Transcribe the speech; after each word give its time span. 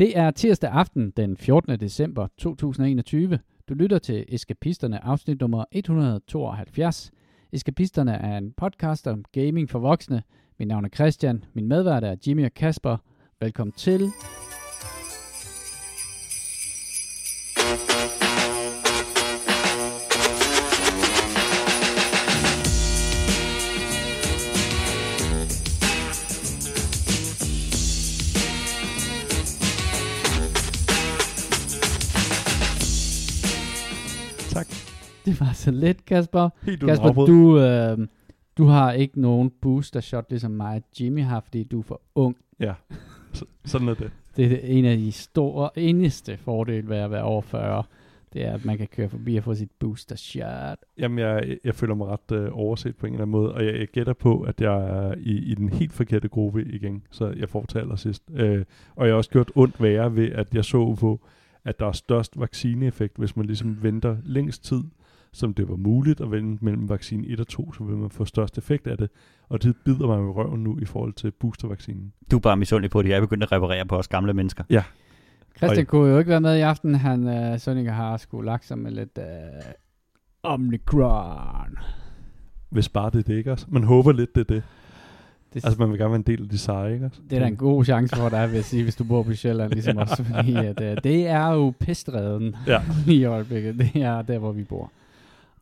Det 0.00 0.18
er 0.18 0.30
tirsdag 0.30 0.70
aften 0.70 1.10
den 1.10 1.36
14. 1.36 1.80
december 1.80 2.26
2021. 2.38 3.38
Du 3.68 3.74
lytter 3.74 3.98
til 3.98 4.24
Eskapisterne 4.28 5.04
afsnit 5.04 5.40
nummer 5.40 5.64
172. 5.72 7.10
Eskapisterne 7.52 8.12
er 8.12 8.38
en 8.38 8.52
podcast 8.52 9.06
om 9.06 9.24
gaming 9.32 9.70
for 9.70 9.78
voksne. 9.78 10.22
Mit 10.58 10.68
navn 10.68 10.84
er 10.84 10.88
Christian, 10.88 11.44
min 11.54 11.68
medvært 11.68 12.04
er 12.04 12.16
Jimmy 12.26 12.44
og 12.44 12.54
Kasper. 12.54 12.96
Velkommen 13.40 13.72
til. 13.72 14.12
Så 35.60 35.70
let, 35.70 36.04
Kasper. 36.04 36.48
Helt 36.62 36.84
Kasper, 36.84 37.12
du, 37.12 37.58
øh, 37.58 38.08
du 38.58 38.64
har 38.64 38.92
ikke 38.92 39.20
nogen 39.20 39.52
booster 39.60 40.00
shot, 40.00 40.26
ligesom 40.30 40.50
mig 40.50 40.76
og 40.76 40.82
Jimmy 41.00 41.22
har, 41.22 41.40
fordi 41.40 41.64
du 41.64 41.78
er 41.78 41.82
for 41.82 42.00
ung. 42.14 42.36
Ja, 42.60 42.74
så, 43.32 43.44
sådan 43.64 43.88
er 43.88 43.94
det. 43.94 44.10
Det 44.36 44.52
er 44.52 44.58
en 44.62 44.84
af 44.84 44.96
de 44.96 45.12
store, 45.12 45.70
eneste 45.78 46.36
fordele 46.36 46.88
ved 46.88 46.96
at 46.96 47.10
være 47.10 47.22
over 47.22 47.42
40. 47.42 47.82
Det 48.32 48.44
er, 48.44 48.52
at 48.52 48.64
man 48.64 48.78
kan 48.78 48.86
køre 48.86 49.08
forbi 49.08 49.36
og 49.36 49.44
få 49.44 49.54
sit 49.54 49.70
booster 49.78 50.16
shot. 50.16 50.78
Jamen, 50.98 51.18
jeg, 51.18 51.58
jeg 51.64 51.74
føler 51.74 51.94
mig 51.94 52.06
ret 52.06 52.36
øh, 52.36 52.48
overset 52.52 52.96
på 52.96 53.06
en 53.06 53.12
eller 53.12 53.22
anden 53.22 53.32
måde, 53.32 53.54
og 53.54 53.64
jeg, 53.66 53.78
jeg 53.78 53.88
gætter 53.88 54.12
på, 54.12 54.40
at 54.40 54.60
jeg 54.60 54.88
er 54.88 55.14
i, 55.18 55.50
i 55.50 55.54
den 55.54 55.68
helt 55.68 55.92
forkerte 55.92 56.28
gruppe 56.28 56.64
igen, 56.64 57.02
så 57.10 57.34
jeg 57.36 57.48
får 57.48 57.64
til 57.68 57.78
allersidst. 57.78 58.22
Øh, 58.34 58.64
og 58.96 59.06
jeg 59.06 59.12
har 59.12 59.16
også 59.16 59.30
gjort 59.30 59.52
ondt 59.54 59.82
værre 59.82 60.16
ved, 60.16 60.32
at 60.32 60.54
jeg 60.54 60.64
så 60.64 60.96
på, 61.00 61.20
at 61.64 61.80
der 61.80 61.86
er 61.86 61.92
størst 61.92 62.40
vaccineeffekt, 62.40 63.16
hvis 63.16 63.36
man 63.36 63.46
ligesom 63.46 63.82
venter 63.82 64.16
længst 64.24 64.64
tid, 64.64 64.82
som 65.32 65.54
det 65.54 65.68
var 65.68 65.76
muligt 65.76 66.20
at 66.20 66.30
vente 66.30 66.64
mellem 66.64 66.88
vaccine 66.88 67.26
1 67.26 67.40
og 67.40 67.48
2, 67.48 67.72
så 67.72 67.84
vil 67.84 67.96
man 67.96 68.10
få 68.10 68.24
størst 68.24 68.58
effekt 68.58 68.86
af 68.86 68.98
det. 68.98 69.10
Og 69.48 69.62
det 69.62 69.76
bider 69.84 70.06
mig 70.06 70.22
med 70.22 70.32
røven 70.34 70.62
nu 70.64 70.78
i 70.82 70.84
forhold 70.84 71.12
til 71.12 71.30
boostervaccinen. 71.30 72.12
Du 72.30 72.36
er 72.36 72.40
bare 72.40 72.56
misundelig 72.56 72.90
på, 72.90 72.98
at 73.00 73.08
jeg 73.08 73.16
er 73.16 73.20
begyndt 73.20 73.42
at 73.42 73.52
reparere 73.52 73.86
på 73.86 73.96
os 73.96 74.08
gamle 74.08 74.34
mennesker. 74.34 74.64
Christian 75.56 75.78
Oj. 75.78 75.84
kunne 75.84 76.10
jo 76.12 76.18
ikke 76.18 76.28
være 76.30 76.40
med 76.40 76.56
i 76.56 76.60
aften. 76.60 76.94
Han, 76.94 77.28
øh, 77.28 77.58
Sønninger 77.60 77.92
har 77.92 78.16
skulle 78.16 78.46
lagt 78.46 78.64
sig 78.66 78.78
med 78.78 78.90
lidt 78.90 79.18
øh, 79.18 79.24
Omicron. 80.42 81.78
Hvis 82.70 82.88
bare 82.88 83.10
det 83.10 83.18
er 83.18 83.22
det, 83.22 83.34
ikke 83.36 83.52
også? 83.52 83.66
Man 83.68 83.84
håber 83.84 84.12
lidt, 84.12 84.34
det 84.34 84.40
er 84.40 84.54
det. 84.54 84.62
Det, 85.54 85.64
Altså, 85.64 85.78
man 85.80 85.90
vil 85.90 85.98
gerne 85.98 86.10
være 86.10 86.16
en 86.16 86.22
del 86.22 86.42
af 86.42 86.48
de 86.48 86.58
seje, 86.58 86.92
ikke 86.94 87.06
også? 87.06 87.20
det 87.30 87.36
er 87.36 87.40
da 87.40 87.46
en 87.46 87.56
god 87.56 87.84
chance 87.84 88.16
for 88.16 88.28
dig, 88.28 88.48
vil 88.48 88.54
jeg 88.54 88.64
sige, 88.64 88.82
hvis 88.82 88.96
du 88.96 89.04
bor 89.04 89.22
på 89.22 89.34
Sjælland, 89.34 89.72
ligesom 89.72 89.98
os. 89.98 90.10
Fordi 90.34 90.54
at, 90.54 90.80
øh, 90.80 90.96
det 91.04 91.26
er 91.26 91.46
jo 91.52 91.72
pestreden 91.80 92.56
Ja. 92.66 92.80
i 93.12 93.24
øjeblikket. 93.24 93.78
Det 93.78 94.02
er 94.02 94.22
der, 94.22 94.38
hvor 94.38 94.52
vi 94.52 94.64
bor. 94.64 94.92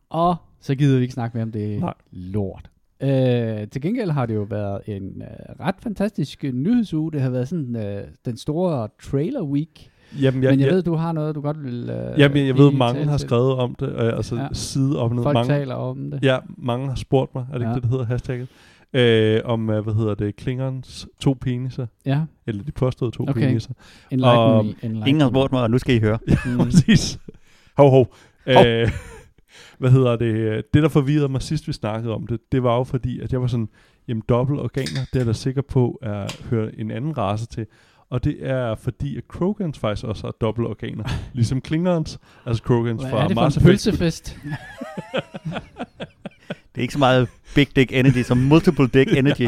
Og 0.09 0.35
så 0.61 0.75
gider 0.75 0.95
vi 0.97 1.01
ikke 1.01 1.13
snakke 1.13 1.37
mere 1.37 1.43
om 1.43 1.51
det 1.51 1.79
Nej. 1.79 1.93
lort. 2.11 2.69
Øh, 3.01 3.67
til 3.67 3.81
gengæld 3.81 4.11
har 4.11 4.25
det 4.25 4.35
jo 4.35 4.41
været 4.49 4.81
en 4.85 5.21
øh, 5.21 5.65
ret 5.65 5.75
fantastisk 5.83 6.43
øh, 6.43 6.53
nyhedsuge. 6.53 7.11
Det 7.11 7.21
har 7.21 7.29
været 7.29 7.47
sådan 7.47 7.75
øh, 7.75 8.03
den 8.25 8.37
store 8.37 8.87
trailer 9.03 9.43
week. 9.43 9.89
Jamen, 10.21 10.21
Ja, 10.21 10.25
jeg, 10.25 10.33
Men 10.53 10.59
jeg, 10.59 10.67
jeg, 10.67 10.75
ved, 10.75 10.83
du 10.83 10.95
har 10.95 11.11
noget, 11.11 11.35
du 11.35 11.41
godt 11.41 11.63
vil 11.63 11.89
øh, 11.89 12.19
Jamen, 12.19 12.47
jeg 12.47 12.57
ved, 12.57 12.71
mange 12.71 13.05
har 13.05 13.17
skrevet 13.17 13.53
om 13.53 13.75
det, 13.75 13.89
øh, 13.89 14.17
altså 14.17 14.35
Ja. 14.35 14.41
ja. 14.41 14.47
side 14.53 14.99
op 14.99 15.13
ned. 15.13 15.23
Folk 15.23 15.33
mange, 15.33 15.53
taler 15.53 15.75
om 15.75 16.11
det. 16.11 16.23
Ja, 16.23 16.37
mange 16.57 16.87
har 16.87 16.95
spurgt 16.95 17.35
mig, 17.35 17.45
er 17.53 17.57
det 17.57 17.65
Ja. 17.65 17.69
ikke 17.69 17.75
det, 17.75 17.83
det 17.83 17.91
hedder, 17.91 18.05
hashtagget? 18.05 18.47
Øh, 18.93 19.41
om, 19.45 19.69
øh, 19.69 19.83
hvad 19.83 19.93
hedder 19.93 20.15
det, 20.15 20.35
Klingerens 20.35 21.07
to 21.19 21.33
peniser, 21.41 21.87
Ja, 22.05 22.21
eller 22.47 22.63
de 22.63 22.71
påståede 22.71 23.15
to 23.15 23.23
Okay. 23.29 23.33
peniser. 23.47 23.71
enlighten 24.11 24.39
Og- 24.39 24.65
me. 24.65 24.73
Enlighten 24.83 25.07
Ingen 25.07 25.21
har 25.21 25.29
spurgt 25.29 25.51
mig, 25.51 25.61
og 25.61 25.71
nu 25.71 25.77
skal 25.77 25.95
I 25.95 25.99
høre. 25.99 26.19
Mm. 26.45 26.57
Præcis. 26.57 27.19
Hov, 27.77 27.89
hov. 27.89 28.13
Hov. 28.53 28.65
Øh, 28.65 28.91
hvad 29.79 29.91
hedder 29.91 30.15
det? 30.15 30.63
Det, 30.73 30.83
der 30.83 30.89
forvirrede 30.89 31.29
mig 31.29 31.41
sidst, 31.41 31.67
vi 31.67 31.73
snakkede 31.73 32.13
om 32.13 32.27
det, 32.27 32.39
det 32.51 32.63
var 32.63 32.77
jo 32.77 32.83
fordi, 32.83 33.19
at 33.19 33.31
jeg 33.33 33.41
var 33.41 33.47
sådan, 33.47 33.69
jamen 34.07 34.23
dobbelt 34.29 34.59
organer, 34.59 35.01
det 35.13 35.15
er 35.15 35.19
jeg 35.19 35.25
da 35.27 35.33
sikker 35.33 35.61
på, 35.61 35.99
at 36.01 36.41
høre 36.49 36.79
en 36.79 36.91
anden 36.91 37.17
race 37.17 37.45
til. 37.47 37.65
Og 38.09 38.23
det 38.23 38.37
er 38.49 38.75
fordi, 38.75 39.17
at 39.17 39.27
Krogans 39.27 39.79
faktisk 39.79 40.05
også 40.07 40.27
har 40.27 40.31
dobbelt 40.41 40.67
organer, 40.67 41.03
ligesom 41.33 41.61
Klingerens, 41.61 42.19
altså 42.45 42.63
Krogans 42.63 43.01
Hvad 43.01 43.11
fra 43.11 43.23
er 43.23 43.27
det 43.27 43.35
for 43.35 43.41
Mars 43.41 43.57
en 43.57 43.63
pølsefest? 43.63 44.37
Det 46.75 46.77
er 46.77 46.81
ikke 46.81 46.93
så 46.93 46.99
meget 46.99 47.27
big 47.55 47.75
dick 47.75 47.91
energy 47.93 48.21
som 48.23 48.37
multiple 48.37 48.87
dick 48.87 49.13
energy. 49.19 49.47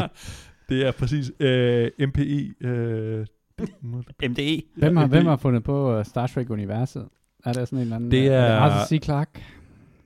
Det 0.68 0.86
er 0.86 0.92
præcis 0.92 1.32
øh, 1.40 1.90
MPI. 2.00 2.52
Øh, 2.60 3.26
MDE. 4.28 4.62
Hvem 4.76 4.96
har, 4.96 5.02
Ja, 5.02 5.08
hvem 5.08 5.20
det- 5.20 5.24
har 5.24 5.36
fundet 5.36 5.64
på 5.64 5.98
uh, 5.98 6.04
Star 6.04 6.26
Trek-universet? 6.26 7.04
Er 7.44 7.52
der 7.52 7.64
sådan 7.64 7.78
en 7.78 7.82
eller 7.82 7.96
anden... 7.96 8.10
Det 8.10 8.18
øh, 8.18 8.24
er- 8.26 8.56
Arthur 8.56 8.86
C. 8.98 9.04
Clarke? 9.04 9.30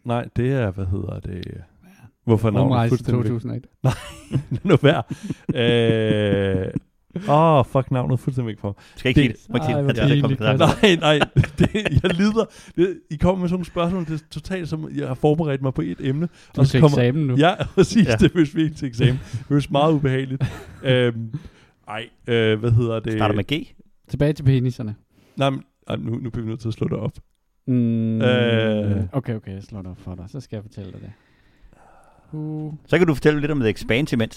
Nej, 0.06 0.28
det 0.36 0.52
er, 0.52 0.70
hvad 0.70 0.86
hedder 0.86 1.20
det? 1.20 1.44
Hvorfor 2.24 2.48
er 2.48 2.52
navnet 2.52 2.70
Rumrejse 2.70 2.88
fuldstændig 2.90 3.24
væk? 3.24 3.32
2001. 3.32 3.66
nu 4.68 4.76
værd. 4.82 5.14
øh, 5.54 6.66
Åh, 7.28 7.58
oh, 7.58 7.64
fuck 7.64 7.90
navnet 7.90 8.20
fuldstændig 8.20 8.46
væk 8.48 8.58
for 8.60 8.68
mig. 8.68 8.74
Skal 8.96 9.08
ikke 9.08 9.22
Det- 9.28 9.38
sige 9.38 9.52
det. 9.52 9.60
Ej, 9.60 9.66
det. 9.82 10.22
kommet 10.22 10.38
til 10.38 10.58
Nej, 10.58 11.18
nej, 11.18 11.28
det, 11.58 12.02
jeg 12.02 12.14
lider. 12.14 12.44
Det, 12.76 13.00
I 13.10 13.16
kommer 13.16 13.40
med 13.40 13.48
sådan 13.48 13.54
nogle 13.54 13.66
spørgsmål, 13.66 14.04
det 14.06 14.12
er 14.22 14.24
totalt 14.30 14.68
som, 14.68 14.88
jeg 14.96 15.06
har 15.08 15.14
forberedt 15.14 15.62
mig 15.62 15.74
på 15.74 15.82
et 15.82 15.96
emne. 16.00 16.28
Du 16.56 16.60
er 16.60 16.64
til 16.64 16.84
eksamen 16.84 17.26
nu. 17.26 17.36
Ja, 17.36 17.54
præcis, 17.74 18.06
Ja. 18.08 18.16
det 18.16 18.32
føles 18.32 18.54
virkelig 18.56 18.76
til 18.76 18.88
eksamen. 18.88 19.20
Det 19.32 19.44
føles 19.48 19.70
meget 19.70 19.92
ubehageligt. 19.92 20.44
øhm, 20.84 21.34
ej, 21.88 22.08
øh, 22.26 22.58
hvad 22.60 22.70
hedder 22.70 23.00
det? 23.00 23.12
Starter 23.12 23.34
med 23.34 23.44
G. 23.44 23.66
Tilbage 24.08 24.32
til 24.32 24.42
peniserne. 24.42 24.94
Nej, 25.36 25.50
men, 25.50 25.60
nu, 25.98 26.14
nu 26.18 26.30
bliver 26.30 26.44
vi 26.44 26.48
nødt 26.50 26.60
til 26.60 26.68
at 26.68 26.74
slå 26.74 26.88
det 26.88 26.96
op. 26.96 27.12
Mm, 27.66 28.20
Øh. 28.22 29.04
Okay, 29.12 29.34
okay, 29.34 29.52
jeg 29.54 29.62
slår 29.62 29.82
det 29.82 29.90
op 29.90 29.98
for 30.00 30.14
dig. 30.14 30.24
Så 30.28 30.40
skal 30.40 30.56
jeg 30.56 30.62
fortælle 30.64 30.92
dig 30.92 31.00
det. 31.00 31.10
Uh, 32.32 32.74
Så 32.86 32.98
kan 32.98 33.06
du 33.06 33.14
fortælle 33.14 33.40
lidt 33.40 33.50
om 33.52 33.60
The 33.60 33.68
Expanse. 33.70 34.16
Nej, 34.16 34.28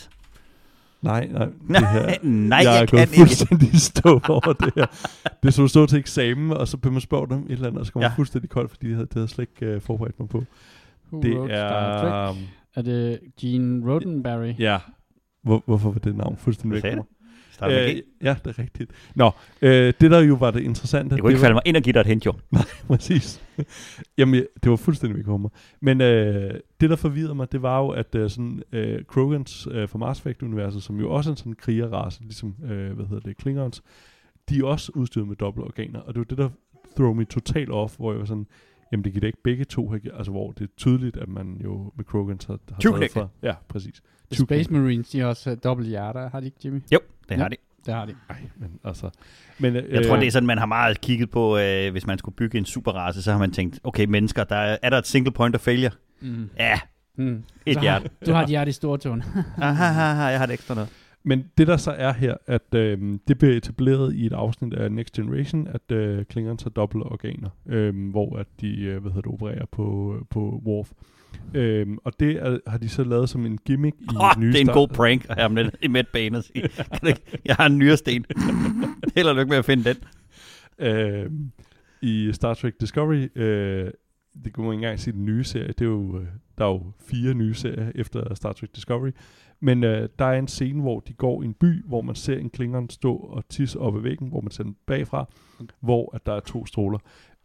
nej, 1.01 1.45
det 1.45 1.53
Nej, 1.69 1.79
her. 1.91 2.15
nej, 2.23 2.57
jeg, 2.57 2.65
jeg 2.65 2.81
er 2.81 2.85
gået 2.85 3.01
ikke. 3.01 3.15
fuldstændig 3.17 3.81
stå 3.81 4.09
over 4.29 4.53
det 4.53 4.73
her. 4.75 4.85
Det 5.43 5.47
er 5.47 5.51
som 5.51 5.63
at 5.63 5.69
stå 5.69 5.85
til 5.85 5.99
eksamen, 5.99 6.51
og 6.51 6.67
så 6.67 6.77
bliver 6.77 6.91
man 6.91 7.01
spurgt 7.01 7.31
om 7.31 7.43
et 7.45 7.51
eller 7.51 7.67
andet, 7.67 7.79
og 7.79 7.85
så 7.85 7.91
kommer 7.93 8.05
Ja. 8.05 8.09
man 8.09 8.15
fuldstændig 8.15 8.49
kold, 8.49 8.69
fordi 8.69 8.87
det 8.87 8.95
havde, 8.95 9.05
det 9.05 9.13
havde 9.13 9.27
slet 9.27 9.49
ikke 9.61 9.75
uh, 9.75 9.81
forberedt 9.81 10.19
mig 10.19 10.29
på. 10.29 10.43
who 11.13 11.21
Det 11.21 11.37
wrote 11.37 11.53
Star 11.53 12.01
Trek? 12.01 12.11
er... 12.11 12.35
Er 12.75 12.81
det 12.81 13.19
Gene 13.41 13.91
Roddenberry? 13.93 14.53
Ja. 14.59 14.77
Hvor, 15.43 15.63
hvorfor 15.65 15.91
var 15.91 15.99
det 15.99 16.15
navn 16.15 16.37
fuldstændig 16.37 16.83
væk 16.83 16.97
med 17.67 17.93
G. 17.93 17.97
Øh, 17.97 18.01
ja, 18.23 18.35
det 18.45 18.57
er 18.57 18.63
rigtigt. 18.63 18.91
Nå, 19.15 19.31
øh, 19.61 19.93
det 20.01 20.11
der 20.11 20.19
jo 20.19 20.35
var 20.35 20.51
det 20.51 20.61
interessante... 20.61 21.15
Det 21.15 21.21
kunne 21.21 21.31
ikke 21.31 21.41
var, 21.41 21.45
falde 21.45 21.53
mig 21.53 21.61
ind 21.65 21.77
og 21.77 21.83
give 21.83 21.93
dig 21.93 21.99
et 21.99 22.07
hint, 22.07 22.25
jo. 22.25 22.33
Præcis. 22.87 23.41
Jamen, 24.17 24.45
det 24.63 24.69
var 24.69 24.75
fuldstændig 24.75 25.17
væk 25.17 25.27
mig. 25.27 25.49
Men 25.81 26.01
øh, 26.01 26.53
det, 26.81 26.89
der 26.89 26.95
forvirrede 26.95 27.35
mig, 27.35 27.51
det 27.51 27.61
var 27.61 27.79
jo, 27.79 27.89
at 27.89 28.15
øh, 28.15 28.29
sådan, 28.29 28.63
øh, 28.71 29.03
Krogans 29.05 29.67
øh, 29.71 29.89
fra 29.89 29.97
Mars 29.97 30.19
Effect-universet, 30.19 30.83
som 30.83 30.99
jo 30.99 31.11
også 31.11 31.29
er 31.29 31.33
en 31.33 31.37
sådan 31.37 31.53
krigerrace, 31.53 32.21
ligesom, 32.21 32.55
øh, 32.63 32.91
hvad 32.91 33.05
hedder 33.05 33.21
det, 33.21 33.37
Klingons, 33.37 33.83
de 34.49 34.59
er 34.59 34.63
også 34.63 34.91
udstyret 34.95 35.27
med 35.27 35.35
dobbelt 35.35 35.65
organer, 35.65 35.99
og 35.99 36.13
det 36.13 36.19
var 36.19 36.25
det, 36.25 36.37
der 36.37 36.49
throw 36.95 37.13
me 37.13 37.25
totalt 37.25 37.69
off, 37.69 37.95
hvor 37.97 38.11
jeg 38.11 38.19
var 38.19 38.25
sådan, 38.25 38.47
jamen 38.91 39.03
det 39.03 39.11
giver 39.13 39.21
da 39.21 39.27
ikke 39.27 39.43
begge 39.43 39.65
to, 39.65 39.89
have, 39.89 40.01
altså 40.17 40.31
hvor 40.31 40.51
det 40.51 40.63
er 40.63 40.67
tydeligt, 40.77 41.17
at 41.17 41.29
man 41.29 41.57
jo 41.63 41.91
med 41.95 42.05
Krogans 42.05 42.45
har, 42.45 42.59
har 42.71 42.79
Tyvknægte. 42.79 43.13
fra. 43.13 43.27
Ja, 43.43 43.53
præcis. 43.69 44.01
The. 44.33 44.43
Space 44.43 44.73
Marines, 44.73 45.09
de 45.09 45.19
har 45.19 45.27
også 45.27 45.51
uh, 45.51 45.57
dobbelt 45.63 45.89
hjerter, 45.89 46.29
har 46.29 46.39
de 46.39 46.45
ikke, 46.45 46.57
Jimmy? 46.65 46.81
Jo, 46.93 46.99
det 47.29 47.35
Ja. 47.35 47.41
har 47.41 47.47
de. 47.49 47.55
Det 47.85 47.93
har 47.93 48.05
de. 48.05 48.15
Ej, 48.29 48.35
men 48.57 48.69
altså... 48.83 49.09
Men, 49.59 49.75
øh, 49.75 49.91
Jeg 49.93 50.05
tror, 50.05 50.15
det 50.15 50.27
er 50.27 50.31
sådan, 50.31 50.47
man 50.47 50.57
har 50.57 50.65
meget 50.65 51.01
kigget 51.01 51.29
på, 51.29 51.57
øh, 51.57 51.91
hvis 51.91 52.07
man 52.07 52.17
skulle 52.17 52.35
bygge 52.35 52.57
en 52.57 52.65
superrace, 52.65 53.21
så 53.23 53.31
har 53.31 53.39
man 53.39 53.51
tænkt, 53.51 53.79
okay, 53.83 54.05
mennesker, 54.05 54.43
der 54.43 54.55
er, 54.55 54.77
er 54.81 54.89
der 54.89 54.97
et 54.97 55.07
single 55.07 55.31
point 55.31 55.55
of 55.55 55.61
failure? 55.61 55.91
Mm. 56.21 56.49
Ja, 56.59 56.79
Mm. 57.15 57.43
et 57.65 57.73
Så 57.75 57.81
hjerte. 57.81 58.09
Har, 58.19 58.25
du 58.25 58.31
har 58.31 58.43
et 58.43 58.49
hjerte 58.49 58.69
i 58.69 58.71
stortåen. 58.71 59.23
Aha, 59.57 59.83
aha, 59.85 60.23
jeg 60.23 60.39
har 60.39 60.45
det 60.45 60.53
ekstra 60.53 60.73
noget. 60.75 60.89
Men 61.23 61.43
det 61.57 61.67
der 61.67 61.77
så 61.77 61.91
er 61.91 62.13
her, 62.13 62.35
at 62.47 62.75
øh, 62.75 63.19
det 63.27 63.37
bliver 63.37 63.57
etableret 63.57 64.15
i 64.15 64.25
et 64.25 64.33
afsnit 64.33 64.73
af 64.73 64.91
Next 64.91 65.13
Generation, 65.15 65.67
at 65.67 65.91
øh, 65.91 66.25
Klingons 66.25 66.63
har 66.63 66.69
dobbelt 66.69 67.03
organer, 67.03 67.49
øh, 67.65 68.09
hvor 68.11 68.37
at 68.37 68.47
de 68.61 68.81
øh, 68.81 69.01
hvad 69.01 69.11
hedder 69.11 69.21
det, 69.21 69.33
opererer 69.33 69.65
på, 69.71 70.15
på 70.29 70.61
Worf. 70.65 70.91
Øhm, 71.53 71.97
og 72.03 72.19
det 72.19 72.31
er, 72.31 72.59
har 72.67 72.77
de 72.77 72.89
så 72.89 73.03
lavet 73.03 73.29
som 73.29 73.45
en 73.45 73.57
gimmick 73.65 73.95
i 74.01 74.05
Oh, 74.15 74.41
nye 74.41 74.47
det 74.47 74.55
er 74.55 74.61
en 74.61 74.67
god 74.67 74.87
prank 74.87 75.25
at 75.29 75.35
have 75.37 75.71
i 75.81 75.87
midtbanen 75.87 76.35
og 76.35 76.43
sige, 76.43 76.69
jeg 77.45 77.55
har 77.55 77.65
en 77.65 77.77
nyresten. 77.77 78.25
Held 79.15 79.27
og 79.27 79.35
lykke 79.35 79.49
med 79.49 79.57
at 79.57 79.65
finde 79.65 79.83
den. 79.83 79.95
øh, 80.79 81.31
i 82.01 82.31
Star 82.33 82.53
Trek 82.53 82.73
Discovery. 82.81 83.37
Øh, 83.37 83.91
det 84.43 84.53
kunne 84.53 84.65
man 84.65 84.73
ikke 84.73 84.85
engang 84.85 84.99
sige 84.99 85.13
den 85.13 85.25
nye 85.25 85.43
serie. 85.43 85.67
Det 85.67 85.81
er 85.81 85.85
jo, 85.85 86.19
øh, 86.19 86.27
der 86.59 86.65
er 86.65 86.69
jo 86.69 86.81
fire 86.99 87.33
nye 87.33 87.53
serier 87.53 87.91
efter 87.95 88.35
Star 88.35 88.53
Trek 88.53 88.75
Discovery. 88.75 89.11
Men 89.59 89.83
øh, 89.83 90.09
der 90.19 90.25
er 90.25 90.39
en 90.39 90.47
scene, 90.47 90.81
hvor 90.81 90.99
de 90.99 91.13
går 91.13 91.41
i 91.43 91.45
en 91.45 91.53
by, 91.53 91.85
hvor 91.85 92.01
man 92.01 92.15
ser 92.15 92.37
en 92.37 92.49
Klingon 92.49 92.89
stå 92.89 93.15
og 93.15 93.43
tisse 93.49 93.79
op 93.79 93.95
ad 93.97 94.01
væggen, 94.01 94.27
hvor 94.29 94.41
man 94.41 94.51
ser 94.51 94.63
den 94.63 94.75
bagfra, 94.85 95.25
hvor 95.79 96.15
at 96.15 96.25
der 96.25 96.33
er 96.33 96.39
to 96.39 96.65
stråler. 96.65 96.99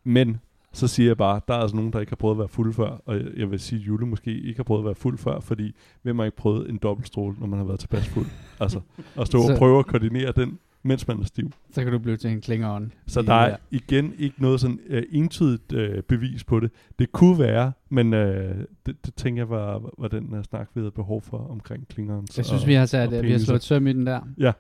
Men 0.05 0.41
så 0.73 0.89
siger 0.89 1.07
jeg 1.09 1.17
bare, 1.17 1.41
der 1.49 1.55
er 1.55 1.59
altså 1.59 1.77
nogen, 1.77 1.93
der 1.93 2.01
ikke 2.01 2.11
har 2.11 2.17
prøvet 2.17 2.35
at 2.35 2.39
være 2.39 2.49
fuld 2.49 2.73
før, 2.75 3.03
og 3.07 3.17
jeg- 3.17 3.33
jeg 3.37 3.51
vil 3.51 3.61
sige, 3.61 3.81
at 3.81 3.87
Jule 3.87 4.07
måske 4.07 4.41
ikke 4.41 4.59
har 4.59 4.65
prøvet 4.65 4.81
at 4.81 4.85
være 4.85 4.95
fuld 4.95 5.19
før, 5.19 5.41
fordi 5.41 5.75
hvem 6.03 6.19
har 6.19 6.25
ikke 6.25 6.37
prøvet 6.37 6.71
en 6.71 6.77
dobbeltstråle, 6.77 7.37
når 7.41 7.47
man 7.47 7.59
har 7.59 7.67
været 7.67 7.81
tilpas 7.81 8.09
fuld? 8.09 8.27
Altså, 8.61 8.81
at 9.21 9.27
stå 9.27 9.43
Så- 9.47 9.53
og 9.53 9.59
prøve 9.59 9.79
at 9.79 9.87
koordinere 9.87 10.33
den 10.37 10.59
mens 10.85 11.09
man 11.09 11.21
er 11.21 11.25
stiv. 11.25 11.51
Så 11.71 11.83
kan 11.83 11.93
du 11.93 11.99
blive 11.99 12.17
til 12.17 12.31
en 12.31 12.41
klingeånd. 12.41 12.91
Så 13.07 13.23
der 13.23 13.35
er 13.35 13.57
igen 13.71 14.15
ikke 14.19 14.43
noget 14.43 14.61
sådan 14.61 14.79
uh, 14.91 14.99
entydigt 15.11 15.73
uh, 15.73 16.03
bevis 16.09 16.45
på 16.45 16.61
det. 16.61 16.71
Det 16.99 17.13
kunne 17.13 17.39
være, 17.39 17.73
men 17.89 18.13
uh, 18.13 18.21
det, 18.21 18.67
det 18.87 19.15
tænker 19.17 19.41
jeg 19.41 19.51
var, 19.51 19.91
var 19.99 20.09
den 20.09 20.33
uh, 20.33 20.43
snak, 20.43 20.69
vi 20.75 20.81
havde 20.81 20.91
behov 20.91 21.23
for 21.23 21.39
omkring 21.39 21.89
klingeren. 21.89 22.27
Jeg 22.37 22.45
synes, 22.45 22.67
vi 22.67 22.75
har, 22.75 22.87
sat, 22.87 23.13
og 23.13 23.23
vi 23.23 23.31
har 23.31 23.39
slået 23.39 23.63
søm 23.63 23.87
i 23.87 23.93
den 23.93 24.07
der. 24.07 24.21
Ja. 24.39 24.53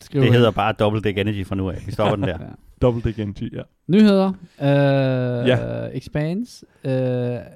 Skriv 0.00 0.20
Det 0.20 0.26
ind. 0.26 0.34
hedder 0.34 0.50
bare 0.50 0.72
Double 0.72 1.00
Dick 1.02 1.18
Energy 1.18 1.46
fra 1.46 1.54
nu 1.56 1.70
af. 1.70 1.82
Vi 1.86 1.92
stopper 1.92 2.16
den 2.16 2.24
der. 2.24 2.38
Ja. 2.44 2.46
Double 2.86 3.02
Dick 3.02 3.18
NG, 3.18 3.52
ja. 3.52 3.62
Nyheder. 3.88 4.28
Øh, 4.60 5.48
Ja. 5.48 5.86
Expanse 5.92 6.66
øh, 6.84 6.90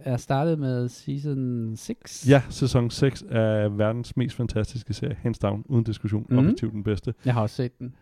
er 0.05 0.17
startet 0.17 0.59
med 0.59 0.89
season 0.89 1.73
6. 1.77 2.29
Ja, 2.29 2.43
sæson 2.51 2.91
6 2.91 3.25
er 3.31 3.69
verdens 3.69 4.17
mest 4.17 4.37
fantastiske 4.37 4.95
serie, 4.95 5.17
hands 5.23 5.39
down, 5.39 5.65
uden 5.69 5.85
diskussion, 5.85 6.27
mm. 6.29 6.39
objektivt 6.39 6.73
den 6.73 6.85
bedste. 6.85 7.15
Jeg 7.25 7.35
har 7.35 7.43
også 7.43 7.57
set 7.57 7.79
den. 7.79 7.95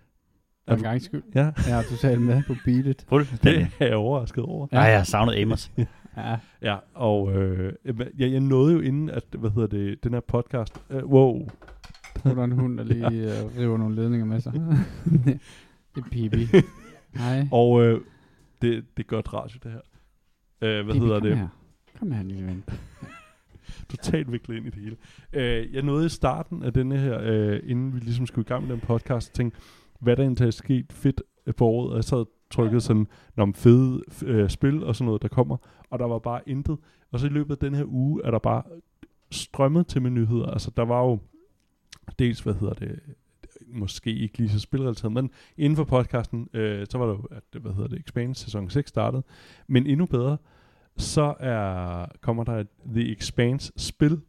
For 0.69 0.75
en 0.77 0.83
gang 0.83 1.03
skyld. 1.03 1.23
Ja, 1.35 1.51
Jeg 1.69 1.79
er 1.79 1.83
totalt 1.83 2.21
med 2.23 2.43
på 2.47 2.55
beatet. 2.65 3.05
Fuldstændig. 3.09 3.61
det 3.79 3.85
er 3.85 3.87
jeg 3.87 3.97
overrasket 3.97 4.45
over. 4.45 4.67
Ej, 4.73 4.81
jeg 4.83 4.97
har 4.97 5.05
savnet 5.05 5.35
Amos. 5.43 5.71
Ja. 6.17 6.37
Ja, 6.63 6.77
og 6.95 7.33
øh, 7.33 7.73
jeg, 8.19 8.31
jeg 8.33 8.41
nåede 8.41 8.73
jo 8.75 8.81
inden, 8.81 9.11
at, 9.11 9.25
hvad 9.39 9.51
hedder 9.51 9.69
det, 9.69 10.05
den 10.05 10.13
her 10.13 10.21
podcast, 10.21 10.81
øh, 10.91 11.05
wow, 11.05 11.49
Er 12.25 12.35
der 12.35 12.45
en 12.45 12.53
hund, 12.53 12.79
der 12.79 12.85
lige 12.85 13.07
øh, 13.07 13.59
river 13.59 13.77
nogle 13.79 13.95
ledninger 13.97 14.27
med 14.27 14.41
sig. 14.41 14.53
det 15.95 16.05
er 16.05 16.09
Pibi. 16.11 16.47
Hej. 17.15 17.49
og 17.53 17.83
øh, 17.83 18.01
det, 18.63 18.85
det 18.97 19.03
er 19.03 19.07
godt 19.09 19.35
radio, 19.35 19.59
det 19.63 19.73
her. 19.73 19.81
Øh, 20.63 20.85
hvad 20.85 20.95
Pibi, 20.95 21.05
hedder 21.05 21.21
kom 21.21 21.29
det? 21.29 21.39
Her. 21.39 21.49
Kom 21.99 22.13
her, 22.13 22.23
lille 22.23 22.47
ven. 22.47 22.65
Totalt 23.91 24.33
viklet 24.33 24.57
ind 24.57 24.67
i 24.67 24.71
det 24.71 24.79
hele. 24.83 24.97
Øh, 25.33 25.75
jeg 25.75 25.83
nåede 25.83 26.07
i 26.07 26.09
starten 26.09 26.63
af 26.63 26.73
denne 26.73 26.99
her, 26.99 27.21
øh, 27.23 27.61
inden 27.65 27.95
vi 27.95 27.99
ligesom 27.99 28.27
skulle 28.27 28.45
i 28.45 28.49
gang 28.49 28.67
med 28.67 28.73
den 28.73 28.81
podcast, 28.81 29.35
tænkte, 29.35 29.61
hvad 30.01 30.17
der 30.17 30.23
egentlig 30.23 30.47
er 30.47 30.51
sket 30.51 30.93
fedt 30.93 31.23
øh, 31.47 31.55
på 31.55 31.67
året, 31.67 31.91
og 31.91 31.97
jeg 31.97 32.05
sad 32.05 32.19
og 32.19 32.29
trykkede 32.51 32.81
sådan, 32.81 33.07
om 33.37 33.55
fede 33.55 34.03
øh, 34.25 34.51
spil 34.51 34.85
og 34.85 34.97
sådan 34.97 35.07
noget, 35.07 35.23
der 35.23 35.29
kommer, 35.29 35.57
og 35.91 35.99
der 35.99 36.07
var 36.07 36.19
bare 36.19 36.49
intet. 36.49 36.79
Og 37.13 37.21
så 37.21 37.27
i 37.27 37.31
løbet 37.31 37.51
af 37.51 37.59
den 37.59 37.75
her 37.75 37.85
uge, 37.87 38.21
er 38.25 38.31
der 38.31 38.39
bare 38.39 38.63
strømmet 39.31 39.87
til 39.87 40.03
med 40.03 40.11
nyheder. 40.11 40.47
Altså, 40.47 40.71
der 40.77 40.83
var 40.83 41.01
jo 41.01 41.19
dels, 42.19 42.41
hvad 42.41 42.55
hedder 42.55 42.75
det, 42.75 43.01
måske 43.67 44.13
ikke 44.15 44.39
lige 44.39 44.49
så 44.51 44.61
spilrelateret, 44.61 45.13
men 45.13 45.31
inden 45.57 45.77
for 45.77 45.85
podcasten, 45.85 46.49
øh, 46.53 46.87
så 46.91 46.99
var 46.99 47.07
der 47.07 47.13
jo, 47.13 47.23
at, 47.31 47.61
hvad 47.63 47.73
hedder 47.73 47.89
det, 47.89 47.99
Expanse 48.01 48.45
sæson 48.45 48.71
6 48.71 48.89
startede. 48.89 49.23
Men 49.69 49.87
endnu 49.87 50.07
bedre, 50.07 50.37
så 50.97 51.35
er, 51.41 52.07
kommer 52.21 52.45
der 52.45 52.53
et 52.53 52.67
The 52.95 53.13
Expanse 53.13 53.73
spil, 53.77 54.21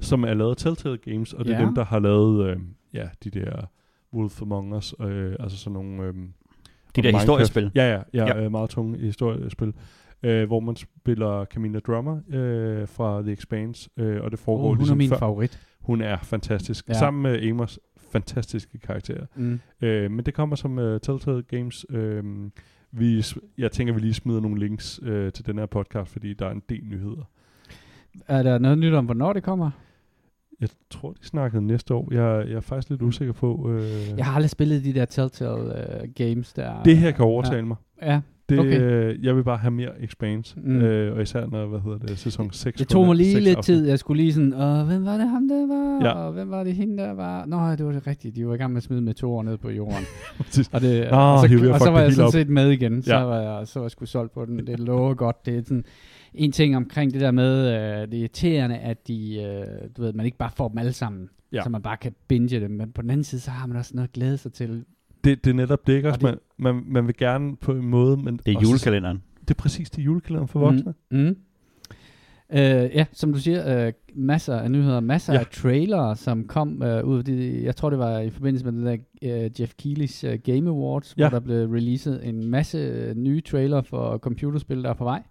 som 0.00 0.24
er 0.24 0.34
lavet 0.34 0.50
af 0.50 0.56
Telltale 0.56 0.96
Games, 0.98 1.32
og 1.32 1.44
det 1.44 1.54
er 1.54 1.58
Ja. 1.60 1.64
dem, 1.66 1.74
der 1.74 1.84
har 1.84 1.98
lavet, 1.98 2.46
øh, 2.50 2.56
ja, 2.94 3.08
de 3.24 3.30
der 3.30 3.70
Wolf 4.12 4.42
Among 4.42 4.74
Us, 4.76 4.94
øh, 5.00 5.36
altså 5.40 5.58
sådan 5.58 5.72
nogle... 5.74 6.02
Øh, 6.02 6.14
De 6.96 7.02
der 7.02 7.12
historiespil. 7.18 7.70
Ja, 7.74 7.92
ja, 7.94 8.02
ja, 8.14 8.26
Ja. 8.26 8.44
Øh, 8.44 8.50
meget 8.50 8.70
tunge 8.70 8.98
historiespil. 8.98 9.72
Øh, 10.22 10.46
hvor 10.46 10.60
man 10.60 10.76
spiller 10.76 11.44
Camilla 11.44 11.78
Drummer 11.78 12.20
øh, 12.28 12.88
fra 12.88 13.22
The 13.22 13.32
Expanse, 13.32 13.90
øh, 13.96 14.22
og 14.22 14.30
det 14.30 14.38
foregår 14.38 14.62
Oh, 14.64 14.68
hun 14.68 14.74
er 14.76 14.78
ligesom 14.80 14.96
min 14.98 15.08
før. 15.08 15.18
favorit. 15.18 15.60
Hun 15.86 16.00
er 16.00 16.16
fantastisk. 16.22 16.88
Ja. 16.88 16.94
Sammen 16.94 17.22
med 17.22 17.42
Amos 17.50 17.78
fantastiske 18.10 18.78
karakterer. 18.78 19.26
Mm. 19.34 19.60
Øh, 19.82 20.10
men 20.10 20.26
det 20.26 20.34
kommer 20.34 20.56
som 20.56 20.78
uh, 20.78 20.98
Telltale 21.02 21.42
Games. 21.42 21.86
Øh, 21.90 22.24
vi, 22.92 23.24
jeg 23.58 23.72
tænker, 23.72 23.94
vi 23.94 24.00
lige 24.00 24.14
smider 24.14 24.40
nogle 24.40 24.58
links 24.60 25.00
øh, 25.02 25.32
til 25.32 25.46
den 25.46 25.58
her 25.58 25.66
podcast, 25.66 26.12
fordi 26.12 26.34
der 26.34 26.46
er 26.46 26.50
en 26.50 26.62
del 26.68 26.84
nyheder. 26.84 27.22
Er 28.28 28.42
der 28.42 28.58
noget 28.58 28.78
nyt 28.78 28.94
om, 28.94 29.04
hvornår 29.04 29.32
det 29.32 29.42
kommer? 29.42 29.70
Jeg 30.60 30.68
tror, 30.90 31.12
de 31.12 31.24
snakkede 31.26 31.62
næste 31.66 31.94
år. 31.94 32.08
Jeg, 32.14 32.48
jeg 32.48 32.56
er 32.56 32.60
faktisk 32.60 32.90
lidt 32.90 33.02
usikker 33.02 33.32
på... 33.32 33.70
Øh, 33.70 33.82
Jeg 34.16 34.24
har 34.26 34.34
aldrig 34.34 34.50
spillet 34.50 34.84
de 34.84 34.94
der 34.94 35.04
Telltale 35.04 35.52
uh, 35.62 36.08
games 36.14 36.52
der. 36.52 36.82
det 36.82 36.96
her 36.96 37.10
kan 37.10 37.24
overtale 37.24 37.56
ja. 37.56 37.64
mig. 37.64 37.76
Ja, 38.02 38.20
Det, 38.48 38.58
Okay. 38.58 38.80
øh, 38.80 39.24
jeg 39.24 39.36
vil 39.36 39.44
bare 39.44 39.56
have 39.58 39.70
mere 39.70 40.02
Expanse. 40.02 40.60
Mm. 40.60 40.76
Øh, 40.80 41.16
og 41.16 41.22
især 41.22 41.46
når, 41.46 41.66
hvad 41.66 41.80
hedder 41.80 41.98
det, 41.98 42.18
sæson 42.18 42.50
6. 42.52 42.78
det 42.78 42.88
tog 42.88 43.06
mig 43.06 43.16
lige 43.16 43.40
lidt 43.40 43.62
tid. 43.62 43.88
Jeg 43.88 43.98
skulle 43.98 44.22
lige 44.22 44.32
sådan, 44.32 44.52
Åh, 44.54 44.86
hvem 44.86 45.04
var 45.04 45.16
det 45.16 45.28
ham 45.28 45.48
der 45.48 45.66
var? 45.66 46.06
Ja. 46.06 46.12
Og 46.12 46.32
hvem 46.32 46.50
var 46.50 46.64
det 46.64 46.74
hende 46.74 47.02
der 47.02 47.12
var? 47.14 47.44
Nå, 47.46 47.70
det 47.76 47.86
var 47.86 47.92
det 47.92 48.06
rigtigt. 48.06 48.36
De 48.36 48.46
var 48.46 48.54
i 48.54 48.56
gang 48.56 48.72
med 48.72 48.76
at 48.76 48.82
smide 48.82 49.02
meteorer 49.02 49.42
ned 49.42 49.56
på 49.58 49.70
jorden. 49.70 50.04
Og, 50.72 50.80
det, 50.80 51.10
Nå, 51.10 51.16
og 51.16 51.38
så, 51.48 51.54
at 51.64 51.70
og 51.70 51.80
så 51.80 51.90
var 51.90 52.00
jeg 52.00 52.12
sådan 52.12 52.26
op. 52.26 52.32
set 52.32 52.48
med 52.48 52.70
igen. 52.70 53.02
Så 53.02 53.14
Ja. 53.14 53.22
var 53.22 53.40
jeg, 53.40 53.66
så 53.66 53.78
var 53.78 53.84
jeg 53.84 53.90
sgu 53.90 54.04
solgt 54.06 54.32
på 54.34 54.44
den. 54.44 54.66
Det 54.66 54.80
lover 54.80 55.14
godt. 55.14 55.46
Det 55.46 55.56
er 55.58 55.62
sådan 55.62 55.84
en 56.34 56.52
ting 56.52 56.76
omkring 56.76 57.12
det 57.12 57.20
der 57.20 57.30
med, 57.30 57.58
øh, 57.66 58.08
det 58.08 58.14
er 58.14 58.18
irriterende, 58.20 58.76
at 58.78 59.08
de, 59.08 59.42
øh, 59.42 59.64
du 59.96 60.02
ved, 60.02 60.12
man 60.12 60.26
ikke 60.26 60.38
bare 60.38 60.50
får 60.56 60.68
dem 60.68 60.78
alle 60.78 60.92
sammen. 60.92 61.28
Ja. 61.52 61.62
Så 61.62 61.68
man 61.68 61.82
bare 61.82 61.96
kan 61.96 62.12
binge 62.28 62.60
dem. 62.60 62.70
Men 62.70 62.92
på 62.92 63.02
den 63.02 63.10
anden 63.10 63.24
side, 63.24 63.40
så 63.40 63.50
har 63.50 63.66
man 63.66 63.76
også 63.76 63.90
noget 63.94 64.08
at 64.08 64.12
glæde 64.12 64.36
sig 64.38 64.52
til. 64.52 64.84
Det, 65.26 65.44
det 65.44 65.50
er 65.50 65.54
netop 65.54 65.86
det, 65.86 65.92
ikke 65.92 66.08
Og 66.08 66.12
også? 66.14 66.26
det- 66.26 66.38
Man, 66.58 66.74
man, 66.74 66.84
man 66.86 67.06
vil 67.06 67.16
gerne 67.16 67.56
på 67.56 67.72
en 67.72 67.86
måde... 67.86 68.16
Men 68.16 68.36
Det 68.46 68.52
er 68.52 68.56
også- 68.56 68.68
julekalenderen. 68.70 69.22
Det 69.40 69.50
er 69.50 69.54
præcis 69.54 69.90
det 69.90 70.04
julekalender 70.04 70.46
for 70.46 70.60
voksne. 70.60 70.94
Mm. 71.10 71.18
Mm. 71.18 71.36
Uh, 72.50 72.56
ja, 72.58 73.04
som 73.12 73.32
du 73.32 73.38
siger, 73.38 73.86
uh, 73.86 73.92
masser 74.14 74.56
af 74.56 74.70
nyheder, 74.70 75.00
masser 75.00 75.32
Ja. 75.32 75.38
af 75.38 75.46
trailere, 75.46 76.16
som 76.16 76.44
kom 76.44 76.68
uh, 76.82 77.08
ud 77.08 77.18
af 77.18 77.24
det, 77.24 77.62
jeg 77.64 77.76
tror 77.76 77.90
det 77.90 77.98
var 77.98 78.18
i 78.18 78.30
forbindelse 78.30 78.64
med 78.64 78.72
den 78.72 78.86
der 78.86 78.96
uh, 79.46 79.60
Jeff 79.60 79.72
Keighley's 79.82 80.28
uh, 80.28 80.34
Game 80.44 80.70
Awards, 80.70 81.14
Ja. 81.18 81.22
hvor 81.28 81.38
der 81.38 81.44
blev 81.44 81.70
releaset 81.70 82.28
en 82.28 82.46
masse 82.50 82.78
øh, 82.78 83.14
nye 83.16 83.40
trailer 83.40 83.82
for 83.82 84.18
computerspil, 84.18 84.82
der 84.82 84.90
er 84.90 84.94
på 84.94 85.04
vej. 85.04 85.22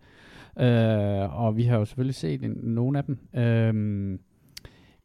Uh, 0.60 1.42
og 1.44 1.58
vi 1.58 1.64
har 1.64 1.78
jo 1.78 1.86
selvfølgelig 1.86 2.16
set 2.16 2.44
en, 2.44 2.52
nogle 2.64 2.98
af 2.98 3.04
dem. 3.04 3.18
Uh, 3.34 4.20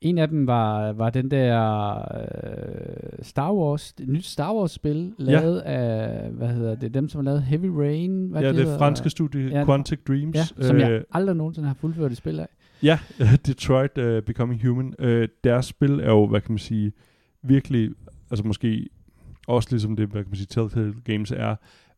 en 0.01 0.19
af 0.19 0.29
dem 0.29 0.47
var, 0.47 0.93
var 0.93 1.11
den 1.11 1.31
der 1.31 1.95
uh, 1.99 3.19
Star 3.23 3.53
Wars, 3.53 3.93
det 3.93 4.09
nyt 4.09 4.25
Star 4.25 4.55
Wars 4.55 4.71
spil, 4.73 5.13
lavet 5.19 5.59
af, 5.61 6.31
hvad 6.31 6.49
hedder 6.49 6.75
det, 6.75 6.95
dem 6.95 7.09
som 7.09 7.19
har 7.19 7.25
lavet 7.25 7.43
Heavy 7.43 7.67
Rain. 7.67 8.29
Hvad 8.31 8.43
Ja, 8.43 8.49
det 8.49 8.57
hedder? 8.57 8.75
er 8.75 8.79
franske 8.79 9.11
studie 9.11 9.49
Ja, 9.49 9.65
Quantic 9.65 9.99
Dreams. 10.09 10.37
Ja, 10.37 10.45
som 10.67 10.79
jeg 10.79 10.91
Øh, 10.91 11.03
aldrig 11.13 11.37
nogensinde 11.37 11.69
har 11.69 11.75
fuldført 11.75 12.11
et 12.13 12.17
spil 12.17 12.41
af. 12.41 12.49
Ja, 12.83 12.99
Detroit 13.47 13.99
uh, 13.99 14.23
Becoming 14.23 14.67
Human. 14.69 14.95
Uh, 15.05 15.23
deres 15.45 15.67
spil 15.67 16.01
er 16.01 16.11
jo, 16.11 16.27
hvad 16.27 16.41
kan 16.41 16.53
man 16.53 16.59
sige, 16.59 16.93
virkelig, 17.43 17.91
altså 18.31 18.47
måske 18.47 18.87
også 19.49 19.69
ligesom 19.71 19.97
det, 19.97 20.09
hvad 20.09 20.23
kan 20.23 20.31
man 20.31 20.37
sige, 20.37 20.47
Telltale 20.51 20.95
Games 21.05 21.31
er, 21.31 21.57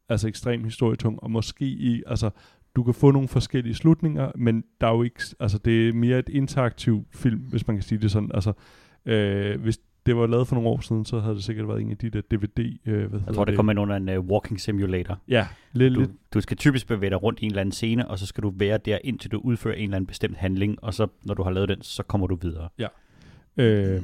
altså 0.08 0.28
ekstremt 0.28 0.64
historietung, 0.64 1.22
og 1.22 1.30
måske 1.30 1.64
i, 1.64 2.02
altså, 2.06 2.30
du 2.76 2.82
kan 2.82 2.94
få 2.94 3.10
nogle 3.10 3.28
forskellige 3.28 3.74
slutninger, 3.74 4.32
men 4.34 4.64
der 4.80 4.86
er 4.86 4.92
jo 4.92 5.02
ikke, 5.02 5.20
altså 5.40 5.58
det 5.58 5.88
er 5.88 5.92
mere 5.92 6.18
et 6.18 6.28
interaktiv 6.28 7.06
film, 7.10 7.40
hvis 7.40 7.66
man 7.66 7.76
kan 7.76 7.82
sige 7.82 7.98
det 7.98 8.10
sådan, 8.10 8.30
altså, 8.34 8.52
øh, 9.06 9.60
hvis 9.60 9.78
det 10.06 10.16
var 10.16 10.26
lavet 10.26 10.48
for 10.48 10.54
nogle 10.54 10.70
år 10.70 10.80
siden, 10.80 11.04
så 11.04 11.20
havde 11.20 11.34
det 11.34 11.44
sikkert 11.44 11.68
været 11.68 11.80
en 11.80 11.90
af 11.90 11.96
de 11.96 12.10
der 12.10 12.20
DVD, 12.30 12.78
øh, 12.86 13.10
hvad 13.10 13.20
Jeg 13.26 13.34
tror, 13.34 13.44
det 13.44 13.56
kommer 13.56 13.72
ind 13.72 13.80
under 13.80 13.96
en 13.96 14.08
uh, 14.08 14.26
walking 14.26 14.60
simulator. 14.60 15.18
Ja, 15.28 15.46
lidt, 15.72 15.94
Du, 15.94 16.00
lidt, 16.00 16.10
du 16.34 16.40
skal 16.40 16.56
typisk 16.56 16.86
bevæge 16.86 17.10
dig 17.10 17.22
rundt 17.22 17.40
i 17.40 17.44
en 17.44 17.50
eller 17.50 17.60
anden 17.60 17.72
scene, 17.72 18.08
og 18.08 18.18
så 18.18 18.26
skal 18.26 18.42
du 18.42 18.52
være 18.56 18.78
der, 18.78 18.98
indtil 19.04 19.30
du 19.32 19.38
udfører 19.38 19.74
en 19.74 19.82
eller 19.82 19.96
anden 19.96 20.06
bestemt 20.06 20.36
handling, 20.36 20.84
og 20.84 20.94
så, 20.94 21.06
når 21.24 21.34
du 21.34 21.42
har 21.42 21.50
lavet 21.50 21.68
den, 21.68 21.82
så 21.82 22.02
kommer 22.02 22.26
du 22.26 22.38
videre. 22.42 22.68
øh, 23.56 24.02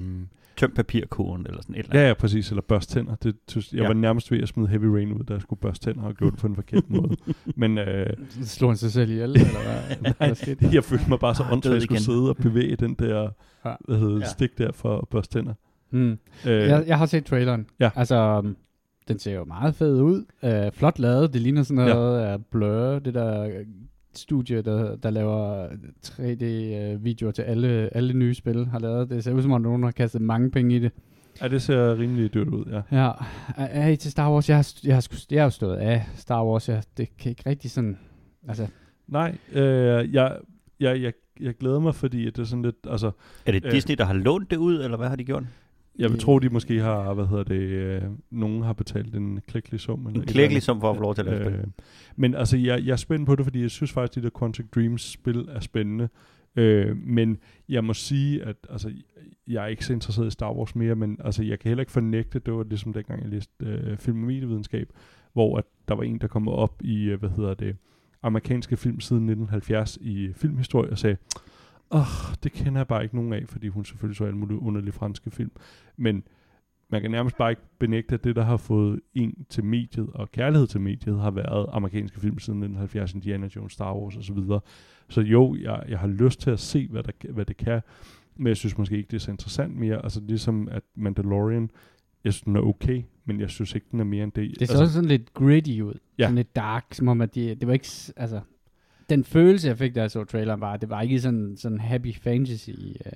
Tøm 0.58 0.70
papirkurven, 0.70 1.46
eller 1.46 1.62
sådan 1.62 1.74
et 1.74 1.78
eller 1.78 1.90
andet. 1.92 2.02
Ja, 2.02 2.08
ja, 2.08 2.14
præcis. 2.14 2.48
Eller 2.50 2.62
børste 2.62 2.94
tænder. 2.94 3.14
Det, 3.14 3.36
synes, 3.48 3.72
jeg 3.72 3.80
Ja. 3.80 3.86
var 3.86 3.94
nærmest 3.94 4.30
ved 4.30 4.42
at 4.42 4.48
smide 4.48 4.68
Heavy 4.68 4.84
Rain 4.84 5.12
ud, 5.12 5.24
da 5.24 5.32
jeg 5.32 5.42
skulle 5.42 5.60
børste 5.60 5.84
tænder 5.84 6.02
og 6.02 6.14
gjorde 6.14 6.30
det 6.30 6.40
på 6.40 6.46
en 6.46 6.54
forkert 6.54 6.90
måde. 7.00 7.16
Men 7.56 7.78
øh, 7.78 8.06
slog 8.42 8.70
han 8.70 8.76
sig 8.76 8.92
selv 8.92 9.10
ihjel, 9.10 9.30
eller 9.30 9.44
hvad? 10.00 10.12
hvad 10.26 10.34
skete 10.34 10.66
der? 10.66 10.70
jeg 10.72 10.84
følte 10.84 11.04
mig 11.08 11.18
bare 11.18 11.34
så 11.34 11.42
Ah, 11.42 11.52
åndssvagt, 11.52 11.72
at 11.72 11.74
jeg 11.74 11.82
skulle 11.82 11.96
igen. 11.96 12.04
sidde 12.04 12.28
og 12.28 12.36
bevæge 12.36 12.76
den 12.76 12.94
der 12.94 13.28
Ja. 13.64 13.72
hvad 13.84 13.98
hedder, 13.98 14.14
det, 14.14 14.20
Ja. 14.20 14.26
stik 14.28 14.58
der 14.58 14.72
for 14.72 14.98
at 14.98 15.08
børste 15.08 15.38
tænder. 15.38 15.54
Mm. 15.90 16.10
Øh, 16.10 16.18
Jeg, 16.46 16.84
jeg 16.86 16.98
har 16.98 17.06
set 17.06 17.24
traileren. 17.24 17.66
Ja. 17.80 17.90
Altså, 17.96 18.38
um, 18.44 18.56
den 19.08 19.18
ser 19.18 19.34
jo 19.34 19.44
meget 19.44 19.74
fed 19.74 20.00
ud. 20.00 20.24
Uh, 20.42 20.72
flot 20.72 20.98
lavet. 20.98 21.32
Det 21.32 21.40
ligner 21.40 21.62
sådan 21.62 21.86
Ja. 21.88 21.94
noget 21.94 22.20
af 22.20 22.44
Blur, 22.44 22.98
det 22.98 23.14
der 23.14 23.42
øh, 23.42 23.52
studie, 24.18 24.62
der, 24.62 24.96
der 24.96 25.10
laver 25.10 25.68
3D-videoer 26.06 27.32
til 27.32 27.42
alle, 27.42 27.90
alle 27.96 28.12
nye 28.14 28.34
spil, 28.34 28.66
har 28.66 28.78
lavet. 28.78 29.10
Det 29.10 29.24
ser 29.24 29.32
ud 29.32 29.42
som 29.42 29.52
om, 29.52 29.60
nogen 29.60 29.82
har 29.82 29.90
kastet 29.90 30.20
mange 30.22 30.50
penge 30.50 30.76
i 30.76 30.78
det. 30.78 30.92
ja, 31.42 31.48
det 31.48 31.62
ser 31.62 31.98
rimelig 31.98 32.34
dyrt 32.34 32.48
ud, 32.48 32.64
ja. 32.90 32.96
Ja, 32.96 33.12
er, 33.56 33.88
I 33.88 33.96
til 33.96 34.10
Star 34.10 34.32
Wars? 34.32 34.48
Jeg 34.48 34.56
har, 34.56 34.72
jeg 34.84 34.94
har, 34.96 35.08
jeg 35.30 35.42
har 35.42 35.50
stået 35.50 35.76
af 35.76 36.06
Star 36.16 36.44
Wars. 36.44 36.68
Jeg, 36.68 36.82
det 36.96 37.16
kan 37.16 37.30
ikke 37.30 37.42
rigtig 37.46 37.70
sådan... 37.70 37.98
Altså, 38.48 38.66
Nej, 39.08 39.36
øh, 39.52 40.14
jeg, 40.14 40.36
jeg, 40.80 41.02
jeg, 41.02 41.12
jeg 41.40 41.54
glæder 41.54 41.78
mig, 41.78 41.94
fordi 41.94 42.26
at 42.26 42.36
det 42.36 42.42
er 42.42 42.46
sådan 42.46 42.62
lidt, 42.62 42.76
altså, 42.90 43.10
Er 43.46 43.52
det 43.52 43.64
Øh. 43.64 43.72
Disney, 43.72 43.94
der 43.98 44.04
har 44.04 44.14
lånt 44.14 44.50
det 44.50 44.56
ud, 44.56 44.80
eller 44.80 44.96
hvad 44.96 45.08
har 45.08 45.16
de 45.16 45.24
gjort? 45.24 45.44
Jeg 45.98 46.08
vil 46.10 46.16
Øh. 46.16 46.20
tro, 46.20 46.38
de 46.38 46.48
måske 46.48 46.80
har, 46.80 47.14
hvad 47.14 47.26
hedder 47.26 47.44
det, 47.44 47.60
øh, 47.60 48.02
nogen 48.30 48.62
har 48.62 48.72
betalt 48.72 49.14
en 49.14 49.40
klækkelig 49.48 49.80
sum. 49.80 50.06
Eller 50.06 50.20
En 50.20 50.26
klækkelig 50.26 50.62
som 50.62 50.80
for 50.80 50.90
at 50.90 50.96
få 50.96 51.02
lov 51.02 51.14
til 51.14 51.22
at 51.22 51.26
lave 51.26 51.44
spil. 51.44 51.54
Øh, 51.54 51.64
men 52.16 52.34
altså, 52.34 52.56
jeg, 52.56 52.84
jeg 52.86 52.92
er 52.92 52.96
spændt 52.96 53.26
på 53.26 53.34
det, 53.36 53.44
fordi 53.44 53.62
jeg 53.62 53.70
synes 53.70 53.92
faktisk, 53.92 54.16
at 54.18 54.22
de 54.22 54.28
der 54.28 54.38
Quantic 54.38 54.66
Dreams 54.74 55.02
spil 55.12 55.48
er 55.48 55.60
spændende. 55.60 56.08
Øh, 56.56 56.96
men 56.96 57.38
jeg 57.68 57.84
må 57.84 57.94
sige, 57.94 58.42
at 58.44 58.56
altså, 58.70 58.92
jeg 59.48 59.62
er 59.64 59.66
ikke 59.66 59.84
så 59.84 59.92
interesseret 59.92 60.26
i 60.26 60.30
Star 60.30 60.52
Wars 60.52 60.74
mere, 60.74 60.94
men 60.94 61.18
altså, 61.24 61.42
jeg 61.42 61.58
kan 61.58 61.68
heller 61.68 61.82
ikke 61.82 61.92
fornægte, 61.92 62.38
det 62.38 62.54
var 62.54 62.64
ligesom 62.64 62.92
dengang, 62.92 63.22
jeg 63.22 63.30
læste 63.30 63.52
øh, 63.60 63.96
film 63.96 64.20
og 64.20 64.26
medievidenskab, 64.26 64.88
hvor 65.32 65.58
at 65.58 65.64
der 65.88 65.94
var 65.94 66.02
en, 66.02 66.18
der 66.18 66.26
kom 66.26 66.48
op 66.48 66.82
i, 66.84 67.02
øh, 67.04 67.18
hvad 67.18 67.30
hedder 67.30 67.54
det, 67.54 67.76
amerikanske 68.22 68.76
film 68.76 69.00
siden 69.00 69.22
1970 69.22 69.98
i 70.00 70.32
filmhistorie 70.36 70.90
og 70.90 70.98
sagde, 70.98 71.16
åh, 71.90 72.00
oh, 72.00 72.34
det 72.42 72.52
kender 72.52 72.78
jeg 72.78 72.88
bare 72.88 73.02
ikke 73.02 73.16
nogen 73.16 73.32
af, 73.32 73.44
fordi 73.48 73.68
hun 73.68 73.84
selvfølgelig 73.84 74.16
så 74.16 74.24
alle 74.24 74.38
mulige 74.38 74.58
underlige 74.58 74.92
franske 74.92 75.30
film. 75.30 75.50
Men 75.96 76.22
man 76.90 77.02
kan 77.02 77.10
nærmest 77.10 77.36
bare 77.36 77.50
ikke 77.50 77.62
benægte, 77.78 78.14
at 78.14 78.24
det, 78.24 78.36
der 78.36 78.42
har 78.42 78.56
fået 78.56 79.00
en 79.14 79.46
til 79.48 79.64
mediet 79.64 80.10
og 80.14 80.30
kærlighed 80.30 80.66
til 80.66 80.80
mediet, 80.80 81.20
har 81.20 81.30
været 81.30 81.66
amerikanske 81.72 82.20
film 82.20 82.38
siden 82.38 82.58
1970, 82.62 83.14
Indiana 83.14 83.48
Jones, 83.56 83.72
Star 83.72 83.94
Wars 83.94 84.16
osv. 84.16 84.22
Så, 84.22 84.32
videre. 84.32 84.60
så 85.08 85.20
jo, 85.20 85.56
jeg, 85.60 85.82
jeg 85.88 85.98
har 85.98 86.08
lyst 86.08 86.40
til 86.40 86.50
at 86.50 86.60
se, 86.60 86.88
hvad, 86.90 87.02
der, 87.02 87.32
hvad 87.32 87.44
det 87.44 87.56
kan, 87.56 87.80
men 88.36 88.46
jeg 88.46 88.56
synes 88.56 88.78
måske 88.78 88.96
ikke, 88.96 89.08
det 89.10 89.16
er 89.16 89.20
så 89.20 89.30
interessant 89.30 89.76
mere. 89.76 90.04
Altså 90.04 90.20
ligesom 90.20 90.68
at 90.70 90.82
Mandalorian, 90.94 91.70
jeg 92.24 92.32
synes, 92.32 92.44
den 92.44 92.56
er 92.56 92.60
okay, 92.60 93.02
men 93.24 93.40
jeg 93.40 93.50
synes 93.50 93.74
ikke, 93.74 93.86
den 93.90 94.00
er 94.00 94.04
mere 94.04 94.24
end 94.24 94.32
det. 94.32 94.60
Det 94.60 94.68
så 94.68 94.78
altså, 94.78 94.94
sådan 94.94 95.08
lidt 95.08 95.34
gritty 95.34 95.80
ud. 95.80 95.94
Ja. 96.18 96.24
Sådan 96.24 96.36
lidt 96.36 96.56
dark, 96.56 96.84
som 96.92 97.08
om 97.08 97.20
at 97.20 97.34
de, 97.34 97.54
det 97.54 97.66
var 97.66 97.72
ikke, 97.72 97.88
altså, 98.16 98.40
den 99.10 99.24
følelse, 99.24 99.68
jeg 99.68 99.78
fik, 99.78 99.94
da 99.94 100.00
jeg 100.00 100.10
så 100.10 100.24
traileren, 100.24 100.60
var, 100.60 100.72
at 100.72 100.80
det 100.80 100.90
var 100.90 101.00
ikke 101.00 101.20
sådan, 101.20 101.56
sådan 101.56 101.80
happy 101.80 102.14
fantasy. 102.14 102.70
Øh, 102.70 103.12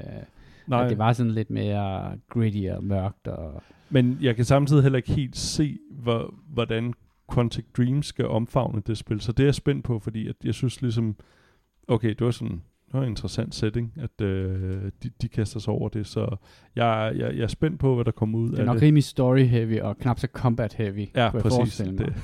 nej, 0.67 0.89
det 0.89 0.99
var 0.99 1.13
sådan 1.13 1.33
lidt 1.33 1.51
mere 1.51 2.19
gritty 2.29 2.65
og 2.71 2.85
mørkt. 2.85 3.29
Og, 3.29 3.63
men 3.91 4.19
jeg 4.21 4.37
kan 4.37 4.45
samtidig 4.45 4.83
heller 4.83 4.97
ikke 4.97 5.13
helt 5.13 5.37
se, 5.37 5.79
hvor, 5.91 6.35
hvordan 6.49 6.95
Quantic 7.35 7.65
Dream 7.77 8.03
skal 8.03 8.27
omfavne 8.27 8.83
det 8.87 8.99
spil. 8.99 9.21
Så 9.21 9.33
det 9.33 9.43
er 9.43 9.47
jeg 9.47 9.55
spændt 9.55 9.85
på, 9.85 9.99
fordi 9.99 10.29
at 10.29 10.37
jeg 10.45 10.55
synes 10.55 10.83
ligesom, 10.83 11.17
okay, 11.89 12.09
det 12.09 12.21
var 12.21 12.31
sådan 12.31 12.63
det 12.87 12.99
var 12.99 13.03
en 13.03 13.09
interessant 13.09 13.55
setting, 13.55 13.93
at 13.97 14.27
øh, 14.27 14.91
de, 15.03 15.11
de 15.23 15.29
kaster 15.29 15.61
sig 15.61 15.73
over 15.73 15.89
det. 15.89 16.07
Så 16.07 16.37
jeg, 16.77 17.13
jeg, 17.17 17.37
jeg 17.37 17.43
er 17.43 17.47
spændt 17.47 17.81
på, 17.81 17.95
hvad 17.95 18.05
der 18.05 18.11
kommer 18.11 18.39
ud 18.39 18.49
det 18.51 18.57
er 18.57 18.61
af 18.61 18.67
nok 18.67 18.75
det. 18.75 18.83
rimelig 18.83 19.05
story-heavy 19.05 19.83
og 19.83 19.99
knap 19.99 20.19
så 20.19 20.29
combat-heavy. 20.39 21.11
Ja, 21.15 21.31
præcis. 21.31 21.77
Det, 21.77 22.15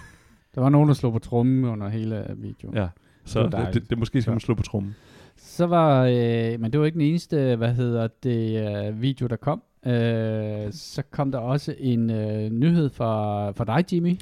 Der 0.54 0.60
var 0.60 0.68
nogen, 0.68 0.88
der 0.88 0.94
slog 0.94 1.12
på 1.12 1.18
trummen 1.18 1.64
under 1.64 1.88
hele 1.88 2.34
videoen. 2.36 2.76
ja. 2.76 2.88
Så 3.28 3.42
Det 3.42 3.68
det, 3.74 3.90
det, 3.90 3.98
måske 3.98 4.10
skal 4.22 4.22
Så. 4.22 4.30
man 4.30 4.40
slå 4.40 4.54
på 4.54 4.62
trummen. 4.62 4.94
Så 5.36 5.66
var, 5.66 6.04
øh, 6.04 6.60
men 6.60 6.72
det 6.72 6.80
var 6.80 6.86
ikke 6.86 6.98
den 6.98 7.06
eneste, 7.06 7.56
hvad 7.56 7.74
hedder 7.74 8.08
det, 8.22 8.68
øh, 8.88 9.02
video, 9.02 9.26
der 9.26 9.36
kom. 9.36 9.62
Øh, 9.86 10.72
så 10.72 11.02
kom 11.10 11.32
der 11.32 11.38
også 11.38 11.74
en 11.78 12.10
øh, 12.10 12.50
nyhed 12.50 12.90
fra, 12.90 13.50
fra 13.50 13.64
dig, 13.64 13.92
Jimmy. 13.92 14.16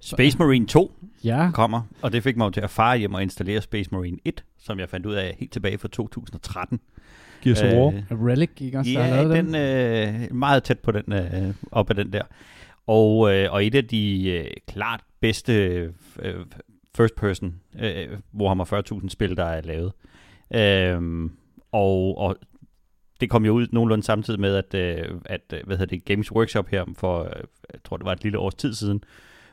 Space 0.00 0.38
Marine 0.38 0.66
2 0.66 0.92
Ja, 1.24 1.50
kommer, 1.54 1.82
og 2.02 2.12
det 2.12 2.22
fik 2.22 2.36
mig 2.36 2.52
til 2.52 2.60
at 2.60 2.70
fare 2.70 2.98
hjem 2.98 3.14
og 3.14 3.22
installere 3.22 3.60
Space 3.60 3.88
Marine 3.92 4.18
1, 4.24 4.44
som 4.58 4.78
jeg 4.78 4.88
fandt 4.88 5.06
ud 5.06 5.14
af 5.14 5.36
helt 5.38 5.52
tilbage 5.52 5.78
fra 5.78 5.88
2013. 5.88 6.80
Gears 7.42 7.62
of 7.62 7.72
War. 7.72 7.86
Øh, 8.10 8.24
Relic, 8.26 8.50
ikke 8.60 8.78
også, 8.78 8.90
der 8.94 9.06
Ja, 9.06 9.22
lavet 9.22 9.36
den 9.36 9.54
den? 9.54 10.20
øh, 10.30 10.34
meget 10.34 10.62
tæt 10.62 10.78
på 10.78 10.92
den, 10.92 11.12
øh, 11.12 11.54
op 11.72 11.90
ad 11.90 11.94
den 11.94 12.12
der. 12.12 12.22
Og, 12.86 13.34
øh, 13.34 13.52
og 13.52 13.66
et 13.66 13.74
af 13.74 13.84
de 13.84 14.30
øh, 14.30 14.44
klart 14.68 15.00
bedste 15.20 15.52
øh, 16.22 16.34
first 16.96 17.16
person 17.16 17.60
øh, 17.80 18.18
Warhammer 18.34 18.64
40.000 19.02 19.08
spil, 19.08 19.36
der 19.36 19.44
er 19.44 19.60
lavet. 19.60 19.92
Øh, 20.54 21.30
og, 21.72 22.18
og 22.18 22.36
det 23.20 23.30
kom 23.30 23.44
jo 23.44 23.52
ud 23.52 23.66
nogenlunde 23.72 24.04
samtidig 24.04 24.40
med, 24.40 24.56
at, 24.56 24.74
øh, 24.74 25.20
at 25.24 25.52
øh, 25.52 25.60
hvad 25.66 25.76
hedder 25.76 25.96
det, 25.96 26.04
Games 26.04 26.32
Workshop 26.32 26.68
her 26.68 26.84
for, 26.96 27.22
øh, 27.22 27.42
jeg 27.72 27.80
tror 27.84 27.96
det 27.96 28.06
var 28.06 28.12
et 28.12 28.22
lille 28.22 28.38
års 28.38 28.54
tid 28.54 28.74
siden, 28.74 29.04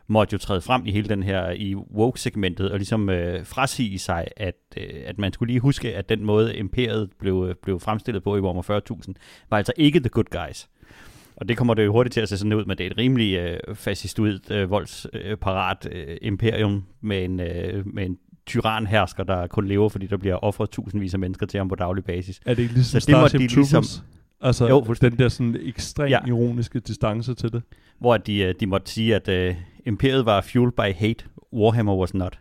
måtte 0.07 0.33
jo 0.33 0.37
træde 0.37 0.61
frem 0.61 0.85
i 0.85 0.91
hele 0.91 1.09
den 1.09 1.23
her, 1.23 1.49
i 1.49 1.75
woke-segmentet, 1.75 2.71
og 2.71 2.77
ligesom 2.77 3.09
øh, 3.09 3.45
frasige 3.45 3.99
sig, 3.99 4.27
at, 4.37 4.55
øh, 4.77 5.03
at 5.05 5.17
man 5.17 5.33
skulle 5.33 5.51
lige 5.53 5.59
huske, 5.59 5.95
at 5.95 6.09
den 6.09 6.25
måde 6.25 6.55
imperiet 6.57 7.09
blev, 7.19 7.45
øh, 7.49 7.55
blev 7.63 7.79
fremstillet 7.79 8.23
på 8.23 8.35
i 8.35 8.39
Warhammer 8.39 8.81
40.000, 9.07 9.13
var 9.49 9.57
altså 9.57 9.73
ikke 9.77 9.99
the 9.99 10.09
good 10.09 10.47
guys. 10.47 10.69
Og 11.37 11.47
det 11.49 11.57
kommer 11.57 11.73
det 11.73 11.85
jo 11.85 11.91
hurtigt 11.91 12.13
til 12.13 12.21
at 12.21 12.29
se 12.29 12.37
sådan 12.37 12.53
ud, 12.53 12.65
men 12.65 12.77
det 12.77 12.85
er 12.87 12.91
et 12.91 12.97
rimelig 12.97 13.35
øh, 13.37 13.75
fascistoid, 13.75 14.51
øh, 14.51 14.69
voldsparat 14.69 15.87
øh, 15.91 16.17
imperium 16.21 16.83
med 17.01 17.23
en, 17.25 17.39
øh, 17.39 17.87
med 17.93 18.05
en 18.05 18.17
tyranhersker, 18.45 19.23
der 19.23 19.47
kun 19.47 19.67
lever, 19.67 19.89
fordi 19.89 20.07
der 20.07 20.17
bliver 20.17 20.35
offret 20.35 20.69
tusindvis 20.69 21.13
af 21.13 21.19
mennesker 21.19 21.45
til 21.45 21.57
ham 21.57 21.69
på 21.69 21.75
daglig 21.75 22.03
basis. 22.05 22.39
Er 22.45 22.53
det 22.53 22.61
ikke 22.63 22.73
ligesom 22.73 22.99
Så 22.99 23.05
det 23.05 23.15
Starship 23.15 23.39
de 23.39 23.47
ligesom- 23.47 23.83
Troopers? 23.83 24.03
Altså 24.41 24.67
Jo, 24.67 24.81
den 25.01 25.17
der 25.19 25.29
sådan 25.29 25.57
ekstremt 25.65 26.11
Ja. 26.11 26.19
ironiske 26.27 26.79
distance 26.79 27.33
til 27.33 27.51
det. 27.53 27.61
Hvor 27.99 28.17
de, 28.17 28.37
øh, 28.39 28.55
de 28.59 28.65
måtte 28.67 28.91
sige, 28.91 29.15
at 29.15 29.27
øh, 29.27 29.55
imperiet 29.85 30.25
var 30.25 30.41
fueled 30.41 30.71
by 30.71 30.93
hate, 30.99 31.25
Warhammer 31.53 31.95
was 31.95 32.13
not. 32.13 32.39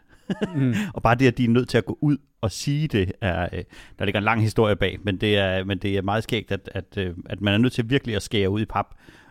Mm. 0.55 0.75
Og 0.95 1.03
bare 1.03 1.15
det, 1.15 1.27
at 1.27 1.39
de 1.39 1.45
er 1.45 1.49
nødt 1.49 1.69
til 1.69 1.79
at 1.79 1.85
gå 1.87 1.99
ud 2.01 2.17
og 2.41 2.51
sige 2.51 2.89
det, 2.89 3.13
er, 3.21 3.49
øh, 3.53 3.63
der 3.99 4.05
ligger 4.05 4.19
en 4.19 4.25
lang 4.25 4.43
historie 4.43 4.77
bag, 4.77 4.99
men 5.03 5.17
det 5.17 5.39
er, 5.39 5.65
men 5.65 5.79
det 5.79 5.97
er 5.97 6.03
meget 6.03 6.23
skægt, 6.23 6.53
at, 6.53 6.71
at, 6.75 6.99
øh, 6.99 7.15
at 7.27 7.41
man 7.41 7.55
er 7.55 7.59
nødt 7.59 7.73
til 7.73 7.91
virkelig 7.91 8.17
at 8.17 8.23
skære 8.23 8.51
ud 8.51 8.61
i 8.61 8.65
pap, 8.65 8.87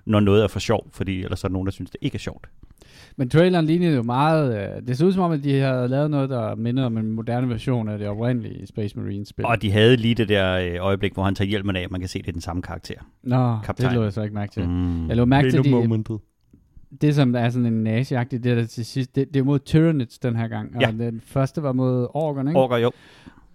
når 0.06 0.20
noget 0.20 0.44
er 0.44 0.48
for 0.48 0.60
sjovt, 0.60 0.96
fordi 0.96 1.24
ellers 1.24 1.44
er 1.44 1.48
der 1.48 1.54
nogen, 1.54 1.66
der 1.66 1.72
synes, 1.72 1.92
det 1.92 2.00
ikke 2.02 2.16
er 2.16 2.20
sjovt. 2.20 2.50
Men 3.18 3.30
traileren 3.30 3.66
lignede 3.66 3.96
jo 3.96 4.04
meget... 4.04 4.76
Øh, 4.78 4.88
det 4.88 4.98
så 4.98 5.06
ud 5.06 5.12
som 5.12 5.24
om, 5.24 5.32
at 5.32 5.44
de 5.44 5.60
havde 5.60 5.88
lavet 5.88 6.12
noget, 6.12 6.30
der 6.30 6.56
minder 6.56 6.86
om 6.86 6.98
en 6.98 7.12
moderne 7.12 7.50
version 7.50 7.90
af 7.90 7.98
det 7.98 8.08
oprindelige 8.08 8.68
Space 8.68 9.00
Marine-spil. 9.00 9.46
Og 9.46 9.62
de 9.62 9.72
havde 9.72 9.96
lige 9.98 10.16
det 10.16 10.30
der 10.30 10.58
øh, 10.58 10.76
øjeblik, 10.80 11.14
hvor 11.14 11.24
han 11.24 11.36
tager 11.36 11.50
hjelmen 11.50 11.76
af, 11.76 11.88
man 11.90 12.00
kan 12.00 12.10
se, 12.10 12.20
det 12.20 12.28
er 12.28 12.32
den 12.32 12.42
samme 12.42 12.62
karakter. 12.62 12.96
Nå, 13.24 13.58
Kaptajn. 13.64 13.90
det 13.90 13.98
lå 13.98 14.04
jeg 14.04 14.14
så 14.14 14.22
ikke 14.22 14.36
mærke 14.36 14.52
til. 14.52 14.70
Mm. 14.70 15.08
Jeg 15.08 15.18
lå 15.18 15.26
mærke 15.26 15.52
til, 15.52 15.64
de, 15.64 15.70
momentet. 15.70 16.20
Det 17.02 17.16
som 17.16 17.36
er 17.36 17.50
sådan 17.50 17.66
en 17.66 17.84
nazi 17.84 18.16
det 18.32 18.44
der 18.44 18.66
til 18.66 18.86
sidst, 18.86 19.16
det, 19.16 19.34
det 19.34 19.40
er 19.40 19.44
mod 19.44 19.60
Tyranids 19.60 20.20
den 20.20 20.36
her 20.36 20.48
gang. 20.48 20.82
Ja. 20.82 20.88
Og 20.88 20.94
den 20.94 21.22
første 21.26 21.64
var 21.64 21.72
mod 21.72 22.08
Orgon, 22.14 22.48
ikke? 22.48 22.60
Orker, 22.60 22.78
jo. 22.78 22.92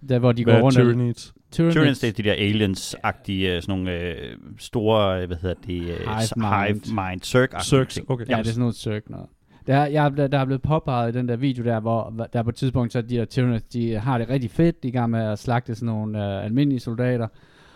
Der, 0.09 0.19
hvor 0.19 0.31
de 0.31 0.43
Hvad 0.43 0.53
går 0.53 0.57
er 0.59 0.63
rundt 0.63 0.75
Tyranids? 0.77 1.33
Tyranids. 1.51 1.75
Tyranids, 1.75 1.99
det 1.99 2.07
er 2.09 2.13
de 2.13 2.23
der 2.23 2.33
aliens-agtige, 2.33 3.55
øh, 3.55 3.61
sådan 3.61 3.77
nogle 3.77 3.99
øh, 3.99 4.37
store, 4.57 5.21
øh, 5.21 5.27
hvad 5.27 5.37
hedder 5.41 5.55
det, 5.67 5.81
øh, 5.81 5.87
Hive 5.87 6.27
mind. 6.35 6.67
hive 6.85 6.95
mind, 7.09 7.21
circ 7.21 7.49
Circs, 7.63 7.99
okay. 8.07 8.25
Ja, 8.29 8.37
det 8.37 8.39
er 8.39 8.43
sådan 8.43 8.59
noget 8.59 8.75
cirk 8.75 9.09
noget. 9.09 9.25
Der, 9.67 9.75
er- 9.75 9.85
jeg, 9.87 10.17
der, 10.17 10.27
der 10.27 10.37
er 10.39 10.45
blevet 10.45 10.61
påpeget 10.61 11.15
i 11.15 11.17
den 11.17 11.27
der 11.27 11.35
video 11.35 11.63
der, 11.63 11.79
hvor 11.79 12.27
der 12.33 12.43
på 12.43 12.49
et 12.49 12.55
tidspunkt, 12.55 12.93
så 12.93 13.01
de 13.01 13.17
her 13.17 13.25
Tyranids, 13.25 13.63
de 13.63 13.95
har 13.97 14.17
det 14.17 14.29
rigtig 14.29 14.51
fedt, 14.51 14.83
de 14.83 14.87
er 14.87 14.91
i 14.91 14.93
gang 14.93 15.11
med 15.11 15.19
at 15.19 15.39
slagte 15.39 15.75
sådan 15.75 15.85
nogle 15.85 16.17
uh, 16.17 16.45
almindelige 16.45 16.79
soldater, 16.79 17.27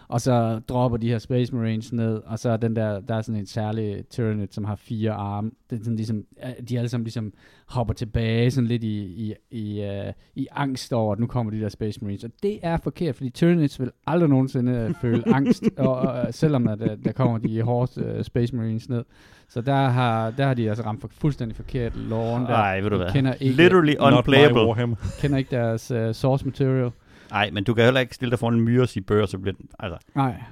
og 0.07 0.21
så 0.21 0.59
dropper 0.69 0.97
de 0.97 1.07
her 1.09 1.17
Space 1.17 1.55
Marines 1.55 1.93
ned, 1.93 2.21
og 2.25 2.39
så 2.39 2.49
er 2.49 2.57
den 2.57 2.75
der, 2.75 2.99
der 2.99 3.15
er 3.15 3.21
sådan 3.21 3.39
en 3.39 3.45
særlig 3.45 4.03
Tyranid, 4.09 4.47
som 4.51 4.63
har 4.63 4.75
fire 4.75 5.11
arme, 5.11 5.51
det 5.69 5.79
er 5.79 5.83
sådan 5.83 5.95
ligesom, 5.95 6.23
øh, 6.43 6.67
de 6.69 6.77
alle 6.77 6.89
sammen 6.89 7.03
ligesom 7.03 7.33
hopper 7.67 7.93
tilbage 7.93 8.51
sådan 8.51 8.67
lidt 8.67 8.83
i, 8.83 9.03
i, 9.03 9.33
i, 9.51 9.83
uh, 9.83 10.13
i 10.35 10.47
angst 10.51 10.93
over, 10.93 11.13
at 11.13 11.19
nu 11.19 11.27
kommer 11.27 11.51
de 11.51 11.59
der 11.59 11.69
Space 11.69 11.99
Marines, 12.01 12.23
og 12.23 12.31
det 12.43 12.59
er 12.63 12.77
forkert, 12.77 13.15
fordi 13.15 13.29
Tyranids 13.29 13.79
vil 13.79 13.91
aldrig 14.07 14.29
nogensinde 14.29 14.71
øh, 14.71 14.93
føle 15.01 15.23
angst, 15.37 15.63
og, 15.77 15.95
og, 15.95 16.33
selvom 16.33 16.67
at, 16.67 16.79
der 17.05 17.11
kommer 17.11 17.37
de 17.37 17.61
hårde 17.61 18.15
uh, 18.17 18.23
Space 18.23 18.55
Marines 18.55 18.89
ned. 18.89 19.03
Så 19.49 19.61
der 19.61 19.89
har, 19.89 20.31
der 20.31 20.45
har 20.45 20.53
de 20.53 20.69
altså 20.69 20.85
ramt 20.85 21.01
for, 21.01 21.07
fuldstændig 21.07 21.55
forkert 21.55 21.95
loven 21.95 22.41
der. 22.41 22.49
Nej, 22.49 22.81
ved 22.81 22.89
du 22.89 22.97
hvad. 22.97 23.11
Kender 23.11 23.33
ikke, 23.33 23.55
Literally 23.55 23.95
unplayable. 23.99 24.95
Kender 25.19 25.37
ikke 25.37 25.55
deres 25.55 25.91
uh, 25.91 26.11
source 26.11 26.45
material. 26.45 26.91
Nej, 27.29 27.49
men 27.51 27.63
du 27.63 27.73
kan 27.73 27.83
heller 27.83 27.99
ikke 27.99 28.15
stille 28.15 28.31
dig 28.31 28.39
foran 28.39 28.53
en 28.53 28.61
myre 28.61 28.81
og 28.81 28.89
sige 28.89 29.03
bør, 29.03 29.25
så 29.25 29.37
bliver 29.37 29.53
den, 29.55 29.69
altså, 29.79 29.97
Nej, 30.15 30.43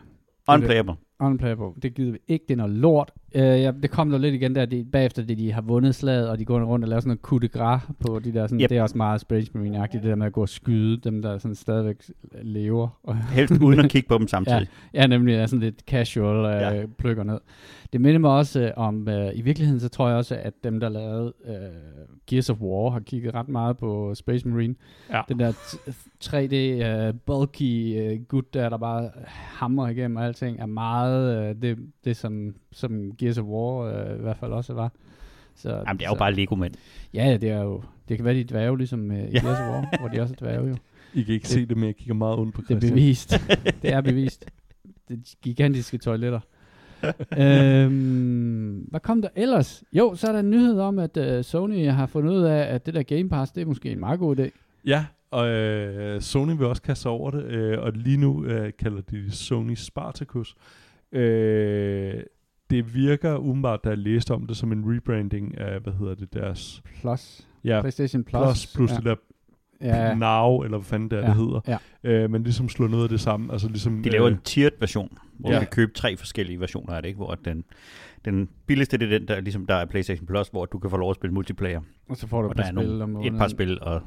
unplayable. 0.50 0.94
unplayable. 1.20 1.82
Det 1.82 1.94
gider 1.94 2.12
vi 2.12 2.20
ikke. 2.28 2.46
Det 2.48 2.54
er 2.54 2.58
noget 2.58 2.74
lort. 2.74 3.12
Uh, 3.36 3.42
ja, 3.42 3.72
det 3.84 3.92
kom 3.92 4.10
der 4.12 4.18
lidt 4.18 4.36
igen 4.36 4.56
der, 4.56 4.66
de, 4.66 4.86
bagefter 4.92 5.24
det, 5.24 5.38
de 5.38 5.52
har 5.52 5.62
vundet 5.62 5.96
slaget, 5.96 6.30
og 6.30 6.40
de 6.40 6.46
går 6.46 6.64
rundt 6.64 6.86
og 6.86 6.90
laver 6.90 7.00
sådan 7.00 7.10
noget 7.10 7.20
coup 7.22 7.42
de 7.42 7.48
gras 7.48 7.82
på 8.00 8.20
de 8.20 8.34
der, 8.34 8.48
sådan, 8.48 8.62
Yep. 8.62 8.70
det 8.70 8.78
er 8.78 8.82
også 8.82 8.98
meget 8.98 9.22
Space 9.22 9.52
Marine-agtigt, 9.56 9.94
det 10.02 10.04
der 10.04 10.16
med 10.16 10.26
at 10.26 10.34
gå 10.34 10.42
og 10.42 10.50
skyde 10.50 10.98
dem, 10.98 11.22
der 11.22 11.38
sådan 11.38 11.56
stadigvæk 11.56 11.96
lever. 12.42 12.88
Helst 13.36 13.62
uden 13.62 13.80
at 13.80 13.90
kigge 13.90 14.08
på 14.08 14.18
dem 14.18 14.28
samtidig. 14.28 14.68
Ja, 14.94 15.08
nemlig 15.08 15.36
er 15.36 15.46
sådan 15.46 15.60
lidt 15.64 15.82
casual 15.88 16.38
uh, 16.46 16.62
Ja. 16.62 16.70
ja. 16.80 16.86
plukker 16.98 17.24
ned. 17.24 17.40
Det 17.94 18.02
minder 18.02 18.20
mig 18.20 18.32
også 18.32 18.72
uh, 18.78 18.84
om, 18.84 19.08
uh, 19.08 19.38
i 19.38 19.42
virkeligheden 19.42 19.80
så 19.80 19.90
tror 19.90 20.08
jeg 20.08 20.18
også, 20.18 20.36
at 20.36 20.54
dem, 20.64 20.80
der 20.80 20.90
lavede 20.90 21.34
uh, 21.46 21.54
Gears 22.28 22.50
of 22.50 22.58
War, 22.62 22.90
har 22.90 23.00
kigget 23.00 23.34
ret 23.34 23.48
meget 23.50 23.78
på 23.78 24.16
Space 24.16 24.48
Marine. 24.48 24.76
Ja. 25.12 25.22
Den 25.30 25.40
der 25.40 25.52
t- 25.52 25.92
3D 26.24 26.86
uh, 27.10 27.16
bulky 27.26 28.02
uh, 28.14 28.24
gut 28.28 28.54
der, 28.54 28.70
der 28.70 28.78
bare 28.78 29.10
hammer 29.28 29.88
igennem 29.88 30.18
og 30.18 30.26
alting, 30.26 30.60
er 30.60 30.66
meget 30.66 31.50
uh, 31.56 31.62
det, 31.62 31.78
det 32.06 32.18
som, 32.18 32.56
som 32.72 33.12
Gears 33.24 33.38
of 33.38 33.46
War 33.46 34.04
uh, 34.12 34.20
i 34.20 34.22
hvert 34.22 34.38
fald 34.38 34.52
også 34.52 34.74
var. 34.74 34.92
Så, 35.56 35.70
Jamen, 35.70 35.98
det 35.98 36.06
er 36.06 36.10
jo 36.10 36.16
så, 36.16 36.20
bare 36.20 36.34
Lego-mænd. 36.34 36.74
Ja, 37.14 37.26
ja, 37.30 37.38
det 37.38 37.50
er 37.50 37.62
jo... 37.62 37.84
Det 38.10 38.18
kan 38.18 38.26
være, 38.26 38.34
de 38.34 38.40
er 38.40 38.46
dværge, 38.46 38.78
ligesom 38.78 39.10
uh, 39.12 39.16
i 39.18 39.20
Ja. 39.20 39.26
Gears 39.26 39.60
of 39.60 39.68
War, 39.68 40.00
hvor 40.00 40.08
de 40.08 40.22
også 40.22 40.34
er 40.34 40.46
dværge 40.46 40.68
jo. 40.70 40.76
I 41.14 41.22
kan 41.24 41.34
ikke 41.34 41.44
Det- 41.44 41.52
se 41.52 41.66
det, 41.66 41.78
men 41.78 41.86
jeg 41.86 41.96
kigger 41.96 42.14
meget 42.14 42.38
ondt 42.40 42.56
på 42.56 42.62
Det 42.62 42.70
er 42.70 42.74
Christian. 42.76 42.94
bevist. 42.94 43.30
det 43.82 43.94
er 43.94 44.02
bevist. 44.12 44.46
Det 45.10 45.18
er 45.18 45.36
gigantiske 45.42 45.98
toiletter. 45.98 46.40
øhm, 47.38 48.86
hvad 48.90 49.00
kom 49.00 49.22
der 49.22 49.30
ellers? 49.36 49.84
Jo, 49.94 50.16
så 50.16 50.28
er 50.28 50.32
der 50.32 50.40
en 50.40 50.50
nyhed 50.50 50.80
om, 50.80 51.00
at 51.00 51.18
uh, 51.18 51.42
Sony 51.44 51.90
har 51.90 52.06
fundet 52.06 52.32
ud 52.32 52.42
af, 52.42 52.74
at 52.76 52.86
det 52.86 52.94
der 52.94 53.04
Game 53.04 53.30
Pass, 53.30 53.52
det 53.52 53.62
er 53.62 53.66
måske 53.66 53.92
en 53.92 54.00
meget 54.00 54.20
god 54.20 54.40
idé. 54.40 54.50
Ja, 54.86 55.06
og 55.32 55.48
øh, 55.50 56.22
Sony 56.22 56.58
vil 56.58 56.66
også 56.68 56.82
kaste 56.82 57.08
over 57.10 57.32
det, 57.32 57.44
øh, 57.44 57.80
og 57.80 57.92
lige 57.92 58.18
nu 58.18 58.46
øh, 58.46 58.72
kalder 58.80 59.02
de 59.02 59.18
det 59.24 59.34
Sony 59.34 59.74
Spartacus. 59.76 60.56
Øh, 61.12 62.14
det 62.78 62.94
virker 62.96 63.38
umiddelbart, 63.38 63.84
da 63.84 63.90
jeg 63.90 63.98
læste 63.98 64.32
om 64.34 64.48
det, 64.48 64.58
som 64.58 64.72
en 64.72 64.84
rebranding 64.96 65.58
af, 65.58 65.80
hvad 65.80 65.94
hedder 65.94 66.16
det, 66.16 66.34
deres... 66.34 66.82
Plus. 67.02 67.48
Ja, 67.64 67.82
PlayStation 67.82 68.24
Plus. 68.24 68.44
Plus, 68.44 68.74
plus 68.76 68.92
ja. 68.92 68.96
det 68.96 69.04
der 69.06 69.16
Ja, 69.82 70.14
Now, 70.16 70.64
eller 70.64 70.78
hvad 70.78 70.86
fanden 70.86 71.10
det 71.12 71.18
er, 71.18 71.22
Ja, 71.22 71.28
det 71.28 71.36
hedder. 71.36 71.62
ja. 71.68 71.78
Øh, 72.04 72.30
men 72.32 72.44
ligesom 72.44 72.70
slå 72.70 72.88
noget 72.88 73.04
af 73.04 73.10
det 73.10 73.20
samme. 73.20 73.52
Altså 73.54 73.68
ligesom, 73.68 74.04
De 74.04 74.10
laver 74.10 74.28
en 74.28 74.38
tiered 74.44 74.72
version, 74.80 75.18
hvor 75.40 75.50
Ja. 75.50 75.56
du 75.56 75.60
kan 75.60 75.68
købe 75.72 75.92
tre 75.94 76.18
forskellige 76.18 76.60
versioner 76.60 76.94
af 76.94 77.02
det, 77.02 77.10
ikke? 77.10 77.18
hvor 77.18 77.36
den, 77.46 77.64
den 78.26 78.50
billigste 78.66 78.98
det 78.98 79.14
er 79.14 79.20
den, 79.20 79.28
der, 79.28 79.40
ligesom 79.42 79.66
der 79.66 79.76
er 79.76 79.86
PlayStation 79.86 80.28
Plus, 80.28 80.48
hvor 80.48 80.66
du 80.66 80.80
kan 80.80 80.90
få 80.90 80.98
lov 80.98 81.10
at 81.10 81.16
spille 81.16 81.34
multiplayer. 81.34 81.82
og 82.10 82.18
så 82.18 82.28
får 82.28 82.42
du 82.42 82.52
et 82.52 82.58
der 82.58 82.64
par 82.64 82.70
er 82.70 82.74
spil 82.76 82.98
nogle, 82.98 83.04
om 83.04 83.24
et 83.26 83.34
par 83.38 83.48
spil, 83.48 83.82
og 83.82 84.02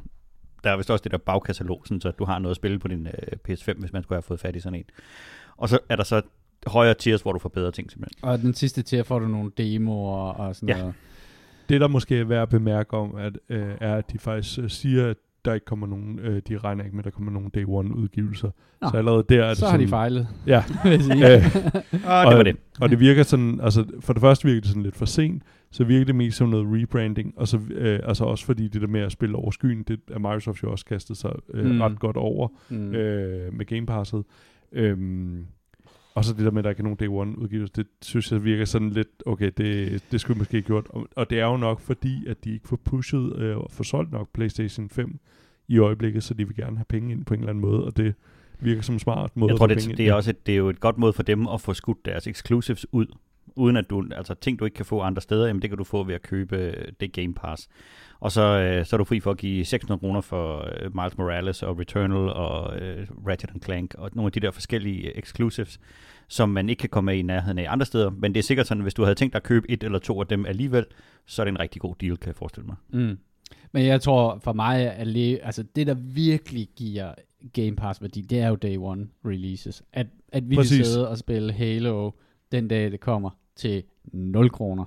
der 0.64 0.70
er 0.70 0.76
vist 0.76 0.90
også 0.90 1.02
det 1.02 1.12
der 1.12 1.18
bagkatalog, 1.18 1.82
sådan, 1.84 2.00
så 2.00 2.10
du 2.10 2.24
har 2.24 2.38
noget 2.38 2.50
at 2.52 2.56
spille 2.56 2.78
på 2.78 2.88
din 2.88 3.06
øh, 3.06 3.12
PS5, 3.48 3.72
hvis 3.80 3.92
man 3.92 4.02
skulle 4.02 4.16
have 4.16 4.22
fået 4.22 4.40
fat 4.40 4.56
i 4.56 4.60
sådan 4.60 4.78
en. 4.78 4.84
Og 5.56 5.68
så 5.68 5.78
er 5.88 5.96
der 5.96 6.04
så 6.04 6.22
højere 6.66 6.94
tiers, 6.94 7.22
hvor 7.22 7.32
du 7.32 7.38
får 7.38 7.48
bedre 7.48 7.70
ting 7.70 7.90
simpelthen. 7.90 8.24
Og 8.28 8.38
den 8.42 8.54
sidste 8.54 8.82
tier 8.82 9.02
får 9.02 9.18
du 9.18 9.28
nogle 9.28 9.50
demoer 9.58 10.28
og 10.32 10.56
sådan 10.56 10.68
Ja. 10.68 10.78
noget. 10.78 10.94
Det, 11.68 11.80
der 11.80 11.88
måske 11.88 12.18
er 12.18 12.24
værd 12.24 12.42
at 12.42 12.48
bemærke 12.48 12.94
om, 12.94 13.14
at, 13.16 13.38
øh, 13.48 13.68
er, 13.80 13.94
at 13.94 14.12
de 14.12 14.18
faktisk 14.18 14.58
øh, 14.58 14.70
siger, 14.70 15.06
at 15.10 15.16
der 15.44 15.54
ikke 15.54 15.66
kommer 15.66 15.86
nogen, 15.86 16.18
øh, 16.18 16.42
de 16.48 16.58
regner 16.58 16.84
ikke 16.84 16.96
med, 16.96 17.00
at 17.00 17.04
der 17.04 17.10
kommer 17.16 17.32
nogen 17.32 17.50
day 17.54 17.64
one 17.68 17.94
udgivelser. 17.96 18.50
Nå, 18.82 18.88
så 18.90 18.96
allerede 18.96 19.24
der 19.28 19.44
er 19.44 19.48
det 19.48 19.56
så 19.58 19.64
har 19.64 19.72
sådan, 19.72 19.86
de 19.86 19.90
fejlet, 19.90 20.28
Ja, 20.46 20.64
vil 20.84 21.02
sige. 21.04 21.34
øh, 21.36 21.44
Og 22.06 22.26
det 22.30 22.36
var 22.36 22.42
det. 22.42 22.56
og 22.80 22.90
det 22.90 23.00
virker 23.00 23.22
sådan, 23.22 23.60
altså 23.62 23.84
for 24.00 24.12
det 24.12 24.20
første 24.22 24.44
virker 24.44 24.60
det 24.60 24.68
sådan 24.68 24.82
lidt 24.82 24.96
for 24.96 25.04
sent, 25.04 25.42
så 25.70 25.84
virker 25.84 26.04
det 26.04 26.14
mest 26.14 26.36
som 26.36 26.48
noget 26.48 26.66
rebranding, 26.82 27.32
og 27.36 27.48
så, 27.48 27.60
øh, 27.70 28.00
altså 28.02 28.24
også 28.24 28.44
fordi 28.44 28.68
det 28.68 28.80
der 28.80 28.88
med 28.88 29.00
at 29.00 29.12
spille 29.12 29.36
over 29.36 29.50
skyen, 29.50 29.82
det 29.82 30.00
er 30.10 30.18
Microsoft 30.18 30.62
jo 30.62 30.70
også 30.70 30.84
kastet 30.84 31.16
sig 31.16 31.32
øh, 31.54 31.64
Mm. 31.64 31.70
mm. 31.72 31.80
ret 31.80 31.98
godt 31.98 32.16
over 32.16 32.48
mm. 32.70 32.94
øh, 32.94 33.54
med 33.54 33.66
Game 33.66 33.86
Passet. 33.86 34.24
Øhm, 34.72 35.46
og 36.16 36.24
så 36.24 36.32
det 36.32 36.44
der 36.44 36.50
med, 36.50 36.58
at 36.58 36.64
der 36.64 36.70
ikke 36.70 36.80
er 36.80 36.84
nogen 36.84 36.96
Day 36.96 37.06
One 37.08 37.38
udgivelse, 37.38 37.72
det 37.76 37.86
synes 38.02 38.32
jeg 38.32 38.44
virker 38.44 38.64
sådan 38.64 38.90
lidt, 38.90 39.08
okay, 39.26 39.50
det, 39.56 40.02
det 40.10 40.20
skulle 40.20 40.38
måske 40.38 40.56
ikke 40.56 40.66
gjort. 40.66 40.86
Og, 40.90 41.08
og 41.16 41.30
det 41.30 41.40
er 41.40 41.44
jo 41.44 41.56
nok 41.56 41.80
fordi, 41.80 42.26
at 42.26 42.44
de 42.44 42.52
ikke 42.52 42.68
får 42.68 42.76
pushet 42.76 43.36
øh, 43.36 43.56
og 43.56 43.70
får 43.70 43.84
solgt 43.84 44.12
nok 44.12 44.28
PlayStation 44.32 44.88
5 44.90 45.18
i 45.68 45.78
øjeblikket, 45.78 46.24
så 46.24 46.34
de 46.34 46.46
vil 46.46 46.56
gerne 46.56 46.76
have 46.76 46.84
penge 46.88 47.12
ind 47.12 47.24
på 47.24 47.34
en 47.34 47.40
eller 47.40 47.50
anden 47.50 47.62
måde, 47.62 47.84
og 47.84 47.96
det 47.96 48.14
virker 48.60 48.82
som 48.82 48.94
en 48.94 48.98
smart 48.98 49.36
måde 49.36 49.50
Jeg 49.50 49.58
tror, 49.58 49.66
det, 49.66 49.98
det, 49.98 50.08
er 50.08 50.14
også 50.14 50.30
et, 50.30 50.46
det 50.46 50.52
er 50.52 50.56
jo 50.56 50.68
et 50.68 50.80
godt 50.80 50.98
måde 50.98 51.12
for 51.12 51.22
dem 51.22 51.48
at 51.48 51.60
få 51.60 51.74
skudt 51.74 52.04
deres 52.04 52.26
exclusives 52.26 52.86
ud, 52.92 53.06
uden 53.56 53.76
at 53.76 53.90
du, 53.90 54.04
altså 54.12 54.34
ting 54.34 54.58
du 54.58 54.64
ikke 54.64 54.74
kan 54.74 54.86
få 54.86 55.00
andre 55.00 55.22
steder, 55.22 55.46
jamen 55.46 55.62
det 55.62 55.70
kan 55.70 55.78
du 55.78 55.84
få 55.84 56.04
ved 56.04 56.14
at 56.14 56.22
købe 56.22 56.56
øh, 56.56 56.92
det 57.00 57.12
Game 57.12 57.34
Pass. 57.34 57.68
Og 58.20 58.32
så, 58.32 58.42
øh, 58.42 58.84
så 58.86 58.96
er 58.96 58.98
du 58.98 59.04
fri 59.04 59.20
for 59.20 59.30
at 59.30 59.36
give 59.36 59.64
600 59.64 59.98
kroner 59.98 60.20
for 60.20 60.68
øh, 60.80 60.94
Miles 60.96 61.18
Morales 61.18 61.62
og 61.62 61.78
Returnal 61.78 62.18
og 62.32 62.78
øh, 62.80 63.06
Ratchet 63.26 63.64
Clank 63.64 63.94
og 63.98 64.10
nogle 64.14 64.26
af 64.26 64.32
de 64.32 64.40
der 64.40 64.50
forskellige 64.50 65.18
exclusives, 65.18 65.80
som 66.28 66.48
man 66.48 66.68
ikke 66.68 66.80
kan 66.80 66.88
komme 66.88 67.06
med 67.12 67.18
i 67.18 67.22
nærheden 67.22 67.58
af 67.58 67.66
andre 67.68 67.86
steder. 67.86 68.10
Men 68.10 68.34
det 68.34 68.38
er 68.38 68.42
sikkert 68.42 68.66
sådan, 68.66 68.80
at 68.80 68.84
hvis 68.84 68.94
du 68.94 69.02
havde 69.02 69.14
tænkt 69.14 69.32
dig 69.32 69.38
at 69.38 69.42
købe 69.42 69.70
et 69.70 69.82
eller 69.82 69.98
to 69.98 70.20
af 70.20 70.26
dem 70.26 70.46
alligevel, 70.46 70.86
så 71.26 71.42
er 71.42 71.44
det 71.44 71.50
en 71.52 71.60
rigtig 71.60 71.80
god 71.80 71.94
deal, 72.00 72.16
kan 72.16 72.26
jeg 72.28 72.36
forestille 72.36 72.66
mig. 72.66 72.76
Mm. 72.92 73.18
Men 73.72 73.86
jeg 73.86 74.00
tror 74.00 74.38
for 74.44 74.52
mig, 74.52 74.92
at 74.96 75.06
le- 75.06 75.38
altså 75.44 75.62
det 75.76 75.86
der 75.86 75.94
virkelig 75.94 76.68
giver 76.76 77.14
Game 77.52 77.76
Pass 77.76 78.02
værdi, 78.02 78.20
det 78.20 78.40
er 78.40 78.48
jo 78.48 78.54
day 78.54 78.76
one 78.78 79.06
releases. 79.24 79.82
At, 79.92 80.06
at 80.32 80.50
vi 80.50 80.56
Præcis. 80.56 80.76
kan 80.78 80.84
sidde 80.84 81.08
og 81.08 81.18
spille 81.18 81.52
Halo 81.52 82.10
den 82.52 82.68
dag, 82.68 82.90
det 82.90 83.00
kommer 83.00 83.30
til 83.56 83.82
0 84.12 84.50
kroner. 84.50 84.84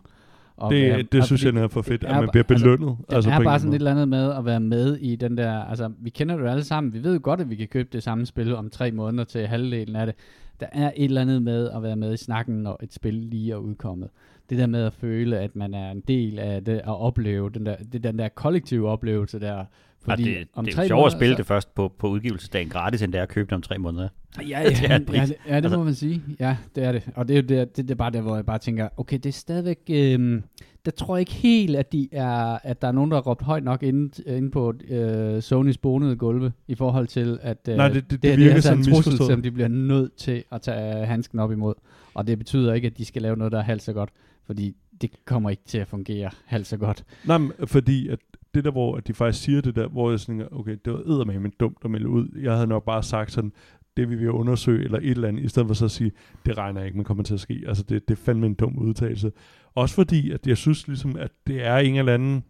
Og 0.59 0.71
Det, 0.73 0.89
være- 0.91 1.01
det 1.01 1.19
og 1.19 1.25
synes 1.25 1.45
jeg 1.45 1.55
er 1.55 1.67
for 1.67 1.81
fedt, 1.81 2.01
det 2.01 2.07
at 2.07 2.15
er 2.15 2.19
man 2.21 2.29
bliver 2.31 2.43
altså, 2.49 2.63
belønnet. 2.65 2.97
Det 3.09 3.15
altså, 3.15 3.29
er 3.29 3.35
på 3.35 3.41
en 3.41 3.45
bare 3.45 3.59
sådan 3.59 3.71
et 3.73 3.75
eller 3.75 3.91
andet 3.91 4.07
med 4.07 4.31
at 4.37 4.45
være 4.45 4.59
med 4.59 4.97
i 4.97 5.15
den 5.15 5.37
der, 5.37 5.51
altså 5.63 5.91
vi 5.99 6.09
kender 6.09 6.35
det 6.35 6.43
jo 6.43 6.47
alle 6.49 6.63
sammen, 6.63 6.93
vi 6.93 7.03
ved 7.03 7.13
jo 7.13 7.19
godt, 7.23 7.41
at 7.41 7.49
vi 7.49 7.55
kan 7.55 7.67
købe 7.67 7.89
det 7.93 8.03
samme 8.03 8.25
spil 8.25 8.55
om 8.55 8.69
tre 8.69 8.91
måneder 8.91 9.23
til 9.23 9.47
halvdelen 9.47 9.95
af 9.95 10.05
det. 10.05 10.15
Der 10.59 10.65
er 10.71 10.91
et 10.95 11.05
eller 11.05 11.21
andet 11.21 11.41
med 11.41 11.69
at 11.69 11.83
være 11.83 11.95
med 11.95 12.13
i 12.13 12.17
snakken, 12.17 12.55
når 12.55 12.79
et 12.83 12.93
spil 12.93 13.13
lige 13.13 13.51
er 13.51 13.57
udkommet. 13.57 14.09
Det 14.49 14.57
der 14.57 14.67
med 14.67 14.83
at 14.83 14.93
føle, 14.93 15.37
at 15.39 15.55
man 15.55 15.73
er 15.73 15.91
en 15.91 16.03
del 16.07 16.39
af 16.39 16.63
det, 16.65 16.73
at 16.73 16.83
opleve 17.01 17.49
den 17.49 17.65
der, 17.65 17.75
det 17.75 17.95
er 18.05 18.11
den 18.11 18.19
der 18.19 18.27
kollektive 18.29 18.89
oplevelse 18.89 19.39
der. 19.39 19.65
Fordi 20.03 20.23
Fordi 20.23 20.35
det, 20.39 20.47
om 20.53 20.65
det 20.65 20.77
er 20.77 20.81
jo 20.81 20.87
sjovere 20.87 21.05
at 21.05 21.11
spille 21.11 21.33
så- 21.33 21.37
det 21.37 21.45
først 21.45 21.75
på, 21.75 21.93
på 21.99 22.07
udgivelsesdagen 22.07 22.69
gratis, 22.69 23.01
end 23.01 23.13
det 23.13 23.19
er 23.19 23.23
at 23.23 23.29
købe 23.29 23.45
det 23.45 23.53
om 23.55 23.61
tre 23.61 23.77
måneder. 23.77 24.07
Ja, 24.49 24.63
Det 24.69 24.81
ja, 24.81 24.87
er 24.87 24.95
en 24.95 25.01
ja, 25.01 25.07
pris. 25.07 25.29
det, 25.29 25.35
ja, 25.47 25.55
det 25.55 25.63
Altså- 25.63 25.77
må 25.77 25.83
man 25.83 25.95
sige. 25.95 26.21
Ja, 26.39 26.57
det 26.75 26.83
er 26.83 26.91
det. 26.91 27.09
Og 27.15 27.27
det 27.27 27.37
er 27.37 27.41
det, 27.41 27.77
det, 27.77 27.87
det 27.87 27.91
er 27.91 27.95
bare 27.95 28.11
der, 28.11 28.21
hvor 28.21 28.35
jeg 28.35 28.45
bare 28.45 28.57
tænker, 28.59 28.89
okay, 28.97 29.15
det 29.17 29.25
er 29.25 29.33
stadigvæk... 29.33 29.77
Øhm, 29.89 30.43
der 30.85 30.91
tror 30.91 31.15
jeg 31.15 31.19
ikke 31.19 31.31
helt, 31.31 31.75
at, 31.75 31.91
de 31.91 32.09
er, 32.11 32.57
at 32.63 32.81
der 32.81 32.87
er 32.87 32.91
nogen, 32.91 33.11
der 33.11 33.17
har 33.17 33.21
råbt 33.21 33.41
højt 33.41 33.63
nok 33.63 33.83
inde, 33.83 34.23
inde 34.35 34.51
på 34.51 34.73
øh, 34.89 35.41
Sonys 35.41 35.77
bonede 35.77 36.15
gulve, 36.15 36.51
i 36.67 36.75
forhold 36.75 37.07
til, 37.07 37.39
at 37.41 37.57
øh, 37.69 37.75
Nej, 37.75 37.87
det- 37.87 37.95
det- 37.95 38.11
det 38.11 38.21
det, 38.23 38.29
her, 38.29 38.37
virker 38.37 38.45
det 38.47 38.51
er 38.51 38.55
altså 38.55 38.73
en 38.73 38.83
sådan 38.83 38.95
trussel, 38.95 39.11
misforstået. 39.11 39.35
som 39.35 39.41
de 39.43 39.51
bliver 39.51 39.67
nødt 39.67 40.15
til 40.15 40.43
at 40.51 40.61
tage 40.61 41.05
handsken 41.05 41.39
op 41.39 41.51
imod. 41.51 41.73
Og 42.13 42.27
det 42.27 42.37
betyder 42.37 42.73
ikke, 42.73 42.85
at 42.87 42.97
de 42.97 43.05
skal 43.05 43.21
lave 43.21 43.37
noget, 43.37 43.51
der 43.51 43.59
er 43.59 43.63
halvt 43.63 43.81
så 43.83 43.93
godt, 43.93 44.09
fordi 44.45 44.75
det 45.01 45.11
kommer 45.25 45.49
ikke 45.49 45.63
til 45.65 45.77
at 45.77 45.87
fungere 45.87 46.29
halvt 46.45 46.67
så 46.67 46.77
godt. 46.77 47.03
Nej, 47.25 47.37
men 47.37 47.51
fordi 47.65 48.07
at 48.07 48.19
det 48.59 48.65
der, 48.65 48.71
hvor 48.71 48.95
at 48.95 49.07
de 49.07 49.13
faktisk 49.13 49.43
siger 49.43 49.61
det 49.61 49.75
der, 49.75 49.87
hvor 49.87 50.09
jeg 50.09 50.19
sådan, 50.19 50.47
okay, 50.51 50.77
det 50.85 50.93
var 50.93 50.99
eddermame 50.99 51.51
dumt 51.59 51.77
at 51.83 51.91
melde 51.91 52.09
ud. 52.09 52.39
Jeg 52.41 52.53
havde 52.53 52.67
nok 52.67 52.85
bare 52.85 53.03
sagt 53.03 53.31
sådan, 53.31 53.51
det 53.97 54.09
vi 54.09 54.15
vil 54.15 54.31
undersøge, 54.31 54.83
eller 54.83 54.97
et 54.97 55.09
eller 55.09 55.27
andet, 55.27 55.43
i 55.43 55.47
stedet 55.47 55.67
for 55.67 55.73
så 55.73 55.85
at 55.85 55.91
sige, 55.91 56.11
det 56.45 56.57
regner 56.57 56.79
jeg 56.79 56.87
ikke, 56.87 56.97
men 56.97 57.05
kommer 57.05 57.23
til 57.23 57.33
at 57.33 57.39
ske. 57.39 57.63
Altså, 57.67 57.83
det, 57.83 58.07
det 58.07 58.19
er 58.19 58.21
fandme 58.21 58.45
en 58.45 58.53
dum 58.53 58.77
udtalelse. 58.77 59.31
Også 59.75 59.95
fordi, 59.95 60.31
at 60.31 60.47
jeg 60.47 60.57
synes 60.57 60.87
ligesom, 60.87 61.15
at 61.15 61.31
det 61.47 61.65
er 61.65 61.77
en 61.77 61.95
eller 61.95 62.13
anden, 62.13 62.43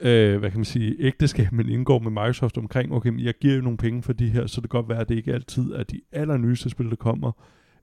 øh, 0.00 0.38
hvad 0.38 0.50
kan 0.50 0.58
man 0.58 0.64
sige, 0.64 0.96
ægteskab, 0.98 1.52
man 1.52 1.68
indgår 1.68 1.98
med 1.98 2.10
Microsoft 2.10 2.58
omkring, 2.58 2.92
okay, 2.92 3.10
men 3.10 3.20
jeg 3.20 3.34
giver 3.40 3.54
jo 3.54 3.62
nogle 3.62 3.78
penge 3.78 4.02
for 4.02 4.12
de 4.12 4.28
her, 4.28 4.46
så 4.46 4.60
det 4.60 4.70
kan 4.70 4.78
godt 4.80 4.88
være, 4.88 5.00
at 5.00 5.08
det 5.08 5.14
ikke 5.14 5.34
altid 5.34 5.72
er 5.72 5.82
de 5.82 6.00
allernyeste 6.12 6.70
spil, 6.70 6.90
der 6.90 6.96
kommer. 6.96 7.32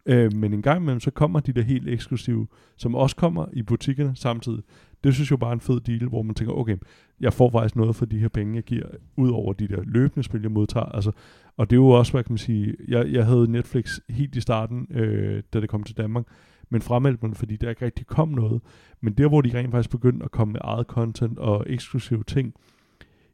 Øh, 0.06 0.34
men 0.34 0.54
en 0.54 0.62
gang 0.62 0.82
imellem, 0.82 1.00
så 1.00 1.12
kommer 1.12 1.40
de 1.40 1.54
der 1.54 1.62
helt 1.62 1.90
eksklusive, 1.90 2.48
som 2.78 2.96
også 2.96 3.16
kommer 3.16 3.46
i 3.54 3.62
butikkerne 3.62 4.16
samtidig. 4.16 4.64
Det 5.06 5.14
synes 5.14 5.32
jeg 5.32 5.40
bare 5.40 5.50
er 5.50 5.54
en 5.54 5.60
fed 5.60 5.80
deal, 5.80 6.08
hvor 6.08 6.22
man 6.22 6.36
tænker, 6.36 6.54
okay, 6.54 6.78
jeg 7.20 7.34
får 7.34 7.50
faktisk 7.50 7.76
noget 7.76 7.96
for 7.96 8.06
de 8.06 8.20
her 8.20 8.28
penge, 8.28 8.56
jeg 8.56 8.64
giver, 8.64 8.84
ud 9.18 9.30
over 9.30 9.54
de 9.54 9.68
der 9.68 9.82
løbende 9.84 10.24
spil, 10.24 10.42
jeg 10.42 10.52
modtager. 10.52 10.86
Altså, 10.86 11.12
og 11.58 11.70
det 11.70 11.76
er 11.76 11.80
jo 11.80 11.88
også, 11.88 12.12
hvad 12.12 12.24
kan 12.24 12.32
man 12.32 12.38
sige, 12.38 12.76
jeg, 12.88 13.12
jeg 13.12 13.26
havde 13.26 13.52
Netflix 13.52 14.00
helt 14.10 14.36
i 14.36 14.42
starten, 14.42 14.88
øh, 14.90 15.44
da 15.54 15.62
det 15.62 15.70
kom 15.70 15.84
til 15.84 15.98
Danmark, 15.98 16.26
men 16.70 16.82
fremmeldte 16.82 17.26
mig, 17.28 17.38
fordi 17.38 17.56
der 17.56 17.70
ikke 17.70 17.86
rigtig 17.86 18.08
kom 18.08 18.30
noget. 18.30 18.62
Men 19.02 19.14
der, 19.14 19.28
hvor 19.28 19.42
de 19.42 19.60
rent 19.60 19.72
faktisk 19.72 19.90
begyndte 19.90 20.26
at 20.26 20.32
komme 20.32 20.52
med 20.52 20.62
eget 20.64 20.88
content 20.88 21.40
og 21.40 21.66
eksklusive 21.68 22.24
ting, 22.24 22.54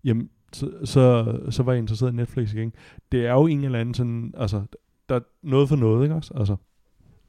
jamen, 0.03 0.29
så, 0.53 0.71
så, 0.83 1.37
så 1.49 1.63
var 1.63 1.71
jeg 1.71 1.79
interesseret 1.79 2.13
i 2.13 2.15
Netflix 2.15 2.53
igen. 2.53 2.73
Det 3.11 3.25
er 3.25 3.33
jo 3.33 3.47
en 3.47 3.63
eller 3.63 3.79
anden 3.79 3.93
sådan, 3.93 4.33
altså, 4.37 4.61
der 5.09 5.15
er 5.15 5.21
noget 5.43 5.69
for 5.69 5.75
noget, 5.75 6.03
ikke 6.03 6.15
også? 6.15 6.33
Altså, 6.35 6.55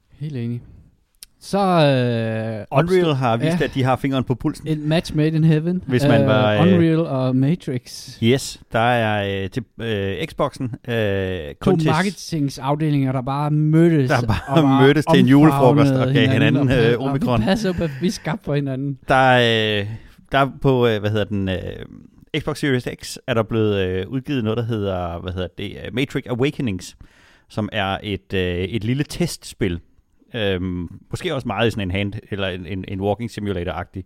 Helt 0.09 0.37
enig. 0.37 0.61
Så 1.45 1.57
øh, 1.59 2.79
Unreal 2.79 3.13
har 3.15 3.37
vist, 3.37 3.59
Ja. 3.59 3.65
at 3.65 3.71
de 3.73 3.83
har 3.83 3.95
fingeren 3.95 4.23
på 4.23 4.35
pulsen. 4.35 4.67
et 4.67 4.79
match 4.79 5.15
made 5.15 5.27
in 5.35 5.43
heaven. 5.43 5.83
Hvis 5.87 6.03
man 6.07 6.25
var, 6.27 6.53
øh, 6.53 6.61
Unreal 6.61 6.99
og 6.99 7.35
Matrix. 7.35 8.09
Yes, 8.23 8.61
der 8.71 8.79
er 8.79 9.43
øh, 9.43 9.49
til 9.49 9.63
øh, 9.81 10.27
Xboxen 10.27 10.71
øh, 10.87 10.95
to 11.47 11.53
kun 11.59 11.79
til 11.79 11.89
marketingsafdelinger, 11.89 13.11
der 13.11 13.21
bare 13.21 13.51
mødtes. 13.51 14.09
Der 14.09 14.27
bare 14.27 14.57
og 14.57 14.63
var 14.63 14.81
mødtes 14.81 15.05
til 15.05 15.19
en 15.19 15.25
julefrokost 15.27 15.91
og 15.91 16.13
gav 16.13 16.27
hinanden, 16.29 16.69
og, 16.69 16.85
øh, 16.91 16.99
og 16.99 17.05
omikron. 17.09 17.39
vi 17.39 17.45
passer 17.45 17.73
på, 17.73 17.83
at 17.83 17.91
vi 18.01 18.07
er 18.07 18.11
skabt 18.11 18.43
for 18.43 18.55
hinanden. 18.55 18.97
Der 19.07 19.15
er, 19.15 19.79
øh, 19.81 19.87
der 20.31 20.37
er 20.37 20.49
på, 20.61 20.87
øh, 20.87 20.99
hvad 20.99 21.09
hedder 21.11 21.25
den, 21.25 21.49
øh, 21.49 21.55
Xbox 22.39 22.57
Series 22.59 22.87
X, 23.03 23.17
er 23.27 23.33
der 23.33 23.43
blevet 23.43 23.75
øh, 23.87 24.07
udgivet 24.07 24.43
noget, 24.43 24.57
der 24.57 24.65
hedder, 24.65 25.19
hvad 25.21 25.33
hedder 25.33 25.47
det, 25.57 25.71
øh, 25.85 25.93
Matrix 25.93 26.23
Awakenings, 26.29 26.97
som 27.49 27.69
er 27.71 27.97
et, 28.03 28.33
øh, 28.33 28.57
et 28.57 28.83
lille 28.83 29.03
testspil. 29.03 29.79
Øhm, 30.35 30.99
måske 31.09 31.35
også 31.35 31.47
meget 31.47 31.67
i 31.67 31.71
sådan 31.71 31.87
en 31.87 31.91
hand, 31.91 32.13
eller 32.31 32.47
en, 32.47 32.65
en, 32.65 32.85
en 32.87 33.01
walking 33.01 33.31
simulator-agtig, 33.31 34.03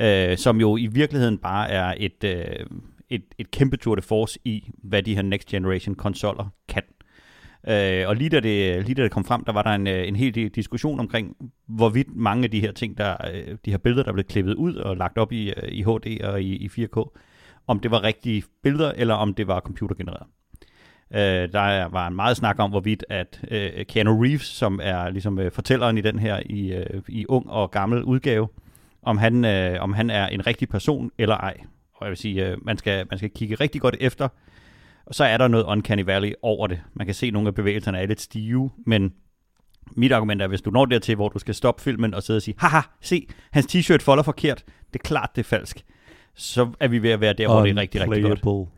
øh, 0.00 0.36
som 0.36 0.60
jo 0.60 0.76
i 0.76 0.86
virkeligheden 0.86 1.38
bare 1.38 1.70
er 1.70 1.94
et, 1.96 2.24
øh, 2.24 2.66
et, 3.08 3.24
et 3.38 3.50
kæmpe 3.50 3.76
tour 3.76 3.94
de 3.94 4.02
force 4.02 4.38
i, 4.44 4.70
hvad 4.82 5.02
de 5.02 5.14
her 5.14 5.22
next 5.22 5.48
generation 5.48 5.94
konsoller 5.94 6.48
kan. 6.68 6.82
Øh, 7.68 8.08
og 8.08 8.16
lige 8.16 8.30
da, 8.30 8.40
det, 8.40 8.84
lige 8.84 8.94
da 8.94 9.02
det 9.02 9.10
kom 9.10 9.24
frem, 9.24 9.44
der 9.44 9.52
var 9.52 9.62
der 9.62 9.70
en, 9.70 9.86
øh, 9.86 10.08
en 10.08 10.16
hel 10.16 10.34
del 10.34 10.48
diskussion 10.48 11.00
omkring, 11.00 11.36
hvorvidt 11.68 12.16
mange 12.16 12.44
af 12.44 12.50
de 12.50 12.60
her 12.60 12.72
ting, 12.72 12.98
der, 12.98 13.16
øh, 13.34 13.56
de 13.64 13.70
her 13.70 13.78
billeder, 13.78 14.02
der 14.02 14.12
blev 14.12 14.24
klippet 14.24 14.54
ud 14.54 14.74
og 14.74 14.96
lagt 14.96 15.18
op 15.18 15.32
i, 15.32 15.52
øh, 15.52 15.68
i 15.72 15.82
HD 15.82 16.20
og 16.24 16.42
i, 16.42 16.56
i 16.56 16.68
4K, 16.68 17.18
om 17.66 17.80
det 17.80 17.90
var 17.90 18.02
rigtige 18.02 18.42
billeder, 18.62 18.92
eller 18.92 19.14
om 19.14 19.34
det 19.34 19.46
var 19.46 19.60
computergenereret. 19.60 20.26
Øh, 21.14 21.52
der 21.52 21.88
var 21.88 22.06
en 22.06 22.16
meget 22.16 22.36
snak 22.36 22.58
om, 22.58 22.70
hvorvidt 22.70 23.04
at 23.08 23.40
øh, 23.50 23.86
Keanu 23.86 24.22
Reeves, 24.22 24.42
som 24.42 24.80
er 24.82 25.10
ligesom 25.10 25.38
øh, 25.38 25.52
fortælleren 25.52 25.98
i 25.98 26.00
den 26.00 26.18
her 26.18 26.40
i, 26.46 26.72
øh, 26.72 27.02
i 27.08 27.26
ung 27.28 27.50
og 27.50 27.70
gammel 27.70 28.02
udgave, 28.02 28.48
om 29.02 29.18
han, 29.18 29.44
øh, 29.44 29.82
om 29.82 29.92
han 29.92 30.10
er 30.10 30.26
en 30.26 30.46
rigtig 30.46 30.68
person 30.68 31.10
eller 31.18 31.36
ej. 31.36 31.54
Og 31.94 32.06
jeg 32.06 32.10
vil 32.10 32.16
sige, 32.16 32.48
øh, 32.48 32.56
man, 32.66 32.78
skal, 32.78 33.06
man 33.10 33.18
skal 33.18 33.30
kigge 33.30 33.54
rigtig 33.54 33.80
godt 33.80 33.96
efter, 34.00 34.28
og 35.06 35.14
så 35.14 35.24
er 35.24 35.36
der 35.36 35.48
noget 35.48 35.64
Uncanny 35.64 36.04
Valley 36.04 36.32
over 36.42 36.66
det. 36.66 36.80
Man 36.94 37.06
kan 37.06 37.14
se, 37.14 37.26
at 37.26 37.32
nogle 37.32 37.48
af 37.48 37.54
bevægelserne 37.54 37.98
er 37.98 38.06
lidt 38.06 38.20
stive, 38.20 38.70
men 38.86 39.12
mit 39.96 40.12
argument 40.12 40.42
er, 40.42 40.46
hvis 40.46 40.62
du 40.62 40.70
når 40.70 40.84
dertil, 40.84 41.14
hvor 41.14 41.28
du 41.28 41.38
skal 41.38 41.54
stoppe 41.54 41.82
filmen 41.82 42.14
og 42.14 42.22
sidde 42.22 42.38
og 42.38 42.42
sige, 42.42 42.54
haha, 42.58 42.80
se, 43.00 43.26
hans 43.50 43.74
t-shirt 43.74 44.02
folder 44.02 44.22
forkert, 44.22 44.64
det 44.92 44.98
er 44.98 45.02
klart, 45.04 45.30
det 45.36 45.42
er 45.42 45.48
falsk. 45.48 45.84
Så 46.34 46.70
er 46.80 46.88
vi 46.88 47.02
ved 47.02 47.10
at 47.10 47.20
være 47.20 47.32
der, 47.32 47.46
hvor 47.46 47.60
det 47.62 47.70
er 47.70 47.80
rigtig, 47.80 48.00
rigtig 48.00 48.22
godt. 48.22 48.68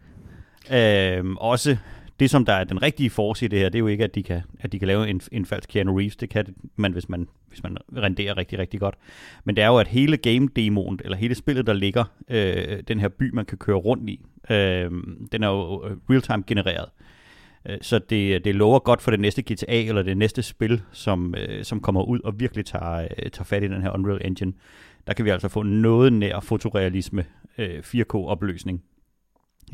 Øhm, 0.71 1.37
også 1.37 1.77
det, 2.25 2.31
som 2.31 2.45
der 2.45 2.53
er 2.53 2.65
den 2.65 2.83
rigtige 2.83 3.11
force 3.11 3.45
i 3.45 3.49
det 3.49 3.59
her, 3.59 3.69
det 3.69 3.79
er 3.79 3.81
jo 3.81 3.87
ikke, 3.87 4.05
at 4.05 4.15
de 4.15 4.23
kan, 4.23 4.41
at 4.61 4.73
de 4.73 4.79
kan 4.79 4.89
lave 4.89 5.09
en, 5.09 5.21
en 5.33 5.47
falsk 5.47 5.69
Keanu 5.69 5.97
Reeves. 5.97 6.17
Det 6.17 6.29
kan 6.31 6.55
man, 6.77 6.93
hvis 6.93 7.09
man, 7.09 7.29
hvis 7.49 7.63
man 7.63 7.77
renderer 7.97 8.37
rigtig, 8.37 8.59
rigtig 8.59 8.81
godt. 8.81 8.95
Men 9.45 9.57
det 9.57 9.65
er 9.65 9.69
jo, 9.69 9.79
at 9.79 9.89
hele 9.89 10.17
game-demoen, 10.17 10.99
eller 11.05 11.17
hele 11.17 11.35
spillet, 11.35 11.67
der 11.67 11.73
ligger, 11.73 12.05
øh, 12.31 12.83
den 12.89 13.01
her 13.01 13.09
by, 13.09 13.31
man 13.31 13.45
kan 13.45 13.59
køre 13.59 13.77
rundt 13.77 14.11
i, 14.11 14.21
øh, 14.51 14.91
den 15.33 15.43
er 15.43 15.49
jo 15.49 15.85
øh, 15.87 15.97
real-time 16.11 16.45
genereret. 16.47 16.89
Øh, 17.69 17.79
så 17.81 17.99
det, 17.99 18.45
det 18.45 18.55
lover 18.55 18.79
godt 18.79 19.03
for 19.03 19.11
det 19.11 19.21
næste 19.21 19.43
GTA, 19.43 19.83
eller 19.83 20.03
det 20.03 20.17
næste 20.17 20.43
spil, 20.43 20.83
som, 20.93 21.35
øh, 21.39 21.65
som 21.65 21.81
kommer 21.81 22.03
ud 22.03 22.21
og 22.21 22.41
virkelig 22.41 22.67
tager, 22.67 23.09
tager 23.33 23.45
fat 23.45 23.63
i 23.63 23.69
den 23.69 23.83
her 23.83 23.91
Unreal 23.91 24.21
Engine. 24.25 24.53
Der 25.07 25.13
kan 25.13 25.25
vi 25.25 25.31
altså 25.31 25.49
få 25.49 25.63
noget 25.63 26.13
nær 26.13 26.41
fotorealisme, 26.41 27.25
4K-opløsning. 27.59 28.83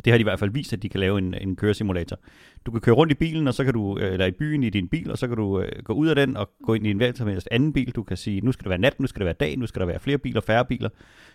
Det 0.04 0.12
har 0.12 0.18
de 0.18 0.20
i 0.20 0.22
hvert 0.22 0.38
fald 0.38 0.50
vist, 0.50 0.72
at 0.72 0.82
de 0.82 0.88
kan 0.88 1.00
lave 1.00 1.18
en, 1.18 1.34
en 1.34 1.56
køresimulator. 1.56 2.18
Du 2.66 2.70
kan 2.70 2.80
køre 2.80 2.94
rundt 2.94 3.12
i 3.12 3.14
bilen, 3.14 3.48
og 3.48 3.54
så 3.54 3.64
kan 3.64 3.74
du, 3.74 3.98
øh, 3.98 4.12
eller 4.12 4.26
i 4.26 4.30
byen 4.30 4.62
i 4.62 4.70
din 4.70 4.88
bil, 4.88 5.10
og 5.10 5.18
så 5.18 5.28
kan 5.28 5.36
du 5.36 5.60
øh, 5.60 5.82
gå 5.84 5.92
ud 5.92 6.08
af 6.08 6.16
den 6.16 6.36
og 6.36 6.50
gå 6.62 6.74
ind 6.74 6.86
i 6.86 6.90
en 6.90 6.96
hvilken 6.96 7.16
som 7.16 7.28
helst 7.28 7.48
anden 7.50 7.72
bil. 7.72 7.90
Du 7.90 8.02
kan 8.02 8.16
sige, 8.16 8.40
nu 8.40 8.52
skal 8.52 8.64
det 8.64 8.70
være 8.70 8.78
nat, 8.78 9.00
nu 9.00 9.06
skal 9.06 9.20
det 9.20 9.24
være 9.24 9.34
dag, 9.34 9.58
nu 9.58 9.66
skal 9.66 9.80
der 9.80 9.86
være 9.86 10.00
flere 10.00 10.18
biler, 10.18 10.40
færre 10.40 10.64
biler. 10.64 10.88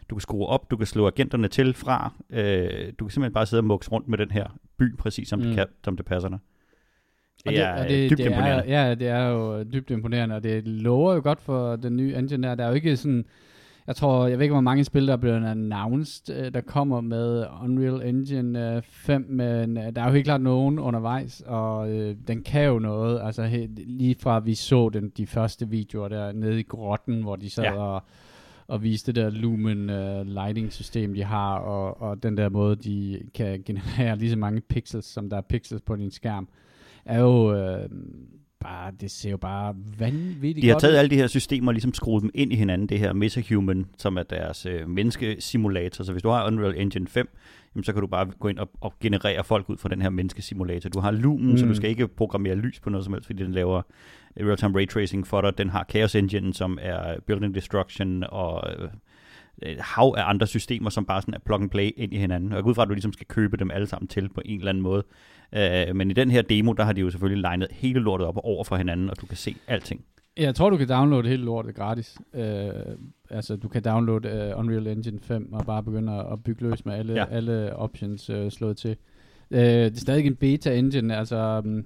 Du 0.09 0.15
kan 0.15 0.21
skrue 0.21 0.45
op, 0.47 0.71
du 0.71 0.77
kan 0.77 0.87
slå 0.87 1.07
agenterne 1.07 1.47
til 1.47 1.73
fra. 1.73 2.13
Øh, 2.29 2.69
du 2.99 3.05
kan 3.05 3.11
simpelthen 3.11 3.33
bare 3.33 3.45
sidde 3.45 3.61
og 3.61 3.65
mukse 3.65 3.91
rundt 3.91 4.07
med 4.07 4.17
den 4.17 4.31
her 4.31 4.57
by, 4.77 4.97
præcis 4.97 5.27
som, 5.27 5.39
mm. 5.39 5.45
det, 5.45 5.55
kan, 5.55 5.67
som 5.83 5.97
det 5.97 6.05
passer 6.05 6.29
dig. 6.29 6.39
Og 7.45 7.51
Det 7.51 7.61
er 7.61 7.83
og 7.83 7.89
det, 7.89 8.09
dybt 8.09 8.17
det 8.17 8.25
imponerende. 8.25 8.63
Er, 8.71 8.87
ja, 8.87 8.95
det 8.95 9.07
er 9.07 9.27
jo 9.27 9.63
dybt 9.63 9.91
imponerende, 9.91 10.35
og 10.35 10.43
det 10.43 10.67
lover 10.67 11.13
jo 11.13 11.21
godt 11.23 11.41
for 11.41 11.75
den 11.75 11.97
nye 11.97 12.15
engine 12.15 12.47
der. 12.47 12.55
Der 12.55 12.63
er 12.63 12.67
jo 12.67 12.73
ikke 12.73 12.97
sådan... 12.97 13.25
Jeg 13.88 13.95
tror, 13.95 14.28
jeg 14.28 14.38
ved 14.38 14.43
ikke, 14.43 14.54
hvor 14.54 14.62
mange 14.62 14.84
spil, 14.84 15.08
der 15.08 15.13
er 15.13 15.17
blevet 15.17 15.45
announced, 15.45 16.36
øh, 16.36 16.54
der 16.54 16.62
kommer 16.62 17.02
med 17.02 17.45
Unreal 17.63 18.10
Engine 18.10 18.76
øh, 18.76 18.82
5, 18.82 19.26
men 19.30 19.78
øh, 19.78 19.95
der 19.95 20.02
er 20.02 20.06
jo 20.06 20.13
helt 20.13 20.26
klart 20.26 20.41
nogen 20.41 20.80
undervejs, 20.80 21.43
og 21.45 21.91
øh, 21.91 22.15
den 22.28 22.43
kan 22.43 22.65
jo 22.65 22.80
noget. 22.80 23.21
Altså 23.24 23.43
he, 23.43 23.67
lige 23.76 24.15
fra 24.19 24.39
vi 24.39 24.56
så 24.56 24.89
den, 24.89 25.10
de 25.17 25.28
første 25.28 25.69
videoer 25.69 26.08
der 26.08 26.32
nede 26.32 26.60
i 26.60 26.63
grotten, 26.63 27.21
hvor 27.21 27.36
de 27.36 27.50
sad 27.50 27.63
Ja. 27.63 27.74
og, 27.74 28.04
og 28.67 28.84
viste 28.84 29.13
det 29.13 29.24
der 29.24 29.30
Lumen 29.30 29.89
uh, 29.89 30.28
lighting 30.28 30.74
system, 30.74 31.13
de 31.13 31.24
har, 31.24 31.58
og, 31.58 32.02
og 32.02 32.24
den 32.24 32.38
der 32.38 32.50
måde, 32.50 32.76
de 32.76 33.19
kan 33.34 33.63
generere 33.65 34.17
lige 34.17 34.32
så 34.32 34.38
mange 34.38 34.62
pixels, 34.62 35.06
som 35.06 35.30
der 35.30 35.38
er 35.38 35.41
pixels 35.41 35.82
på 35.82 35.95
din 35.95 36.12
skærm, 36.12 36.48
er 37.06 37.19
jo 37.19 37.54
øh, 37.54 37.89
bare, 38.67 38.91
det 39.01 39.12
ser 39.12 39.30
jo 39.32 39.38
bare 39.38 39.75
vanvittigt 39.99 40.62
De 40.63 40.67
har 40.67 40.73
godt 40.73 40.82
taget 40.82 40.93
ud. 40.93 40.97
alle 40.97 41.10
de 41.10 41.15
her 41.15 41.28
systemer 41.28 41.67
og 41.67 41.73
ligesom 41.73 41.93
skruet 41.93 42.21
dem 42.21 42.32
ind 42.34 42.54
i 42.54 42.56
hinanden. 42.56 42.89
Det 42.89 42.99
her 42.99 43.13
MetaHuman, 43.13 43.86
som 43.97 44.17
er 44.17 44.23
deres 44.23 44.65
øh, 44.65 44.89
menneskesimulator. 44.89 46.04
Så 46.04 46.12
hvis 46.12 46.23
du 46.23 46.30
har 46.30 46.47
Unreal 46.47 46.73
Engine 46.78 47.08
5, 47.08 47.30
jamen, 47.75 47.84
så 47.84 47.93
kan 47.93 48.01
du 48.01 48.08
bare 48.08 48.25
gå 48.39 48.47
ind 48.47 48.60
og, 48.60 48.69
og 48.82 48.93
generere 48.99 49.43
folk 49.43 49.69
ud 49.69 49.78
fra 49.78 49.89
den 49.89 50.01
her 50.01 50.10
menneskesimulator. 50.10 50.89
Du 50.89 50.99
har 50.99 51.12
Lumen, 51.12 51.51
mm. 51.51 51.58
så 51.58 51.65
Mm. 51.65 51.69
du 51.69 51.75
skal 51.75 51.89
ikke 51.89 52.08
programmere 52.08 52.56
lys 52.56 52.80
på 52.80 52.89
noget 52.89 53.06
som 53.06 53.13
helst, 53.13 53.25
fordi 53.25 53.43
den 53.43 53.51
laver 53.51 53.82
real-time 54.39 54.78
ray 54.80 54.88
tracing 54.88 55.28
for 55.28 55.41
dig. 55.41 55.58
Den 55.58 55.69
har 55.69 55.86
Chaos 55.89 56.15
Engine, 56.15 56.54
som 56.54 56.78
er 56.82 57.15
Building 57.28 57.56
Destruction 57.56 58.23
og 58.30 58.63
øh, 58.80 58.89
et 59.61 59.79
hav 59.81 60.15
af 60.17 60.29
andre 60.29 60.47
systemer, 60.47 60.89
som 60.89 61.05
bare 61.05 61.21
sådan 61.21 61.33
er 61.33 61.39
plug 61.45 61.61
and 61.61 61.69
play 61.69 61.91
ind 61.97 62.13
i 62.13 62.17
hinanden. 62.17 62.51
Og 62.51 62.55
jeg 62.55 62.63
går 62.63 62.69
ud 62.69 62.75
fra, 62.75 62.81
at 62.81 62.87
du 62.89 62.93
ligesom 62.93 63.13
skal 63.13 63.27
købe 63.27 63.57
dem 63.57 63.71
alle 63.71 63.87
sammen 63.87 64.07
til 64.07 64.29
på 64.29 64.41
en 64.45 64.59
eller 64.59 64.69
anden 64.69 64.83
måde. 64.83 65.03
Øh, 65.55 65.95
men 65.95 66.11
i 66.11 66.13
den 66.13 66.31
her 66.31 66.41
demo, 66.41 66.73
der 66.73 66.83
har 66.83 66.93
de 66.93 67.01
jo 67.01 67.09
selvfølgelig 67.09 67.41
legnet 67.41 67.67
hele 67.71 67.99
lortet 67.99 68.27
op 68.27 68.37
over 68.43 68.63
for 68.63 68.75
hinanden, 68.75 69.09
og 69.09 69.21
du 69.21 69.25
kan 69.25 69.37
se 69.37 69.55
alting. 69.67 70.05
Jeg 70.37 70.55
tror, 70.55 70.69
du 70.69 70.77
kan 70.77 70.87
downloade 70.87 71.27
hele 71.27 71.43
lortet 71.43 71.75
gratis. 71.75 72.17
Øh, 72.33 72.69
altså, 73.29 73.55
du 73.55 73.67
kan 73.67 73.81
downloade 73.83 74.53
uh, 74.53 74.59
Unreal 74.59 74.87
Engine 74.87 75.19
5 75.21 75.53
og 75.53 75.65
bare 75.65 75.83
begynde 75.83 76.25
at, 76.31 76.43
bygge 76.43 76.69
løs 76.69 76.85
med 76.85 76.93
alle, 76.93 77.13
Ja. 77.13 77.25
alle 77.31 77.75
options 77.75 78.29
uh, 78.29 78.49
slået 78.49 78.77
til. 78.77 78.95
Uh, 79.51 79.57
det 79.57 79.95
er 79.95 79.99
stadig 79.99 80.25
en 80.27 80.35
beta-engine, 80.35 81.13
altså... 81.15 81.61
Um, 81.65 81.85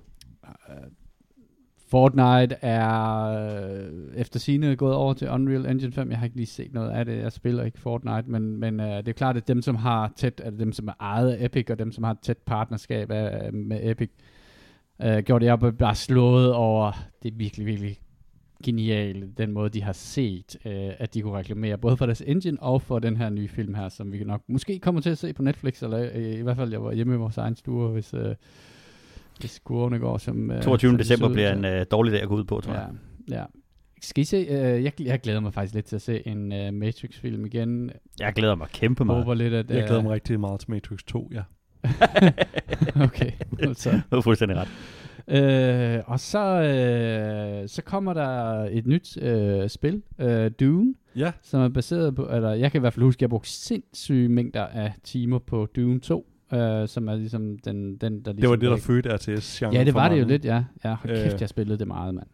Fortnite 1.90 2.56
er 2.62 3.26
øh, 3.26 3.92
efter 4.16 4.40
sine 4.40 4.76
gået 4.76 4.96
over 4.96 5.14
til 5.14 5.30
Unreal 5.30 5.66
Engine 5.66 5.92
5. 5.92 6.10
Jeg 6.10 6.18
har 6.18 6.26
ikke 6.26 6.36
lige 6.36 6.48
set 6.48 6.74
noget 6.74 6.90
af 6.90 7.06
det. 7.06 7.18
Jeg 7.18 7.32
spiller 7.32 7.64
ikke 7.64 7.80
Fortnite, 7.80 8.24
men, 8.32 8.58
men 8.58 8.80
uh, 8.80 8.86
det 8.86 9.08
er 9.08 9.14
klart, 9.14 9.38
at 9.38 9.48
dem, 9.48 9.62
som 9.62 9.76
har 9.76 10.12
tæt, 10.16 10.42
altså 10.44 10.60
dem, 10.60 10.72
som 10.72 10.88
er 10.88 10.94
ejet 11.00 11.32
af 11.32 11.46
Epic, 11.46 11.66
og 11.70 11.80
dem, 11.80 11.92
som 11.92 12.04
har 12.04 12.12
et 12.12 12.20
tæt 12.20 12.38
partnerskab 12.38 13.12
af, 13.12 13.48
øh, 13.48 13.54
med 13.54 13.80
Epic, 13.84 14.10
uh, 15.00 15.18
gjorde 15.18 15.46
det, 15.46 15.50
jeg 15.50 15.78
bare 15.78 15.96
slået 15.96 16.54
over, 16.54 16.92
det 17.24 17.40
virkelig, 17.40 17.66
virkelig 17.66 17.98
geniale, 18.64 19.30
den 19.38 19.52
måde, 19.52 19.70
de 19.70 19.84
har 19.84 19.94
set, 19.94 20.58
øh, 20.66 20.92
at 20.98 21.14
de 21.14 21.22
kunne 21.22 21.38
reklamere, 21.38 21.78
både 21.78 21.98
for 21.98 22.06
deres 22.06 22.22
engine 22.22 22.58
og 22.62 22.82
for 22.82 23.00
den 23.00 23.18
her 23.18 23.30
nye 23.30 23.48
film 23.48 23.74
her, 23.74 23.90
som 23.90 24.12
vi 24.12 24.24
nok 24.24 24.42
måske 24.48 24.80
kommer 24.80 25.02
til 25.02 25.10
at 25.10 25.18
se 25.18 25.34
på 25.34 25.42
Netflix, 25.42 25.84
eller 25.84 26.10
øh, 26.14 26.40
i 26.40 26.42
hvert 26.42 26.56
fald, 26.56 26.72
jeg 26.72 26.84
var 26.84 26.94
hjemme 26.94 27.14
i 27.14 27.18
vores 27.18 27.38
egen 27.38 27.56
stue, 27.56 27.88
hvis, 27.88 28.14
øh, 28.14 28.36
hvis 29.40 29.60
kurvene 29.64 30.00
går 30.00 30.18
som... 30.18 30.52
Øh, 30.52 30.64
22. 30.64 30.90
som 30.90 30.98
de 30.98 31.04
december 31.04 31.30
bliver 31.30 31.54
en 31.54 31.66
øh, 31.66 31.86
dårlig 31.92 32.14
dag 32.14 32.22
at 32.22 32.28
gå 32.28 32.36
ud 32.36 32.44
på, 32.44 32.62
tror 32.62 32.74
jeg. 32.74 32.90
Ja, 33.30 33.38
ja. 33.38 33.44
Skal 34.02 34.22
I 34.22 34.26
se, 34.26 34.38
øh, 34.38 34.84
jeg, 34.84 34.94
jeg 35.00 35.20
glæder 35.20 35.40
mig 35.40 35.54
faktisk 35.54 35.74
lidt 35.74 35.86
til 35.86 35.96
at 35.96 36.02
se 36.02 36.28
en 36.28 36.54
øh, 36.54 36.74
Matrix-film 36.74 37.46
igen. 37.46 37.92
Jeg 38.20 38.34
glæder 38.34 38.56
mig 38.56 38.68
kæmpe 38.74 39.06
meget. 39.06 39.24
håber 39.24 39.34
lidt, 39.34 39.54
at... 39.54 39.70
Jeg 39.70 39.84
glæder 39.84 39.98
øh, 39.98 40.04
mig 40.04 40.14
rigtig 40.14 40.40
meget 40.40 40.60
til 40.60 40.72
Matrix 40.72 41.00
2, 41.08 41.32
ja. 41.34 41.42
okay, 43.06 43.32
altså. 43.60 43.92
Du 43.92 44.16
har 44.16 44.22
fuldstændig 44.22 44.58
ret. 44.58 44.68
Øh, 45.28 46.04
og 46.06 46.20
så, 46.20 46.62
øh, 46.62 47.70
så 47.70 47.82
kommer 47.82 48.14
der 48.14 48.64
et 48.72 48.88
nyt 48.88 49.18
øh, 49.22 49.70
spil, 49.70 50.02
øh, 50.20 50.52
Dune, 50.60 50.94
Ja, 51.16 51.32
som 51.42 51.62
er 51.62 51.70
baseret 51.70 52.16
på, 52.16 52.30
eller 52.32 52.54
jeg 52.54 52.72
kan 52.72 52.80
i 52.80 52.82
hvert 52.82 52.94
fald 52.94 53.04
huske, 53.04 53.18
at 53.18 53.22
jeg 53.22 53.30
brugte 53.30 53.50
sindssyge 53.50 54.30
mængder 54.30 54.66
af 54.66 54.94
timer 55.04 55.40
på 55.40 55.68
Dune 55.76 56.00
2, 56.00 56.26
øh, 56.54 56.88
som 56.88 57.08
er 57.08 57.16
ligesom 57.16 57.60
den, 57.60 57.98
den 57.98 58.02
der 58.02 58.32
ligesom... 58.34 58.36
det 58.36 58.50
var 58.50 58.56
det, 58.56 58.70
der 58.70 58.78
fødte 58.78 59.16
RTS-genren 59.16 59.74
Ja, 59.76 59.84
det 59.84 59.94
var 59.94 60.10
det 60.10 60.20
jo 60.20 60.26
lidt, 60.26 60.46
ja. 60.46 60.64
Ja, 60.84 60.94
hold 60.94 61.24
kæft, 61.24 61.34
Øh. 61.36 61.42
jeg 61.42 61.50
spillede 61.50 61.80
det 61.80 61.88
meget, 61.88 62.16
mand. 62.16 62.28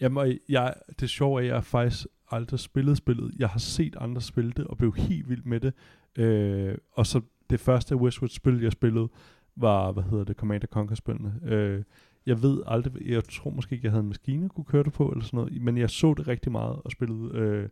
Jamen, 0.00 0.38
jeg, 0.48 0.74
det 1.00 1.10
sjove 1.10 1.40
er, 1.40 1.48
at 1.48 1.54
jeg 1.54 1.64
faktisk 1.64 2.06
aldrig 2.30 2.60
spillet 2.60 2.96
spillet. 2.96 3.32
Jeg 3.38 3.48
har 3.48 3.58
set 3.58 3.96
andre 4.00 4.20
spille 4.20 4.52
det, 4.56 4.64
og 4.64 4.78
blev 4.78 4.94
helt 4.94 5.28
vild 5.28 5.42
med 5.44 5.60
det. 5.60 5.72
Øh, 6.18 6.74
og 6.92 7.06
så 7.06 7.20
det 7.50 7.60
første 7.60 7.96
Westwood-spil, 7.96 8.60
jeg 8.62 8.72
spillede, 8.72 9.08
var, 9.56 9.92
hvad 9.92 10.02
hedder 10.02 10.24
det, 10.24 10.36
Command 10.36 10.62
Conquer-spillene. 10.62 11.34
Øh, 11.44 11.82
jeg 12.26 12.42
ved 12.42 12.62
aldrig, 12.66 12.92
jeg 13.06 13.24
tror 13.24 13.50
måske 13.50 13.74
ikke, 13.74 13.84
jeg 13.84 13.92
havde 13.92 14.02
en 14.02 14.08
maskine, 14.08 14.48
kunne 14.48 14.64
køre 14.64 14.82
det 14.82 14.92
på, 14.92 15.08
eller 15.08 15.24
sådan 15.24 15.36
noget, 15.36 15.62
men 15.62 15.78
jeg 15.78 15.90
så 15.90 16.14
det 16.14 16.28
rigtig 16.28 16.52
meget, 16.52 16.76
og 16.84 16.90
spillede 16.90 17.30
øh, 17.34 17.68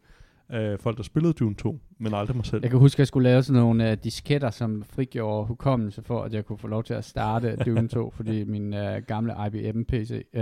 af 0.48 0.80
folk, 0.80 0.96
der 0.96 1.02
spillede 1.02 1.32
Dune 1.32 1.54
2, 1.54 1.80
men 1.98 2.14
aldrig 2.14 2.36
mig 2.36 2.46
selv. 2.46 2.60
Jeg 2.62 2.70
kan 2.70 2.78
huske, 2.80 2.96
at 2.96 2.98
jeg 2.98 3.06
skulle 3.06 3.28
lave 3.28 3.42
sådan 3.42 3.62
nogle 3.62 3.92
uh, 3.92 3.98
disketter, 4.04 4.50
som 4.50 4.82
frigjorde 4.82 5.46
hukommelse 5.46 6.02
for, 6.02 6.22
at 6.22 6.34
jeg 6.34 6.44
kunne 6.46 6.58
få 6.58 6.68
lov 6.68 6.84
til 6.84 6.94
at 6.94 7.04
starte 7.04 7.56
Dune 7.56 7.88
2, 7.88 8.10
fordi 8.10 8.44
min 8.54 8.74
uh, 8.74 8.96
gamle 9.06 9.34
IBM-PC 9.46 10.22
uh, 10.34 10.40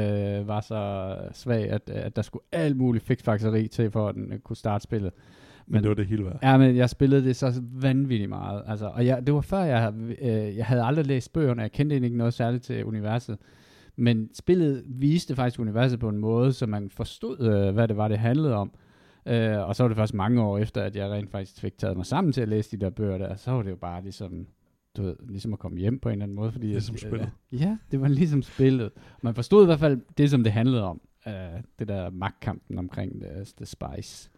var 0.48 0.60
så 0.60 1.14
svag, 1.32 1.70
at, 1.70 1.90
at 1.90 2.16
der 2.16 2.22
skulle 2.22 2.42
alt 2.52 2.76
muligt 2.76 3.04
fiksfakseri 3.04 3.68
til, 3.68 3.90
for 3.90 4.08
at 4.08 4.14
den 4.14 4.32
uh, 4.32 4.38
kunne 4.38 4.56
starte 4.56 4.82
spillet. 4.82 5.12
men 5.66 5.82
det 5.82 5.88
var 5.88 5.94
det 5.94 6.06
hele 6.06 6.24
værd. 6.24 6.38
Ja, 6.42 6.56
men 6.56 6.76
jeg 6.76 6.90
spillede 6.90 7.24
det 7.24 7.36
så 7.36 7.62
vanvittigt 7.72 8.28
meget. 8.28 8.62
Altså, 8.66 8.86
og 8.86 9.06
jeg, 9.06 9.26
det 9.26 9.34
var 9.34 9.40
før, 9.40 9.62
jeg, 9.62 9.92
øh, 10.22 10.56
jeg 10.56 10.66
havde 10.66 10.82
aldrig 10.82 11.06
læst 11.06 11.32
bøgerne. 11.32 11.62
Jeg 11.62 11.72
kendte 11.72 11.94
egentlig 11.94 12.06
ikke 12.06 12.18
noget 12.18 12.34
særligt 12.34 12.62
til 12.62 12.84
universet. 12.84 13.38
Men 13.96 14.30
spillet 14.34 14.82
viste 14.86 15.36
faktisk 15.36 15.60
universet 15.60 16.00
på 16.00 16.08
en 16.08 16.18
måde, 16.18 16.52
så 16.52 16.66
man 16.66 16.90
forstod, 16.90 17.40
øh, 17.40 17.74
hvad 17.74 17.88
det 17.88 17.96
var, 17.96 18.08
det 18.08 18.18
handlede 18.18 18.54
om. 18.54 18.72
Øh, 19.26 19.68
og 19.68 19.76
så 19.76 19.82
var 19.82 19.88
det 19.88 19.96
først 19.96 20.14
mange 20.14 20.42
år 20.42 20.58
efter, 20.58 20.82
at 20.82 20.96
jeg 20.96 21.10
rent 21.10 21.30
faktisk 21.30 21.60
fik 21.60 21.78
taget 21.78 21.96
mig 21.96 22.06
sammen 22.06 22.32
til 22.32 22.40
at 22.40 22.48
læse 22.48 22.76
de 22.76 22.84
der 22.84 22.90
bøger 22.90 23.18
der. 23.18 23.36
Så 23.36 23.50
var 23.50 23.62
det 23.62 23.70
jo 23.70 23.76
bare 23.76 24.02
ligesom, 24.02 24.46
du 24.96 25.02
ved, 25.02 25.16
ligesom 25.28 25.52
at 25.52 25.58
komme 25.58 25.78
hjem 25.78 25.98
på 25.98 26.08
en 26.08 26.12
eller 26.12 26.22
anden 26.22 26.36
måde. 26.36 26.52
Fordi 26.52 26.66
Ligesom 26.66 26.94
jeg, 26.94 27.00
spillet. 27.00 27.30
Øh, 27.52 27.60
ja, 27.60 27.76
det 27.90 28.00
var 28.00 28.08
ligesom 28.08 28.42
spillet. 28.42 28.90
Man 29.22 29.34
forstod 29.34 29.62
i 29.62 29.66
hvert 29.66 29.80
fald 29.80 30.00
det, 30.18 30.30
som 30.30 30.42
det 30.42 30.52
handlede 30.52 30.82
om. 30.82 31.00
Øh, 31.26 31.32
det 31.78 31.88
der 31.88 32.10
magtkampen 32.10 32.78
omkring 32.78 33.20
the, 33.20 33.44
the 33.56 33.66
Spice. 33.66 34.30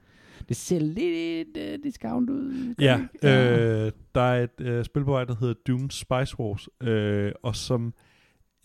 Det 0.48 0.56
ser 0.56 0.78
lidt 0.78 1.56
uh, 1.56 1.84
discount 1.84 2.30
ud. 2.30 2.74
Ja, 2.80 3.00
øh, 3.22 3.92
der 4.14 4.20
er 4.20 4.44
et 4.44 4.60
øh, 4.60 4.84
spil 4.84 5.04
på 5.04 5.10
vej, 5.10 5.24
der 5.24 5.34
hedder 5.40 5.54
Doom 5.66 5.90
Spice 5.90 6.40
Wars, 6.40 6.68
øh, 6.80 7.32
og 7.42 7.56
som 7.56 7.94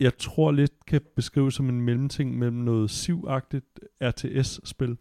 jeg 0.00 0.18
tror 0.18 0.52
lidt 0.52 0.86
kan 0.86 1.00
beskrives 1.16 1.54
som 1.54 1.68
en 1.68 1.80
mellemting 1.80 2.38
mellem 2.38 2.56
noget 2.56 2.90
sivagtigt 2.90 3.80
RTS-spil. 4.02 4.90
Øh, 4.90 4.96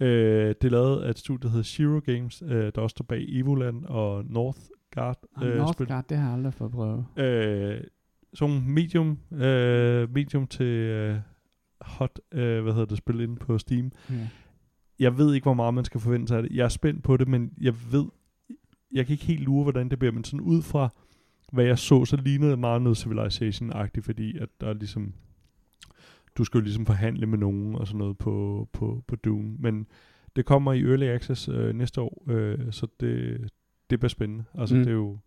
det 0.00 0.64
er 0.64 0.68
lavet 0.68 1.02
af 1.02 1.10
et 1.10 1.18
studie, 1.18 1.42
der 1.42 1.48
hedder 1.48 1.62
Shiro 1.64 2.00
Games, 2.06 2.42
øh, 2.46 2.72
der 2.74 2.80
også 2.80 2.94
står 2.94 3.04
bag 3.08 3.24
Evoland 3.28 3.84
og 3.84 4.24
Northgard 4.24 5.18
Ah, 5.36 5.42
øh, 5.42 5.48
spil. 5.50 5.58
Northgard, 5.58 6.04
det 6.08 6.16
har 6.16 6.24
jeg 6.24 6.34
aldrig 6.34 6.54
fået 6.54 6.72
prøvet. 6.72 7.04
Øh, 7.16 7.80
sådan 8.34 8.62
medium, 8.66 9.18
øh, 9.32 10.14
medium 10.14 10.46
til 10.46 10.66
øh, 10.66 11.16
hot, 11.80 12.20
øh, 12.32 12.62
hvad 12.62 12.72
hedder 12.72 12.86
det, 12.86 12.98
spil 12.98 13.20
inde 13.20 13.36
på 13.36 13.58
Steam. 13.58 13.92
Ja. 14.10 14.28
Jeg 14.98 15.18
ved 15.18 15.34
ikke, 15.34 15.44
hvor 15.44 15.54
meget 15.54 15.74
man 15.74 15.84
skal 15.84 16.00
forvente 16.00 16.28
sig 16.28 16.36
af 16.36 16.42
det. 16.42 16.52
Jeg 16.52 16.64
er 16.64 16.68
spændt 16.68 17.02
på 17.02 17.16
det, 17.16 17.28
men 17.28 17.52
jeg 17.60 17.74
ved, 17.92 18.04
jeg 18.92 19.06
kan 19.06 19.12
ikke 19.12 19.24
helt 19.24 19.42
lure, 19.42 19.62
hvordan 19.62 19.88
det 19.88 19.98
bliver, 19.98 20.12
men 20.12 20.24
sådan 20.24 20.40
ud 20.40 20.62
fra, 20.62 20.88
hvad 21.52 21.64
jeg 21.64 21.78
så, 21.78 22.04
så 22.04 22.16
lignede 22.16 22.50
det 22.50 22.58
meget 22.58 22.82
noget 22.82 22.98
Civilization-agtigt, 22.98 24.04
fordi 24.04 24.38
at 24.38 24.48
der 24.60 24.66
er 24.68 24.74
ligesom, 24.74 25.14
du 26.38 26.44
skal 26.44 26.58
jo 26.58 26.64
ligesom 26.64 26.86
forhandle 26.86 27.26
med 27.26 27.38
nogen 27.38 27.74
og 27.74 27.86
sådan 27.86 27.98
noget 27.98 28.18
på, 28.18 28.68
på, 28.72 29.02
på 29.08 29.16
Dune, 29.16 29.54
men 29.58 29.86
det 30.36 30.44
kommer 30.44 30.72
i 30.72 30.80
Early 30.82 31.04
Access 31.06 31.48
øh, 31.48 31.74
næste 31.74 32.00
år, 32.00 32.22
øh, 32.28 32.58
så 32.70 32.86
det, 33.00 33.38
det 33.90 34.00
bliver 34.00 34.08
spændende. 34.08 34.44
Altså, 34.58 34.74
Mm. 34.74 34.80
det 34.82 34.90
er 34.90 34.94
jo 34.94 35.18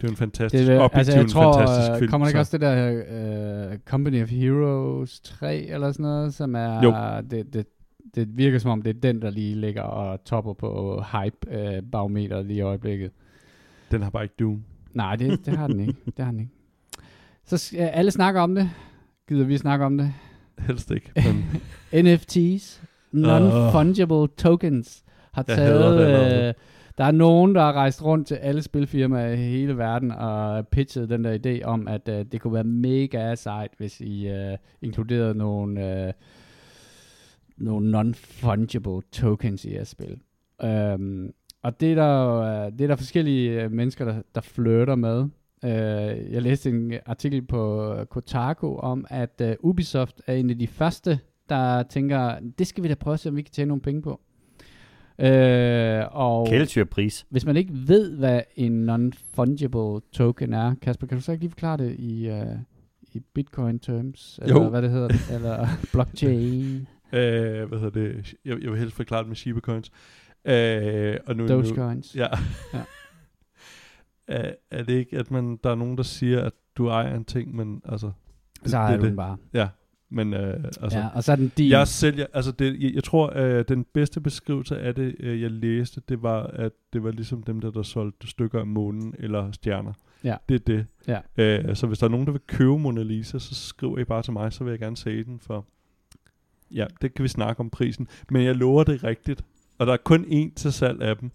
det 0.00 0.04
er 0.06 0.10
en 0.10 0.16
fantastisk, 0.16 0.66
Det, 0.66 0.78
objektivt 0.80 0.98
altså, 0.98 1.16
jeg 1.18 1.28
tror, 1.28 1.52
fantastisk 1.58 1.90
øh, 1.92 1.98
film. 1.98 2.10
kommer 2.10 2.24
der 2.26 2.28
ikke 2.28 2.36
så- 2.36 2.40
også 2.40 2.58
det 2.58 2.60
der 2.60 3.72
uh, 3.72 3.78
Company 3.78 4.22
of 4.22 4.30
Heroes 4.30 5.20
3 5.20 5.56
eller 5.56 5.92
sådan 5.92 6.02
noget, 6.02 6.34
som 6.34 6.54
er, 6.54 6.82
Jo. 6.82 6.94
det, 7.30 7.54
det, 7.54 7.66
det 8.14 8.36
virker 8.38 8.58
som 8.58 8.70
om, 8.70 8.82
det 8.82 8.96
er 8.96 9.00
den, 9.00 9.22
der 9.22 9.30
lige 9.30 9.54
ligger 9.54 9.82
og 9.82 10.24
topper 10.24 10.52
på 10.52 11.02
hype-barometeret 11.12 12.46
lige 12.46 12.56
i 12.56 12.60
øjeblikket. 12.60 13.10
Den 13.90 14.02
har 14.02 14.10
bare 14.10 14.22
ikke 14.22 14.34
Dune. 14.38 14.62
Nej, 14.92 15.16
det, 15.16 15.46
det 15.46 15.56
har 15.56 15.66
den 15.66 15.80
ikke. 15.80 15.94
Det 16.16 16.24
har 16.24 16.30
den 16.30 16.40
ikke. 16.40 16.52
Så 17.44 17.56
skal 17.56 17.78
alle 17.78 18.10
snakker 18.10 18.40
om 18.40 18.54
det. 18.54 18.70
Gider 19.28 19.44
vi 19.44 19.58
snakke 19.58 19.84
om 19.84 19.98
det? 19.98 20.12
Helst 20.58 20.90
ikke, 20.90 21.10
men 21.16 21.44
NFTs, 22.04 22.82
non-fungible 23.12 24.34
tokens, 24.36 25.04
har 25.32 25.42
det 25.42 25.54
taget 25.56 25.82
allerede. 25.82 26.48
øh, 26.48 26.54
Der 26.98 27.04
er 27.04 27.10
nogen, 27.10 27.54
der 27.54 27.60
har 27.60 27.72
rejst 27.72 28.04
rundt 28.04 28.28
til 28.28 28.34
alle 28.34 28.62
spilfirmaer 28.62 29.32
i 29.32 29.36
hele 29.36 29.78
verden 29.78 30.10
og 30.10 30.68
pitchet 30.68 31.08
den 31.08 31.24
der 31.24 31.38
idé 31.46 31.64
om, 31.64 31.88
at 31.88 32.08
uh, 32.08 32.14
det 32.14 32.40
kunne 32.40 32.54
være 32.54 32.64
mega 32.64 33.34
sejt, 33.34 33.70
hvis 33.78 34.00
I 34.00 34.30
uh, 34.30 34.56
inkluderede 34.82 35.34
nogle, 35.34 36.06
uh, 36.06 36.12
nogle 37.56 37.90
non-fungible 38.00 39.00
tokens 39.12 39.64
i 39.64 39.74
jeres 39.74 39.88
spil. 39.88 40.16
Um, 40.64 41.30
og 41.62 41.80
det 41.80 41.90
er 41.90 41.94
der, 41.94 42.70
det 42.70 42.80
er 42.80 42.86
der 42.86 42.96
forskellige 42.96 43.68
mennesker, 43.68 44.04
der, 44.04 44.22
der 44.34 44.40
flirter 44.40 44.94
med. 44.94 45.28
Uh, 45.64 45.70
jeg 46.32 46.42
læste 46.42 46.70
en 46.70 46.92
artikel 47.06 47.42
på 47.42 47.94
Kotaku 48.10 48.76
om, 48.76 49.06
at 49.10 49.42
uh, 49.44 49.70
Ubisoft 49.70 50.22
er 50.26 50.34
en 50.34 50.50
af 50.50 50.58
de 50.58 50.66
første, 50.66 51.18
der 51.48 51.82
tænker, 51.82 52.34
det 52.58 52.66
skal 52.66 52.84
vi 52.84 52.88
da 52.88 52.94
prøve 52.94 53.14
at 53.14 53.20
se, 53.20 53.28
om 53.28 53.36
vi 53.36 53.42
kan 53.42 53.52
tjene 53.52 53.68
nogle 53.68 53.82
penge 53.82 54.02
på. 54.02 54.20
Øh, 55.18 56.02
og 56.10 56.48
pris. 56.90 57.26
Hvis 57.30 57.46
man 57.46 57.56
ikke 57.56 57.72
ved, 57.72 58.16
hvad 58.16 58.40
en 58.56 58.90
non-fungible 58.90 60.10
token 60.12 60.52
er, 60.52 60.74
Kasper, 60.82 61.06
kan 61.06 61.18
du 61.18 61.22
så 61.22 61.32
ikke 61.32 61.42
lige 61.42 61.50
forklare 61.50 61.76
det 61.76 61.96
i, 61.98 62.30
uh, 62.30 62.58
i 63.12 63.20
bitcoin 63.34 63.78
terms? 63.78 64.38
Eller 64.42 64.62
jo. 64.62 64.68
hvad 64.68 64.82
det 64.82 64.90
hedder? 64.90 65.08
eller 65.34 65.66
blockchain? 65.92 66.86
Øh, 67.12 67.68
hvad 67.68 67.78
hedder 67.78 67.90
det? 67.90 68.34
Jeg, 68.44 68.62
jeg 68.62 68.70
vil 68.70 68.78
helst 68.78 68.96
forklare 68.96 69.20
det 69.20 69.28
med 69.28 69.36
Shiba 69.36 69.60
coins. 69.60 69.90
Øh, 70.44 71.16
og 71.26 71.36
nu, 71.36 71.48
Dogecoins. 71.48 72.14
Nu, 72.14 72.22
ja. 72.22 72.28
ja. 72.74 72.80
Er, 74.28 74.54
er 74.70 74.82
det 74.82 74.94
ikke, 74.94 75.18
at 75.18 75.30
man, 75.30 75.58
der 75.64 75.70
er 75.70 75.74
nogen, 75.74 75.96
der 75.96 76.02
siger, 76.02 76.42
at 76.42 76.52
du 76.76 76.88
ejer 76.88 77.16
en 77.16 77.24
ting, 77.24 77.56
men 77.56 77.82
altså... 77.84 78.10
Det, 78.62 78.70
så 78.70 78.76
ejer 78.76 78.96
du 78.96 79.06
den 79.06 79.16
bare. 79.16 79.36
Ja, 79.52 79.68
men 80.08 80.34
øh, 80.34 80.64
altså, 80.64 80.98
ja, 80.98 81.08
og 81.14 81.24
så 81.24 81.32
er 81.32 81.36
den 81.36 81.52
din. 81.56 81.70
Jeg 81.70 81.88
sælger, 81.88 82.26
altså 82.32 82.52
det, 82.52 82.82
jeg, 82.82 82.94
jeg 82.94 83.04
tror, 83.04 83.26
at 83.26 83.68
den 83.68 83.84
bedste 83.92 84.20
beskrivelse 84.20 84.78
af 84.78 84.94
det, 84.94 85.16
øh, 85.20 85.42
jeg 85.42 85.50
læste, 85.50 86.02
det 86.08 86.22
var, 86.22 86.42
at 86.42 86.72
det 86.92 87.04
var 87.04 87.10
ligesom 87.10 87.42
dem 87.42 87.60
der, 87.60 87.70
der 87.70 87.82
solgte 87.82 88.26
stykker 88.26 88.60
af 88.60 88.66
månen 88.66 89.14
eller 89.18 89.52
stjerner. 89.52 89.92
Ja. 90.24 90.36
Det 90.48 90.54
er 90.54 90.58
det. 90.58 90.86
Ja. 91.08 91.20
Øh, 91.36 91.76
så 91.76 91.86
hvis 91.86 91.98
der 91.98 92.06
er 92.06 92.10
nogen, 92.10 92.26
der 92.26 92.32
vil 92.32 92.40
købe 92.46 92.78
Mona 92.78 93.02
Lisa, 93.02 93.38
så 93.38 93.54
skriver 93.54 93.98
I 93.98 94.04
bare 94.04 94.22
til 94.22 94.32
mig, 94.32 94.52
så 94.52 94.64
vil 94.64 94.70
jeg 94.70 94.80
gerne 94.80 94.96
sælge 94.96 95.24
den 95.24 95.40
for... 95.40 95.66
Ja, 96.70 96.86
det 97.02 97.14
kan 97.14 97.22
vi 97.22 97.28
snakke 97.28 97.60
om 97.60 97.70
prisen. 97.70 98.08
Men 98.30 98.44
jeg 98.44 98.56
lover 98.56 98.84
det 98.84 99.04
rigtigt. 99.04 99.44
Og 99.78 99.86
der 99.86 99.92
er 99.92 99.96
kun 99.96 100.24
én 100.24 100.54
til 100.54 100.72
salg 100.72 101.02
af 101.02 101.16
dem. 101.16 101.30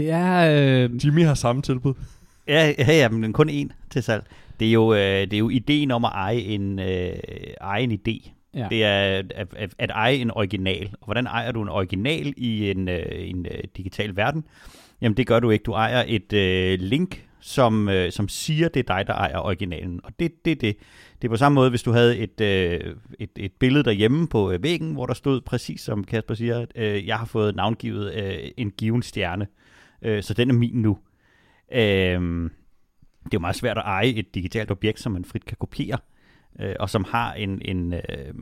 Det 0.00 0.10
er... 0.10 0.84
Øh... 0.84 1.04
Jimmy 1.04 1.24
har 1.24 1.34
samme 1.34 1.62
tilbud. 1.62 1.94
Ja, 2.48 2.74
ja, 2.78 2.92
ja, 2.92 3.08
men 3.08 3.32
kun 3.32 3.48
én 3.50 3.68
til 3.90 4.02
salg. 4.02 4.24
Det 4.60 4.68
er 4.68 4.72
jo, 4.72 4.94
øh, 4.94 4.98
det 5.00 5.32
er 5.32 5.38
jo 5.38 5.48
ideen 5.48 5.90
om 5.90 6.04
at 6.04 6.10
eje 6.14 6.38
en, 6.38 6.78
øh, 6.78 7.12
eje 7.60 7.82
en 7.82 7.92
idé. 7.92 8.30
Ja. 8.54 8.66
Det 8.70 8.84
er 8.84 9.22
at, 9.34 9.54
at, 9.56 9.74
at 9.78 9.90
eje 9.90 10.14
en 10.14 10.30
original. 10.30 10.90
Og 11.00 11.04
hvordan 11.04 11.26
ejer 11.26 11.52
du 11.52 11.62
en 11.62 11.68
original 11.68 12.34
i 12.36 12.70
en, 12.70 12.88
øh, 12.88 13.02
en 13.10 13.46
øh, 13.46 13.64
digital 13.76 14.16
verden? 14.16 14.44
Jamen 15.00 15.16
det 15.16 15.26
gør 15.26 15.40
du 15.40 15.50
ikke. 15.50 15.62
Du 15.62 15.72
ejer 15.72 16.04
et 16.06 16.32
øh, 16.32 16.78
link, 16.80 17.24
som, 17.40 17.88
øh, 17.88 18.12
som 18.12 18.28
siger, 18.28 18.68
det 18.68 18.80
er 18.80 18.94
dig, 18.94 19.06
der 19.06 19.14
ejer 19.14 19.38
originalen. 19.38 20.00
Og 20.04 20.12
det 20.18 20.24
er 20.24 20.34
det, 20.44 20.60
det. 20.60 20.76
Det 21.22 21.28
er 21.28 21.32
på 21.32 21.36
samme 21.36 21.54
måde, 21.54 21.70
hvis 21.70 21.82
du 21.82 21.92
havde 21.92 22.18
et, 22.18 22.40
øh, 22.40 22.94
et, 23.18 23.30
et 23.36 23.52
billede 23.52 23.84
derhjemme 23.84 24.28
på 24.28 24.50
øh, 24.50 24.62
væggen, 24.62 24.92
hvor 24.92 25.06
der 25.06 25.14
stod 25.14 25.40
præcis 25.40 25.80
som 25.80 26.04
Kasper 26.04 26.34
siger, 26.34 26.66
øh, 26.76 27.06
jeg 27.06 27.16
har 27.16 27.26
fået 27.26 27.56
navngivet 27.56 28.14
øh, 28.14 28.50
en 28.56 28.70
given 28.70 29.02
stjerne, 29.02 29.44
øh, 29.44 29.59
øh, 30.02 30.22
så 30.22 30.34
den 30.34 30.50
er 30.50 30.54
min 30.54 30.74
nu. 30.74 30.98
Øh, 31.72 32.50
det 33.24 33.34
er 33.34 33.38
jo 33.38 33.38
meget 33.38 33.56
svært 33.56 33.78
at 33.78 33.84
eje 33.86 34.06
et 34.06 34.34
digitalt 34.34 34.70
objekt, 34.70 35.00
som 35.00 35.12
man 35.12 35.24
frit 35.24 35.44
kan 35.44 35.56
kopiere, 35.60 35.98
øh, 36.60 36.74
og 36.80 36.90
som 36.90 37.04
har 37.04 37.34
en, 37.34 37.62
en 37.64 37.92
øh, 37.92 38.34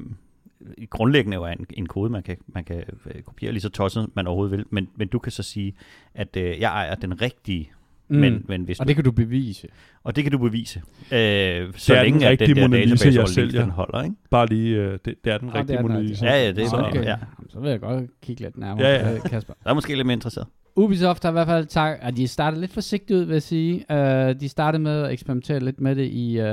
grundlæggende 0.90 1.34
jo 1.34 1.46
en, 1.46 1.66
en 1.70 1.86
kode, 1.86 2.10
man 2.10 2.22
kan, 2.22 2.36
man 2.46 2.64
kan 2.64 2.84
øh, 3.06 3.22
kopiere 3.22 3.52
lige 3.52 3.62
så 3.62 3.68
tosset, 3.68 4.10
man 4.14 4.26
overhovedet 4.26 4.58
vil. 4.58 4.66
Men, 4.70 4.88
men 4.96 5.08
du 5.08 5.18
kan 5.18 5.32
så 5.32 5.42
sige, 5.42 5.74
at 6.14 6.36
øh, 6.36 6.60
jeg 6.60 6.70
ejer 6.70 6.94
den 6.94 7.22
rigtige 7.22 7.72
Mm. 8.10 8.16
Men, 8.16 8.44
men 8.48 8.62
hvis 8.62 8.80
og 8.80 8.88
det 8.88 8.94
kan 8.94 9.04
du 9.04 9.10
bevise. 9.10 9.68
Og 10.04 10.16
det 10.16 10.24
kan 10.24 10.32
du 10.32 10.38
bevise. 10.38 10.82
Øh, 11.12 11.72
så 11.76 11.94
det 11.94 12.02
længe 12.02 12.28
at 12.28 12.38
den 12.38 12.56
der 12.56 12.68
database 12.68 13.20
jeg 13.20 13.28
sælger. 13.28 13.60
den 13.60 13.70
holder, 13.70 14.02
ikke? 14.02 14.16
Bare 14.30 14.46
lige, 14.46 14.76
øh, 14.76 14.92
det, 14.92 15.14
det 15.24 15.32
er 15.32 15.38
den 15.38 15.48
ah, 15.48 15.54
rigtige 15.54 15.78
er 15.78 15.82
Mona 15.82 16.00
Lisa. 16.00 16.26
Ja, 16.26 16.44
ja, 16.44 16.52
det 16.52 16.64
er 16.64 16.74
ah, 16.74 16.88
okay. 16.88 17.04
ja. 17.04 17.16
Så 17.48 17.60
vil 17.60 17.70
jeg 17.70 17.80
godt 17.80 18.10
kigge 18.22 18.42
lidt 18.42 18.58
nærmere, 18.58 18.86
ja, 18.86 19.10
ja. 19.10 19.18
Kasper. 19.28 19.54
Der 19.64 19.70
er 19.70 19.74
måske 19.74 19.94
lidt 19.94 20.06
mere 20.06 20.14
interesseret. 20.14 20.46
Ubisoft 20.76 21.22
har 21.22 21.30
i 21.30 21.32
hvert 21.32 21.46
fald 21.46 21.66
taget, 21.66 21.96
at 22.00 22.16
de 22.16 22.28
startede 22.28 22.60
lidt 22.60 22.72
forsigtigt 22.72 23.16
ud, 23.16 23.24
vil 23.24 23.32
jeg 23.32 23.42
sige. 23.42 23.84
Uh, 23.90 24.40
de 24.40 24.48
startede 24.48 24.82
med 24.82 25.02
at 25.02 25.12
eksperimentere 25.12 25.60
lidt 25.60 25.80
med 25.80 25.96
det 25.96 26.08
i 26.12 26.40
uh, 26.40 26.44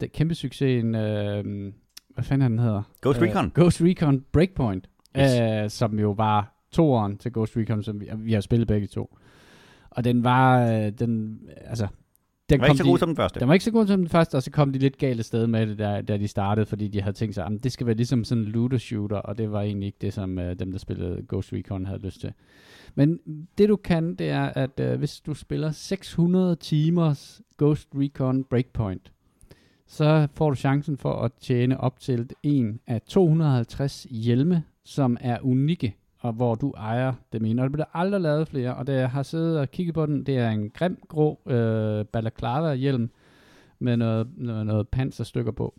det 0.00 0.12
kæmpe 0.12 0.34
succesen, 0.34 0.94
uh, 0.94 1.72
hvad 2.14 2.24
fanden 2.24 2.50
den 2.50 2.58
hedder? 2.58 2.82
Ghost 3.02 3.20
uh, 3.20 3.28
Recon. 3.28 3.52
Ghost 3.54 3.80
Recon 3.80 4.24
Breakpoint, 4.32 4.88
yes. 5.18 5.64
uh, 5.64 5.70
som 5.70 5.98
jo 5.98 6.10
var 6.10 6.66
toeren 6.72 7.18
til 7.18 7.32
Ghost 7.32 7.56
Recon, 7.56 7.82
som 7.82 8.00
vi, 8.00 8.08
vi 8.16 8.32
har 8.32 8.40
spillet 8.40 8.68
begge 8.68 8.86
to. 8.86 9.18
Og 9.96 10.04
den 10.04 10.24
var, 10.24 10.64
uh, 10.64 10.88
den, 10.88 11.40
altså, 11.56 11.86
den 12.50 12.60
var 12.60 12.66
ikke 12.66 12.78
så 12.78 12.84
god 12.84 12.94
de, 12.94 12.98
som 12.98 13.08
den 13.08 13.16
første. 13.16 13.40
Den 13.40 13.48
var 13.48 13.54
ikke 13.54 13.64
så 13.64 13.70
god 13.70 13.86
som 13.86 14.00
den 14.00 14.08
første, 14.08 14.34
og 14.34 14.42
så 14.42 14.50
kom 14.50 14.72
de 14.72 14.78
lidt 14.78 14.98
galt 14.98 15.18
af 15.18 15.24
sted 15.24 15.46
med 15.46 15.66
det, 15.66 15.78
da, 15.78 16.02
da 16.02 16.16
de 16.16 16.28
startede, 16.28 16.66
fordi 16.66 16.88
de 16.88 17.02
havde 17.02 17.16
tænkt 17.16 17.34
sig, 17.34 17.46
at 17.46 17.52
det 17.64 17.72
skal 17.72 17.86
være 17.86 17.96
ligesom 17.96 18.24
sådan 18.24 18.44
en 18.44 18.50
looter-shooter, 18.50 19.16
og 19.16 19.38
det 19.38 19.52
var 19.52 19.60
egentlig 19.60 19.86
ikke 19.86 19.98
det, 20.00 20.12
som 20.12 20.38
uh, 20.38 20.44
dem, 20.44 20.72
der 20.72 20.78
spillede 20.78 21.24
Ghost 21.28 21.52
Recon, 21.52 21.86
havde 21.86 22.00
lyst 22.00 22.20
til. 22.20 22.32
Men 22.94 23.18
det 23.58 23.68
du 23.68 23.76
kan, 23.76 24.14
det 24.14 24.30
er, 24.30 24.44
at 24.44 24.80
uh, 24.80 24.98
hvis 24.98 25.20
du 25.20 25.34
spiller 25.34 25.70
600 25.70 26.56
timers 26.56 27.40
Ghost 27.58 27.88
Recon 27.94 28.44
Breakpoint, 28.44 29.12
så 29.86 30.28
får 30.34 30.50
du 30.50 30.56
chancen 30.56 30.98
for 30.98 31.14
at 31.14 31.32
tjene 31.40 31.80
op 31.80 32.00
til 32.00 32.30
en 32.42 32.80
af 32.86 33.02
250 33.02 34.06
hjelme, 34.10 34.64
som 34.84 35.16
er 35.20 35.38
unikke, 35.42 35.96
og 36.22 36.32
hvor 36.32 36.54
du 36.54 36.70
ejer 36.70 37.12
dem 37.32 37.44
ene. 37.44 37.62
Og 37.62 37.64
der 37.64 37.72
bliver 37.72 37.96
aldrig 37.96 38.20
lavet 38.20 38.48
flere, 38.48 38.74
og 38.74 38.86
da 38.86 38.92
jeg 38.92 39.10
har 39.10 39.22
siddet 39.22 39.58
og 39.58 39.70
kigget 39.70 39.94
på 39.94 40.06
den, 40.06 40.26
det 40.26 40.38
er 40.38 40.50
en 40.50 40.70
grim 40.70 40.98
grå 41.08 41.40
øh, 41.46 42.04
balaclava-hjelm 42.04 43.10
med 43.78 43.96
noget, 43.96 44.28
noget, 44.36 44.66
noget 44.66 44.88
panserstykker 44.88 45.52
på. 45.52 45.74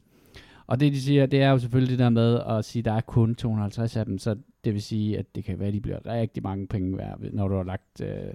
Og 0.68 0.80
det 0.80 0.94
de 0.94 1.02
siger, 1.02 1.26
det 1.26 1.42
er 1.42 1.50
jo 1.50 1.60
selvfølgelig 1.60 1.92
det 1.92 2.00
der 2.00 2.10
med 2.10 2.40
at 2.50 2.66
sige, 2.66 2.82
at 2.82 2.86
der 2.86 2.94
er 2.94 3.02
kun 3.02 3.36
250 3.36 3.96
af 3.96 4.06
dem, 4.06 4.18
så 4.18 4.36
det 4.64 4.74
vil 4.74 4.82
sige, 4.82 5.20
at 5.20 5.36
det 5.36 5.44
kan 5.44 5.60
være, 5.60 5.68
at 5.68 5.74
de 5.74 5.82
bliver 5.82 6.06
rigtig 6.06 6.44
mange 6.44 6.68
penge 6.68 6.98
værd, 6.98 7.20
når 7.34 7.48
du 7.48 7.56
har 7.56 7.64
lagt 7.64 8.02
øh, 8.02 8.34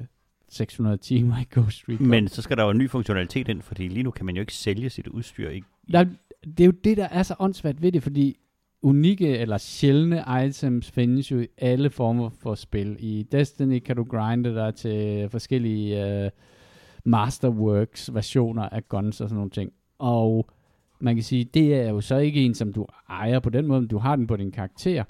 600 0.48 0.96
timer 0.96 1.38
i 1.38 1.46
Ghost 1.50 1.88
Recon. 1.88 2.06
Men 2.06 2.28
så 2.28 2.42
skal 2.42 2.56
der 2.56 2.64
jo 2.64 2.70
en 2.70 2.78
ny 2.78 2.90
funktionalitet 2.90 3.48
ind, 3.48 3.62
fordi 3.62 3.88
lige 3.88 4.02
nu 4.02 4.10
kan 4.10 4.26
man 4.26 4.36
jo 4.36 4.40
ikke 4.40 4.54
sælge 4.54 4.90
sit 4.90 5.06
udstyr. 5.06 5.50
I, 5.50 5.62
der, 5.92 6.04
det 6.44 6.60
er 6.60 6.64
jo 6.64 6.72
det, 6.84 6.96
der 6.96 7.08
er 7.08 7.22
så 7.22 7.34
åndssvagt 7.38 7.82
ved 7.82 7.92
det, 7.92 8.02
fordi 8.02 8.36
unikke 8.82 9.38
eller 9.38 9.58
sjældne 9.58 10.24
items 10.46 10.90
findes 10.90 11.30
jo 11.30 11.40
i 11.40 11.46
alle 11.58 11.90
former 11.90 12.28
for 12.28 12.54
spil. 12.54 12.96
I 12.98 13.26
Destiny 13.32 13.78
kan 13.78 13.96
du 13.96 14.04
grinde 14.04 14.54
dig 14.54 14.74
til 14.74 15.28
forskellige 15.28 16.24
uh, 16.24 16.30
Masterworks 17.04 18.14
versioner 18.14 18.62
af 18.62 18.88
guns 18.88 19.20
og 19.20 19.28
sådan 19.28 19.36
nogle 19.36 19.50
ting. 19.50 19.72
Og 19.98 20.50
man 21.00 21.14
kan 21.14 21.24
sige, 21.24 21.44
det 21.44 21.74
er 21.74 21.90
jo 21.90 22.00
så 22.00 22.16
ikke 22.16 22.44
en, 22.44 22.54
som 22.54 22.72
du 22.72 22.86
ejer 23.08 23.40
på 23.40 23.50
den 23.50 23.66
måde, 23.66 23.80
men 23.80 23.88
du 23.88 23.98
har 23.98 24.16
den 24.16 24.26
på 24.26 24.36
din 24.36 24.52
karakter. 24.52 25.04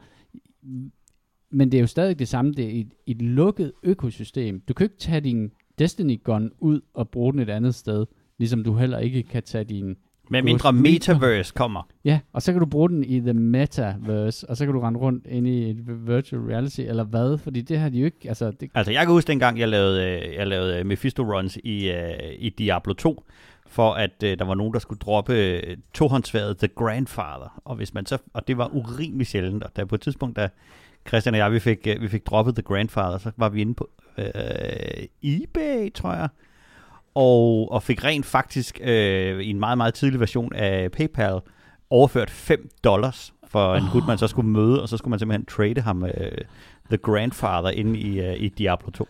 Men 1.50 1.72
det 1.72 1.78
er 1.78 1.80
jo 1.80 1.86
stadig 1.86 2.18
det 2.18 2.28
samme, 2.28 2.52
det 2.52 2.64
er 2.64 2.80
et, 2.80 2.94
et 3.06 3.22
lukket 3.22 3.72
økosystem. 3.82 4.60
Du 4.60 4.74
kan 4.74 4.84
ikke 4.84 4.98
tage 4.98 5.20
din 5.20 5.52
Destiny 5.78 6.22
Gun 6.24 6.50
ud 6.58 6.80
og 6.94 7.10
bruge 7.10 7.32
den 7.32 7.40
et 7.40 7.50
andet 7.50 7.74
sted, 7.74 8.06
ligesom 8.38 8.64
du 8.64 8.76
heller 8.76 8.98
ikke 8.98 9.22
kan 9.22 9.42
tage 9.42 9.64
din 9.64 9.96
med 10.30 10.42
mindre 10.42 10.72
metaverse 10.72 11.52
kommer. 11.54 11.82
Ja, 12.04 12.20
og 12.32 12.42
så 12.42 12.52
kan 12.52 12.60
du 12.60 12.66
bruge 12.66 12.88
den 12.88 13.04
i 13.04 13.20
the 13.20 13.32
metaverse, 13.32 14.50
og 14.50 14.56
så 14.56 14.64
kan 14.64 14.74
du 14.74 14.80
rende 14.80 15.00
rundt 15.00 15.26
ind 15.26 15.48
i 15.48 15.70
et 15.70 16.08
virtual 16.08 16.42
reality, 16.42 16.80
eller 16.80 17.04
hvad? 17.04 17.38
Fordi 17.38 17.60
det 17.60 17.78
har 17.78 17.88
de 17.88 17.98
jo 17.98 18.04
ikke... 18.04 18.28
Altså, 18.28 18.50
det... 18.50 18.70
altså 18.74 18.92
jeg 18.92 19.00
kan 19.00 19.12
huske 19.12 19.28
dengang, 19.28 19.58
jeg 19.58 19.68
lavede, 19.68 20.04
øh, 20.04 20.34
jeg 20.34 20.46
lavede 20.46 20.84
Mephisto 20.84 21.22
runs 21.22 21.58
i, 21.64 21.90
uh, 21.90 21.96
i 22.38 22.48
Diablo 22.48 22.92
2, 22.92 23.24
for 23.66 23.92
at 23.92 24.22
uh, 24.22 24.28
der 24.28 24.44
var 24.44 24.54
nogen, 24.54 24.72
der 24.72 24.78
skulle 24.78 24.98
droppe 24.98 25.60
uh, 25.68 25.74
tohåndsværet 25.94 26.58
The 26.58 26.68
Grandfather. 26.68 27.60
Og, 27.64 27.76
hvis 27.76 27.94
man 27.94 28.06
så, 28.06 28.18
og 28.34 28.48
det 28.48 28.58
var 28.58 28.74
urimelig 28.74 29.26
sjældent, 29.26 29.64
og 29.64 29.76
der 29.76 29.84
på 29.84 29.94
et 29.94 30.00
tidspunkt, 30.00 30.36
da 30.36 30.48
Christian 31.08 31.34
og 31.34 31.38
jeg, 31.38 31.52
vi 31.52 31.58
fik, 31.58 31.86
uh, 31.96 32.02
vi 32.02 32.08
fik 32.08 32.26
droppet 32.26 32.54
The 32.54 32.62
Grandfather, 32.62 33.18
så 33.18 33.30
var 33.36 33.48
vi 33.48 33.60
inde 33.60 33.74
på 33.74 33.90
uh, 34.18 34.24
eBay, 35.22 35.92
tror 35.92 36.12
jeg, 36.14 36.28
og, 37.18 37.72
og 37.72 37.82
fik 37.82 38.04
rent 38.04 38.26
faktisk 38.26 38.80
øh, 38.82 39.40
i 39.40 39.50
en 39.50 39.60
meget, 39.60 39.78
meget 39.78 39.94
tidlig 39.94 40.20
version 40.20 40.54
af 40.54 40.92
PayPal 40.92 41.40
overført 41.90 42.30
5 42.30 42.68
dollars 42.84 43.32
for 43.48 43.74
en 43.74 43.82
oh. 43.82 43.92
gut, 43.92 44.06
man 44.06 44.18
så 44.18 44.26
skulle 44.26 44.50
møde, 44.50 44.82
og 44.82 44.88
så 44.88 44.96
skulle 44.96 45.10
man 45.10 45.18
simpelthen 45.18 45.46
trade 45.46 45.80
ham 45.80 46.04
øh, 46.04 46.32
The 46.88 46.96
Grandfather 46.96 47.70
inde 47.70 47.98
i, 47.98 48.20
øh, 48.20 48.34
i 48.42 48.48
Diablo 48.48 48.90
2. 48.90 49.08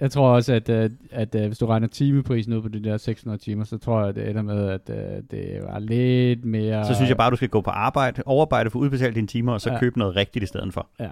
Jeg 0.00 0.10
tror 0.10 0.28
også, 0.28 0.52
at, 0.52 0.68
at, 0.68 0.92
at, 1.10 1.34
at 1.34 1.46
hvis 1.46 1.58
du 1.58 1.66
regner 1.66 1.86
timeprisen 1.86 2.52
ud 2.52 2.62
på 2.62 2.68
de 2.68 2.84
der 2.84 2.96
600 2.96 3.42
timer, 3.42 3.64
så 3.64 3.78
tror 3.78 4.00
jeg, 4.00 4.08
at 4.08 4.14
det 4.14 4.30
ender 4.30 4.42
med, 4.42 4.68
at 4.68 4.90
at 4.90 5.22
det 5.30 5.60
var 5.62 5.78
lidt 5.78 6.44
mere... 6.44 6.86
Så 6.86 6.94
synes 6.94 7.08
jeg 7.08 7.16
bare, 7.16 7.26
at 7.26 7.30
du 7.30 7.36
skal 7.36 7.48
gå 7.48 7.60
på 7.60 7.70
arbejde, 7.70 8.22
overarbejde 8.26 8.70
for 8.70 8.78
udbetalt 8.78 9.14
dine 9.14 9.26
timer, 9.26 9.52
og 9.52 9.60
så 9.60 9.70
ja. 9.70 9.78
købe 9.78 9.98
noget 9.98 10.16
rigtigt 10.16 10.42
i 10.42 10.46
stedet 10.46 10.74
for. 10.74 10.88
Ja. 11.00 11.10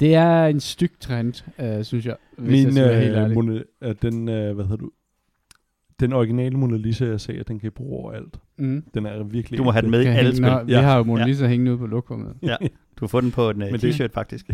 Det 0.00 0.14
er 0.14 0.46
en 0.46 0.60
styg 0.60 0.92
trend, 1.00 1.34
uh, 1.58 1.84
synes 1.84 2.06
jeg. 2.06 2.16
Hvis 2.38 2.66
Min, 2.66 2.76
jeg 2.76 3.00
helt 3.00 3.36
uh, 3.36 3.44
mon- 3.44 3.86
uh, 3.86 3.92
den, 4.02 4.28
uh, 4.28 4.54
hvad 4.54 4.64
hedder 4.64 4.76
du, 4.76 4.90
den 6.00 6.12
originale 6.12 6.56
Mona 6.56 6.76
Lisa, 6.76 7.04
jeg 7.06 7.20
ser, 7.20 7.42
den 7.42 7.60
kan 7.60 7.66
I 7.66 7.70
bruge 7.70 7.98
overalt. 7.98 8.36
Mm. 8.58 8.84
Den 8.94 9.06
er 9.06 9.22
virkelig... 9.24 9.58
Du 9.58 9.64
må 9.64 9.70
have 9.70 9.82
den 9.82 9.90
med 9.90 10.02
i 10.02 10.06
alle 10.06 10.36
spil. 10.36 10.50
Vi 10.66 10.72
ja. 10.72 10.80
har 10.80 10.96
jo 10.96 11.04
Mona 11.04 11.26
Lisa 11.26 11.44
ja. 11.44 11.50
hængende 11.50 11.72
ude 11.72 11.78
på 11.78 11.86
lokummet. 11.86 12.34
Ja, 12.42 12.56
du 13.00 13.06
får 13.06 13.20
den 13.20 13.30
på 13.30 13.50
en 13.50 13.62
uh, 13.62 13.68
t-shirt 13.68 14.12
faktisk. 14.14 14.50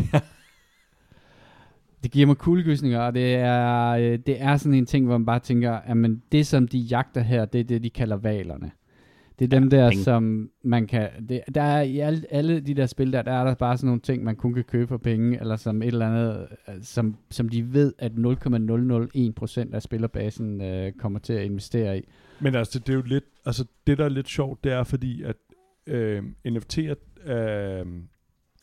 det 2.02 2.10
giver 2.10 2.26
mig 2.26 2.36
kuldegysninger, 2.36 3.00
og 3.00 3.14
det 3.14 3.34
er, 3.34 3.90
øh, 3.90 4.18
det 4.26 4.42
er 4.42 4.56
sådan 4.56 4.74
en 4.74 4.86
ting, 4.86 5.06
hvor 5.06 5.18
man 5.18 5.26
bare 5.26 5.38
tænker, 5.38 5.72
at 5.72 5.96
men 5.96 6.22
det 6.32 6.46
som 6.46 6.68
de 6.68 6.78
jagter 6.78 7.20
her, 7.20 7.44
det 7.44 7.60
er 7.60 7.64
det, 7.64 7.82
de 7.82 7.90
kalder 7.90 8.16
valerne. 8.16 8.70
Det 9.38 9.44
er 9.44 9.60
dem 9.60 9.68
Ja, 9.68 9.76
der, 9.76 9.90
penge. 9.90 10.04
som 10.04 10.50
man 10.64 10.86
kan... 10.86 11.08
Det, 11.28 11.40
der 11.54 11.62
er 11.62 11.82
i 11.82 11.98
alle, 11.98 12.22
alle 12.30 12.60
de 12.60 12.74
der 12.74 12.86
spil 12.86 13.12
der, 13.12 13.22
der 13.22 13.32
er 13.32 13.44
der 13.44 13.54
bare 13.54 13.76
sådan 13.76 13.86
nogle 13.86 14.00
ting, 14.00 14.24
man 14.24 14.36
kun 14.36 14.54
kan 14.54 14.64
købe 14.64 14.86
for 14.86 14.96
penge, 14.96 15.40
eller 15.40 15.56
som 15.56 15.82
et 15.82 15.86
eller 15.88 16.06
andet, 16.08 16.46
øh, 16.68 16.74
som, 16.82 17.16
som 17.30 17.48
de 17.48 17.72
ved, 17.74 17.92
at 17.98 18.12
0,001% 18.12 19.74
af 19.74 19.82
spillerbasen 19.82 20.60
øh, 20.60 20.92
kommer 20.92 21.18
til 21.18 21.32
at 21.32 21.44
investere 21.44 21.98
i. 21.98 22.02
Men 22.40 22.54
altså, 22.54 22.78
det 22.78 22.88
er 22.88 22.94
jo 22.96 23.02
lidt, 23.06 23.24
altså 23.46 23.64
det 23.86 23.98
der 23.98 24.04
er 24.04 24.08
lidt 24.08 24.28
sjovt, 24.28 24.64
det 24.64 24.72
er 24.72 24.84
fordi, 24.84 25.22
at 25.22 25.36
øh, 25.86 26.22
NFT'er 26.48 26.94
er, 27.24 27.84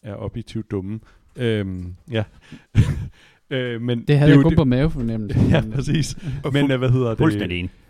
er 0.04 0.16
objektivt 0.16 0.72
dumme. 0.72 1.00
Øh, 1.36 1.66
ja. 2.12 2.24
øh, 3.50 3.82
men 3.82 4.06
Det 4.06 4.18
havde 4.18 4.32
er 4.32 4.36
jeg 4.36 4.44
jo 4.44 4.50
kun 4.50 4.56
på 4.56 4.64
mavefornemmelse. 4.64 5.40
Ja, 5.52 5.62
men- 5.62 5.72
præcis. 5.72 6.18
Men 6.54 6.72
øh, 6.72 6.78
hvad 6.80 6.90
hedder 6.90 7.10
det? 7.10 7.18
Fuldstændig 7.18 7.60
enig. 7.60 7.72
det, 7.72 7.83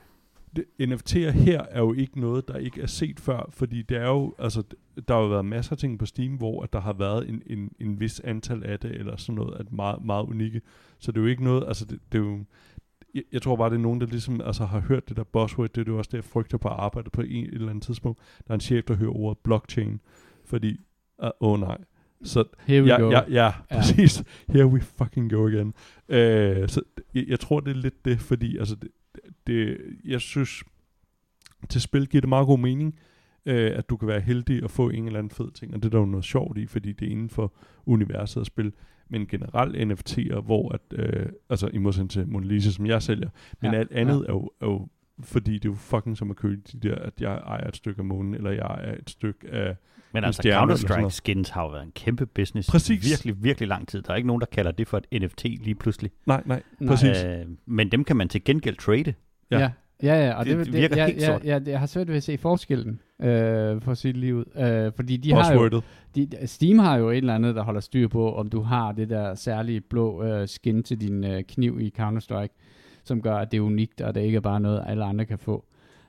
NFT'er 0.60 1.30
her 1.32 1.62
er 1.70 1.80
jo 1.80 1.94
ikke 1.94 2.20
noget, 2.20 2.48
der 2.48 2.58
ikke 2.58 2.82
er 2.82 2.88
set 2.88 3.20
før, 3.20 3.50
fordi 3.50 3.82
det 3.82 3.98
er 3.98 4.08
jo, 4.08 4.36
altså, 4.40 4.64
der 5.08 5.14
har 5.14 5.22
jo 5.22 5.28
været 5.28 5.46
masser 5.46 5.72
af 5.72 5.78
ting 5.78 6.00
på 6.00 6.06
Steam, 6.06 6.34
hvor 6.34 6.64
at 6.64 6.74
der 6.74 6.80
har 6.82 6.94
været 6.94 7.30
en, 7.30 7.42
en, 7.48 7.72
en 7.80 8.00
vis 8.00 8.20
antal 8.20 8.64
af 8.64 8.80
det, 8.80 8.92
eller 8.92 9.18
sådan 9.18 9.36
noget, 9.36 9.60
at 9.60 9.72
meget, 9.72 10.06
meget 10.06 10.26
unikke. 10.26 10.62
Så 11.00 11.12
det 11.12 11.18
er 11.18 11.22
jo 11.22 11.28
ikke 11.28 11.44
noget, 11.44 11.64
altså 11.68 11.86
det, 11.86 12.00
det 12.12 12.18
er 12.18 12.24
jo, 12.24 12.40
jeg, 13.14 13.24
jeg 13.32 13.42
tror 13.42 13.56
bare, 13.56 13.70
det 13.70 13.76
er 13.76 13.82
nogen, 13.82 14.02
der 14.02 14.08
ligesom 14.08 14.42
altså, 14.42 14.66
har 14.66 14.80
hørt 14.80 15.10
det 15.10 15.18
der 15.18 15.24
buzzword, 15.24 15.70
det 15.70 15.88
er 15.88 15.92
jo 15.92 15.98
også 15.98 16.10
det, 16.12 16.18
jeg 16.18 16.24
frygter 16.24 16.58
på 16.58 16.68
arbejde 16.68 17.10
på 17.10 17.22
en, 17.22 17.46
et 17.46 17.54
eller 17.54 17.70
andet 17.70 17.84
tidspunkt. 17.84 18.20
Der 18.48 18.52
er 18.52 18.56
en 18.56 18.62
chef, 18.62 18.84
der 18.84 18.96
hører 18.96 19.16
ordet 19.16 19.38
blockchain, 19.44 20.02
fordi, 20.46 20.80
åh 21.20 21.30
uh, 21.42 21.54
oh, 21.54 21.60
nej. 21.60 21.78
Så 22.24 22.44
Here 22.68 22.84
we 22.84 22.88
ja, 22.90 23.02
go. 23.02 23.10
ja, 23.10 23.22
ja, 23.30 23.46
Ja. 23.46 23.52
præcis. 23.78 24.24
Here 24.50 24.66
we 24.66 24.82
fucking 24.82 25.32
go 25.32 25.48
again. 25.48 25.74
Øh, 26.10 26.70
så 26.70 26.82
jeg, 27.14 27.26
jeg 27.28 27.40
tror, 27.40 27.60
det 27.60 27.72
er 27.72 27.82
lidt 27.82 28.06
det, 28.06 28.20
fordi 28.20 28.58
altså, 28.58 28.76
det, 28.76 28.90
det, 29.48 29.78
jeg 30.06 30.22
synes, 30.22 30.64
til 31.70 31.82
spil 31.82 32.08
giver 32.08 32.22
det 32.22 32.30
meget 32.30 32.48
god 32.48 32.60
mening, 32.60 33.00
øh, 33.46 33.72
at 33.76 33.90
du 33.90 33.98
kan 33.98 34.08
være 34.08 34.22
heldig 34.22 34.64
at 34.64 34.72
få 34.72 34.90
en 34.90 35.06
eller 35.06 35.20
anden 35.20 35.32
fed 35.32 35.52
ting, 35.52 35.74
og 35.74 35.84
det 35.84 35.86
er 35.86 35.90
der 35.90 36.00
jo 36.00 36.06
noget 36.06 36.26
sjovt 36.26 36.58
i, 36.58 36.66
fordi 36.66 36.92
det 36.92 37.08
er 37.08 37.12
inden 37.12 37.30
for 37.30 37.54
universet 37.86 38.42
at 38.42 38.48
spille. 38.48 38.72
Men 39.10 39.28
generelt 39.28 39.92
NFT'er, 39.92 40.40
hvor 40.40 40.72
at, 40.72 40.82
øh, 40.92 41.26
altså 41.50 41.70
i 41.74 41.78
modsætning 41.78 42.12
til 42.12 42.28
Mona 42.28 42.48
Lisa, 42.48 42.72
som 42.72 42.86
jeg 42.86 43.02
sælger, 43.02 43.30
men 43.62 43.74
Ja, 43.74 43.80
alt 43.80 43.92
andet 43.92 44.26
er, 44.30 44.34
jo, 44.34 44.52
er 44.62 44.66
jo, 44.66 44.88
fordi 45.22 45.54
det 45.54 45.66
er 45.66 45.70
jo 45.70 45.76
fucking 45.76 46.18
som 46.18 46.30
at 46.30 46.36
købe 46.36 46.62
de 46.72 46.90
der, 46.90 46.96
at 46.96 47.14
jeg 47.20 47.34
ejer 47.34 47.68
et 47.68 47.76
stykke 47.76 48.00
af 48.00 48.06
månen, 48.06 48.36
eller 48.36 48.52
jeg 48.52 48.62
ejer 48.62 48.96
et 48.96 49.10
stykke 49.10 49.50
af... 49.52 49.76
Men 50.14 50.24
en 50.24 50.26
altså, 50.26 50.42
Counter-Strike 50.46 51.10
skins 51.10 51.50
har 51.50 51.62
jo 51.64 51.70
været 51.70 51.84
en 51.84 51.92
kæmpe 51.92 52.26
business 52.26 52.70
Præcis. 52.72 53.06
i 53.06 53.10
virkelig, 53.10 53.44
virkelig 53.44 53.68
lang 53.70 53.88
tid. 53.88 54.02
Der 54.02 54.12
er 54.12 54.16
ikke 54.16 54.28
nogen, 54.28 54.40
der 54.40 54.46
kalder 54.52 54.72
det 54.72 54.88
for 54.88 55.02
et 55.12 55.22
NFT 55.22 55.44
lige 55.44 55.76
pludselig. 55.76 56.12
Nej, 56.26 56.44
nej, 56.46 56.62
Nej. 56.80 56.90
præcis. 56.90 57.24
Øh, 57.24 57.46
men 57.66 57.92
dem 57.92 58.04
kan 58.04 58.16
man 58.16 58.30
til 58.30 58.44
gengæld 58.44 58.76
trade. 58.78 59.14
Ja. 59.52 59.60
Ja. 59.60 59.70
ja, 60.04 60.16
ja, 60.16 60.26
ja, 60.26 60.34
og 60.34 60.46
Det 60.46 60.58
det, 60.58 60.66
det, 60.66 60.74
virker 60.74 60.96
jeg, 60.96 61.06
helt 61.06 61.18
jeg, 61.18 61.26
sort. 61.26 61.44
jeg, 61.44 61.62
jeg, 61.62 61.68
jeg 61.68 61.80
har 61.80 61.86
svært 61.86 62.08
ved 62.08 62.16
at 62.16 62.24
se 62.24 62.38
forskellen, 62.38 63.00
øh, 63.22 63.82
for 63.82 63.94
det 63.94 64.18
lige 64.18 64.36
ud. 64.36 64.46
Øh, 64.56 64.92
fordi 64.96 65.18
de 65.18 65.34
har 65.34 65.54
jo, 65.54 65.82
de, 66.16 66.28
Steam 66.46 66.80
har 66.80 66.98
jo 66.98 67.10
et 67.10 67.18
eller 67.18 67.36
andet, 67.36 67.56
der 67.56 67.64
holder 67.64 67.82
styr 67.82 68.08
på, 68.08 68.36
om 68.36 68.50
du 68.50 68.62
har 68.62 68.92
det 68.92 69.10
der 69.10 69.36
særlige 69.36 69.82
blå 69.82 70.24
øh, 70.24 70.48
skin 70.48 70.84
til 70.84 71.02
din 71.02 71.24
øh, 71.24 71.44
kniv 71.44 71.80
i 71.82 71.94
Counter-Strike, 72.00 72.60
som 73.04 73.22
gør, 73.22 73.36
at 73.36 73.52
det 73.52 73.58
er 73.58 73.62
unikt, 73.62 74.02
og 74.02 74.16
det 74.16 74.22
ikke 74.22 74.36
er 74.36 74.42
bare 74.42 74.60
noget, 74.60 74.84
alle 74.88 75.04
andre 75.04 75.26
kan 75.26 75.40
få. 75.40 75.66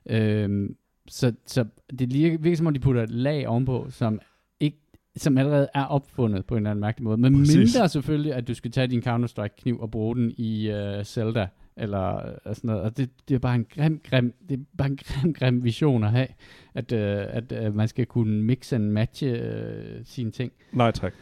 Øh, 0.07 0.70
så, 1.09 1.33
så 1.46 1.64
det 1.98 2.14
virker, 2.14 2.57
som 2.57 2.66
om, 2.66 2.74
de 2.74 2.80
putter 2.80 3.02
et 3.02 3.11
lag 3.11 3.48
ovenpå, 3.48 3.87
som 3.90 4.20
ikke 4.61 4.78
som 5.16 5.38
allerede 5.38 5.68
er 5.74 5.85
opfundet 5.85 6.46
på 6.46 6.54
en 6.54 6.59
eller 6.59 6.70
anden 6.70 6.80
mærkelig 6.80 7.04
måde. 7.04 7.16
Men 7.16 7.38
Præcis. 7.38 7.57
mindre 7.57 7.88
selvfølgelig, 7.88 8.35
at 8.35 8.48
du 8.48 8.54
skal 8.54 8.70
tage 8.70 8.87
din 8.87 9.02
Counter-Strike-kniv 9.02 9.80
og 9.80 9.90
bruge 9.90 10.16
den 10.16 10.33
i 10.37 10.70
øh, 10.70 11.04
Zelda, 11.04 11.48
eller 11.76 12.16
øh, 12.16 12.54
sådan 12.54 12.68
noget. 12.68 12.83
Og 12.83 12.96
det, 12.96 13.11
det 13.28 13.35
er 13.35 13.38
bare 13.38 13.54
en 13.54 13.66
grim, 13.74 14.00
grim, 14.11 14.35
det 14.48 14.59
er 14.59 14.64
bare 14.78 14.88
en 14.88 14.96
grim, 14.96 15.35
grim 15.35 15.64
vision 15.64 16.04
at 16.04 16.11
have, 16.11 16.28
at, 16.74 16.92
øh, 16.92 17.26
at 17.28 17.52
øh, 17.52 17.74
man 17.74 17.88
skal 17.88 18.07
kunne 18.07 18.42
mixe 18.42 18.76
and 18.76 18.85
matche 18.90 19.26
øh, 19.26 20.00
sine 20.04 20.30
ting. 20.30 20.52
Nej, 20.72 20.90
tak. 20.90 21.12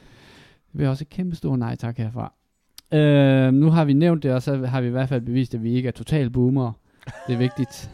Det 0.66 0.76
bliver 0.76 0.90
også 0.90 1.04
et 1.04 1.08
kæmpe 1.08 1.36
stort 1.36 1.58
nej 1.58 1.76
tak 1.76 1.98
herfra. 1.98 2.32
Øh, 2.94 3.52
nu 3.52 3.70
har 3.70 3.84
vi 3.84 3.92
nævnt 3.92 4.22
det, 4.22 4.32
og 4.32 4.42
så 4.42 4.66
har 4.66 4.80
vi 4.80 4.86
i 4.86 4.90
hvert 4.90 5.08
fald 5.08 5.20
bevist, 5.20 5.54
at 5.54 5.62
vi 5.62 5.74
ikke 5.74 5.86
er 5.86 5.92
total 5.92 6.30
boomer. 6.30 6.72
Det 7.26 7.34
er 7.34 7.38
vigtigt. 7.38 7.90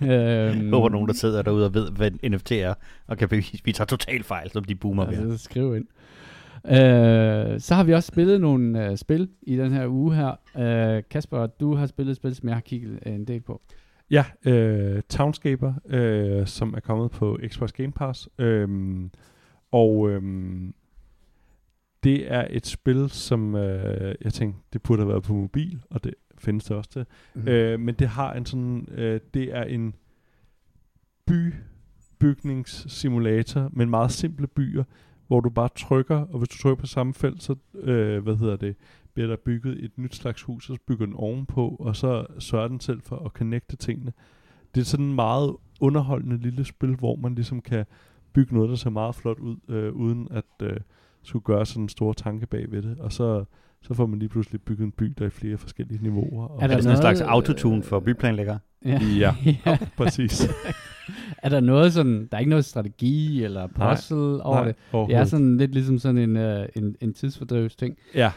øhm, 0.00 0.10
Jeg 0.64 0.70
håber 0.70 0.88
nogen, 0.88 1.08
der 1.08 1.14
sidder 1.14 1.42
derude 1.42 1.66
og 1.66 1.74
ved, 1.74 1.90
hvad 1.90 2.10
en 2.22 2.32
NFT 2.32 2.52
er, 2.52 2.74
og 3.06 3.18
kan 3.18 3.28
bevise, 3.28 3.50
at 3.54 3.60
vi 3.64 3.72
tager 3.72 3.86
totalt 3.86 4.26
fejl, 4.26 4.50
som 4.50 4.64
de 4.64 4.74
boomer 4.74 5.04
er. 5.04 5.10
Altså, 5.10 5.44
skriv 5.44 5.76
ind. 5.76 5.86
Øh, 6.66 7.60
så 7.60 7.74
har 7.74 7.84
vi 7.84 7.94
også 7.94 8.06
spillet 8.06 8.40
nogle 8.40 8.86
øh, 8.86 8.96
spil 8.96 9.28
i 9.42 9.56
den 9.56 9.72
her 9.72 9.86
uge 9.86 10.14
her. 10.14 10.32
Øh, 10.58 11.02
Kasper, 11.10 11.46
du 11.46 11.74
har 11.74 11.86
spillet 11.86 12.10
et 12.10 12.16
spil, 12.16 12.34
som 12.34 12.48
jeg 12.48 12.56
har 12.56 12.60
kigget 12.60 12.98
øh, 13.06 13.14
en 13.14 13.24
del 13.24 13.40
på. 13.40 13.60
Ja, 14.10 14.24
øh, 14.44 15.02
Townscaper, 15.08 15.72
øh, 15.88 16.46
som 16.46 16.74
er 16.76 16.80
kommet 16.80 17.10
på 17.10 17.38
Xbox 17.48 17.72
Game 17.72 17.92
Pass. 17.92 18.28
Øhm, 18.38 19.10
og 19.72 20.10
øhm, 20.10 20.74
det 22.04 22.32
er 22.32 22.46
et 22.50 22.66
spil, 22.66 23.10
som 23.10 23.54
øh, 23.54 24.14
jeg 24.20 24.32
tænkte, 24.32 24.60
det 24.72 24.82
burde 24.82 25.02
have 25.02 25.08
været 25.08 25.22
på 25.22 25.34
mobil, 25.34 25.82
og 25.90 26.04
det 26.04 26.14
findes 26.38 26.64
det 26.64 26.76
også 26.76 26.90
til. 26.90 27.06
Mm. 27.34 27.48
Øh, 27.48 27.80
men 27.80 27.94
det 27.94 28.08
har 28.08 28.32
en 28.32 28.46
sådan, 28.46 28.88
øh, 28.90 29.20
det 29.34 29.56
er 29.56 29.62
en 29.62 29.94
bybygningssimulator, 31.26 33.68
men 33.72 33.90
meget 33.90 34.12
simple 34.12 34.46
byer, 34.46 34.84
hvor 35.26 35.40
du 35.40 35.50
bare 35.50 35.68
trykker, 35.76 36.16
og 36.16 36.38
hvis 36.38 36.48
du 36.48 36.56
trykker 36.56 36.80
på 36.80 36.86
samme 36.86 37.14
felt, 37.14 37.42
så, 37.42 37.56
øh, 37.74 38.22
hvad 38.22 38.36
hedder 38.36 38.56
det, 38.56 38.76
bliver 39.14 39.28
der 39.28 39.36
bygget 39.36 39.84
et 39.84 39.98
nyt 39.98 40.14
slags 40.14 40.42
hus, 40.42 40.70
og 40.70 40.76
så 40.76 40.82
bygger 40.86 41.06
den 41.06 41.14
ovenpå, 41.14 41.76
og 41.80 41.96
så 41.96 42.26
sørger 42.38 42.68
den 42.68 42.80
selv 42.80 43.02
for 43.02 43.16
at 43.16 43.30
connecte 43.30 43.76
tingene. 43.76 44.12
Det 44.74 44.80
er 44.80 44.84
sådan 44.84 45.06
en 45.06 45.14
meget 45.14 45.56
underholdende 45.80 46.38
lille 46.38 46.64
spil, 46.64 46.94
hvor 46.94 47.16
man 47.16 47.34
ligesom 47.34 47.62
kan 47.62 47.86
bygge 48.32 48.54
noget, 48.54 48.70
der 48.70 48.76
ser 48.76 48.90
meget 48.90 49.14
flot 49.14 49.38
ud, 49.38 49.56
øh, 49.68 49.92
uden 49.92 50.28
at 50.30 50.44
øh, 50.62 50.76
skulle 51.22 51.42
gøre 51.42 51.66
sådan 51.66 51.82
en 51.82 51.88
stor 51.88 52.12
tanke 52.12 52.46
bag 52.46 52.64
ved 52.70 52.82
det. 52.82 52.96
Og 52.98 53.12
så, 53.12 53.44
så 53.82 53.94
får 53.94 54.06
man 54.06 54.18
lige 54.18 54.28
pludselig 54.28 54.60
bygget 54.60 54.84
en 54.84 54.92
by, 54.92 55.14
der 55.18 55.24
er 55.24 55.26
i 55.26 55.30
flere 55.30 55.58
forskellige 55.58 56.02
niveauer. 56.02 56.44
Og 56.46 56.58
Er 56.58 56.62
Er 56.62 56.66
der 56.66 56.74
sådan 56.74 56.80
en 56.80 56.84
noget, 56.84 57.18
slags 57.18 57.20
autotune 57.20 57.82
for 57.82 58.00
byplanlæggere? 58.00 58.58
Ja. 58.84 59.00
Ja. 59.20 59.34
ja. 59.66 59.78
Præcis. 59.96 60.48
er 61.42 61.48
der 61.48 61.60
noget 61.60 61.92
sådan, 61.92 62.28
der 62.30 62.36
er 62.36 62.38
ikke 62.38 62.50
noget 62.50 62.64
strategi 62.64 63.44
eller 63.44 63.66
puzzle 63.66 64.42
over 64.42 64.64
det? 64.64 64.74
Det 64.92 65.16
er 65.16 65.24
sådan 65.24 65.56
lidt 65.56 65.72
ligesom 65.72 65.98
sådan 65.98 66.18
en, 66.18 66.36
øh, 66.36 66.68
en, 66.76 66.96
en 67.00 67.14
tidsfordrivelsting. 67.14 67.96
Ja, 68.14 68.30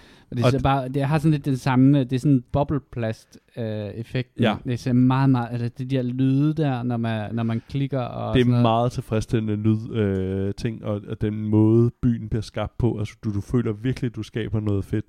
Og 0.43 0.51
det, 0.51 0.55
Og 0.55 0.63
bare, 0.63 0.87
det 0.89 1.03
har 1.03 1.17
sådan 1.17 1.31
lidt 1.31 1.45
den 1.45 1.57
samme, 1.57 1.99
det 2.03 2.13
er 2.13 2.19
sådan 2.19 2.43
bobleplast 2.51 3.39
øh, 3.57 3.65
effekt. 3.65 4.29
Ja. 4.39 4.55
Det 4.63 4.79
ser 4.79 4.93
meget, 4.93 5.29
meget, 5.29 5.47
altså 5.51 5.69
det 5.77 5.91
der 5.91 6.01
lyde 6.01 6.53
der, 6.53 6.83
når 6.83 6.97
man, 6.97 7.35
når 7.35 7.43
man 7.43 7.61
klikker 7.69 7.99
og 8.01 8.35
det 8.35 8.41
sådan 8.41 8.53
er 8.53 8.61
noget. 8.61 8.63
meget 8.63 8.91
tilfredsstillende 8.91 9.55
lyd 9.55 9.91
øh, 9.95 10.53
ting, 10.53 10.85
og, 10.85 11.01
og 11.07 11.21
den 11.21 11.47
måde 11.47 11.91
byen 12.01 12.29
bliver 12.29 12.41
skabt 12.41 12.77
på, 12.77 12.99
altså 12.99 13.15
du, 13.23 13.33
du 13.33 13.41
føler 13.41 13.73
virkelig, 13.73 14.09
at 14.09 14.15
du 14.15 14.23
skaber 14.23 14.59
noget 14.59 14.85
fedt. 14.85 15.05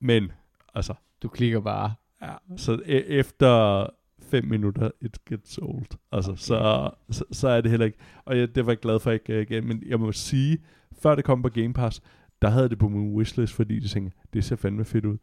Men, 0.00 0.32
altså, 0.74 0.94
Du 1.22 1.28
klikker 1.28 1.60
bare. 1.60 1.92
ja, 2.22 2.56
så 2.56 2.74
e- 2.74 2.90
efter 2.92 3.86
fem 4.22 4.44
minutter, 4.44 4.90
it 5.00 5.24
gets 5.28 5.58
old. 5.62 5.86
Altså, 6.12 6.30
okay. 6.30 6.38
så, 6.38 6.90
så, 7.10 7.24
så 7.32 7.48
er 7.48 7.60
det 7.60 7.70
heller 7.70 7.86
ikke, 7.86 7.98
og 8.24 8.38
jeg, 8.38 8.54
det 8.54 8.66
var 8.66 8.72
jeg 8.72 8.78
glad 8.78 9.00
for 9.00 9.10
ikke 9.10 9.34
uh, 9.36 9.40
igen, 9.42 9.68
men 9.68 9.82
jeg 9.86 10.00
må 10.00 10.12
sige, 10.12 10.58
før 11.02 11.14
det 11.14 11.24
kom 11.24 11.42
på 11.42 11.48
Game 11.48 11.72
Pass, 11.74 12.02
der 12.42 12.48
havde 12.48 12.68
det 12.68 12.78
på 12.78 12.88
min 12.88 13.14
wishlist, 13.14 13.52
fordi 13.52 13.78
de 13.78 13.88
tænkte, 13.88 14.18
det 14.32 14.44
ser 14.44 14.56
fandme 14.56 14.84
fedt 14.84 15.04
ud. 15.04 15.16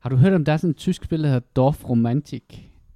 Har 0.00 0.10
du 0.10 0.16
hørt 0.16 0.32
om, 0.32 0.44
der 0.44 0.52
er 0.52 0.56
sådan 0.56 0.70
et 0.70 0.76
tysk 0.76 1.04
spil, 1.04 1.22
der 1.22 1.26
hedder 1.26 1.46
Dorf 1.56 1.88
Romantic, 1.88 2.44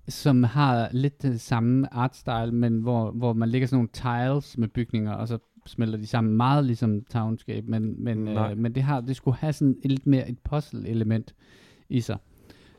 som 0.08 0.42
har 0.42 0.88
lidt 0.92 1.22
det 1.22 1.40
samme 1.40 1.94
artstyle, 1.94 2.52
men 2.52 2.80
hvor, 2.80 3.10
hvor 3.10 3.32
man 3.32 3.48
lægger 3.48 3.68
sådan 3.68 3.76
nogle 3.76 4.32
tiles 4.32 4.58
med 4.58 4.68
bygninger, 4.68 5.12
og 5.12 5.28
så 5.28 5.38
smelter 5.66 5.98
de 5.98 6.06
sammen 6.06 6.36
meget 6.36 6.64
ligesom 6.64 7.04
Townscape, 7.04 7.66
men, 7.66 8.04
men, 8.04 8.18
Nej. 8.18 8.50
øh, 8.50 8.58
men 8.58 8.74
det, 8.74 8.82
har, 8.82 9.00
det 9.00 9.16
skulle 9.16 9.36
have 9.36 9.52
sådan 9.52 9.76
et 9.84 9.90
lidt 9.90 10.06
mere 10.06 10.28
et 10.28 10.38
puzzle-element 10.38 11.34
i 11.88 12.00
sig. 12.00 12.16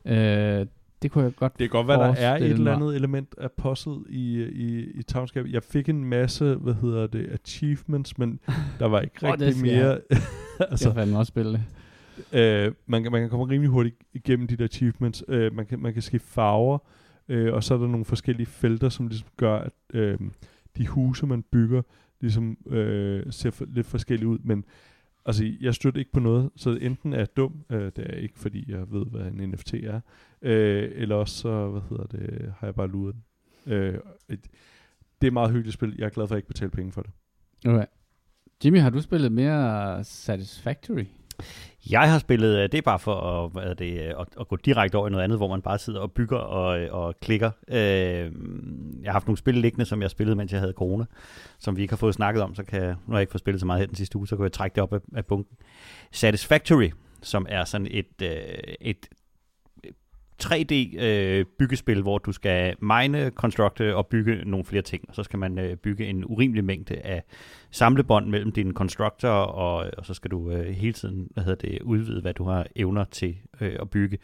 Øh, 0.05 0.65
det 1.05 1.11
kunne 1.11 1.23
jeg 1.23 1.35
godt 1.35 1.59
Det 1.59 1.71
kan 1.71 1.77
godt 1.77 1.87
være, 1.87 1.99
der 1.99 2.15
er 2.15 2.35
et 2.35 2.43
eller 2.43 2.63
mig. 2.63 2.73
andet 2.73 2.95
element 2.95 3.35
af 3.37 3.51
puzzle 3.51 3.95
i, 4.09 4.43
i, 4.43 4.91
i 4.91 5.03
Townskab. 5.03 5.45
Jeg 5.49 5.63
fik 5.63 5.89
en 5.89 6.05
masse, 6.05 6.55
hvad 6.55 6.73
hedder 6.73 7.07
det, 7.07 7.29
achievements, 7.31 8.17
men 8.17 8.39
der 8.79 8.85
var 8.85 9.01
ikke 9.01 9.31
rigtig 9.31 9.61
mere... 9.61 9.87
jeg. 9.87 9.99
Altså, 10.59 10.71
altså, 10.71 10.89
jeg 10.89 10.95
fandme 10.95 11.17
også 11.17 11.27
spille 11.29 11.51
det. 11.51 11.63
øh, 12.39 12.73
man, 12.87 13.03
kan, 13.03 13.11
man 13.11 13.21
kan 13.21 13.29
komme 13.29 13.45
rimelig 13.45 13.69
hurtigt 13.69 13.95
igennem 14.13 14.47
de 14.47 14.55
der 14.55 14.63
achievements. 14.63 15.23
Øh, 15.27 15.55
man, 15.55 15.65
kan, 15.65 15.79
man 15.79 15.93
kan 15.93 16.01
skifte 16.01 16.27
farver, 16.27 16.77
øh, 17.29 17.53
og 17.53 17.63
så 17.63 17.73
er 17.73 17.77
der 17.77 17.87
nogle 17.87 18.05
forskellige 18.05 18.47
felter, 18.47 18.89
som 18.89 19.07
ligesom 19.07 19.29
gør, 19.37 19.57
at 19.57 19.71
øh, 19.93 20.17
de 20.77 20.87
huse, 20.87 21.25
man 21.25 21.43
bygger, 21.51 21.81
ligesom 22.21 22.57
øh, 22.67 23.23
ser 23.29 23.51
for, 23.51 23.65
lidt 23.67 23.87
forskellige 23.87 24.27
ud. 24.27 24.39
Men 24.43 24.63
altså, 25.25 25.51
jeg 25.61 25.75
støtter 25.75 25.99
ikke 25.99 26.11
på 26.11 26.19
noget, 26.19 26.49
så 26.55 26.69
enten 26.81 27.13
er 27.13 27.17
jeg 27.17 27.35
dum, 27.37 27.65
øh, 27.69 27.91
det 27.95 27.99
er 28.09 28.13
ikke, 28.15 28.39
fordi 28.39 28.71
jeg 28.71 28.91
ved, 28.91 29.05
hvad 29.05 29.21
en 29.21 29.49
NFT 29.49 29.73
er, 29.73 29.99
øh, 30.41 30.91
eller 30.95 31.15
også 31.15 31.35
så, 31.35 31.69
hvad 31.69 31.81
hedder 31.89 32.05
det, 32.05 32.53
har 32.59 32.67
jeg 32.67 32.75
bare 32.75 32.87
luret 32.87 33.15
den. 33.65 33.73
Øh, 33.73 33.99
et- 34.29 34.47
det 35.21 35.27
er 35.27 35.31
meget 35.31 35.51
hyggeligt 35.51 35.73
spil. 35.73 35.95
Jeg 35.97 36.05
er 36.05 36.09
glad 36.09 36.27
for, 36.27 36.35
at 36.35 36.37
jeg 36.37 36.37
ikke 36.37 36.47
betale 36.47 36.71
penge 36.71 36.91
for 36.91 37.01
det. 37.01 37.11
Okay. 37.67 37.85
Jimmy, 38.65 38.79
har 38.79 38.89
du 38.89 39.01
spillet 39.01 39.31
mere 39.31 40.03
Satisfactory? 40.03 41.05
Jeg 41.89 42.11
har 42.11 42.19
spillet, 42.19 42.57
øh, 42.57 42.63
det 42.63 42.73
er 42.73 42.81
bare 42.81 42.99
for 42.99 43.15
at, 43.15 43.51
hvad 43.51 43.63
er 43.63 43.73
det, 43.73 43.99
øh, 43.99 44.13
at, 44.19 44.27
at 44.39 44.47
gå 44.47 44.55
direkte 44.55 44.95
over 44.95 45.07
i 45.07 45.11
noget 45.11 45.23
andet, 45.23 45.39
hvor 45.39 45.47
man 45.47 45.61
bare 45.61 45.79
sidder 45.79 45.99
og 45.99 46.11
bygger 46.11 46.37
og, 46.37 46.79
øh, 46.79 46.93
og 46.93 47.15
klikker. 47.19 47.51
Øh, 47.67 47.77
jeg 47.77 49.05
har 49.05 49.11
haft 49.11 49.27
nogle 49.27 49.37
spil 49.37 49.53
liggende, 49.53 49.85
som 49.85 50.01
jeg 50.01 50.09
spillede, 50.09 50.35
mens 50.35 50.51
jeg 50.51 50.59
havde 50.59 50.73
corona, 50.73 51.05
som 51.59 51.77
vi 51.77 51.81
ikke 51.81 51.91
har 51.91 51.97
fået 51.97 52.13
snakket 52.13 52.43
om, 52.43 52.55
så 52.55 52.63
kan 52.63 52.81
jeg, 52.81 52.89
nu 52.89 53.11
har 53.11 53.17
jeg 53.17 53.21
ikke 53.21 53.31
fået 53.31 53.39
spillet 53.39 53.59
så 53.59 53.65
meget 53.65 53.79
her 53.79 53.87
den 53.87 53.95
sidste 53.95 54.17
uge, 54.17 54.27
så 54.27 54.35
kan 54.35 54.43
jeg 54.43 54.51
trække 54.51 54.75
det 54.75 54.83
op 54.83 54.93
af, 54.93 54.99
af 55.15 55.25
bunken. 55.25 55.57
Satisfactory, 56.11 56.89
som 57.21 57.45
er 57.49 57.63
sådan 57.63 57.87
et, 57.91 58.21
øh, 58.21 58.29
et 58.81 59.05
3D 60.43 60.99
øh, 60.99 62.01
hvor 62.01 62.17
du 62.17 62.31
skal 62.31 62.75
mine, 62.79 63.29
constructe 63.29 63.95
og 63.95 64.07
bygge 64.07 64.35
nogle 64.45 64.65
flere 64.65 64.81
ting. 64.81 65.03
Og 65.09 65.15
så 65.15 65.23
skal 65.23 65.39
man 65.39 65.59
øh, 65.59 65.75
bygge 65.77 66.05
en 66.05 66.25
urimelig 66.25 66.63
mængde 66.63 66.95
af 66.95 67.23
samlebånd 67.71 68.29
mellem 68.29 68.51
dine 68.51 68.73
constructor, 68.73 69.29
og, 69.29 69.91
og 69.97 70.05
så 70.05 70.13
skal 70.13 70.31
du 70.31 70.51
øh, 70.51 70.65
hele 70.65 70.93
tiden 70.93 71.27
hvad 71.33 71.43
hedder 71.43 71.67
det, 71.69 71.81
udvide, 71.81 72.21
hvad 72.21 72.33
du 72.33 72.43
har 72.43 72.65
evner 72.75 73.03
til 73.03 73.37
øh, 73.61 73.75
at 73.81 73.89
bygge. 73.89 74.17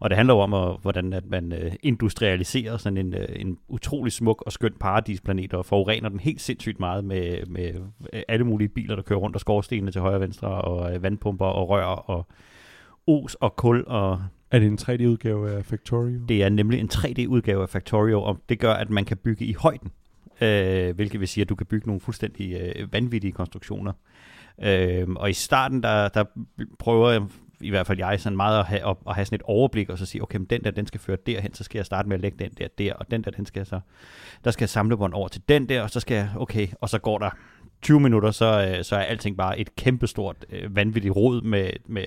Og 0.00 0.10
det 0.10 0.16
handler 0.16 0.34
jo 0.34 0.40
om, 0.40 0.54
at, 0.54 0.76
hvordan 0.82 1.12
at 1.12 1.26
man 1.26 1.52
øh, 1.52 1.72
industrialiserer 1.82 2.76
sådan 2.76 2.96
en, 2.96 3.14
øh, 3.14 3.28
en 3.36 3.58
utrolig 3.68 4.12
smuk 4.12 4.42
og 4.46 4.52
skøn 4.52 4.74
paradisplanet, 4.80 5.54
og 5.54 5.66
forurener 5.66 6.08
den 6.08 6.20
helt 6.20 6.40
sindssygt 6.40 6.80
meget 6.80 7.04
med, 7.04 7.46
med 7.46 7.74
alle 8.28 8.44
mulige 8.44 8.68
biler, 8.68 8.96
der 8.96 9.02
kører 9.02 9.18
rundt, 9.18 9.36
og 9.36 9.40
skorstenene 9.40 9.90
til 9.90 10.00
højre 10.00 10.16
og 10.16 10.20
venstre, 10.20 10.48
og 10.48 10.94
øh, 10.94 11.02
vandpumper 11.02 11.46
og 11.46 11.68
rør, 11.68 11.84
og 11.84 12.26
os 13.06 13.34
og 13.34 13.56
kul 13.56 13.84
og 13.86 14.22
er 14.50 14.58
det 14.58 14.66
en 14.66 14.78
3D-udgave 14.80 15.50
af 15.50 15.64
Factorio? 15.64 16.20
det 16.28 16.42
er 16.42 16.48
nemlig 16.48 16.80
en 16.80 16.90
3D-udgave 16.92 17.62
af 17.62 17.68
Factorio, 17.68 18.22
og 18.22 18.38
det 18.48 18.58
gør, 18.58 18.72
at 18.72 18.90
man 18.90 19.04
kan 19.04 19.16
bygge 19.16 19.44
i 19.44 19.52
højden. 19.52 19.90
Øh, 20.40 20.94
hvilket 20.94 21.20
vil 21.20 21.28
sige, 21.28 21.42
at 21.42 21.48
du 21.48 21.54
kan 21.54 21.66
bygge 21.66 21.86
nogle 21.86 22.00
fuldstændig 22.00 22.60
øh, 22.60 22.92
vanvittige 22.92 23.32
konstruktioner. 23.32 23.92
Øh, 24.62 25.08
og 25.16 25.30
i 25.30 25.32
starten, 25.32 25.82
der, 25.82 26.08
der 26.08 26.24
prøver 26.78 27.10
jeg, 27.10 27.22
i 27.60 27.70
hvert 27.70 27.86
fald 27.86 27.98
jeg 27.98 28.20
sådan 28.20 28.36
meget 28.36 28.58
at 28.58 28.66
have, 28.66 28.90
at, 28.90 28.96
at 29.08 29.14
have 29.14 29.24
sådan 29.24 29.36
et 29.36 29.42
overblik, 29.42 29.90
og 29.90 29.98
så 29.98 30.06
sige, 30.06 30.22
okay, 30.22 30.38
men 30.38 30.46
den 30.46 30.64
der, 30.64 30.70
den 30.70 30.86
skal 30.86 31.00
føre 31.00 31.16
derhen, 31.26 31.54
så 31.54 31.64
skal 31.64 31.78
jeg 31.78 31.86
starte 31.86 32.08
med 32.08 32.16
at 32.16 32.20
lægge 32.20 32.38
den 32.38 32.50
der 32.58 32.68
der, 32.78 32.92
og 32.92 33.10
den 33.10 33.22
der, 33.22 33.30
den 33.30 33.46
skal 33.46 33.66
så, 33.66 33.80
der 34.44 34.50
skal 34.50 34.62
jeg 34.62 34.68
samlebånd 34.68 35.14
over 35.14 35.28
til 35.28 35.42
den 35.48 35.68
der, 35.68 35.82
og 35.82 35.90
så 35.90 36.00
skal 36.00 36.14
jeg, 36.14 36.30
okay, 36.36 36.68
og 36.80 36.88
så 36.88 36.98
går 36.98 37.18
der 37.18 37.30
20 37.82 38.00
minutter, 38.00 38.30
så, 38.30 38.74
øh, 38.78 38.84
så 38.84 38.96
er 38.96 39.00
alting 39.00 39.36
bare 39.36 39.58
et 39.58 39.76
kæmpestort, 39.76 40.36
øh, 40.50 40.76
vanvittigt 40.76 41.16
rod 41.16 41.42
med, 41.42 41.70
med 41.86 42.04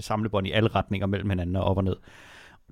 samlebånd 0.00 0.46
i 0.46 0.52
alle 0.52 0.68
retninger 0.68 1.06
mellem 1.06 1.30
hinanden 1.30 1.56
og 1.56 1.64
op 1.64 1.76
og 1.76 1.84
ned. 1.84 1.96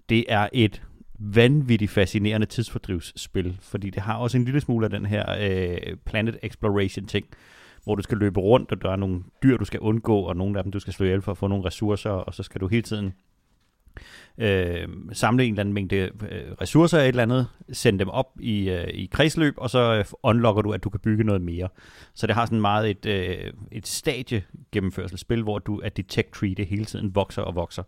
Det 0.09 0.25
er 0.29 0.49
et 0.53 0.83
vanvittigt 1.19 1.91
fascinerende 1.91 2.47
tidsfordrivsspil, 2.47 3.59
fordi 3.61 3.91
det 3.91 4.03
har 4.03 4.17
også 4.17 4.37
en 4.37 4.45
lille 4.45 4.61
smule 4.61 4.87
af 4.87 4.91
den 4.91 5.07
her 5.07 5.25
øh, 5.41 5.97
planet 6.05 6.39
exploration 6.43 7.07
ting, 7.07 7.27
hvor 7.85 7.95
du 7.95 8.03
skal 8.03 8.19
løbe 8.19 8.41
rundt, 8.41 8.73
og 8.73 8.83
der 8.83 8.91
er 8.91 8.97
nogle 8.97 9.23
dyr, 9.43 9.57
du 9.57 9.65
skal 9.65 9.81
undgå, 9.81 10.21
og 10.21 10.37
nogle 10.37 10.59
af 10.59 10.65
dem, 10.65 10.73
du 10.73 10.79
skal 10.79 10.93
slå 10.93 11.07
ihjel 11.07 11.23
for 11.23 11.33
at 11.33 11.39
få 11.39 11.47
nogle 11.47 11.65
ressourcer, 11.65 12.11
og 12.11 12.35
så 12.35 12.43
skal 12.43 12.61
du 12.61 12.69
hele 12.69 12.83
tiden 12.83 13.13
øh, 14.39 14.89
samle 15.13 15.45
en 15.45 15.53
eller 15.53 15.61
anden 15.61 15.75
mængde 15.75 15.97
øh, 15.97 16.11
ressourcer 16.61 16.99
af 16.99 17.03
et 17.03 17.09
eller 17.09 17.23
andet, 17.23 17.47
sende 17.73 17.99
dem 17.99 18.09
op 18.09 18.31
i, 18.41 18.71
øh, 18.71 18.89
i 18.89 19.07
kredsløb, 19.13 19.55
og 19.57 19.71
så 19.71 19.95
øh, 19.95 20.05
unlocker 20.23 20.63
du, 20.63 20.73
at 20.73 20.85
du 20.85 20.91
kan 20.91 21.01
bygge 21.01 21.25
noget 21.25 21.43
mere. 21.43 21.69
Så 22.15 22.27
det 22.27 22.35
har 22.35 22.47
sådan 22.47 22.61
meget 22.61 22.91
et, 22.91 23.07
øh, 23.07 23.53
et 23.73 23.87
stadie 23.87 24.43
gennemførselsspil, 24.73 25.43
hvor 25.43 25.59
du, 25.59 25.79
at 25.79 25.97
dit 25.97 26.07
tech 26.09 26.29
tree 26.33 26.55
det 26.55 26.67
hele 26.67 26.85
tiden 26.85 27.15
vokser 27.15 27.43
og 27.43 27.55
vokser. 27.55 27.83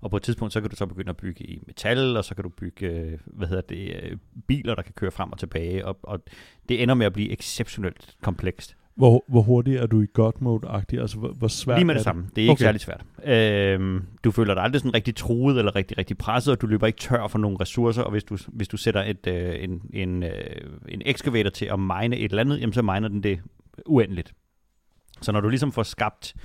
Og 0.00 0.10
på 0.10 0.16
et 0.16 0.22
tidspunkt, 0.22 0.52
så 0.52 0.60
kan 0.60 0.70
du 0.70 0.76
så 0.76 0.86
begynde 0.86 1.10
at 1.10 1.16
bygge 1.16 1.44
i 1.44 1.62
metal, 1.66 2.16
og 2.16 2.24
så 2.24 2.34
kan 2.34 2.44
du 2.44 2.48
bygge, 2.48 2.86
øh, 2.86 3.18
hvad 3.26 3.48
hedder 3.48 3.62
det, 3.62 4.00
øh, 4.02 4.16
biler, 4.46 4.74
der 4.74 4.82
kan 4.82 4.92
køre 4.96 5.10
frem 5.10 5.32
og 5.32 5.38
tilbage, 5.38 5.86
og, 5.86 5.98
og 6.02 6.22
det 6.68 6.82
ender 6.82 6.94
med 6.94 7.06
at 7.06 7.12
blive 7.12 7.32
exceptionelt 7.32 8.16
komplekst. 8.22 8.76
Hvor, 8.96 9.24
hvor 9.28 9.42
hurtigt 9.42 9.80
er 9.80 9.86
du 9.86 10.02
i 10.02 10.06
god 10.14 10.32
mode-agtig? 10.40 11.00
Altså, 11.00 11.18
hvor, 11.18 11.28
hvor 11.28 11.48
svært 11.48 11.78
Lige 11.78 11.84
med 11.84 11.94
det 11.94 12.02
samme. 12.02 12.22
Det 12.22 12.38
er 12.38 12.42
ikke 12.42 12.52
Okay. 12.52 12.64
særlig 12.64 12.80
svært. 12.80 13.04
Øhm, 13.24 14.02
du 14.24 14.30
føler 14.30 14.54
dig 14.54 14.62
aldrig 14.62 14.80
sådan 14.80 14.94
rigtig 14.94 15.16
truet 15.16 15.58
eller 15.58 15.76
rigtig, 15.76 15.98
rigtig 15.98 16.18
presset, 16.18 16.52
og 16.52 16.60
du 16.60 16.66
løber 16.66 16.86
ikke 16.86 16.98
tør 16.98 17.26
for 17.26 17.38
nogle 17.38 17.56
ressourcer, 17.60 18.02
og 18.02 18.10
hvis 18.10 18.24
du, 18.24 18.38
hvis 18.48 18.68
du 18.68 18.76
sætter 18.76 19.02
et, 19.02 19.26
øh, 19.26 19.54
en, 19.64 19.82
en, 19.92 20.22
øh, 20.22 20.30
en 20.88 21.02
excavator 21.04 21.50
til 21.50 21.66
at 21.66 21.80
mine 21.80 22.16
et 22.16 22.30
eller 22.30 22.40
andet, 22.40 22.60
jamen 22.60 22.72
så 22.72 22.82
miner 22.82 23.08
den 23.08 23.22
det 23.22 23.40
uendeligt. 23.86 24.32
Så 25.22 25.32
når 25.32 25.40
du 25.40 25.48
ligesom 25.48 25.72
får 25.72 25.82
skabt, 25.82 26.34
øh, 26.36 26.42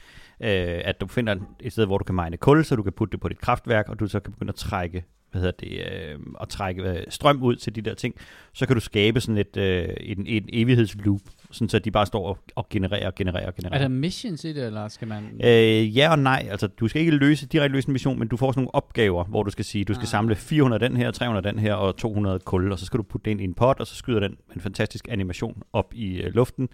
at 0.50 1.02
du 1.02 1.08
finder 1.08 1.36
et 1.60 1.72
sted, 1.72 1.86
hvor 1.86 1.98
du 1.98 2.04
kan 2.04 2.16
mine 2.16 2.38
kul, 2.38 2.66
så 2.66 2.76
du 2.76 2.84
kan 2.84 2.94
putte 2.94 3.12
det 3.12 3.20
på 3.20 3.28
dit 3.30 3.42
kraftværk, 3.42 3.90
og 3.90 4.00
du 4.00 4.08
så 4.08 4.20
kan 4.20 4.34
begynde 4.34 4.50
at 4.50 4.56
trække 4.56 5.04
hvad 5.32 5.42
hedder 5.42 5.58
det, 5.60 5.72
øh, 5.72 6.20
at 6.42 6.50
trække 6.50 6.84
øh, 6.84 7.04
strøm 7.10 7.44
ud 7.44 7.56
til 7.56 7.76
de 7.76 7.82
der 7.82 7.94
ting, 7.94 8.16
så 8.54 8.66
kan 8.66 8.76
du 8.76 8.80
skabe 8.80 9.22
sådan 9.22 9.38
et, 9.38 9.58
øh, 9.58 9.88
en, 10.00 10.26
en 10.28 10.50
evighedsloop, 10.54 11.20
sådan 11.52 11.70
så 11.70 11.80
de 11.80 11.92
bare 11.92 12.06
står 12.06 12.28
og, 12.28 12.38
og 12.56 12.68
genererer 12.70 13.08
og 13.08 13.16
genererer 13.16 13.48
og 13.48 13.56
genererer. 13.56 13.78
Er 13.80 13.82
der 13.82 13.88
missions 13.88 14.44
i 14.44 14.54
det, 14.54 14.66
eller 14.66 14.88
skal 14.88 15.08
man... 15.08 15.42
Øh, 15.44 15.98
ja 15.98 16.12
og 16.12 16.20
nej. 16.20 16.48
Altså, 16.52 16.68
du 16.68 16.88
skal 16.88 17.00
ikke 17.00 17.12
løse, 17.16 17.48
direkte 17.48 17.76
løse 17.76 17.90
en 17.90 17.94
mission, 17.94 18.20
men 18.20 18.28
du 18.28 18.38
får 18.38 18.52
sådan 18.52 18.60
nogle 18.60 18.76
opgaver, 18.76 19.24
hvor 19.24 19.44
du 19.44 19.52
skal 19.52 19.66
sige, 19.66 19.86
du 19.86 19.94
skal 19.94 20.04
Ah. 20.06 20.08
samle 20.08 20.36
400 20.36 20.84
af 20.84 20.90
den 20.90 20.98
her, 20.98 21.12
300 21.12 21.48
af 21.48 21.54
den 21.54 21.62
her 21.62 21.74
og 21.74 21.98
200 21.98 22.40
kul, 22.40 22.72
og 22.72 22.80
så 22.80 22.86
skal 22.86 22.98
du 22.98 23.04
putte 23.04 23.26
det 23.26 23.32
ind 23.32 23.42
i 23.42 23.44
en 23.44 23.54
pot, 23.54 23.80
og 23.80 23.88
så 23.88 23.96
skyder 23.96 24.20
den 24.20 24.38
en 24.56 24.62
fantastisk 24.62 25.08
animation 25.10 25.64
op 25.74 25.94
i 25.96 26.22
øh, 26.22 26.34
luften, 26.34 26.70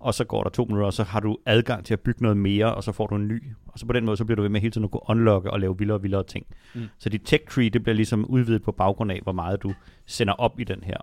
og 0.00 0.14
så 0.14 0.24
går 0.24 0.42
der 0.42 0.50
to 0.50 0.64
minutter, 0.64 0.86
og 0.86 0.92
så 0.92 1.02
har 1.02 1.20
du 1.20 1.36
adgang 1.46 1.84
til 1.84 1.94
at 1.94 2.00
bygge 2.00 2.22
noget 2.22 2.36
mere, 2.36 2.74
og 2.74 2.84
så 2.84 2.92
får 2.92 3.06
du 3.06 3.14
en 3.14 3.28
ny. 3.28 3.42
Og 3.66 3.78
så 3.78 3.86
på 3.86 3.92
den 3.92 4.04
måde, 4.04 4.16
så 4.16 4.24
bliver 4.24 4.36
du 4.36 4.42
ved 4.42 4.48
med 4.50 4.60
hele 4.60 4.70
tiden 4.70 4.84
at 4.84 4.90
kunne 4.90 5.00
unlocke 5.08 5.50
og 5.50 5.60
lave 5.60 5.78
vildere 5.78 5.96
og 5.98 6.02
vildere 6.02 6.24
ting. 6.24 6.46
Mm. 6.74 6.82
Så 6.98 7.08
dit 7.08 7.22
tech 7.24 7.44
tree, 7.50 7.68
det 7.68 7.82
bliver 7.82 7.96
ligesom 7.96 8.24
udvidet 8.24 8.62
på 8.62 8.72
baggrund 8.72 9.12
af, 9.12 9.20
hvor 9.22 9.32
meget 9.32 9.62
du 9.62 9.74
sender 10.06 10.32
op 10.32 10.60
i 10.60 10.64
den 10.64 10.82
her. 10.82 10.96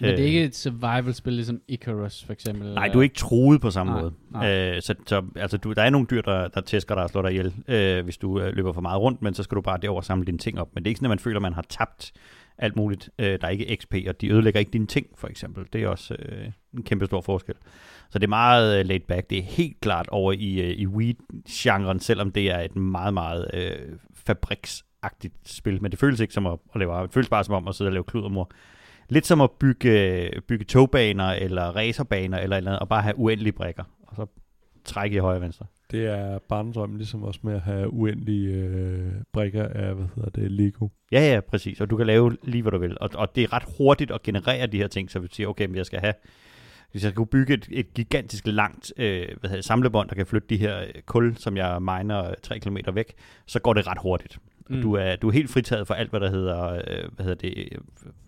Men 0.00 0.10
det 0.10 0.14
er 0.14 0.20
Øh, 0.20 0.24
ikke 0.26 0.44
et 0.44 0.56
survival-spil, 0.56 1.32
ligesom 1.32 1.60
Icarus 1.68 2.24
for 2.24 2.32
eksempel? 2.32 2.74
Nej, 2.74 2.88
du 2.88 2.98
er 2.98 3.02
ikke 3.02 3.14
truet 3.14 3.60
på 3.60 3.70
samme 3.70 3.92
Nej, 3.92 4.02
måde. 4.02 4.12
nej. 4.30 4.74
Øh, 4.76 4.82
så 4.82 4.94
så 5.06 5.22
altså, 5.36 5.56
du, 5.56 5.72
der 5.72 5.82
er 5.82 5.90
nogle 5.90 6.06
dyr, 6.10 6.20
der, 6.20 6.48
der 6.48 6.60
tæsker 6.60 6.94
dig 6.94 7.04
og 7.04 7.10
slår 7.10 7.22
dig 7.22 7.30
ihjel, 7.30 7.54
øh, 7.68 8.04
hvis 8.04 8.16
du 8.16 8.40
øh, 8.40 8.54
løber 8.56 8.72
for 8.72 8.80
meget 8.80 9.00
rundt, 9.00 9.22
men 9.22 9.34
så 9.34 9.42
skal 9.42 9.56
du 9.56 9.60
bare 9.60 9.78
derover 9.82 10.00
samle 10.00 10.24
dine 10.26 10.38
ting 10.38 10.60
op. 10.60 10.68
Men 10.74 10.84
det 10.84 10.88
er 10.88 10.90
ikke 10.90 10.98
sådan, 10.98 11.06
at 11.06 11.10
man 11.10 11.18
føler, 11.18 11.38
at 11.38 11.42
man 11.42 11.52
har 11.52 11.64
tabt 11.68 12.12
alt 12.58 12.76
muligt. 12.76 13.10
Øh, 13.18 13.38
der 13.40 13.46
er 13.46 13.48
ikke 13.48 13.76
XP, 13.80 13.94
og 14.08 14.20
de 14.20 14.32
ødelægger 14.32 14.60
ikke 14.60 14.72
dine 14.72 14.86
ting, 14.86 15.06
for 15.16 15.28
eksempel. 15.28 15.66
Det 15.72 15.82
er 15.82 15.88
også 15.88 16.16
øh, 16.18 16.50
en 16.74 16.82
kæmpe 16.82 17.06
stor 17.06 17.20
forskel. 17.20 17.54
Så 18.10 18.18
det 18.18 18.24
er 18.24 18.28
meget 18.28 18.78
øh, 18.78 18.86
laid 18.86 19.00
back. 19.00 19.30
Det 19.30 19.38
er 19.38 19.42
helt 19.42 19.80
klart 19.80 20.08
over 20.08 20.32
i, 20.32 20.60
øh, 20.60 20.70
i 20.70 20.86
Weed-genren, 20.86 22.00
selvom 22.00 22.32
det 22.32 22.50
er 22.50 22.58
et 22.58 22.76
meget, 22.76 23.14
meget 23.14 23.50
øh, 23.54 23.98
fabriksagtigt 24.14 25.34
spil. 25.44 25.82
Men 25.82 25.90
det 25.90 25.98
føles 25.98 26.20
ikke 26.20 26.34
som 26.34 26.46
at, 26.46 26.58
at 26.74 26.78
lave 26.78 26.92
arbejde. 26.92 27.06
Det 27.06 27.14
føles 27.14 27.28
bare 27.28 27.44
som 27.44 27.54
om 27.54 27.68
at 27.68 27.74
sidde 27.74 27.88
og 27.88 27.92
lave 27.92 28.04
kludermor. 28.04 28.50
Lidt 29.08 29.26
som 29.26 29.40
at 29.40 29.50
bygge, 29.50 29.90
øh, 29.90 30.42
bygge 30.42 30.64
togbaner 30.64 31.28
eller 31.30 31.62
racerbaner 31.62 32.38
eller 32.38 32.56
eller 32.56 32.70
andet, 32.70 32.80
og 32.80 32.88
bare 32.88 33.02
have 33.02 33.18
uendelige 33.18 33.52
brækker, 33.52 33.84
og 34.02 34.16
så 34.16 34.26
trække 34.84 35.16
i 35.16 35.18
højre 35.18 35.36
og 35.36 35.42
venstre. 35.42 35.66
Det 35.90 36.06
er 36.06 36.38
barndrømmen, 36.38 36.98
ligesom 36.98 37.22
også 37.22 37.40
med 37.42 37.54
at 37.54 37.60
have 37.60 37.92
uendelige 37.92 38.54
øh, 38.54 39.12
brækker 39.32 39.68
af, 39.68 39.94
hvad 39.94 40.06
hedder 40.16 40.30
det, 40.30 40.50
Lego. 40.50 40.88
Ja, 41.12 41.32
ja, 41.32 41.40
præcis. 41.40 41.80
Og 41.80 41.90
du 41.90 41.96
kan 41.96 42.06
lave 42.06 42.36
lige, 42.42 42.62
hvad 42.62 42.72
du 42.72 42.78
vil. 42.78 42.96
Og, 43.00 43.10
og 43.14 43.36
det 43.36 43.42
er 43.42 43.52
ret 43.52 43.64
hurtigt 43.78 44.10
at 44.10 44.22
generere 44.22 44.66
de 44.66 44.76
her 44.76 44.88
ting, 44.88 45.10
så 45.10 45.18
vi 45.18 45.28
siger, 45.32 45.48
okay, 45.48 45.66
men 45.66 45.76
jeg 45.76 45.86
skal 45.86 46.00
have 46.00 46.14
hvis 46.94 47.04
jeg 47.04 47.12
skal 47.12 47.26
bygge 47.26 47.54
et, 47.54 47.68
et 47.70 47.94
gigantisk 47.94 48.46
langt 48.46 48.92
øh, 48.96 49.26
hvad 49.40 49.50
hedder 49.50 49.56
det, 49.56 49.64
samlebånd, 49.64 50.08
der 50.08 50.14
kan 50.14 50.26
flytte 50.26 50.48
de 50.48 50.56
her 50.56 50.80
øh, 50.80 51.02
kul, 51.06 51.36
som 51.36 51.56
jeg 51.56 51.82
miner 51.82 52.34
3 52.42 52.58
km 52.58 52.76
væk, 52.92 53.14
så 53.46 53.58
går 53.58 53.72
det 53.72 53.86
ret 53.86 53.98
hurtigt. 54.02 54.38
Mm. 54.68 54.82
Du, 54.82 54.94
er, 54.94 55.16
du 55.16 55.28
er 55.28 55.32
helt 55.32 55.50
fritaget 55.50 55.86
for 55.86 55.94
alt, 55.94 56.10
hvad 56.10 56.20
der 56.20 56.30
hedder, 56.30 56.72
øh, 56.72 57.12
hvad 57.12 57.24
hedder 57.24 57.48
det, 57.48 57.68
øh, 57.72 57.78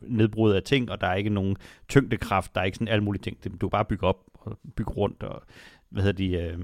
nedbrud 0.02 0.52
af 0.52 0.62
ting, 0.62 0.90
og 0.90 1.00
der 1.00 1.06
er 1.06 1.14
ikke 1.14 1.30
nogen 1.30 1.56
tyngdekraft, 1.88 2.54
der 2.54 2.60
er 2.60 2.64
ikke 2.64 2.76
sådan 2.76 2.88
alle 2.88 3.04
mulige 3.04 3.22
ting. 3.22 3.44
Du 3.44 3.68
kan 3.68 3.70
bare 3.70 3.84
bygge 3.84 4.06
op 4.06 4.18
og 4.34 4.58
bygge 4.76 4.92
rundt, 4.92 5.22
og 5.22 5.42
hvad 5.96 6.04
hedder 6.04 6.16
de, 6.16 6.52
øh, 6.52 6.58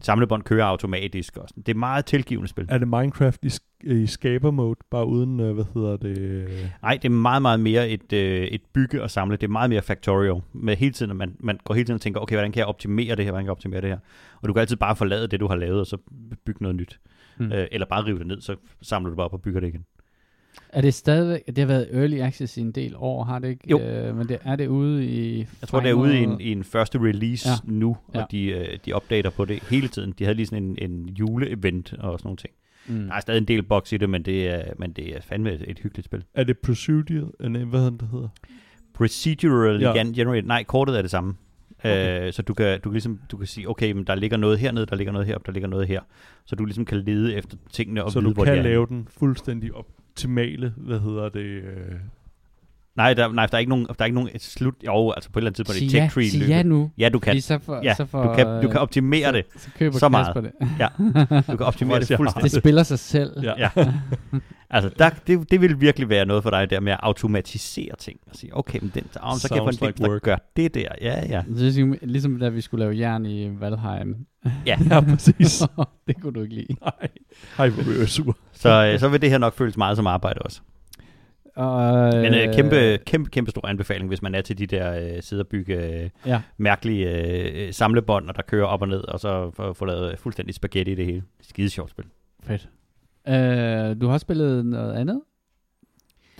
samlebånd 0.00 0.42
kører 0.42 0.64
automatisk. 0.64 1.36
Og 1.36 1.48
sådan. 1.48 1.62
Det 1.62 1.74
er 1.74 1.78
meget 1.78 2.04
tilgivende 2.04 2.48
spil. 2.48 2.66
Er 2.68 2.78
det 2.78 2.88
Minecraft 2.88 3.44
i, 3.44 3.50
i 3.82 4.06
skaber-mode, 4.06 4.78
bare 4.90 5.06
uden, 5.06 5.40
øh, 5.40 5.54
hvad 5.54 5.64
hedder 5.74 5.96
det... 5.96 6.48
Nej, 6.82 6.98
det 7.02 7.04
er 7.04 7.12
meget, 7.12 7.42
meget 7.42 7.60
mere 7.60 7.90
et, 7.90 8.12
øh, 8.12 8.44
et 8.44 8.62
bygge 8.72 9.02
og 9.02 9.10
samle. 9.10 9.36
Det 9.36 9.46
er 9.46 9.48
meget 9.48 9.70
mere 9.70 9.82
factorial. 9.82 10.40
Med 10.52 10.76
hele 10.76 10.92
tiden, 10.92 11.10
at 11.10 11.16
man, 11.16 11.36
man 11.40 11.58
går 11.64 11.74
hele 11.74 11.84
tiden 11.84 11.94
og 11.94 12.00
tænker, 12.00 12.20
okay, 12.20 12.36
hvordan 12.36 12.52
kan 12.52 12.58
jeg 12.58 12.66
optimere 12.66 13.16
det 13.16 13.24
her, 13.24 13.32
hvordan 13.32 13.44
kan 13.44 13.46
jeg 13.46 13.52
optimere 13.52 13.80
det 13.80 13.88
her? 13.88 13.98
Og 14.42 14.48
du 14.48 14.52
kan 14.52 14.60
altid 14.60 14.76
bare 14.76 14.96
forlade 14.96 15.26
det, 15.26 15.40
du 15.40 15.48
har 15.48 15.56
lavet, 15.56 15.80
og 15.80 15.86
så 15.86 15.96
bygge 16.44 16.62
noget 16.62 16.76
nyt. 16.76 17.00
Mm. 17.38 17.52
Øh, 17.52 17.66
eller 17.72 17.86
bare 17.86 18.06
rive 18.06 18.18
det 18.18 18.26
ned, 18.26 18.40
så 18.40 18.56
samler 18.82 19.10
du 19.10 19.16
bare 19.16 19.24
op 19.24 19.32
og 19.32 19.42
bygger 19.42 19.60
det 19.60 19.68
igen. 19.68 19.84
Er 20.68 20.80
det 20.80 20.94
stadigvæk, 20.94 21.46
det 21.46 21.58
har 21.58 21.66
været 21.66 21.88
early 21.92 22.18
access 22.20 22.56
i 22.56 22.60
en 22.60 22.72
del 22.72 22.94
år, 22.96 23.24
har 23.24 23.38
det 23.38 23.48
ikke? 23.48 23.70
Jo. 23.70 23.80
Øh, 23.80 24.16
men 24.16 24.28
det, 24.28 24.38
er 24.44 24.56
det 24.56 24.66
ude 24.66 25.06
i... 25.06 25.38
Jeg 25.60 25.68
tror, 25.68 25.80
det 25.80 25.88
er 25.90 25.94
ude 25.94 26.18
i 26.18 26.22
en, 26.22 26.40
i 26.40 26.52
en 26.52 26.64
første 26.64 26.98
release 26.98 27.48
Ja. 27.48 27.54
nu, 27.64 27.96
og 28.08 28.14
Ja. 28.14 28.24
de, 28.30 28.44
øh, 28.46 28.78
de 28.86 28.92
opdater 28.92 29.30
på 29.30 29.44
det 29.44 29.62
hele 29.62 29.88
tiden. 29.88 30.14
De 30.18 30.24
havde 30.24 30.36
lige 30.36 30.46
sådan 30.46 30.62
en, 30.78 30.90
en 30.90 31.08
juleevent 31.08 31.92
og 31.92 32.18
sådan 32.18 32.26
nogle 32.28 32.36
ting. 32.36 32.52
Mm. 32.86 33.06
Der 33.06 33.14
er 33.14 33.20
stadig 33.20 33.38
en 33.38 33.44
del 33.48 33.62
box 33.62 33.92
i 33.92 33.96
det, 33.96 34.10
men 34.10 34.22
det 34.22 34.48
er, 34.48 34.62
men 34.78 34.92
det 34.92 35.16
er 35.16 35.20
fandme 35.20 35.52
et, 35.52 35.64
et 35.68 35.78
hyggeligt 35.78 36.04
spil. 36.04 36.24
Er 36.34 36.44
det 36.44 36.58
Procedural? 36.58 37.30
Øh, 37.40 37.50
nej, 37.50 37.62
hvad 37.64 37.80
hedder 37.80 37.96
det 37.98 38.08
hedder? 38.12 38.28
Procedural 38.94 39.80
Ja. 39.80 39.92
generated. 39.96 40.42
Nej, 40.42 40.64
kortet 40.64 40.98
er 40.98 41.02
det 41.02 41.10
samme. 41.10 41.34
Okay. 41.78 41.90
Okay. 41.90 42.26
Øh, 42.26 42.32
så 42.32 42.42
du 42.42 42.54
kan, 42.54 42.66
du 42.80 42.82
kan 42.82 42.92
ligesom 42.92 43.20
du 43.30 43.36
kan 43.36 43.46
sige, 43.46 43.68
okay, 43.70 43.92
men 43.92 44.04
der 44.04 44.14
ligger 44.14 44.36
noget 44.36 44.58
hernede, 44.58 44.86
der 44.86 44.96
ligger 44.96 45.12
noget 45.12 45.26
heroppe, 45.26 45.46
der 45.46 45.52
ligger 45.52 45.68
noget 45.68 45.88
her. 45.88 46.00
Så 46.44 46.56
du 46.56 46.64
ligesom 46.64 46.84
kan 46.84 46.98
lede 46.98 47.34
efter 47.34 47.56
tingene 47.72 48.04
og 48.04 48.12
Så 48.12 48.20
vide, 48.20 48.28
du 48.30 48.34
hvor 48.34 48.44
de 48.44 48.50
kan 48.50 48.58
er. 48.58 48.62
lave 48.62 48.86
den 48.86 49.08
fuldstændig 49.18 49.74
optimale, 50.12 50.72
hvad 50.76 51.00
hedder 51.00 51.28
det... 51.28 51.40
Øh, 51.40 51.94
Nej, 52.96 53.14
der, 53.14 53.32
nej, 53.32 53.46
der 53.46 53.54
er 53.54 53.58
ikke 53.58 53.70
nogen, 53.70 53.86
der 53.86 53.94
er 53.98 54.04
ikke 54.04 54.14
nogen 54.14 54.30
slut. 54.38 54.74
Jo, 54.86 55.10
altså 55.10 55.30
på 55.30 55.38
et 55.38 55.40
eller 55.40 55.48
andet 55.50 55.56
tidspunkt 55.56 55.80
i 55.82 55.88
Sig 55.88 55.96
ja, 55.98 56.02
tech 56.04 56.14
tree 56.14 56.30
sig 56.30 56.48
ja 56.48 56.62
nu. 56.62 56.90
Ja, 56.98 57.08
du 57.08 57.18
kan. 57.18 57.40
Så 57.40 57.58
for, 57.58 57.80
Ja, 57.82 57.94
så 57.94 58.06
for, 58.06 58.22
du 58.22 58.34
kan, 58.34 58.62
du 58.62 58.68
kan 58.68 58.80
optimere 58.80 59.24
så, 59.24 59.32
det. 59.32 59.44
Så 59.56 59.68
køber 59.78 59.98
så 59.98 60.08
meget. 60.08 60.34
Det. 60.36 60.52
Ja, 60.78 60.88
du 61.52 61.56
kan 61.56 61.66
optimere 61.66 62.00
det 62.00 62.16
fuldstændig. 62.16 62.52
det 62.52 62.60
spiller 62.60 62.82
sig 62.82 62.98
selv. 62.98 63.32
Ja. 63.42 63.52
Ja. 63.58 63.92
Altså, 64.70 64.90
der, 64.98 65.10
det, 65.26 65.50
det 65.50 65.60
vil 65.60 65.80
virkelig 65.80 66.08
være 66.08 66.26
noget 66.26 66.42
for 66.42 66.50
dig 66.50 66.70
der 66.70 66.80
med 66.80 66.92
at 66.92 66.98
automatisere 67.02 67.96
ting. 67.98 68.18
Og 68.30 68.36
sige, 68.36 68.56
okay, 68.56 68.78
men 68.82 68.92
den, 68.94 69.04
oh, 69.22 69.36
så 69.38 69.48
kan 69.48 69.56
jeg 69.56 69.62
få 69.64 69.68
en 69.68 69.74
Sounds 69.74 69.98
like 69.98 70.04
der 70.04 70.10
work. 70.10 70.22
gør 70.22 70.36
det 70.56 70.74
der. 70.74 70.88
Ja, 71.00 71.20
ja. 71.28 71.42
Det 71.48 71.56
er 71.56 71.60
ligesom, 71.60 71.94
ligesom 72.02 72.38
da 72.38 72.48
vi 72.48 72.60
skulle 72.60 72.84
lave 72.84 72.98
jern 72.98 73.26
i 73.26 73.60
Valheim. 73.60 74.16
Ja, 74.66 74.78
ja, 74.90 75.00
præcis. 75.00 75.62
det 76.06 76.20
kunne 76.20 76.32
du 76.32 76.42
ikke 76.42 76.54
lide. 76.54 76.76
Nej, 76.80 77.08
Ej, 77.58 77.68
hvor 77.68 77.82
blev 77.82 77.98
jeg 77.98 78.08
sur. 78.08 78.36
Så, 78.62 78.90
øh, 78.92 78.98
så 78.98 79.08
vil 79.08 79.22
det 79.22 79.30
her 79.30 79.38
nok 79.38 79.54
føles 79.54 79.76
meget 79.76 79.96
som 79.96 80.06
arbejde 80.06 80.38
også. 80.38 80.60
Og, 81.56 82.12
Men 82.14 82.34
øh, 82.34 82.54
kæmpe, 82.54 82.98
kæmpe, 83.06 83.30
kæmpe 83.30 83.50
stor 83.50 83.66
anbefaling, 83.66 84.08
hvis 84.08 84.22
man 84.22 84.34
er 84.34 84.40
til 84.40 84.58
de 84.58 84.66
der 84.66 85.14
øh, 85.16 85.22
sidde 85.22 85.42
og 85.42 85.46
bygge 85.46 86.02
øh, 86.02 86.10
Ja. 86.26 86.42
mærkelige 86.58 87.26
øh, 87.66 87.72
samlebånd, 87.72 88.28
og 88.28 88.36
der 88.36 88.42
kører 88.42 88.66
op 88.66 88.82
og 88.82 88.88
ned, 88.88 89.00
og 89.00 89.20
så 89.20 89.50
få 89.50 89.72
få 89.72 89.84
lavet 89.84 90.18
fuldstændig 90.18 90.54
spaghetti 90.54 90.92
i 90.92 90.94
det 90.94 91.04
hele. 91.06 91.22
Skide 91.40 91.70
sjovt 91.70 91.90
spil. 91.90 92.04
Fedt. 92.42 92.68
Øh, 93.28 94.00
du 94.00 94.08
har 94.08 94.18
spillet 94.18 94.66
noget 94.66 94.94
andet? 94.94 95.20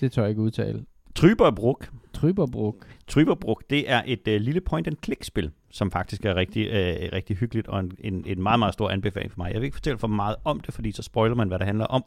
Det 0.00 0.12
tør 0.12 0.22
jeg 0.22 0.30
ikke 0.30 0.42
udtale. 0.42 0.84
Tryberbruk. 1.14 1.88
Tryberbruk. 2.14 2.86
Tryberbruk, 3.08 3.62
det 3.70 3.90
er 3.90 4.02
et 4.06 4.28
øh, 4.28 4.40
lille 4.40 4.60
point-and-click-spil, 4.60 5.50
som 5.70 5.90
faktisk 5.90 6.24
er 6.24 6.34
rigtig, 6.34 6.66
øh, 6.66 7.08
rigtig 7.12 7.36
hyggeligt, 7.36 7.68
og 7.68 7.80
en, 7.80 7.92
en, 7.98 8.24
en 8.26 8.42
meget, 8.42 8.58
meget 8.58 8.74
stor 8.74 8.90
anbefaling 8.90 9.32
for 9.32 9.38
mig. 9.38 9.52
Jeg 9.52 9.60
vil 9.60 9.64
ikke 9.64 9.74
fortælle 9.74 9.98
for 9.98 10.06
meget 10.06 10.36
om 10.44 10.60
det, 10.60 10.74
fordi 10.74 10.92
så 10.92 11.02
spoiler 11.02 11.34
man, 11.36 11.48
hvad 11.48 11.58
det 11.58 11.66
handler 11.66 11.84
om. 11.84 12.04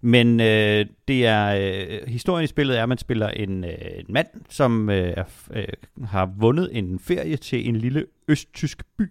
Men 0.00 0.40
øh, 0.40 0.86
det 1.08 1.26
er 1.26 1.46
øh, 1.46 2.08
historien 2.08 2.44
i 2.44 2.46
spillet 2.46 2.78
er, 2.78 2.82
at 2.82 2.88
man 2.88 2.98
spiller 2.98 3.28
en, 3.28 3.64
øh, 3.64 3.70
en 3.96 4.06
mand, 4.08 4.26
som 4.48 4.90
øh, 4.90 5.12
er, 5.16 5.24
øh, 5.50 5.64
har 6.04 6.30
vundet 6.36 6.68
en 6.72 6.98
ferie 6.98 7.36
til 7.36 7.68
en 7.68 7.76
lille 7.76 8.06
østtysk 8.28 8.82
by. 8.98 9.10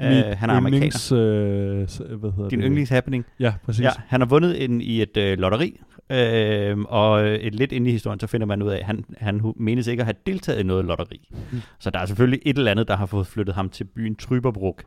Øh, 0.00 0.06
han 0.08 0.50
er 0.50 0.54
amerikaner. 0.54 1.12
Øh, 1.12 2.18
hvad 2.18 2.32
hedder 2.32 2.48
Din 2.48 2.58
det? 2.58 2.66
yndlingshappening. 2.66 3.24
Ja, 3.40 3.54
præcis. 3.64 3.84
Ja, 3.84 3.90
han 4.06 4.20
har 4.20 4.26
vundet 4.26 4.64
en, 4.64 4.80
i 4.80 5.02
et 5.02 5.16
øh, 5.16 5.38
lotteri, 5.38 5.80
øh, 6.10 6.78
og 6.78 7.20
et 7.26 7.54
lidt 7.54 7.72
inde 7.72 7.90
i 7.90 7.92
historien, 7.92 8.20
så 8.20 8.26
finder 8.26 8.46
man 8.46 8.62
ud 8.62 8.70
af, 8.70 8.78
at 8.78 8.84
han, 8.84 9.04
han 9.16 9.52
menes 9.56 9.86
ikke 9.86 10.00
at 10.00 10.06
have 10.06 10.16
deltaget 10.26 10.60
i 10.60 10.62
noget 10.62 10.84
lotteri. 10.84 11.28
Mm. 11.52 11.60
Så 11.78 11.90
der 11.90 11.98
er 11.98 12.06
selvfølgelig 12.06 12.40
et 12.46 12.58
eller 12.58 12.70
andet, 12.70 12.88
der 12.88 12.96
har 12.96 13.06
fået 13.06 13.26
flyttet 13.26 13.54
ham 13.54 13.68
til 13.68 13.84
byen 13.84 14.16
Tryberbruk, 14.16 14.84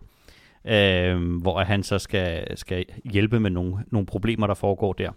øh, 0.65 1.41
hvor 1.41 1.63
han 1.63 1.83
så 1.83 1.99
skal, 1.99 2.57
skal 2.57 2.85
hjælpe 3.11 3.39
med 3.39 3.49
nogle, 3.49 3.75
nogle 3.91 4.05
problemer, 4.05 4.47
der 4.47 4.53
foregår 4.53 4.93
der. 4.93 5.11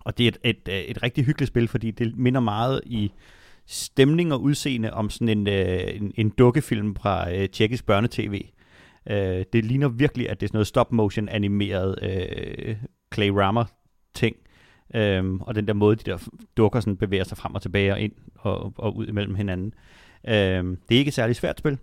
Og 0.00 0.18
det 0.18 0.24
er 0.24 0.28
et, 0.28 0.38
et, 0.44 0.68
øh, 0.68 0.80
et 0.80 1.02
rigtig 1.02 1.24
hyggeligt 1.24 1.48
spil, 1.48 1.68
fordi 1.68 1.90
det 1.90 2.16
minder 2.16 2.40
meget 2.40 2.80
i 2.86 3.12
stemning 3.66 4.32
og 4.32 4.42
udseende 4.42 4.92
om 4.92 5.10
sådan 5.10 5.28
en, 5.28 5.48
øh, 5.48 5.96
en, 5.96 6.12
en 6.16 6.30
dukkefilm 6.30 6.96
fra 6.96 7.32
øh, 7.34 7.48
tjekkisk 7.48 7.86
børnetv. 7.86 8.34
Øh, 9.10 9.44
det 9.52 9.64
ligner 9.64 9.88
virkelig, 9.88 10.30
at 10.30 10.40
det 10.40 10.46
er 10.46 10.48
sådan 10.48 10.56
noget 10.56 10.66
stop-motion 10.66 11.28
animeret 11.28 11.98
øh, 12.02 12.76
Clay 13.14 13.28
Rammer 13.28 13.64
ting. 14.14 14.36
Øhm, 14.94 15.40
og 15.40 15.54
den 15.54 15.66
der 15.66 15.72
måde, 15.72 15.96
de 15.96 16.10
der 16.10 16.28
dukker 16.56 16.80
sådan 16.80 16.96
bevæger 16.96 17.24
sig 17.24 17.38
frem 17.38 17.54
og 17.54 17.62
tilbage 17.62 17.92
og 17.92 18.00
ind 18.00 18.12
og, 18.34 18.72
og 18.76 18.96
ud 18.96 19.06
imellem 19.06 19.34
hinanden. 19.34 19.74
Øhm, 20.28 20.76
det 20.88 20.94
er 20.94 20.98
ikke 20.98 21.08
et 21.08 21.14
særligt 21.14 21.38
svært 21.38 21.58
spil, 21.58 21.78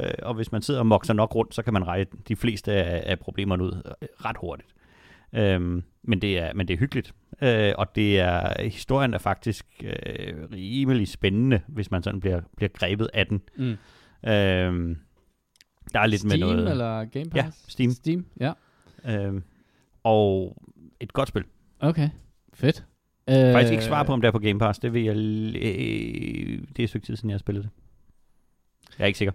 øh, 0.00 0.10
og 0.22 0.34
hvis 0.34 0.52
man 0.52 0.62
sidder 0.62 0.80
og 0.80 0.86
mokser 0.86 1.14
nok 1.14 1.34
rundt, 1.34 1.54
så 1.54 1.62
kan 1.62 1.72
man 1.72 1.86
reje 1.86 2.06
de 2.28 2.36
fleste 2.36 2.72
af, 2.72 3.02
af 3.06 3.18
problemerne 3.18 3.64
ud 3.64 3.72
øh, 4.02 4.08
ret 4.24 4.36
hurtigt. 4.40 4.74
Øhm, 5.32 5.82
men, 6.02 6.22
det 6.22 6.38
er, 6.38 6.52
men 6.54 6.68
det 6.68 6.74
er 6.74 6.78
hyggeligt, 6.78 7.14
øh, 7.42 7.72
og 7.78 7.94
det 7.94 8.20
er, 8.20 8.62
historien 8.62 9.14
er 9.14 9.18
faktisk 9.18 9.66
øh, 9.84 10.34
rimelig 10.52 11.08
spændende, 11.08 11.60
hvis 11.66 11.90
man 11.90 12.02
sådan 12.02 12.20
bliver, 12.20 12.40
bliver 12.56 12.70
grebet 12.74 13.10
af 13.14 13.26
den. 13.26 13.40
Mm. 13.56 13.76
Øhm, 14.30 14.96
der 15.92 16.00
er 16.00 16.06
lidt 16.06 16.20
Steam 16.20 16.40
med 16.40 16.48
noget... 16.48 16.70
eller 16.70 17.04
Game 17.04 17.30
Pass? 17.30 17.34
Ja, 17.36 17.50
Steam. 17.68 17.90
Steam, 17.90 18.26
ja. 18.40 18.52
Øhm, 19.06 19.42
og 20.04 20.56
et 21.00 21.12
godt 21.12 21.28
spil. 21.28 21.44
Okay, 21.80 22.08
fedt. 22.60 22.84
Jeg 23.26 23.46
Øh, 23.48 23.52
faktisk 23.52 23.72
ikke 23.72 23.84
svare 23.84 24.04
på, 24.04 24.12
om 24.12 24.20
det 24.20 24.28
er 24.28 24.32
på 24.32 24.38
Game 24.38 24.58
Pass. 24.58 24.78
Det, 24.78 24.92
vil 24.92 25.04
jeg, 25.04 25.16
øh, 25.16 26.58
det 26.68 26.78
er 26.78 26.82
et 26.82 26.88
stykke 26.88 27.06
tid 27.06 27.16
siden, 27.16 27.30
jeg 27.30 27.34
har 27.34 27.38
spillet 27.38 27.64
det. 27.64 27.70
Jeg 28.98 29.04
er 29.04 29.06
ikke 29.06 29.18
sikker. 29.18 29.32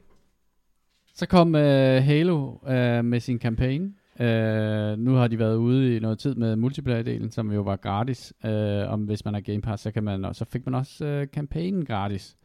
Så 1.16 1.26
kom 1.26 1.56
øh, 1.56 2.04
Halo 2.04 2.54
øh, 2.68 3.06
med 3.06 3.20
sin 3.20 3.40
kampagne. 3.40 3.94
Øh, 4.20 4.98
nu 4.98 5.14
har 5.14 5.28
de 5.28 5.40
været 5.40 5.56
ude 5.56 5.96
i 5.96 6.00
noget 6.00 6.20
tid 6.20 6.36
med 6.36 6.56
multiplayer-delen, 6.56 7.32
som 7.32 7.52
jo 7.52 7.62
var 7.62 7.76
gratis. 7.76 8.34
Øh, 8.46 8.92
om 8.92 9.04
hvis 9.04 9.26
man 9.26 9.34
har 9.34 9.42
Game 9.42 9.62
Pass, 9.62 9.84
så, 9.84 9.92
kan 9.92 10.04
man, 10.04 10.34
så 10.34 10.46
fik 10.46 10.66
man 10.66 10.76
også 10.76 11.06
øh, 11.06 11.28
kampagnen 11.34 11.86
gratis. 11.86 12.36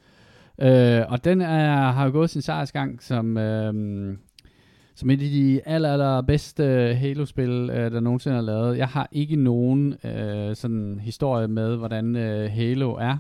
Øh, 0.59 1.03
og 1.09 1.25
den 1.25 1.41
er, 1.41 1.91
har 1.91 2.05
jo 2.05 2.11
gået 2.11 2.31
sin 2.31 2.43
sejrsgang 2.43 3.03
som, 3.03 3.37
øh, 3.37 3.75
som 5.01 5.11
et 5.11 5.23
af 5.23 5.29
de 5.29 5.61
aller, 5.65 5.93
aller 5.93 6.21
bedste 6.21 6.65
Halo-spil, 6.95 7.71
øh, 7.73 7.93
der 7.93 8.01
nogensinde 8.01 8.37
er 8.37 8.41
lavet. 8.41 8.79
Jeg 8.79 8.89
har 8.89 9.09
ikke 9.13 9.37
nogen 9.37 9.95
øh, 10.05 10.57
sådan 10.57 11.01
historie 11.03 11.49
med, 11.49 11.77
hvordan 11.77 12.17
øh, 12.17 12.51
Halo 12.51 12.93
er. 12.93 13.17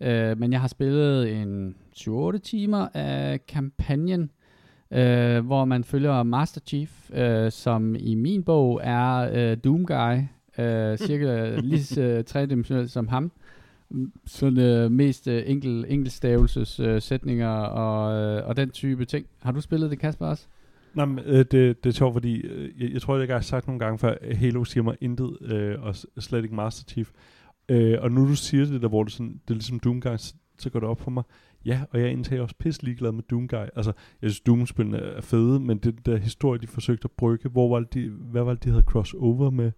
Øh, 0.00 0.38
men 0.38 0.52
jeg 0.52 0.60
har 0.60 0.68
spillet 0.68 1.32
en 1.42 1.76
7-8 1.96 2.38
timer 2.38 2.88
af 2.94 3.46
kampagnen, 3.46 4.30
øh, 4.90 5.46
hvor 5.46 5.64
man 5.64 5.84
følger 5.84 6.22
Master 6.22 6.60
Chief, 6.66 7.10
øh, 7.14 7.52
som 7.52 7.96
i 7.98 8.14
min 8.14 8.42
bog 8.42 8.80
er 8.84 9.30
øh, 9.32 9.56
Doom 9.64 9.86
Guy, 9.86 10.16
øh, 10.58 10.98
cirka 11.06 11.56
lige 11.60 11.84
så 11.84 12.22
tredimensionel 12.26 12.88
som 12.88 13.08
ham. 13.08 13.32
Sådan 14.26 14.58
øh, 14.58 14.90
mest 14.90 15.28
øh, 15.28 15.42
enkel, 15.46 15.84
enkeltstavelses 15.88 16.80
øh, 16.80 17.02
sætninger 17.02 17.50
og, 17.58 18.14
øh, 18.14 18.48
og 18.48 18.56
den 18.56 18.70
type 18.70 19.04
ting. 19.04 19.26
Har 19.42 19.52
du 19.52 19.60
spillet 19.60 19.90
det, 19.90 19.98
Kasper, 19.98 20.26
også? 20.26 20.46
Nej, 20.96 21.04
men, 21.04 21.18
øh, 21.24 21.38
det, 21.38 21.84
det 21.84 21.86
er 21.86 21.90
sjovt, 21.90 22.12
fordi 22.12 22.40
øh, 22.40 22.82
jeg, 22.82 22.92
jeg 22.92 23.02
tror, 23.02 23.18
jeg 23.18 23.34
har 23.34 23.40
sagt 23.40 23.66
nogle 23.66 23.78
gange 23.78 23.98
før, 23.98 24.14
at 24.20 24.36
Halo 24.36 24.64
siger 24.64 24.84
mig 24.84 24.96
intet, 25.00 25.38
øh, 25.42 25.82
og 25.82 25.96
slet 26.18 26.42
ikke 26.44 26.54
Master 26.54 26.84
Chief. 26.88 27.10
Øh, 27.68 27.98
og 28.00 28.12
nu 28.12 28.28
du 28.28 28.34
siger 28.36 28.64
det 28.64 28.82
der, 28.82 28.88
hvor 28.88 29.02
det, 29.02 29.12
sådan, 29.12 29.32
det 29.32 29.50
er 29.50 29.54
ligesom 29.54 29.80
Doomguy, 29.80 30.16
så, 30.16 30.34
så 30.58 30.70
går 30.70 30.80
det 30.80 30.88
op 30.88 31.00
for 31.00 31.10
mig. 31.10 31.22
Ja, 31.64 31.80
og 31.90 31.98
jeg 31.98 32.04
er 32.06 32.10
egentlig 32.10 32.40
også 32.40 32.54
pisse 32.58 32.84
ligeglad 32.84 33.12
med 33.12 33.22
Doomguy. 33.30 33.66
Altså, 33.76 33.92
jeg 34.22 34.30
synes, 34.30 34.40
Doom-spillene 34.40 34.98
er 34.98 35.20
fede, 35.20 35.60
men 35.60 35.78
det 35.78 36.06
der 36.06 36.16
historie, 36.16 36.60
de 36.60 36.66
forsøgte 36.66 37.04
at 37.04 37.10
brygge, 37.10 37.48
hvor 37.48 37.68
var 37.68 37.80
det, 37.80 37.94
de, 37.94 38.08
hvad 38.08 38.42
var 38.42 38.54
det, 38.54 38.64
de 38.64 38.70
havde 38.70 38.82
crossover 38.82 39.50
med? 39.50 39.72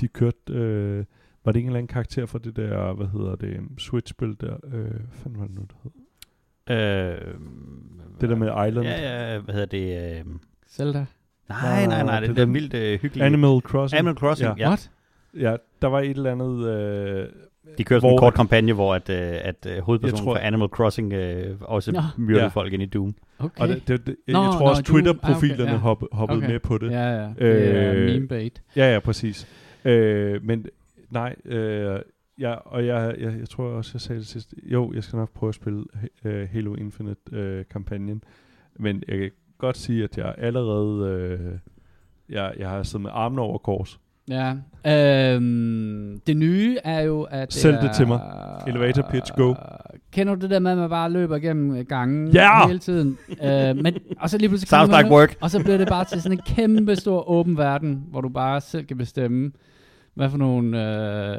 De 0.00 0.08
kørte, 0.08 0.52
øh, 0.52 1.04
var 1.44 1.52
det 1.52 1.60
en 1.60 1.66
eller 1.66 1.78
anden 1.78 1.88
karakter 1.88 2.26
fra 2.26 2.38
det 2.38 2.56
der, 2.56 2.92
hvad 2.92 3.06
hedder 3.06 3.36
det, 3.36 3.60
Switch-spil 3.78 4.36
der? 4.40 4.56
Øh, 4.72 5.00
fanden 5.10 5.40
var 5.40 5.46
det 5.46 5.54
nu, 5.54 5.62
det 5.62 5.76
hed? 5.82 5.90
Øh, 6.68 7.34
Det 8.20 8.28
der 8.28 8.36
med 8.36 8.68
Island. 8.68 8.86
Ja, 8.86 9.32
ja, 9.32 9.38
hvad 9.38 9.54
hedder 9.54 9.66
det? 9.66 10.18
Øh, 10.20 10.24
Zelda? 10.76 11.04
nej, 11.48 11.86
nej, 11.86 12.02
nej, 12.02 12.20
det, 12.20 12.28
det 12.28 12.38
er 12.38 12.44
den- 12.44 12.54
vildt 12.54 12.74
øh, 12.74 13.00
hyggeligt. 13.00 13.24
Animal 13.26 13.60
Crossing. 13.60 13.98
Animal 13.98 14.14
Crossing, 14.14 14.48
Ja. 14.58 14.62
ja. 14.64 14.68
What? 14.68 14.90
Ja, 15.36 15.56
der 15.82 15.88
var 15.88 16.00
et 16.00 16.10
eller 16.10 16.32
andet... 16.32 16.68
Øh, 16.68 17.28
De 17.78 17.84
kører 17.84 18.00
sådan 18.00 18.10
en 18.10 18.12
Hvor- 18.12 18.18
kort 18.20 18.34
kampagne, 18.34 18.72
hvor 18.72 18.94
at, 18.94 19.10
øh, 19.10 19.16
at 19.42 19.66
øh, 19.66 19.78
hovedpersonen 19.82 20.24
tror- 20.24 20.34
fra 20.36 20.42
Animal 20.46 20.68
Crossing 20.68 21.12
øh, 21.12 21.56
også 21.60 21.92
Nå. 21.92 22.00
myrdede 22.18 22.42
Ja. 22.42 22.48
folk 22.48 22.72
ind 22.72 22.82
i 22.82 22.86
Doom. 22.86 23.14
Okay. 23.38 23.62
Og 23.62 23.68
det, 23.68 23.88
det, 23.88 24.06
det, 24.06 24.16
jeg, 24.26 24.32
Nå, 24.32 24.38
tror 24.52 24.58
nå, 24.60 24.66
også, 24.66 24.82
Twitter-profilerne 24.82 25.62
ah, 25.62 25.66
okay, 25.68 25.72
ja. 25.72 25.78
hoppe, 25.78 26.06
hoppede 26.12 26.38
Okay. 26.38 26.50
med 26.50 26.60
på 26.60 26.78
det. 26.78 26.90
Ja, 26.90 27.22
ja. 27.22 27.28
Det 27.38 27.76
er 27.76 27.92
Øh, 27.94 28.04
meme 28.06 28.28
bait. 28.28 28.62
Ja, 28.76 28.92
ja, 28.92 28.98
præcis. 28.98 29.48
Øh, 29.84 30.44
men 30.44 30.66
nej, 31.10 31.34
øh, 31.44 31.98
ja, 32.40 32.52
og 32.54 32.86
jeg, 32.86 33.14
jeg, 33.18 33.34
jeg 33.40 33.48
tror 33.48 33.64
også, 33.64 33.90
jeg 33.94 34.00
sagde 34.00 34.18
det 34.18 34.26
sidst. 34.28 34.54
Jo, 34.62 34.92
jeg 34.94 35.04
skal 35.04 35.16
nok 35.16 35.32
prøve 35.34 35.48
at 35.48 35.54
spille 35.54 35.84
øh, 36.24 36.48
Halo 36.52 36.74
Infinite-kampagnen. 36.74 38.22
men 38.78 39.02
jeg 39.08 39.18
kan 39.18 39.30
godt 39.58 39.76
sige, 39.76 40.04
at 40.04 40.18
jeg 40.18 40.34
allerede... 40.38 41.08
Øh, 41.10 41.58
jeg, 42.28 42.52
jeg 42.58 42.68
har 42.68 42.82
siddet 42.82 43.00
med 43.00 43.10
armene 43.14 43.42
over 43.42 43.58
kors. 43.58 44.00
Ja. 44.28 44.54
Øhm, 44.86 46.20
det 46.26 46.36
nye 46.36 46.78
er 46.84 47.00
jo, 47.00 47.22
at 47.22 47.48
det 47.48 47.54
Sælg 47.54 47.76
det 47.76 47.88
er, 47.88 47.92
til 47.92 48.06
mig. 48.06 48.20
Elevator 48.66 49.08
pitch, 49.10 49.32
go. 49.36 49.54
Kender 50.12 50.34
du 50.34 50.40
det 50.40 50.50
der 50.50 50.58
med, 50.58 50.70
at 50.70 50.78
man 50.78 50.90
bare 50.90 51.10
løber 51.10 51.38
gennem 51.38 51.84
gangen 51.86 52.28
Ja! 52.28 52.66
hele 52.66 52.78
tiden? 52.78 53.18
øh, 53.44 53.76
men, 53.76 53.94
og 54.20 54.30
så 54.30 54.38
lige 54.38 54.48
pludselig 54.48 54.68
Sounds 54.68 54.90
like 54.98 55.10
work. 55.10 55.36
Og 55.40 55.50
så 55.50 55.62
bliver 55.62 55.78
det 55.78 55.88
bare 55.88 56.04
til 56.04 56.22
sådan 56.22 56.38
en 56.38 56.44
kæmpe 56.46 56.96
stor 56.96 57.28
åben 57.28 57.56
verden, 57.56 58.04
hvor 58.10 58.20
du 58.20 58.28
bare 58.28 58.60
selv 58.60 58.84
kan 58.86 58.98
bestemme, 58.98 59.52
hvad 60.14 60.30
for 60.30 60.38
nogle 60.38 60.84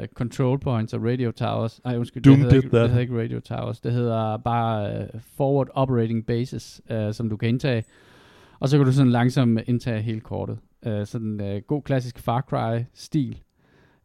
øh, 0.00 0.08
control 0.14 0.58
points 0.58 0.94
og 0.94 1.00
radio 1.04 1.32
towers. 1.32 1.80
Nej, 1.84 1.96
undskyld, 1.96 2.22
Doom 2.22 2.34
det, 2.36 2.42
hedder 2.42 2.56
ikke, 2.56 2.68
that. 2.68 2.82
det 2.82 2.90
hedder 2.90 3.02
ikke 3.02 3.20
radio 3.22 3.40
towers. 3.40 3.80
Det 3.80 3.92
hedder 3.92 4.36
bare 4.36 4.92
øh, 4.96 5.06
forward 5.36 5.68
operating 5.74 6.26
bases, 6.26 6.80
øh, 6.90 7.14
som 7.14 7.28
du 7.30 7.36
kan 7.36 7.48
indtage. 7.48 7.84
Og 8.60 8.68
så 8.68 8.76
kan 8.76 8.86
du 8.86 8.92
sådan 8.92 9.12
langsomt 9.12 9.60
indtage 9.66 10.02
hele 10.02 10.20
kortet. 10.20 10.58
Øh, 10.86 11.06
sådan 11.06 11.40
øh, 11.40 11.62
god 11.62 11.82
klassisk 11.82 12.18
Far 12.18 12.40
Cry-stil. 12.40 13.42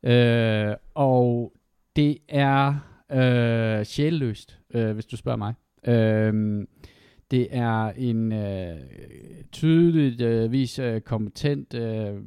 Øh, 0.04 0.76
og 0.96 1.54
det 1.96 2.18
er 2.30 2.76
øh, 3.12 3.86
sjælløst, 3.86 4.60
øh, 4.74 4.92
hvis 4.92 5.06
du 5.06 5.18
spørger 5.18 5.38
mig. 5.38 5.54
Øh, 5.88 6.66
det 7.32 7.48
er 7.52 7.92
en 7.98 8.32
øh, 8.32 8.78
tydeligvis 9.52 10.80
øh, 10.80 10.96
øh, 10.96 11.02
kompetent 11.02 11.74
øh, 11.74 12.16
øh, 12.16 12.22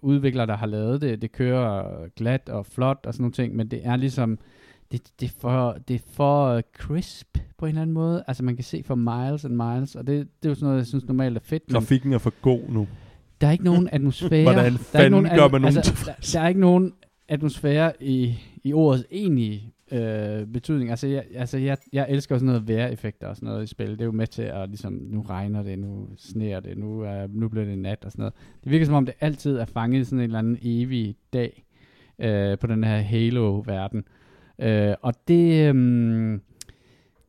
udvikler, 0.00 0.46
der 0.46 0.56
har 0.56 0.66
lavet 0.66 1.00
det. 1.00 1.22
Det 1.22 1.32
kører 1.32 2.08
glat 2.16 2.48
og 2.48 2.66
flot 2.66 3.00
og 3.06 3.14
sådan 3.14 3.22
nogle 3.22 3.32
ting, 3.32 3.56
men 3.56 3.68
det 3.68 3.80
er 3.84 3.96
ligesom 3.96 4.38
det, 4.92 5.12
det, 5.20 5.26
er 5.26 5.32
for, 5.40 5.78
det 5.88 5.94
er 5.94 6.04
for 6.12 6.60
crisp 6.76 7.38
på 7.58 7.66
en 7.66 7.68
eller 7.68 7.82
anden 7.82 7.94
måde. 7.94 8.24
Altså 8.26 8.44
man 8.44 8.56
kan 8.56 8.64
se 8.64 8.82
for 8.84 8.94
miles 8.94 9.44
and 9.44 9.54
miles, 9.54 9.94
og 9.94 10.06
det, 10.06 10.28
det 10.42 10.48
er 10.48 10.48
jo 10.48 10.54
sådan 10.54 10.66
noget, 10.66 10.78
jeg 10.78 10.86
synes 10.86 11.04
normalt 11.04 11.36
er 11.36 11.40
fedt. 11.44 11.62
Grafikken 11.72 12.12
er 12.12 12.18
for 12.18 12.32
god 12.42 12.60
nu. 12.68 12.88
der 13.40 13.46
er 13.46 13.52
ikke 13.52 13.64
nogen 13.64 13.88
atmosfære. 13.92 14.42
Hvordan 14.42 14.56
der 14.56 14.62
er 14.62 14.66
ikke 14.70 14.84
fanden 14.84 15.10
nogen, 15.10 15.38
gør 15.38 15.48
man 15.48 15.60
nogen 15.60 15.76
altså, 15.76 16.04
der, 16.06 16.12
der 16.32 16.40
er 16.40 16.48
ikke 16.48 16.60
nogen 16.60 16.92
atmosfære 17.28 17.92
i, 18.00 18.38
i 18.62 18.72
ordets 18.72 19.04
egentlige 19.10 19.72
øh, 19.92 20.46
betydning. 20.46 20.90
Altså, 20.90 21.06
jeg, 21.06 21.24
altså 21.34 21.58
jeg, 21.58 21.76
jeg 21.92 22.06
elsker 22.08 22.36
sådan 22.36 22.46
noget 22.46 22.68
vejreffekter 22.68 23.26
og 23.26 23.36
sådan 23.36 23.48
noget 23.48 23.64
i 23.64 23.66
spil. 23.66 23.90
Det 23.90 24.00
er 24.00 24.04
jo 24.04 24.12
med 24.12 24.26
til 24.26 24.42
at 24.42 24.68
ligesom, 24.68 24.92
nu 24.92 25.22
regner 25.22 25.62
det, 25.62 25.78
nu 25.78 26.08
sneer 26.16 26.60
det, 26.60 26.78
nu, 26.78 27.00
er, 27.00 27.26
nu 27.30 27.48
bliver 27.48 27.64
det 27.64 27.78
nat 27.78 28.04
og 28.04 28.12
sådan 28.12 28.22
noget. 28.22 28.34
Det 28.64 28.72
virker 28.72 28.86
som 28.86 28.94
om, 28.94 29.06
det 29.06 29.14
altid 29.20 29.56
er 29.56 29.64
fanget 29.64 30.00
i 30.00 30.04
sådan 30.04 30.18
en 30.18 30.24
eller 30.24 30.38
anden 30.38 30.58
evig 30.62 31.16
dag 31.32 31.64
øh, 32.18 32.58
på 32.58 32.66
den 32.66 32.84
her 32.84 32.98
Halo-verden. 32.98 33.98
Øh, 33.98 34.04
og 35.02 35.14
det... 35.28 35.74
Øh, 35.74 36.38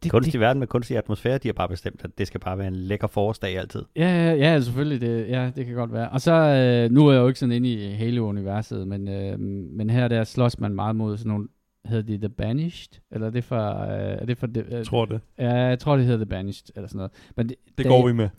det, 0.03 0.11
Kunstig 0.11 0.39
verden 0.39 0.59
med 0.59 0.67
kunstig 0.67 0.97
atmosfære, 0.97 1.38
de 1.38 1.47
har 1.47 1.53
bare 1.53 1.67
bestemt, 1.69 2.01
at 2.03 2.09
det 2.17 2.27
skal 2.27 2.39
bare 2.39 2.57
være 2.57 2.67
en 2.67 2.75
lækker 2.75 3.07
forårsdag 3.07 3.57
altid. 3.57 3.81
Ja, 3.95 4.07
ja, 4.07 4.34
ja, 4.34 4.59
selvfølgelig. 4.59 5.01
Det, 5.01 5.29
ja, 5.29 5.51
det 5.55 5.65
kan 5.65 5.75
godt 5.75 5.93
være. 5.93 6.09
Og 6.09 6.21
så, 6.21 6.34
øh, 6.34 6.91
nu 6.91 7.07
er 7.07 7.13
jeg 7.13 7.19
jo 7.19 7.27
ikke 7.27 7.39
sådan 7.39 7.55
inde 7.55 7.73
i 7.73 7.91
Halo-universet, 7.91 8.88
men, 8.88 9.07
øh, 9.07 9.39
men 9.77 9.89
her 9.89 10.07
der 10.07 10.23
slås 10.23 10.59
man 10.59 10.75
meget 10.75 10.95
mod 10.95 11.17
sådan 11.17 11.29
nogle, 11.31 11.47
hedder 11.86 12.03
de 12.03 12.17
The 12.17 12.29
Banished? 12.29 12.99
Eller 13.11 13.27
er 13.27 13.31
det 13.31 13.43
for... 13.43 13.81
Øh, 13.81 14.17
er 14.21 14.25
det 14.25 14.38
for 14.38 14.47
det, 14.47 14.65
øh, 14.67 14.73
Jeg 14.73 14.86
tror 14.86 15.05
det. 15.05 15.21
Ja, 15.39 15.53
jeg 15.55 15.79
tror, 15.79 15.95
det 15.95 16.05
hedder 16.05 16.25
The 16.25 16.29
Banished, 16.29 16.67
eller 16.75 16.88
sådan 16.88 16.97
noget. 16.97 17.11
Men 17.38 17.49
det, 17.49 17.55
Det 17.77 17.86
går 17.86 18.07
vi 18.07 18.13
med. 18.13 18.29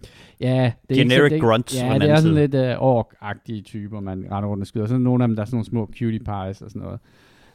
Ja, 0.41 0.73
det 0.89 0.97
er 0.97 1.03
ikke 1.03 1.15
Generic 1.15 1.31
så, 1.31 1.35
det, 1.35 1.43
grunts 1.43 1.83
Ja, 1.83 1.99
det 1.99 2.11
er 2.11 2.17
sådan 2.17 2.35
lidt 2.35 2.55
uh, 2.55 2.83
ork-agtige 2.83 3.63
typer, 3.63 4.01
man 4.01 4.27
render 4.31 4.49
rundt 4.49 4.61
og 4.61 4.67
skyder. 4.67 4.87
Så 4.87 4.99
nogle 4.99 5.25
af 5.25 5.29
dem, 5.29 5.37
der 5.37 5.43
er 5.43 5.47
sådan 5.47 5.57
nogle 5.57 5.67
små 5.67 5.87
cutie 5.87 6.19
pies 6.19 6.63
og 6.63 6.71
sådan 6.71 6.83
noget. 6.83 7.01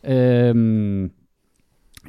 Øhm, 0.06 1.12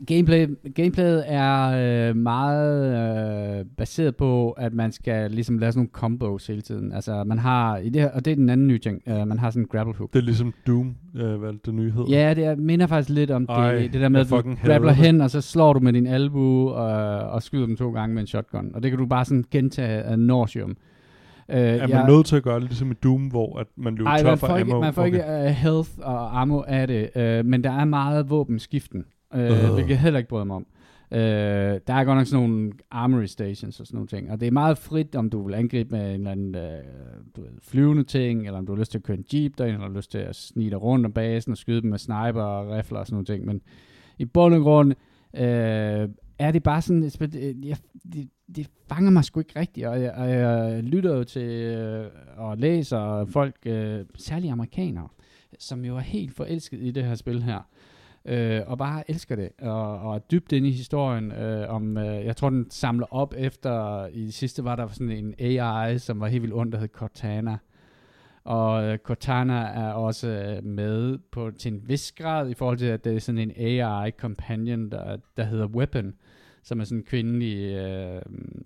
gameplay, 0.07 0.47
gameplayet 0.75 1.25
er 1.27 2.09
øh, 2.11 2.17
meget 2.17 3.59
øh, 3.59 3.65
baseret 3.79 4.17
på, 4.17 4.51
at 4.51 4.75
man 4.75 4.93
skal 4.93 5.31
ligesom 5.31 5.59
lave 5.59 5.73
sådan 5.73 5.79
nogle 5.79 5.91
combos 5.93 6.47
hele 6.47 6.63
tiden. 6.63 6.93
Altså 6.93 7.25
man 7.25 7.39
har, 7.39 7.77
i 7.77 7.89
det 7.89 8.03
her, 8.03 8.11
og 8.11 8.25
det 8.25 8.31
er 8.31 8.35
den 8.37 8.49
anden 8.51 8.67
nye 8.67 8.79
ting, 8.79 9.03
øh, 9.09 9.29
man 9.29 9.39
har 9.39 9.51
sådan 9.51 9.63
en 9.63 9.69
grapple 9.69 9.95
hook. 9.95 10.13
Det 10.13 10.19
er 10.19 10.23
ligesom 10.25 10.55
Doom, 10.67 10.95
øh, 11.17 11.35
hvad 11.35 11.53
det 11.65 11.75
nye 11.75 11.91
hedder. 11.93 12.19
Ja, 12.19 12.35
det 12.35 12.45
er, 12.45 12.57
minder 12.57 12.87
faktisk 12.87 13.11
lidt 13.11 13.31
om 13.31 13.47
Ej, 13.49 13.75
det, 13.75 13.93
det 13.93 14.01
der 14.01 14.09
med, 14.09 14.21
jeg 14.31 14.39
at 14.39 14.45
du 14.45 14.55
grappler 14.67 14.93
det. 14.93 14.97
hen, 14.97 15.21
og 15.21 15.31
så 15.31 15.41
slår 15.41 15.73
du 15.73 15.81
med 15.81 15.93
din 15.93 16.07
albu 16.07 16.69
og, 16.71 17.19
og 17.31 17.43
skyder 17.43 17.67
dem 17.67 17.77
to 17.77 17.91
gange 17.93 18.15
med 18.15 18.21
en 18.23 18.27
shotgun. 18.27 18.71
Og 18.75 18.83
det 18.83 18.91
kan 18.91 18.99
du 18.99 19.07
bare 19.07 19.25
sådan 19.25 19.45
gentage 19.51 20.03
ad 20.03 20.17
nauseum. 20.17 20.71
Øh, 21.51 21.57
Er 21.59 21.87
man 21.89 22.07
nødt 22.11 22.27
til 22.27 22.37
at 22.37 22.43
gøre 22.43 22.61
det 22.61 22.69
ligesom 22.69 22.91
i 22.91 22.95
Doom, 22.95 23.27
hvor 23.27 23.59
at 23.59 23.67
man 23.77 23.95
løber 23.95 24.11
Ej, 24.11 24.19
tør 24.19 24.29
man 24.29 24.39
for 24.39 24.47
får, 24.47 24.55
ammo? 24.55 24.61
ikke, 24.65 24.81
man 24.81 24.95
får 24.95 25.03
Okay. 25.03 25.13
ikke 25.13 25.25
uh, 25.29 25.51
health 25.51 25.91
og 25.99 26.41
ammo 26.41 26.63
af 26.67 26.87
det, 26.87 27.11
uh, 27.17 27.47
men 27.47 27.65
der 27.65 27.71
er 27.71 27.85
meget 27.85 28.31
våbenskiften, 28.31 29.05
uh, 29.35 29.41
Øh. 29.41 29.73
hvilket 29.75 29.91
jeg 29.91 30.01
heller 30.01 30.19
ikke 30.19 30.29
bryder 30.29 30.45
mig 30.45 30.57
om. 30.57 30.67
Uh, 31.13 31.19
der 31.19 31.81
er 31.95 32.05
godt 32.05 32.19
nok 32.19 32.27
sådan 32.27 32.49
nogle 32.49 32.73
armory 32.91 33.25
stations 33.25 33.81
og 33.81 33.87
sådan 33.87 33.97
nogle 33.97 34.09
ting, 34.09 34.31
og 34.31 34.41
det 34.41 34.47
er 34.47 34.51
meget 34.53 34.79
frit, 34.79 35.17
om 35.17 35.31
du 35.31 35.47
vil 35.47 35.55
angribe 35.55 35.91
med 35.91 36.15
en 36.15 36.15
eller 36.15 36.31
anden 36.31 36.55
uh, 36.55 36.63
du 37.37 37.41
ved, 37.41 37.51
flyvende 37.63 38.05
ting, 38.05 38.47
eller 38.47 38.59
om 38.59 38.67
du 38.67 38.73
har 38.73 38.79
lyst 38.79 38.91
til 38.91 38.99
at 38.99 39.05
køre 39.05 39.17
en 39.17 39.25
jeep 39.35 39.59
derind, 39.59 39.75
eller 39.75 39.89
har 39.89 39.97
lyst 39.97 40.11
til 40.11 40.19
at 40.19 40.37
snige 40.37 40.71
dig 40.71 40.83
rundt 40.83 41.07
om 41.07 41.13
basen 41.13 41.53
og 41.53 41.59
skyde 41.59 41.81
dem 41.81 41.91
med 41.91 41.99
sniper 41.99 42.43
og 42.43 42.77
rifler 42.77 42.99
og 42.99 43.07
sådan 43.07 43.15
nogle 43.15 43.27
ting, 43.27 43.45
men 43.45 43.61
i 44.19 44.25
bund 44.25 44.55
og 44.55 44.61
grund 44.61 44.93
uh, 45.35 46.11
er 46.41 46.51
det 46.53 46.63
bare 46.63 46.83
sådan, 46.83 47.05
øh, 47.35 47.69
jeg, 47.69 47.77
det, 48.13 48.29
det 48.57 48.71
fanger 48.89 49.11
mig 49.11 49.25
sgu 49.25 49.41
ikke 49.41 49.61
rigtigt, 49.61 49.87
og 49.87 50.03
jeg, 50.03 50.13
og 50.13 50.31
jeg 50.31 50.83
lytter 50.83 51.17
jo 51.17 51.25
til 51.25 51.43
øh, 51.43 52.07
og 52.37 52.59
læser 52.59 53.25
folk, 53.25 53.57
øh, 53.67 54.05
særligt 54.15 54.53
amerikanere, 54.53 55.09
som 55.59 55.85
jo 55.85 55.97
er 55.97 56.01
helt 56.01 56.35
forelsket 56.35 56.81
i 56.83 56.91
det 56.91 57.05
her 57.05 57.15
spil 57.15 57.43
her, 57.43 57.69
øh, 58.25 58.61
og 58.67 58.79
bare 58.79 59.11
elsker 59.11 59.37
det, 59.37 59.51
og, 59.59 59.99
og 60.01 60.15
er 60.15 60.19
dybt 60.19 60.53
inde 60.53 60.69
i 60.69 60.73
historien 60.73 61.33
øh, 61.33 61.69
om, 61.69 61.97
øh, 61.97 62.25
jeg 62.25 62.37
tror 62.37 62.51
den 62.51 62.71
samler 62.71 63.07
op 63.11 63.35
efter, 63.37 64.07
i 64.07 64.25
det 64.25 64.35
sidste 64.35 64.65
var 64.65 64.77
der 64.77 64.89
sådan 64.89 65.11
en 65.11 65.35
AI, 65.39 65.99
som 65.99 66.21
var 66.21 66.27
helt 66.27 66.43
vildt 66.43 66.55
ond, 66.55 66.73
der 66.73 66.79
hed 66.79 66.89
Cortana, 66.89 67.59
og 68.45 68.85
øh, 68.85 68.99
Cortana 68.99 69.55
er 69.55 69.93
også 69.93 70.29
øh, 70.29 70.65
med 70.65 71.19
på 71.33 71.51
til 71.59 71.73
en 71.73 71.89
vis 71.89 72.13
grad 72.13 72.51
i 72.51 72.55
forhold 72.55 72.79
til, 72.79 72.87
at 72.87 73.05
det 73.05 73.17
er 73.17 73.21
sådan 73.21 73.39
en 73.39 73.53
AI-companion, 73.57 74.91
der, 74.91 75.17
der 75.37 75.45
hedder 75.45 75.67
Weapon, 75.67 76.15
som 76.63 76.81
er 76.81 76.85
sådan 76.85 76.99
en 76.99 77.05
kvindelig 77.05 77.75
øh, 77.75 78.23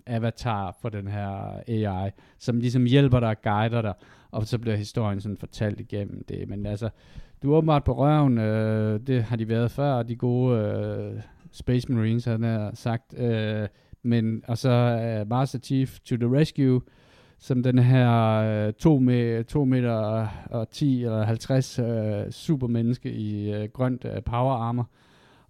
avatar 0.07 0.77
for 0.81 0.89
den 0.89 1.07
her 1.07 1.59
AI, 1.67 2.09
som 2.39 2.59
ligesom 2.59 2.85
hjælper 2.85 3.19
dig 3.19 3.29
og 3.29 3.41
guider 3.41 3.81
dig, 3.81 3.93
og 4.31 4.47
så 4.47 4.59
bliver 4.59 4.75
historien 4.75 5.21
sådan 5.21 5.37
fortalt 5.37 5.79
igennem 5.79 6.23
det. 6.23 6.49
Men 6.49 6.65
altså, 6.65 6.89
du 7.43 7.53
er 7.53 7.57
åbenbart 7.57 7.83
på 7.83 7.93
røven, 7.93 8.37
øh, 8.37 8.99
det 9.07 9.23
har 9.23 9.35
de 9.35 9.49
været 9.49 9.71
før, 9.71 10.03
de 10.03 10.15
gode 10.15 10.59
øh, 10.59 11.21
Space 11.51 11.91
Marines, 11.91 12.25
han 12.25 12.43
har 12.43 12.71
sagt, 12.73 13.19
øh, 13.19 13.67
men, 14.03 14.43
og 14.47 14.57
så 14.57 14.69
øh, 14.69 15.29
Master 15.29 15.59
Chief 15.59 15.99
to 15.99 16.15
the 16.15 16.39
rescue, 16.39 16.81
som 17.39 17.63
den 17.63 17.79
her 17.79 18.11
øh, 18.67 18.73
2 18.73 18.99
med 18.99 19.43
2 19.43 19.65
meter 19.65 20.27
og 20.49 20.69
10 20.69 21.03
eller 21.03 21.23
50 21.23 21.79
øh, 21.79 22.31
supermenneske 22.31 23.11
i 23.11 23.53
øh, 23.53 23.69
grønt 23.73 24.05
øh, 24.05 24.23
power 24.23 24.53
armor. 24.53 24.89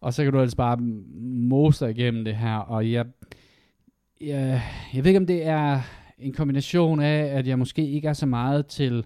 Og 0.02 0.14
så 0.14 0.24
kan 0.24 0.34
du 0.34 0.40
altså 0.40 0.58
bare 0.58 0.78
mose 1.22 1.92
igennem 1.92 2.26
det 2.26 2.36
her, 2.36 2.58
og 2.58 2.92
jeg, 2.92 3.06
jeg, 4.22 4.62
jeg 4.94 5.04
ved 5.04 5.10
ikke, 5.12 5.20
om 5.20 5.28
det 5.28 5.48
er 5.48 5.80
en 6.20 6.34
kombination 6.34 7.00
af, 7.00 7.38
at 7.38 7.48
jeg 7.48 7.60
måske 7.60 7.88
ikke 7.88 8.08
er 8.08 8.14
så 8.14 8.26
meget 8.26 8.68
til 8.68 9.06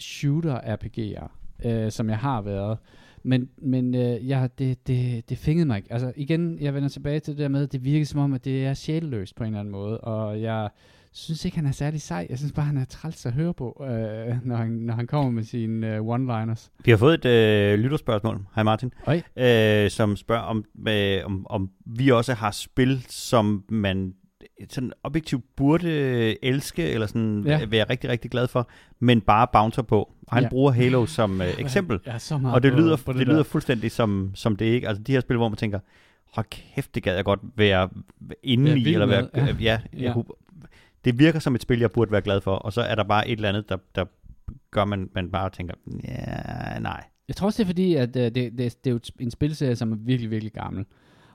shooter-RPG'er, 0.00 1.41
øh, 1.64 1.92
som 1.92 2.10
jeg 2.10 2.18
har 2.18 2.42
været. 2.42 2.78
Men, 3.24 3.48
men 3.58 3.94
øh, 3.94 4.28
jeg, 4.28 4.50
det, 4.58 4.86
det, 4.86 5.28
det 5.28 5.38
fængede 5.38 5.66
mig 5.66 5.76
ikke. 5.76 5.92
Altså 5.92 6.12
igen, 6.16 6.58
jeg 6.60 6.74
vender 6.74 6.88
tilbage 6.88 7.20
til 7.20 7.32
det 7.32 7.42
der 7.42 7.48
med, 7.48 7.62
at 7.62 7.72
det 7.72 7.84
virker 7.84 8.06
som 8.06 8.20
om, 8.20 8.32
at 8.32 8.44
det 8.44 8.66
er 8.66 8.74
sjælløst 8.74 9.36
på 9.36 9.44
en 9.44 9.48
eller 9.48 9.60
anden 9.60 9.72
måde, 9.72 9.98
og 10.00 10.42
jeg 10.42 10.68
synes 11.12 11.44
ikke, 11.44 11.56
han 11.56 11.66
er 11.66 11.72
særlig 11.72 12.02
sej. 12.02 12.26
Jeg 12.30 12.38
synes 12.38 12.52
bare, 12.52 12.66
han 12.66 12.76
er 12.76 12.84
træls 12.84 13.26
at 13.26 13.32
høre 13.32 13.54
på, 13.54 13.84
øh, 13.84 14.46
når, 14.46 14.56
han, 14.56 14.68
når 14.68 14.94
han 14.94 15.06
kommer 15.06 15.30
med 15.30 15.42
sine 15.42 15.94
øh, 15.94 16.00
one-liners. 16.00 16.70
Vi 16.84 16.90
har 16.90 16.98
fået 16.98 17.14
et 17.14 17.24
øh, 17.24 17.78
lytterspørgsmål. 17.78 18.40
Hej 18.54 18.64
Martin. 18.64 18.92
Øh, 19.36 19.90
som 19.90 20.16
spørger, 20.16 20.42
om, 20.42 20.64
øh, 20.88 21.20
om, 21.24 21.46
om 21.50 21.70
vi 21.86 22.10
også 22.10 22.34
har 22.34 22.50
spil, 22.50 23.04
som 23.08 23.64
man 23.68 24.14
sådan 24.70 24.92
objektivt 25.02 25.44
burde 25.56 26.44
elske, 26.44 26.82
eller 26.90 27.06
sådan 27.06 27.44
Ja. 27.46 27.64
være 27.66 27.84
rigtig, 27.90 28.10
rigtig 28.10 28.30
glad 28.30 28.48
for, 28.48 28.68
men 29.00 29.20
bare 29.20 29.46
bouncer 29.52 29.82
på. 29.82 30.02
Og 30.26 30.34
han 30.36 30.42
Ja. 30.42 30.48
bruger 30.48 30.72
Halo 30.72 31.06
som 31.06 31.40
øh, 31.42 31.48
eksempel. 31.58 31.98
Ja, 32.06 32.18
Og 32.44 32.62
det 32.62 32.72
lyder, 32.72 32.96
på 32.96 33.12
det, 33.12 33.18
det 33.18 33.28
lyder 33.28 33.42
fuldstændig 33.42 33.90
som, 33.90 34.30
som 34.34 34.56
det 34.56 34.64
ikke. 34.64 34.88
Altså 34.88 35.02
de 35.02 35.12
her 35.12 35.20
spil, 35.20 35.36
hvor 35.36 35.48
man 35.48 35.56
tænker, 35.56 35.78
hold 36.32 36.46
kæft, 36.50 36.94
det 36.94 37.02
gad 37.02 37.14
jeg 37.14 37.24
godt 37.24 37.40
være 37.56 37.88
inde 38.42 38.78
i, 38.78 38.92
eller 38.92 39.06
være, 39.06 39.28
ja. 39.34 39.44
ja. 39.44 39.54
ja, 39.60 39.80
Ja. 39.98 40.02
jeg 40.02 40.14
det 41.04 41.18
virker 41.18 41.38
som 41.38 41.54
et 41.54 41.62
spil, 41.62 41.78
jeg 41.80 41.90
burde 41.90 42.12
være 42.12 42.20
glad 42.22 42.40
for, 42.40 42.54
og 42.54 42.72
så 42.72 42.80
er 42.80 42.94
der 42.94 43.04
bare 43.04 43.28
et 43.28 43.36
eller 43.36 43.48
andet, 43.48 43.68
der, 43.68 43.76
der 43.94 44.04
gør, 44.70 44.84
man, 44.84 45.08
man 45.14 45.30
bare 45.30 45.50
tænker, 45.50 45.74
ja, 46.04 46.78
nej. 46.78 47.04
Jeg 47.28 47.36
tror 47.36 47.46
også, 47.46 47.56
det 47.62 47.64
er 47.64 47.68
fordi, 47.68 47.94
at 47.94 48.08
uh, 48.08 48.22
det, 48.22 48.34
det, 48.34 48.58
det 48.58 48.86
er 48.86 48.90
jo 48.90 49.00
en 49.20 49.30
spilserie, 49.30 49.76
som 49.76 49.92
er 49.92 49.96
virkelig, 50.00 50.30
virkelig 50.30 50.52
gammel. 50.52 50.84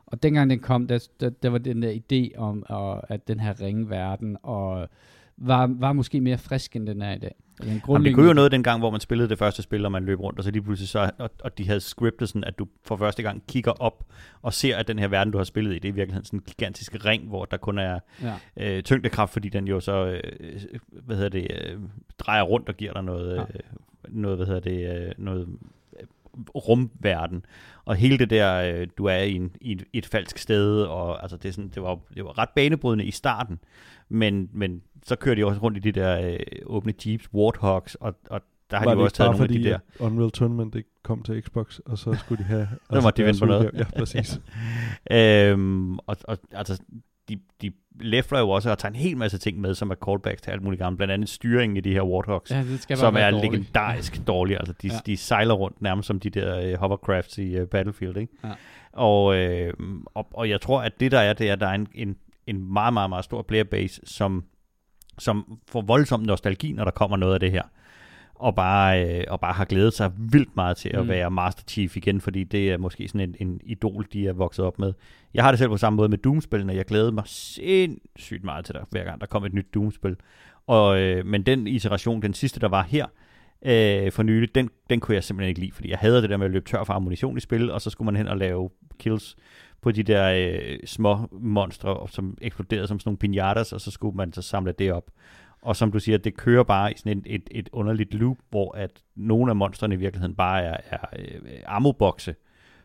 Og 0.07 0.23
dengang 0.23 0.49
den 0.49 0.59
kom, 0.59 0.87
der, 0.87 1.07
der, 1.19 1.29
der 1.29 1.49
var 1.49 1.57
den 1.57 1.81
der 1.81 1.91
idé 1.91 2.37
om, 2.37 2.63
og, 2.69 3.11
at 3.11 3.27
den 3.27 3.39
her 3.39 3.61
ringverden, 3.61 4.37
og 4.43 4.89
var, 5.37 5.75
var 5.79 5.93
måske 5.93 6.21
mere 6.21 6.37
frisk, 6.37 6.75
end 6.75 6.87
den 6.87 7.01
er 7.01 7.15
i 7.15 7.17
dag. 7.17 7.35
Den 7.61 7.81
Jamen, 7.87 8.05
det 8.05 8.15
kunne 8.15 8.27
jo 8.27 8.33
noget 8.33 8.51
dengang, 8.51 8.79
hvor 8.79 8.91
man 8.91 8.99
spillede 8.99 9.29
det 9.29 9.37
første 9.37 9.61
spil, 9.61 9.85
og 9.85 9.91
man 9.91 10.05
løb 10.05 10.19
rundt, 10.19 10.39
og 10.39 10.43
så 10.43 10.51
lige 10.51 10.61
pludselig 10.61 10.89
så, 10.89 11.11
og, 11.17 11.29
og 11.43 11.57
de 11.57 11.67
havde 11.67 11.79
scriptet 11.79 12.29
sådan, 12.29 12.43
at 12.43 12.59
du 12.59 12.67
for 12.85 12.97
første 12.97 13.23
gang 13.23 13.43
kigger 13.47 13.71
op 13.71 14.05
og 14.41 14.53
ser, 14.53 14.77
at 14.77 14.87
den 14.87 14.99
her 14.99 15.07
verden, 15.07 15.31
du 15.33 15.37
har 15.37 15.45
spillet 15.45 15.71
i, 15.71 15.79
det 15.79 15.85
er 15.85 15.91
i 15.91 15.95
virkeligheden 15.95 16.25
sådan 16.25 16.39
en 16.39 16.43
gigantisk 16.47 17.05
ring, 17.05 17.27
hvor 17.27 17.45
der 17.45 17.57
kun 17.57 17.77
er 17.77 17.99
Ja. 18.23 18.33
øh, 18.57 18.83
tyngdekraft, 18.83 19.33
fordi 19.33 19.49
den 19.49 19.67
jo 19.67 19.79
så, 19.79 20.05
øh, 20.05 20.21
hvad 20.91 21.15
hedder 21.15 21.29
det, 21.29 21.47
øh, 21.65 21.79
drejer 22.19 22.43
rundt 22.43 22.69
og 22.69 22.75
giver 22.77 22.93
dig 22.93 23.03
noget, 23.03 23.35
Ja. 23.35 23.41
øh, 23.41 23.47
noget 24.09 24.37
hvad 24.37 24.47
hedder 24.47 24.61
det, 24.61 25.07
øh, 25.07 25.11
noget 25.17 25.47
øh, 25.99 26.05
rumverden. 26.55 27.45
Og 27.85 27.95
hele 27.95 28.17
det 28.17 28.29
der, 28.29 28.61
øh, 28.61 28.87
du 28.97 29.05
er 29.05 29.17
i, 29.17 29.33
en, 29.33 29.51
i 29.61 29.71
et, 29.71 29.83
et 29.93 30.05
falsk 30.05 30.37
sted, 30.37 30.81
og 30.81 31.21
altså 31.21 31.37
det, 31.37 31.49
er 31.49 31.53
sådan, 31.53 31.71
det, 31.75 31.83
var, 31.83 31.99
det 32.15 32.25
var 32.25 32.37
ret 32.37 32.49
banebrydende 32.55 33.05
i 33.05 33.11
starten, 33.11 33.59
men, 34.09 34.49
men 34.53 34.81
så 35.03 35.15
kører 35.15 35.35
de 35.35 35.45
også 35.45 35.61
rundt 35.61 35.77
i 35.77 35.79
de 35.79 35.91
der 35.91 36.21
øh, 36.21 36.39
åbne 36.65 36.93
jeeps, 37.05 37.33
Warthogs, 37.33 37.95
og, 37.95 38.13
og 38.29 38.41
der 38.71 38.77
har 38.77 38.85
Var 38.85 38.93
de 38.93 38.99
jo 38.99 39.03
også 39.03 39.15
taget 39.15 39.31
nogle 39.31 39.43
af 39.43 39.49
de 39.49 39.63
der. 39.63 39.79
Unreal 39.99 40.31
Tournament 40.31 40.75
ikke 40.75 40.89
kom 41.03 41.23
til 41.23 41.43
Xbox, 41.43 41.79
og 41.85 41.97
så 41.97 42.13
skulle 42.13 42.43
de 42.43 42.47
have... 42.47 42.67
Så 42.93 43.01
måtte 43.01 43.21
de 43.21 43.27
vente 43.27 43.39
på 43.39 43.45
noget. 43.45 43.65
udgave. 43.65 43.85
Ja, 43.95 43.99
præcis. 43.99 44.41
Øhm, 45.11 45.99
og, 45.99 46.17
og 46.23 46.37
altså, 46.51 46.81
de, 47.29 47.39
de 47.61 47.71
læfler 47.99 48.39
jo 48.39 48.49
også 48.49 48.69
og 48.71 48.77
tager 48.77 48.89
en 48.89 48.95
hel 48.95 49.17
masse 49.17 49.37
ting 49.37 49.61
med, 49.61 49.75
som 49.75 49.91
er 49.91 49.95
callbacks 49.95 50.41
til 50.41 50.51
alt 50.51 50.63
muligt 50.63 50.79
gammelt. 50.79 50.97
Blandt 50.97 51.13
andet 51.13 51.29
styringen 51.29 51.77
i 51.77 51.79
de 51.81 51.93
her 51.93 52.01
Warthogs, 52.01 52.51
ja, 52.51 52.63
det 52.63 52.81
skal 52.81 52.97
som 52.97 53.15
er 53.15 53.19
være 53.19 53.31
dårligt. 53.31 53.51
legendarisk 53.51 54.21
dårlige. 54.27 54.57
Altså, 54.57 54.73
de, 54.81 54.87
ja. 54.87 54.99
de 55.05 55.17
sejler 55.17 55.53
rundt 55.53 55.81
nærmest 55.81 56.07
som 56.07 56.19
de 56.19 56.29
der 56.29 56.73
uh, 56.73 56.79
hovercrafts 56.79 57.37
i 57.37 57.61
uh, 57.61 57.67
Battlefield. 57.67 58.17
Ikke? 58.17 58.33
Ja. 58.43 58.49
Og, 58.91 59.35
øh, 59.37 59.73
og, 60.05 60.27
og 60.33 60.49
jeg 60.49 60.61
tror, 60.61 60.81
at 60.81 60.99
det 60.99 61.11
der 61.11 61.19
er, 61.19 61.33
det 61.33 61.49
er, 61.49 61.53
at 61.53 61.59
der 61.59 61.67
er 61.67 61.73
en, 61.73 61.87
en, 61.93 62.15
en 62.47 62.73
meget, 62.73 62.93
meget, 62.93 63.09
meget 63.09 63.25
stor 63.25 63.41
playerbase, 63.41 64.01
som, 64.03 64.43
som 65.17 65.59
får 65.67 65.81
voldsom 65.81 66.19
nostalgi, 66.19 66.71
når 66.71 66.83
der 66.83 66.91
kommer 66.91 67.17
noget 67.17 67.33
af 67.33 67.39
det 67.39 67.51
her. 67.51 67.63
Og 68.39 68.55
bare, 68.55 69.05
øh, 69.19 69.23
og 69.27 69.39
bare 69.39 69.53
har 69.53 69.65
glædet 69.65 69.93
sig 69.93 70.11
vildt 70.17 70.55
meget 70.55 70.77
til 70.77 70.89
at 70.89 71.01
Mm. 71.01 71.07
være 71.07 71.31
Master 71.31 71.63
Chief 71.67 71.97
igen, 71.97 72.21
fordi 72.21 72.43
det 72.43 72.71
er 72.71 72.77
måske 72.77 73.07
sådan 73.07 73.21
en, 73.21 73.35
en 73.47 73.61
idol, 73.63 74.05
de 74.13 74.27
er 74.27 74.33
vokset 74.33 74.65
op 74.65 74.79
med. 74.79 74.93
Jeg 75.33 75.43
har 75.43 75.51
det 75.51 75.59
selv 75.59 75.69
på 75.69 75.77
samme 75.77 75.97
måde 75.97 76.09
med 76.09 76.17
Doom-spillene. 76.17 76.73
Jeg 76.75 76.85
glæder 76.85 77.11
mig 77.11 77.23
sindssygt 77.25 78.43
meget 78.43 78.65
til 78.65 78.75
det, 78.75 78.83
hver 78.89 79.03
gang 79.03 79.21
der 79.21 79.27
kom 79.27 79.45
et 79.45 79.53
nyt 79.53 79.67
Doom-spil. 79.73 80.15
Og, 80.67 80.99
øh, 81.01 81.25
men 81.25 81.43
den 81.43 81.67
iteration, 81.67 82.21
den 82.21 82.33
sidste, 82.33 82.59
der 82.59 82.67
var 82.67 82.83
her 82.83 83.05
øh, 83.65 84.11
for 84.11 84.23
nylig, 84.23 84.55
den, 84.55 84.69
den 84.89 84.99
kunne 84.99 85.15
jeg 85.15 85.23
simpelthen 85.23 85.49
ikke 85.49 85.59
lide, 85.59 85.71
fordi 85.71 85.89
jeg 85.89 85.97
havde 85.97 86.21
det 86.21 86.29
der 86.29 86.37
med 86.37 86.45
at 86.45 86.51
løbe 86.51 86.65
tør 86.69 86.83
for 86.83 86.93
ammunition 86.93 87.37
i 87.37 87.39
spil, 87.39 87.71
og 87.71 87.81
så 87.81 87.89
skulle 87.89 88.05
man 88.05 88.15
hen 88.15 88.27
og 88.27 88.37
lave 88.37 88.69
kills 88.99 89.35
på 89.81 89.91
de 89.91 90.03
der 90.03 90.49
øh, 90.53 90.77
små 90.85 91.17
monstre, 91.31 92.07
som 92.09 92.37
eksploderede 92.41 92.87
som 92.87 92.99
sådan 92.99 93.09
nogle 93.09 93.17
pinatas, 93.17 93.73
og 93.73 93.81
så 93.81 93.91
skulle 93.91 94.15
man 94.17 94.33
så 94.33 94.41
samle 94.41 94.71
det 94.79 94.93
op. 94.93 95.03
Og 95.67 95.75
som 95.75 95.91
du 95.91 95.99
siger, 95.99 96.17
det 96.17 96.37
kører 96.37 96.63
bare 96.63 96.91
i 96.91 96.97
sådan 96.97 97.17
et, 97.17 97.23
et, 97.35 97.49
et 97.51 97.69
underligt 97.71 98.13
loop, 98.13 98.37
hvor 98.49 98.75
at 98.77 99.03
nogle 99.15 99.51
af 99.51 99.55
monstrene 99.55 99.95
i 99.95 99.97
virkeligheden 99.97 100.35
bare 100.35 100.63
er, 100.63 100.77
er 100.89 100.97
øh, 101.19 101.41
ammobokse 101.65 102.35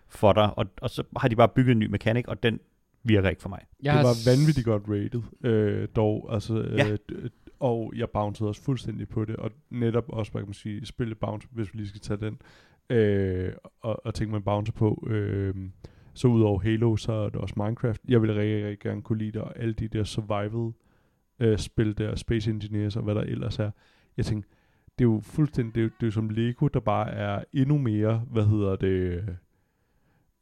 for 0.09 0.33
dig, 0.33 0.59
og, 0.59 0.66
og 0.83 0.91
så 0.91 1.03
har 1.16 1.28
de 1.28 1.37
bare 1.37 1.49
bygget 1.49 1.72
en 1.72 1.78
ny 1.78 1.87
mekanik, 1.87 2.28
og 2.28 2.43
den 2.43 2.61
virker 3.05 3.28
ikke 3.28 3.43
for 3.43 3.49
mig. 3.49 3.61
Jeg 3.83 3.95
det 3.95 4.03
var 4.05 4.12
s- 4.14 4.26
vanvittigt 4.26 4.64
godt 4.64 4.83
rated, 4.89 5.22
øh, 5.51 5.89
dog, 5.97 6.28
altså, 6.35 6.55
øh, 6.61 6.78
Ja. 6.78 6.97
d- 7.12 7.28
og 7.61 7.93
jeg 7.97 8.11
bouncede 8.11 8.49
også 8.49 8.62
fuldstændig 8.62 9.09
på 9.09 9.24
det, 9.24 9.37
og 9.37 9.51
netop 9.70 10.05
også, 10.09 10.33
hvad 10.33 10.43
kan 10.43 10.49
man 10.49 10.55
sige, 10.55 10.87
spille 10.87 11.14
bounce, 11.14 11.49
hvis 11.51 11.72
vi 11.72 11.78
lige 11.78 11.89
skal 11.89 12.01
tage 12.01 12.20
den, 12.20 12.39
øh, 12.97 13.53
og, 13.80 14.07
og 14.07 14.14
tænke 14.14 14.33
man 14.33 14.43
bounce 14.43 14.72
på, 14.72 15.07
øh, 15.11 15.55
så 16.14 16.28
udover 16.28 16.61
Halo, 16.61 16.97
så 16.97 17.12
er 17.12 17.28
det 17.28 17.37
også 17.41 17.55
Minecraft. 17.57 18.01
Jeg 18.09 18.22
vil 18.22 18.35
rigtig, 18.35 18.64
rigtig 18.64 18.78
gerne 18.80 19.03
kunne 19.03 19.18
lide 19.18 19.33
det, 19.33 19.43
og 19.43 19.59
alle 19.59 19.74
de 19.74 19.89
der 19.89 20.05
survival 20.05 20.72
øh, 21.43 21.59
spil 21.59 21.99
der, 21.99 22.14
Space 22.14 22.51
Engineers 22.51 22.97
og 22.97 23.03
hvad 23.03 23.14
der 23.14 23.20
ellers 23.20 23.59
er. 23.59 23.70
Jeg 24.16 24.26
tænker, 24.26 24.49
det 24.99 25.05
er 25.05 25.09
jo 25.09 25.20
fuldstændig, 25.24 25.74
det 25.74 25.80
er 25.80 25.84
jo, 25.84 25.88
det 25.88 26.03
er 26.03 26.07
jo 26.07 26.11
som 26.11 26.28
Lego, 26.28 26.68
der 26.68 26.80
bare 26.80 27.11
er 27.11 27.45
endnu 27.53 27.78
mere, 27.78 28.24
hvad 28.30 28.47
hedder 28.47 28.76
det, 28.76 29.24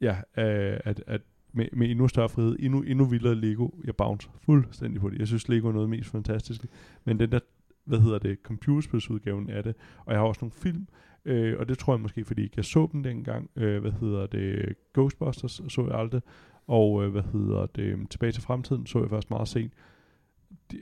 ja, 0.01 0.15
øh, 0.37 0.79
at, 0.85 1.03
at 1.07 1.21
med, 1.53 1.67
med 1.73 1.89
endnu 1.89 2.07
større 2.07 2.29
frihed, 2.29 2.55
endnu, 2.59 2.81
endnu 2.81 3.05
vildere 3.05 3.35
Lego. 3.35 3.69
Jeg 3.83 3.95
bounce 3.95 4.29
fuldstændig 4.45 5.01
på 5.01 5.09
det. 5.09 5.19
Jeg 5.19 5.27
synes, 5.27 5.49
Lego 5.49 5.67
er 5.67 5.71
noget 5.71 5.85
af 5.85 5.89
det 5.89 5.99
mest 5.99 6.11
fantastiske. 6.11 6.67
Men 7.05 7.19
den 7.19 7.31
der, 7.31 7.39
hvad 7.85 7.99
hedder 7.99 8.19
det, 8.19 8.37
computerspilsudgaven 8.43 9.49
af 9.49 9.63
det, 9.63 9.75
og 10.05 10.13
jeg 10.13 10.21
har 10.21 10.27
også 10.27 10.39
nogle 10.41 10.51
film, 10.51 10.87
øh, 11.25 11.59
og 11.59 11.69
det 11.69 11.77
tror 11.77 11.93
jeg 11.93 12.01
måske, 12.01 12.25
fordi 12.25 12.49
jeg 12.55 12.65
så 12.65 12.89
dem 12.91 13.03
dengang, 13.03 13.49
øh, 13.55 13.81
hvad 13.81 13.91
hedder 13.91 14.27
det, 14.27 14.75
Ghostbusters 14.93 15.61
så 15.67 15.87
jeg 15.89 15.99
aldrig, 15.99 16.21
og 16.67 17.03
øh, 17.03 17.11
hvad 17.11 17.23
hedder 17.31 17.65
det, 17.65 18.09
Tilbage 18.09 18.31
til 18.31 18.43
fremtiden 18.43 18.85
så 18.85 18.99
jeg 18.99 19.09
først 19.09 19.29
meget 19.29 19.47
sent. 19.47 19.73
De, 20.71 20.77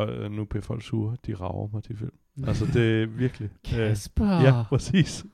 og 0.00 0.24
øh, 0.24 0.32
nu 0.32 0.44
bliver 0.44 0.62
folk 0.62 0.82
sure, 0.82 1.16
de 1.26 1.34
rager 1.34 1.68
mig 1.72 1.82
til 1.82 1.96
film. 1.96 2.12
Altså 2.48 2.66
det 2.74 3.02
er 3.02 3.06
virkelig... 3.06 3.48
øh, 3.66 3.88
Kasper. 3.88 4.42
ja, 4.42 4.62
præcis. 4.68 5.24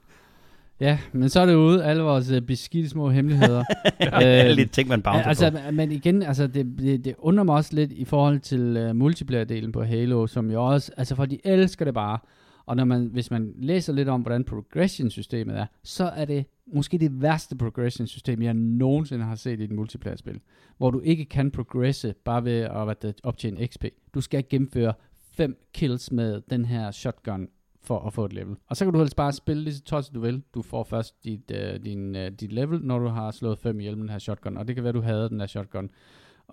Ja, 0.81 0.99
men 1.13 1.29
så 1.29 1.41
er 1.41 1.47
det 1.47 1.55
ude, 1.55 1.85
alle 1.85 2.03
vores 2.03 2.31
øh, 2.31 2.43
beskidte 2.43 2.89
små 2.89 3.11
hemmeligheder. 3.11 3.65
Alle 4.01 4.63
de 4.63 4.69
ting, 4.69 4.89
man 4.89 5.03
bouncer 5.03 5.29
altså, 5.29 5.51
på. 5.51 5.59
men 5.73 5.93
igen, 5.93 6.23
altså, 6.23 6.47
det, 6.47 6.67
det, 6.79 7.05
det 7.05 7.15
undrer 7.19 7.45
mig 7.45 7.55
også 7.55 7.75
lidt 7.75 7.93
i 7.93 8.05
forhold 8.05 8.41
til 8.41 8.77
uh, 8.77 8.97
multiplayer-delen 8.97 9.73
på 9.73 9.85
Halo, 9.85 10.27
som 10.27 10.51
jo 10.51 10.67
også, 10.67 10.93
altså 10.97 11.15
for 11.15 11.27
de 11.27 11.39
elsker 11.45 11.85
det 11.85 11.95
bare. 11.95 12.19
Og 12.67 12.77
når 12.77 12.85
man, 12.85 13.07
hvis 13.07 13.31
man 13.31 13.55
læser 13.57 13.93
lidt 13.93 14.09
om, 14.09 14.21
hvordan 14.21 14.45
progression-systemet 14.45 15.59
er, 15.59 15.67
så 15.83 16.05
er 16.05 16.25
det 16.25 16.47
måske 16.67 16.99
det 16.99 17.23
værste 17.23 17.57
progression-system, 17.57 18.43
jeg 18.43 18.55
nogensinde 18.55 19.25
har 19.25 19.35
set 19.35 19.61
i 19.61 19.65
et 19.65 19.71
multiplayer-spil. 19.71 20.41
Hvor 20.77 20.91
du 20.91 21.01
ikke 21.01 21.25
kan 21.25 21.51
progresse 21.51 22.15
bare 22.25 22.45
ved 22.45 22.53
at 22.53 23.21
optjene 23.23 23.67
XP. 23.67 23.85
Du 24.15 24.21
skal 24.21 24.45
gennemføre 24.51 24.95
fem 25.33 25.67
kills 25.75 26.13
med 26.13 26.43
den 26.51 26.65
her 26.65 26.91
shotgun 26.91 27.49
for 27.83 27.99
at 27.99 28.13
få 28.13 28.25
et 28.25 28.33
level. 28.33 28.57
Og 28.67 28.77
så 28.77 28.85
kan 28.85 28.93
du 28.93 28.99
helst 28.99 29.17
bare 29.17 29.33
spille 29.33 29.63
lige 29.63 29.75
så 29.75 29.83
tosset 29.83 30.15
du 30.15 30.21
vil. 30.21 30.43
Du 30.55 30.63
får 30.63 30.85
først 30.85 31.25
dit, 31.25 31.53
uh, 31.55 31.85
din, 31.85 32.17
uh, 32.17 32.27
dit 32.27 32.53
level, 32.53 32.81
når 32.83 32.99
du 32.99 33.07
har 33.07 33.31
slået 33.31 33.59
fem 33.59 33.81
ihjel 33.81 33.97
med 33.97 34.03
den 34.03 34.11
her 34.11 34.19
shotgun. 34.19 34.57
Og 34.57 34.69
det 34.69 34.75
kan 34.75 34.85
være, 34.85 34.93
du 34.93 35.01
havde 35.01 35.29
den 35.29 35.41
her 35.41 35.47
shotgun. 35.47 35.91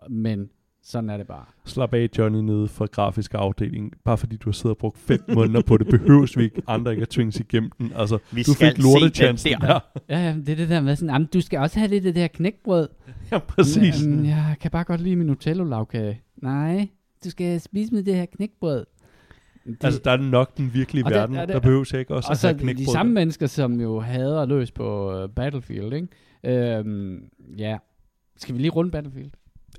Men 0.09 0.49
sådan 0.83 1.09
er 1.09 1.17
det 1.17 1.27
bare. 1.27 1.45
Slap 1.65 1.93
af, 1.93 2.09
Johnny, 2.17 2.39
nede 2.39 2.67
fra 2.67 2.85
grafisk 2.85 3.33
afdeling. 3.33 3.93
Bare 4.05 4.17
fordi 4.17 4.35
du 4.37 4.49
har 4.49 4.53
siddet 4.53 4.69
og 4.71 4.77
brugt 4.77 4.97
fem 4.97 5.19
måneder 5.33 5.61
på 5.61 5.77
det, 5.77 5.87
behøves 5.87 6.37
vi 6.37 6.43
ikke 6.43 6.61
andre 6.67 6.91
ikke 6.91 7.01
at 7.01 7.09
tvinges 7.09 7.39
igennem 7.39 7.71
den. 7.77 7.91
Altså, 7.95 8.17
Vi 8.31 8.43
du 8.43 8.53
skal 8.53 8.67
fik 8.75 8.83
lortechancen. 8.83 9.49
Ja, 9.51 9.57
der. 9.67 9.79
Ja, 10.09 10.19
ja, 10.19 10.35
det 10.35 10.49
er 10.49 10.55
det 10.55 10.69
der 10.69 10.81
med 10.81 10.95
sådan, 10.95 11.13
jamen, 11.13 11.27
du 11.33 11.41
skal 11.41 11.59
også 11.59 11.79
have 11.79 11.89
lidt 11.89 12.05
af 12.05 12.13
det 12.13 12.21
her 12.21 12.27
knækbrød. 12.27 12.87
ja, 13.31 13.37
præcis. 13.39 14.03
Jamen, 14.03 14.25
jeg 14.25 14.55
kan 14.61 14.71
bare 14.71 14.83
godt 14.83 15.01
lide 15.01 15.15
min 15.15 15.27
Nutella-lavkage. 15.27 16.21
Nej, 16.37 16.87
du 17.23 17.29
skal 17.29 17.61
spise 17.61 17.93
med 17.93 18.03
det 18.03 18.15
her 18.15 18.25
knækbrød. 18.25 18.85
Det, 19.65 19.77
Altså, 19.83 20.01
der 20.03 20.11
er 20.11 20.17
nok 20.17 20.57
den 20.57 20.71
virkelige 20.73 21.03
det- 21.03 21.13
verden. 21.13 21.35
og 21.37 21.47
det- 21.47 21.53
der 21.53 21.59
behøves 21.59 21.93
ikke 21.93 22.15
også 22.15 22.27
og 22.27 22.31
at 22.31 22.37
så 22.37 22.47
have 22.47 22.57
de 22.57 22.63
knækbrød. 22.63 22.85
samme 22.93 23.13
mennesker, 23.13 23.47
som 23.47 23.81
jo 23.81 23.99
hader 23.99 24.45
løs 24.45 24.71
på 24.71 25.17
uh, 25.23 25.29
Battlefield, 25.29 25.93
ikke? 25.93 26.77
Øhm, 26.77 27.23
ja. 27.57 27.77
Skal 28.37 28.55
vi 28.55 28.59
lige 28.61 28.71
runde 28.71 28.91
Battlefield? 28.91 29.31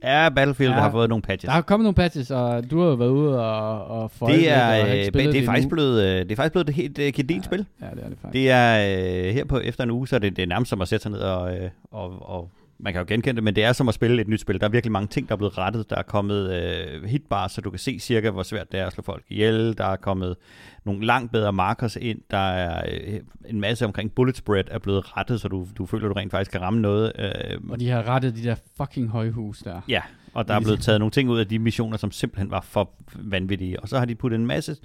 Ja, 0.05 0.29
Battlefield 0.29 0.71
Ja. 0.73 0.77
ja. 0.77 0.83
har 0.83 0.91
fået 0.91 1.09
nogle 1.09 1.23
patches. 1.23 1.49
Der 1.49 1.53
har 1.53 1.63
kommet 1.63 1.85
nogle 1.85 1.95
patches, 1.95 2.31
og 2.31 2.71
du 2.71 2.81
har 2.81 2.89
jo 2.89 2.95
været 2.95 3.11
ude 3.11 3.41
og, 3.47 3.85
og 4.03 4.11
føje 4.11 4.33
Det 4.33 4.51
er, 4.51 4.77
lidt, 4.77 4.89
og 4.89 4.99
øh, 4.99 5.05
spillet 5.05 5.35
det 5.35 5.43
er 5.43 5.47
faktisk 5.47 5.69
blevet, 5.69 6.03
øh, 6.03 6.19
det 6.23 6.33
er 6.33 6.37
faktisk 6.37 6.53
blevet 6.53 6.69
et 6.69 6.75
helt 6.75 6.99
øh, 6.99 7.13
gedint 7.13 7.45
spil. 7.45 7.67
Ja, 7.81 7.87
det 7.87 8.05
er 8.05 8.09
det 8.09 8.19
faktisk. 8.23 8.33
Det 8.33 8.51
er 8.51 9.27
øh, 9.29 9.35
her 9.35 9.45
på 9.45 9.59
efter 9.59 9.85
en 9.85 9.91
uge, 9.91 10.09
så 10.09 10.15
er 10.17 10.21
det, 10.21 10.37
det 10.37 10.43
er 10.43 10.47
nærmest 10.47 10.69
som 10.71 10.81
at 10.81 10.89
sætte 10.89 11.03
sig 11.03 11.13
ned 11.13 11.21
og, 11.21 11.57
øh, 11.57 11.71
og, 11.91 12.31
og 12.31 12.49
man 12.79 12.93
kan 12.93 13.01
jo 13.01 13.07
genkende 13.09 13.37
det, 13.37 13.45
men 13.45 13.57
det 13.57 13.65
er 13.65 13.73
som 13.73 13.89
at 13.89 13.95
spille 13.95 14.23
et 14.23 14.29
nyt 14.29 14.41
spil. 14.41 14.61
Der 14.61 14.67
er 14.67 14.71
virkelig 14.71 14.93
mange 14.93 15.09
ting, 15.09 15.29
der 15.29 15.33
er 15.35 15.37
blevet 15.37 15.59
rettet. 15.59 15.91
Der 15.91 15.97
er 15.97 16.03
kommet 16.03 16.55
øh, 16.55 17.05
hitbars, 17.05 17.53
så 17.53 17.61
du 17.61 17.71
kan 17.71 17.79
se 17.79 17.99
cirka, 17.99 18.31
hvor 18.31 18.43
svært 18.43 18.73
det 18.73 18.81
er 18.81 18.87
at 18.87 18.93
slå 18.93 19.03
folk 19.03 19.25
ihjel. 19.29 19.79
Der 19.79 19.85
er 19.85 19.97
kommet 19.97 20.37
nogle 20.85 21.07
langt 21.07 21.33
bedre 21.33 21.53
markers 21.53 21.97
ind. 21.97 22.21
Der 22.31 22.39
er 22.39 22.83
øh, 23.07 23.21
en 23.49 23.61
masse 23.61 23.85
omkring 23.85 24.13
bullet 24.13 24.37
spread 24.37 24.65
er 24.71 24.79
blevet 24.79 25.17
rettet, 25.17 25.41
så 25.41 25.49
du, 25.49 25.67
du 25.79 25.87
føler, 25.87 26.09
du 26.09 26.15
rent 26.15 26.31
faktisk 26.31 26.51
kan 26.51 26.61
ramme 26.61 26.81
noget. 26.81 27.13
Øh, 27.19 27.61
Og 27.71 27.81
de 27.81 27.89
har 27.91 28.09
rettet 28.09 28.37
de 28.37 28.43
der 28.43 28.55
fucking 28.77 29.09
højhus 29.09 29.59
der. 29.59 29.81
Ja, 29.89 30.01
og 30.35 30.49
der 30.49 30.55
er 30.55 30.59
Ligesom- 30.59 30.69
blevet 30.69 30.81
taget 30.81 31.01
nogle 31.01 31.11
ting 31.11 31.31
ud 31.31 31.39
af 31.39 31.47
de 31.49 31.59
missioner, 31.59 31.97
som 31.97 32.11
simpelthen 32.11 32.51
var 32.51 32.61
for 32.61 32.91
vanvittige. 33.15 33.81
Og 33.81 33.89
så 33.89 33.99
har 33.99 34.05
de 34.05 34.15
puttet 34.15 34.39
en 34.39 34.47
masse 34.47 34.77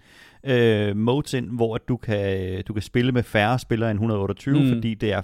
øh, 0.44 0.98
modes 0.98 1.34
ind, 1.34 1.50
hvor 1.52 1.76
at 1.76 1.82
du 1.88 1.98
kan, 1.98 2.64
du 2.68 2.74
kan 2.74 2.82
spille 2.82 3.12
med 3.12 3.24
færre 3.24 3.60
spillere 3.60 3.92
end 3.92 3.98
128, 3.98 4.60
Mm. 4.60 4.66
mm. 4.66 4.74
fordi 4.74 4.94
det 4.94 5.12
er 5.14 5.22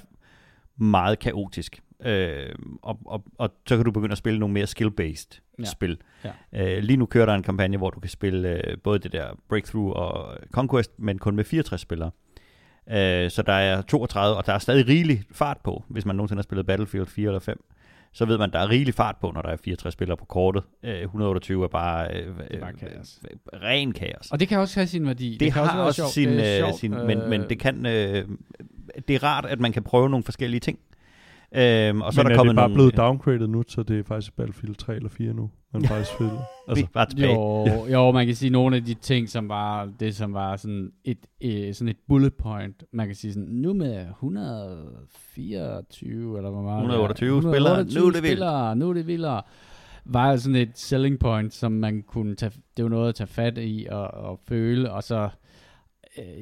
meget 0.78 1.20
kaotisk. 1.20 1.80
Øh, 2.06 2.56
og, 2.82 3.00
og, 3.06 3.24
og 3.38 3.50
så 3.68 3.76
kan 3.76 3.86
du 3.86 3.91
begynde 3.91 4.12
at 4.12 4.18
spille 4.18 4.39
nogle 4.39 4.54
mere 4.54 4.66
skill-based 4.68 5.41
Ja. 5.60 5.64
spil. 5.66 5.98
Ja. 6.24 6.32
Øh, 6.78 6.84
lige 6.84 6.98
nu 6.98 7.06
kører 7.06 7.26
der 7.26 7.34
en 7.34 7.43
kampagne, 7.43 7.78
hvor 7.78 7.89
du 7.89 8.00
kan 8.00 8.10
spille 8.10 8.50
øh, 8.68 8.78
både 8.84 9.00
det 9.00 9.12
der 9.12 9.28
Breakthrough 9.50 9.91
og 9.91 10.38
Conquest, 10.52 10.91
men 11.00 11.18
kun 11.20 11.36
med 11.36 11.43
64 11.43 11.82
spillere. 11.82 12.12
Øh, 12.91 13.30
så 13.32 13.41
der 13.41 13.54
er 13.54 13.82
32, 13.82 14.38
og 14.38 14.46
der 14.46 14.54
er 14.54 14.60
stadig 14.60 14.88
rigelig 14.88 15.24
fart 15.32 15.58
på, 15.64 15.84
hvis 15.88 16.06
man 16.06 16.16
nogensinde 16.16 16.38
har 16.39 16.43
spillet 16.43 16.66
Battlefield 16.66 17.08
4 17.08 17.28
eller 17.28 17.39
5 17.39 17.64
så 18.14 18.26
ved 18.26 18.38
man, 18.38 18.52
der 18.52 18.60
er 18.60 18.70
rigelig 18.70 18.93
fart 18.93 19.16
på, 19.22 19.32
når 19.32 19.41
der 19.41 19.50
er 19.50 19.58
64 19.58 19.93
spillere 19.93 20.18
på 20.18 20.26
kortet. 20.26 20.64
Øh, 20.84 21.02
128 21.02 21.64
er 21.64 21.68
bare, 21.68 22.14
øh, 22.16 22.28
Det 22.28 22.46
er 22.50 22.60
bare 22.60 22.74
kaos. 22.74 23.20
øh, 23.54 23.60
ren 23.62 23.91
kaos. 23.91 24.32
Og 24.32 24.39
det 24.39 24.48
kan 24.48 24.60
også 24.60 24.80
have 24.80 24.88
sin 24.88 25.08
værdi. 25.08 25.32
Det, 25.32 25.39
det 25.39 25.54
kan 25.54 25.64
har 25.66 25.82
også 25.84 25.96
sjovt. 25.98 26.10
sin, 26.12 26.30
øh, 26.30 26.58
sjovt, 26.58 26.76
sin 26.76 26.91
men, 26.91 27.30
men 27.30 27.50
det 27.50 27.60
kan, 27.60 27.86
øh, 27.86 28.28
det 29.08 29.16
er 29.16 29.24
rart, 29.24 29.46
at 29.46 29.60
man 29.60 29.72
kan 29.74 29.84
prøve 29.84 30.10
nogle 30.10 30.24
forskellige 30.24 30.60
ting. 30.60 30.80
Øhm, 31.56 32.02
og 32.02 32.14
så 32.14 32.20
Men 32.20 32.26
er 32.26 32.30
der 32.30 32.36
er 32.36 32.39
kommet 32.39 32.52
det 32.52 32.56
bare 32.56 32.70
nogle, 32.70 32.76
blevet 32.76 32.98
downgraded 32.98 33.48
nu, 33.48 33.64
så 33.68 33.84
det 33.84 34.00
er 34.00 34.04
faktisk 34.04 34.36
Battlefield 34.36 34.76
3 34.76 34.96
eller 34.96 35.10
4 35.10 35.34
nu, 35.34 35.50
man 35.74 35.86
faktisk 35.86 36.14
spiller? 36.14 36.41
Altså, 36.68 36.86
Vi 36.86 36.89
var 36.93 37.06
tilbage. 37.06 37.34
Jo, 37.34 37.86
jo, 37.86 38.12
man 38.12 38.26
kan 38.26 38.36
sige 38.36 38.50
nogle 38.50 38.76
af 38.76 38.84
de 38.84 38.93
ting, 38.93 39.30
som 39.30 39.50
var 39.50 39.89
det, 40.00 40.16
som 40.16 40.34
var 40.34 40.56
sådan 40.56 40.91
et, 41.04 41.18
et, 41.39 41.76
sådan 41.76 41.89
et 41.89 41.98
bullet 42.08 42.34
point. 42.34 42.84
Man 42.93 43.08
kan 43.08 43.16
sige 43.16 43.34
sådan, 43.34 43.50
nu 43.50 43.74
med 43.74 44.06
124, 44.10 46.38
eller 46.38 46.50
hvor 46.50 46.62
meget? 46.62 46.78
128 46.78 47.41
spillere, 47.41 47.74
nu 47.74 47.80
er 47.80 47.84
det 47.84 47.93
vildt. 48.04 48.18
spillere, 48.18 48.76
nu 48.76 48.89
er 48.89 48.93
det 48.93 49.08
vildere. 49.08 49.41
Var 50.06 50.32
jo 50.32 50.38
sådan 50.38 50.56
et 50.56 50.80
selling 50.80 51.20
point, 51.20 51.54
som 51.54 51.72
man 51.72 52.02
kunne 52.02 52.36
tage, 52.36 52.52
det 52.78 52.84
var 52.86 52.89
noget 52.89 53.10
at 53.10 53.16
tage 53.16 53.28
fat 53.28 53.58
i 53.58 53.88
og, 53.91 54.08
og 54.08 54.39
føle, 54.48 54.91
og 54.91 55.04
så 55.04 55.24
øh, 55.24 55.30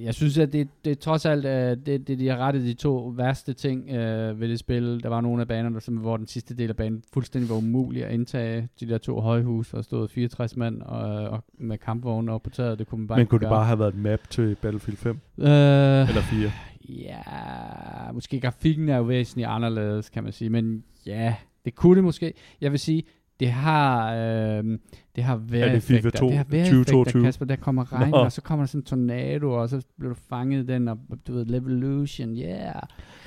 jeg 0.04 0.14
synes, 0.14 0.38
at 0.38 0.54
det, 0.54 0.68
det 0.86 1.00
trods 1.00 1.26
alt, 1.26 1.46
øh, 1.46 1.78
det, 1.86 2.08
det, 2.08 2.20
de 2.20 2.28
har 2.28 2.38
rettet 2.38 2.64
de 2.64 2.74
to 2.74 3.14
værste 3.18 3.54
ting 3.54 3.90
øh, 3.90 4.40
ved 4.40 4.50
det 4.50 4.60
spil. 4.60 5.00
Der 5.04 5.10
var 5.10 5.22
nogle 5.22 5.42
af 5.42 5.48
banerne, 5.48 5.82
som, 5.82 5.98
hvor 5.98 6.18
den 6.18 6.28
sidste 6.28 6.56
del 6.58 6.70
af 6.70 6.76
banen 6.76 7.04
fuldstændig 7.14 7.50
var 7.50 7.56
umulig 7.56 8.06
at 8.06 8.14
indtage. 8.14 8.70
De 8.80 8.88
der 8.88 8.98
to 8.98 9.20
højhus, 9.22 9.70
hvor 9.72 9.82
stod 9.82 10.08
64 10.08 10.58
mand 10.58 10.82
og, 10.82 11.30
og 11.30 11.44
med 11.60 11.78
kampvogne 11.78 12.32
op 12.32 12.44
på 12.44 12.50
taget. 12.50 12.80
Det 12.80 12.88
kunne 12.88 13.00
man 13.00 13.08
bare 13.08 13.18
men 13.18 13.28
kunne 13.28 13.40
det 13.40 13.48
gøre. 13.48 13.58
bare 13.58 13.66
have 13.66 13.80
været 13.80 13.94
et 13.94 14.00
map 14.00 14.30
til 14.30 14.56
Battlefield 14.62 14.98
5 14.98 15.20
Øh, 15.38 15.46
eller 15.48 16.22
4? 16.22 16.52
ja, 16.90 18.12
måske 18.14 18.40
grafikken 18.40 18.90
er 18.90 18.98
jo 18.98 19.04
væsentligt 19.04 19.48
anderledes, 19.48 20.10
kan 20.10 20.24
man 20.24 20.32
sige. 20.34 20.50
Men 20.50 20.84
ja, 21.06 21.36
det 21.66 21.76
kunne 21.76 21.96
det 21.96 22.04
måske. 22.04 22.34
Jeg 22.62 22.72
vil 22.72 22.80
sige, 22.80 23.04
Det 23.40 23.52
har, 23.52 24.14
øh, 24.14 24.64
det 25.16 25.24
har 25.24 25.36
Er 25.36 25.40
det 25.40 25.84
FIFA 25.84 25.94
vejreffekter. 25.94 26.10
2 26.20 26.28
Det 26.28 26.38
har 26.38 26.46
vejreffekter, 26.50 26.84
2022? 26.84 27.24
Kasper. 27.24 27.46
Der 27.46 27.56
kommer 27.56 27.94
regn, 27.94 28.12
Nå. 28.12 28.18
og 28.18 28.32
så 28.32 28.42
kommer 28.42 28.64
der 28.66 28.68
sådan 28.68 28.82
en 28.82 28.86
tornado, 28.86 29.52
og 29.62 29.70
så 29.70 29.82
bliver 30.00 30.14
du 30.14 30.20
fanget 30.30 30.64
i 30.64 30.68
den, 30.68 30.88
og 30.88 30.98
du 31.28 31.34
ved, 31.34 31.46
Levolution, 31.46 32.38
yeah. 32.38 32.74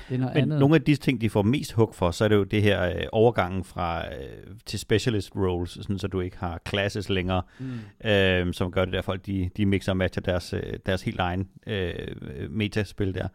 Det 0.09 0.15
er 0.15 0.17
noget 0.19 0.33
Men 0.35 0.43
andet. 0.43 0.59
nogle 0.59 0.75
af 0.75 0.81
de 0.81 0.95
ting, 0.95 1.21
de 1.21 1.29
får 1.29 1.41
mest 1.41 1.71
hug 1.73 1.95
for, 1.95 2.11
så 2.11 2.23
er 2.23 2.27
det 2.27 2.35
jo 2.35 2.43
det 2.43 2.61
her 2.61 2.83
øh, 2.89 2.93
overgangen 3.11 3.63
fra 3.63 3.99
øh, 4.05 4.13
til 4.65 4.79
specialist 4.79 5.31
roles, 5.35 5.69
sådan, 5.71 5.99
så 5.99 6.07
du 6.07 6.19
ikke 6.21 6.37
har 6.37 6.61
classes 6.69 7.09
længere, 7.09 7.41
Mm. 7.59 8.09
øh, 8.09 8.53
som 8.53 8.71
gør 8.71 8.85
det 8.85 8.93
der 8.93 9.01
folk, 9.01 9.25
de, 9.25 9.49
de 9.57 9.65
mixer 9.65 9.91
og 9.91 9.97
matcher 9.97 10.21
deres, 10.21 10.53
øh, 10.53 10.61
deres 10.85 11.01
helt 11.01 11.19
egen 11.19 11.47
øh, 11.67 11.91
metaspil 12.49 13.15
der. 13.15 13.27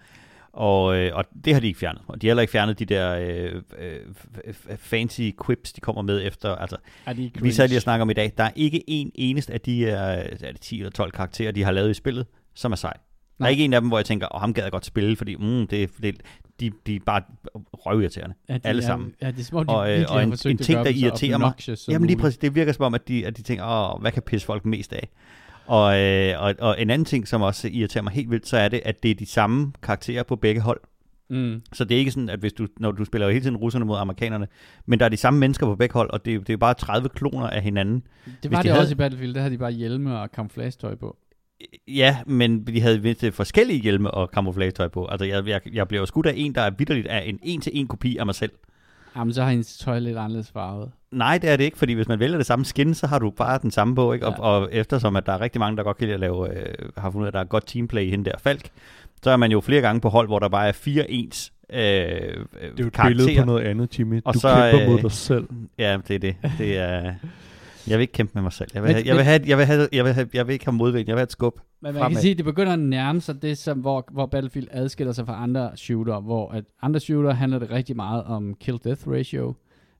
Og, 0.52 0.96
øh, 0.96 1.10
og 1.16 1.24
det 1.44 1.52
har 1.52 1.60
de 1.60 1.66
ikke 1.66 1.78
fjernet. 1.78 2.02
Og 2.06 2.22
de 2.22 2.26
har 2.26 2.30
heller 2.30 2.40
ikke 2.40 2.50
fjernet 2.50 2.78
de 2.78 2.84
der 2.84 3.14
øh, 3.18 3.62
øh, 3.78 4.54
fancy 4.76 5.20
quips, 5.46 5.72
de 5.72 5.80
kommer 5.80 6.02
med 6.02 6.26
efter. 6.26 6.54
Altså, 6.54 6.76
Er 7.06 7.12
de 7.12 7.30
vi 7.40 7.52
sad 7.52 7.68
lige 7.68 7.78
og 7.78 7.82
snakker 7.82 8.02
om 8.02 8.10
i 8.10 8.12
dag, 8.12 8.32
der 8.38 8.44
er 8.44 8.50
ikke 8.56 8.84
en 8.90 9.10
eneste 9.14 9.52
af 9.52 9.60
de 9.60 9.86
er, 9.86 9.96
er 10.42 10.52
det 10.52 10.60
10 10.60 10.78
eller 10.78 10.90
12 10.90 11.10
karakterer, 11.10 11.52
de 11.52 11.62
har 11.64 11.72
lavet 11.72 11.90
i 11.90 11.94
spillet, 11.94 12.26
som 12.54 12.72
er 12.72 12.76
sej. 12.76 12.92
Der 12.92 12.98
Nej. 13.44 13.48
er 13.48 13.50
ikke 13.50 13.64
en 13.64 13.72
af 13.72 13.80
dem, 13.80 13.88
hvor 13.88 13.98
jeg 13.98 14.04
tænker, 14.04 14.34
åh, 14.34 14.40
ham 14.40 14.54
gad 14.54 14.62
jeg 14.62 14.72
godt 14.72 14.86
spille, 14.86 15.16
fordi 15.16 15.36
mm, 15.36 15.66
det, 15.66 15.90
det, 16.02 16.16
de, 16.60 16.70
de 16.86 16.96
er 16.96 17.00
bare 17.06 17.22
røvirriterende. 17.72 18.34
Ja, 18.48 18.54
de 18.54 18.60
alle 18.64 18.82
er, 18.82 18.86
sammen. 18.86 19.14
Ja, 19.22 19.30
det 19.30 19.40
er 19.40 19.44
som 19.44 19.58
om, 19.58 19.66
de 19.66 19.72
Og, 19.74 19.92
øh, 20.00 20.06
og 20.08 20.22
en- 20.22 20.28
en 20.32 20.36
ting, 20.36 20.58
der 20.84 20.90
irriterer 20.90 21.38
mig- 21.38 21.52
Jamen 21.92 22.06
lige 22.06 22.16
præcis, 22.18 22.38
det 22.38 22.54
virker 22.54 22.72
som 22.72 22.84
om, 22.84 22.94
at 22.94 23.08
de, 23.08 23.26
at 23.26 23.36
de 23.36 23.42
tænker, 23.42 23.64
åh, 23.94 24.00
hvad 24.00 24.12
kan 24.12 24.22
pisse 24.22 24.46
folk 24.46 24.64
mest 24.64 24.92
af? 24.92 25.08
Og, 25.66 25.98
øh, 26.00 26.42
og, 26.42 26.54
og 26.58 26.76
en 26.82 26.90
anden 26.90 27.04
ting, 27.04 27.28
som 27.28 27.42
også 27.42 27.68
irriterer 27.72 28.02
mig 28.04 28.12
helt 28.12 28.30
vildt, 28.30 28.48
så 28.48 28.56
er 28.56 28.68
det, 28.68 28.80
at 28.84 29.02
det 29.02 29.10
er 29.10 29.14
de 29.14 29.26
samme 29.26 29.72
karakterer 29.82 30.22
på 30.22 30.36
begge 30.36 30.60
hold. 30.60 30.80
Mm. 31.30 31.62
Så 31.72 31.84
det 31.84 31.94
er 31.94 31.98
ikke 31.98 32.10
sådan, 32.10 32.28
at 32.28 32.38
hvis 32.40 32.52
du, 32.52 32.66
når 32.80 32.92
du 32.92 33.04
spiller 33.04 33.26
jo 33.26 33.32
hele 33.32 33.44
tiden 33.44 33.56
russerne 33.56 33.84
mod 33.84 33.96
amerikanerne, 33.98 34.46
men 34.86 34.98
der 34.98 35.04
er 35.04 35.08
de 35.08 35.16
samme 35.16 35.40
mennesker 35.40 35.66
på 35.66 35.74
begge 35.76 35.92
hold, 35.92 36.10
og 36.10 36.24
det, 36.24 36.34
er 36.34 36.38
det 36.38 36.52
er 36.52 36.56
bare 36.56 36.74
30 36.74 37.08
kloner 37.08 37.46
af 37.50 37.62
hinanden. 37.62 37.94
Det 38.24 38.32
Hvis 38.40 38.50
var 38.50 38.56
de 38.56 38.62
det 38.62 38.70
havde- 38.70 38.82
også 38.82 38.92
i 38.92 38.96
Battlefield, 38.96 39.34
der 39.34 39.40
havde 39.40 39.52
de 39.52 39.58
bare 39.58 39.70
hjelme 39.72 40.18
og 40.18 40.28
camouflage-tøj 40.34 40.94
på. 40.94 41.16
Ja, 41.88 42.16
men 42.26 42.66
de 42.66 42.80
havde 42.80 43.02
vist 43.02 43.24
forskellige 43.32 43.80
hjelme 43.80 44.10
og 44.10 44.30
camouflage-tøj 44.34 44.88
på. 44.88 45.06
Altså, 45.06 45.24
jeg, 45.24 45.46
jeg, 45.48 45.60
jeg 45.72 45.92
jo 45.92 46.06
skudt 46.06 46.26
af 46.26 46.32
en, 46.36 46.54
der 46.54 46.60
er 46.60 46.70
vidderligt 46.78 47.06
af 47.06 47.22
en 47.26 47.38
en-til-en 47.42 47.86
kopi 47.86 48.16
af 48.16 48.26
mig 48.26 48.34
selv. 48.34 48.52
Jamen, 49.16 49.34
så 49.34 49.42
har 49.42 49.50
hendes 49.50 49.78
tøj 49.78 49.98
lidt 49.98 50.16
anderledes 50.18 50.50
farvet. 50.50 50.90
Nej, 51.10 51.38
det 51.38 51.50
er 51.50 51.56
det 51.56 51.64
ikke, 51.64 51.78
fordi 51.78 51.92
hvis 51.92 52.08
man 52.08 52.18
vælger 52.18 52.36
det 52.36 52.46
samme 52.46 52.64
skin, 52.64 52.94
så 52.94 53.06
har 53.06 53.18
du 53.18 53.30
bare 53.30 53.58
den 53.62 53.70
samme 53.70 53.94
på, 53.94 54.12
ikke? 54.12 54.26
Og, 54.26 54.34
Ja. 54.38 54.42
og 54.42 54.68
eftersom 54.72 55.16
at 55.16 55.26
der 55.26 55.32
er 55.32 55.40
rigtig 55.40 55.58
mange, 55.58 55.76
der 55.76 55.82
godt 55.82 55.96
kan 55.96 56.04
lide 56.06 56.14
at 56.14 56.20
lave, 56.20 56.56
øh, 56.58 56.74
har 56.96 57.10
fundet 57.10 57.20
ud 57.22 57.26
af, 57.26 57.28
at 57.30 57.34
der 57.34 57.40
er 57.40 57.44
godt 57.44 57.66
teamplay 57.66 58.02
i 58.02 58.10
hende 58.10 58.24
der 58.24 58.38
Falk, 58.38 58.68
så 59.22 59.30
er 59.30 59.36
man 59.36 59.52
jo 59.52 59.60
flere 59.60 59.80
gange 59.80 60.00
på 60.00 60.08
hold, 60.08 60.26
hvor 60.28 60.38
der 60.38 60.48
bare 60.48 60.68
er 60.68 60.72
fire 60.72 61.10
ens 61.10 61.52
øh, 61.72 61.78
Det 61.78 61.82
er 61.82 62.68
jo 62.80 62.86
et 62.86 62.92
karakterer. 62.92 63.08
billede 63.08 63.38
på 63.40 63.44
noget 63.46 63.64
andet, 63.64 63.98
Jimmy. 63.98 64.20
Og 64.24 64.34
du 64.34 64.40
så, 64.40 64.68
kæmper 64.70 64.86
mod 64.88 64.96
øh, 64.98 65.02
dig 65.02 65.12
selv. 65.12 65.48
Ja, 65.78 65.98
det 66.08 66.14
er 66.14 66.18
det. 66.18 66.36
Det 66.58 66.78
er... 66.78 67.14
Jeg 67.88 67.98
vil 67.98 68.02
ikke 68.02 68.12
kæmpe 68.12 68.32
med 68.34 68.42
mig 68.42 68.52
selv. 68.52 68.70
Jeg 68.74 68.82
vil, 68.82 68.88
Men- 68.88 68.94
have, 68.94 69.06
jeg 69.06 69.16
vil, 69.16 69.24
have, 69.24 69.40
jeg 69.46 69.58
vil, 69.58 69.66
have, 69.66 69.88
jeg 69.92 70.04
vil, 70.04 70.12
have, 70.12 70.28
jeg 70.34 70.46
vil 70.46 70.52
ikke 70.52 70.64
have 70.64 70.72
modvind. 70.72 71.08
Jeg 71.08 71.14
vil 71.14 71.18
have 71.18 71.24
et 71.24 71.32
skub. 71.32 71.60
Men 71.80 71.92
man 71.92 72.00
Fremad. 72.00 72.10
kan 72.10 72.20
sige, 72.20 72.30
at 72.30 72.36
det 72.36 72.44
begynder 72.44 72.72
at 72.72 72.78
nærme 72.78 73.20
sig 73.20 73.42
det, 73.42 73.58
som, 73.58 73.78
hvor, 73.78 74.08
hvor 74.12 74.26
Battlefield 74.26 74.68
adskiller 74.70 75.12
sig 75.12 75.26
fra 75.26 75.42
andre 75.42 75.70
shooter, 75.76 76.20
hvor 76.20 76.50
at 76.50 76.64
andre 76.82 77.00
shooter 77.00 77.32
handler 77.32 77.58
det 77.58 77.70
rigtig 77.70 77.96
meget 77.96 78.24
om 78.24 78.54
kill-death 78.64 79.10
ratio. 79.10 79.54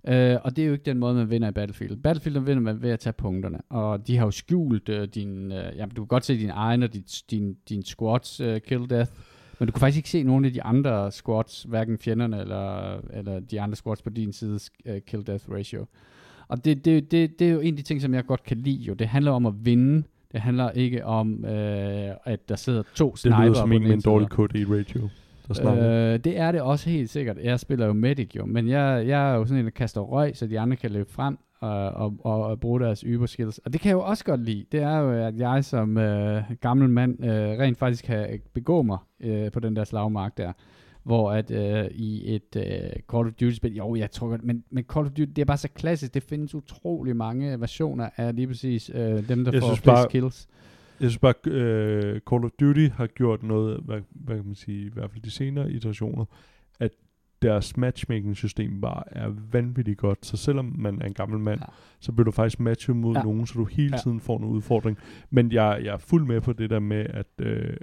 Uh, 0.08 0.14
og 0.44 0.56
det 0.56 0.62
er 0.62 0.66
jo 0.66 0.72
ikke 0.72 0.84
den 0.84 0.98
måde, 0.98 1.14
man 1.14 1.30
vinder 1.30 1.48
i 1.48 1.52
Battlefield. 1.52 1.96
Battlefield 1.96 2.34
der 2.34 2.40
vinder 2.40 2.62
man 2.62 2.82
ved 2.82 2.90
at 2.90 3.00
tage 3.00 3.12
punkterne. 3.12 3.58
Og 3.70 4.06
de 4.06 4.16
har 4.16 4.24
jo 4.24 4.30
skjult 4.30 4.88
uh, 4.88 5.02
din... 5.04 5.52
Uh, 5.52 5.58
jamen, 5.76 5.94
du 5.94 6.02
kan 6.02 6.06
godt 6.06 6.24
se 6.24 6.38
din 6.38 6.50
egen 6.50 6.82
og 6.82 6.92
din, 6.92 7.04
din, 7.30 7.56
din 7.68 7.82
squads 7.84 8.40
uh, 8.40 8.46
kill-death. 8.46 9.10
Men 9.58 9.66
du 9.66 9.72
kan 9.72 9.80
faktisk 9.80 9.96
ikke 9.96 10.08
se 10.10 10.22
nogen 10.22 10.44
af 10.44 10.52
de 10.52 10.62
andre 10.62 11.12
squads, 11.12 11.62
hverken 11.62 11.98
fjenderne 11.98 12.40
eller, 12.40 12.96
eller 13.12 13.40
de 13.40 13.60
andre 13.60 13.76
squads 13.76 14.02
på 14.02 14.10
din 14.10 14.32
side 14.32 14.58
uh, 14.86 14.96
kill-death 15.10 15.52
ratio. 15.52 15.86
Og 16.48 16.64
det, 16.64 16.84
det, 16.84 17.10
det, 17.10 17.38
det 17.38 17.46
er 17.46 17.52
jo 17.52 17.60
en 17.60 17.74
af 17.74 17.76
de 17.76 17.82
ting, 17.82 18.02
som 18.02 18.14
jeg 18.14 18.26
godt 18.26 18.42
kan 18.42 18.56
lide. 18.56 18.82
Jo. 18.82 18.94
Det 18.94 19.08
handler 19.08 19.32
om 19.32 19.46
at 19.46 19.54
vinde. 19.64 20.02
Det 20.32 20.40
handler 20.40 20.70
ikke 20.70 21.04
om, 21.04 21.44
øh, 21.44 22.10
at 22.24 22.48
der 22.48 22.56
sidder 22.56 22.82
to 22.94 23.10
Det 23.10 23.18
sniper 23.18 23.44
lyder 23.44 23.54
som 23.54 23.72
en 23.72 23.82
en 23.82 24.00
dårlig 24.00 24.28
KD-ratio. 24.28 25.08
Der 25.48 25.54
snakker. 25.54 26.12
Øh, 26.12 26.18
det 26.18 26.38
er 26.38 26.52
det 26.52 26.60
også 26.60 26.90
helt 26.90 27.10
sikkert. 27.10 27.36
Jeg 27.42 27.60
spiller 27.60 27.86
jo 27.86 27.92
medic 27.92 28.36
jo, 28.36 28.44
men 28.44 28.68
jeg, 28.68 29.04
jeg 29.06 29.30
er 29.30 29.34
jo 29.34 29.46
sådan 29.46 29.58
en, 29.58 29.64
der 29.64 29.70
kaster 29.70 30.00
røg, 30.00 30.36
så 30.36 30.46
de 30.46 30.60
andre 30.60 30.76
kan 30.76 30.90
løbe 30.90 31.12
frem 31.12 31.38
og, 31.62 31.90
og, 31.90 32.16
og, 32.24 32.44
og 32.44 32.60
bruge 32.60 32.80
deres 32.80 33.00
yberskills. 33.00 33.58
Og 33.58 33.72
det 33.72 33.80
kan 33.80 33.88
jeg 33.88 33.94
jo 33.94 34.02
også 34.02 34.24
godt 34.24 34.44
lide. 34.44 34.64
Det 34.72 34.82
er 34.82 34.98
jo, 34.98 35.10
at 35.10 35.38
jeg 35.38 35.64
som 35.64 35.98
øh, 35.98 36.42
gammel 36.60 36.88
mand 36.90 37.24
øh, 37.24 37.30
rent 37.30 37.78
faktisk 37.78 38.04
kan 38.04 38.40
begå 38.54 38.82
mig 38.82 38.98
øh, 39.20 39.52
på 39.52 39.60
den 39.60 39.76
der 39.76 39.84
slagmark 39.84 40.38
der. 40.38 40.52
Hvor 41.04 41.32
at 41.32 41.50
øh, 41.50 41.90
i 41.90 42.34
et 42.34 42.56
øh, 42.56 42.62
Call 43.12 43.26
of 43.26 43.32
Duty-spil, 43.32 43.76
jo, 43.76 43.94
jeg 43.94 44.10
tror 44.10 44.28
godt, 44.28 44.44
men, 44.44 44.64
men 44.70 44.84
Call 44.84 45.06
of 45.06 45.12
Duty, 45.12 45.30
det 45.36 45.38
er 45.38 45.44
bare 45.44 45.56
så 45.56 45.68
klassisk. 45.68 46.14
Det 46.14 46.22
findes 46.22 46.54
utrolig 46.54 47.16
mange 47.16 47.60
versioner 47.60 48.08
af 48.16 48.36
lige 48.36 48.46
præcis 48.46 48.90
øh, 48.94 49.28
dem, 49.28 49.44
der 49.44 49.52
Jeg 49.52 49.62
får 49.62 49.68
flest 49.68 49.84
bare- 49.84 50.08
kills. 50.10 50.48
Jeg 51.00 51.10
synes 51.10 51.18
bare, 51.18 51.34
uh, 51.46 52.18
Call 52.30 52.44
of 52.44 52.50
Duty 52.60 52.86
har 52.94 53.06
gjort 53.06 53.42
noget, 53.42 53.80
hvad, 53.84 54.00
hvad 54.10 54.36
kan 54.36 54.46
man 54.46 54.54
sige, 54.54 54.86
i 54.86 54.90
hvert 54.92 55.10
fald 55.10 55.22
de 55.22 55.30
senere 55.30 55.72
iterationer, 55.72 56.24
at 56.80 56.90
deres 57.42 57.76
matchmaking-system 57.76 58.80
bare 58.80 59.02
er 59.06 59.28
vanvittigt 59.52 59.98
godt. 59.98 60.26
Så 60.26 60.36
selvom 60.36 60.74
man 60.78 61.02
er 61.02 61.06
en 61.06 61.14
gammel 61.14 61.38
mand, 61.38 61.60
Ja. 61.60 61.66
så 62.00 62.12
bliver 62.12 62.24
du 62.24 62.30
faktisk 62.30 62.60
matchet 62.60 62.96
mod 62.96 63.14
ja. 63.16 63.22
nogen, 63.22 63.46
så 63.46 63.54
du 63.58 63.64
hele 63.64 63.90
Ja. 63.96 64.00
tiden 64.02 64.20
får 64.20 64.38
en 64.38 64.44
udfordring. 64.44 64.98
Men 65.30 65.52
jeg, 65.52 65.80
jeg 65.84 65.94
er 65.94 65.98
fuld 65.98 66.26
med 66.26 66.40
på 66.40 66.52
det 66.52 66.70
der 66.70 66.78
med, 66.78 67.06
at 67.10 67.26
øh, 67.38 67.76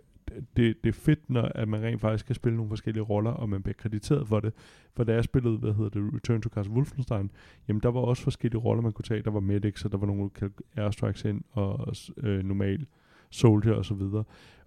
det, 0.57 0.83
det 0.83 0.89
er 0.89 0.93
fedt, 0.93 1.29
når 1.29 1.41
at 1.41 1.67
man 1.67 1.83
rent 1.83 2.01
faktisk 2.01 2.25
kan 2.25 2.35
spille 2.35 2.55
nogle 2.55 2.69
forskellige 2.69 3.03
roller, 3.03 3.31
og 3.31 3.49
man 3.49 3.63
bliver 3.63 3.75
krediteret 3.75 4.27
for 4.27 4.39
det. 4.39 4.53
For 4.95 5.03
da 5.03 5.13
jeg 5.13 5.23
spillede, 5.23 5.57
hvad 5.57 5.73
hedder 5.73 5.89
det, 5.89 6.13
Return 6.13 6.41
to 6.41 6.49
Castle 6.49 6.73
Wolfenstein, 6.73 7.31
jamen 7.67 7.81
der 7.83 7.89
var 7.89 7.99
også 7.99 8.23
forskellige 8.23 8.61
roller, 8.61 8.81
man 8.81 8.91
kunne 8.91 9.03
tage. 9.03 9.21
Der 9.21 9.31
var 9.31 9.39
medics, 9.39 9.85
og 9.85 9.91
der 9.91 9.97
var 9.97 10.07
nogle, 10.07 10.29
airstrikes 10.75 11.25
ind, 11.25 11.41
og 11.51 11.95
øh, 12.17 12.43
normal 12.43 12.85
soldier 13.29 13.73
og 13.73 13.85
så 13.85 13.93
videre. 13.93 14.23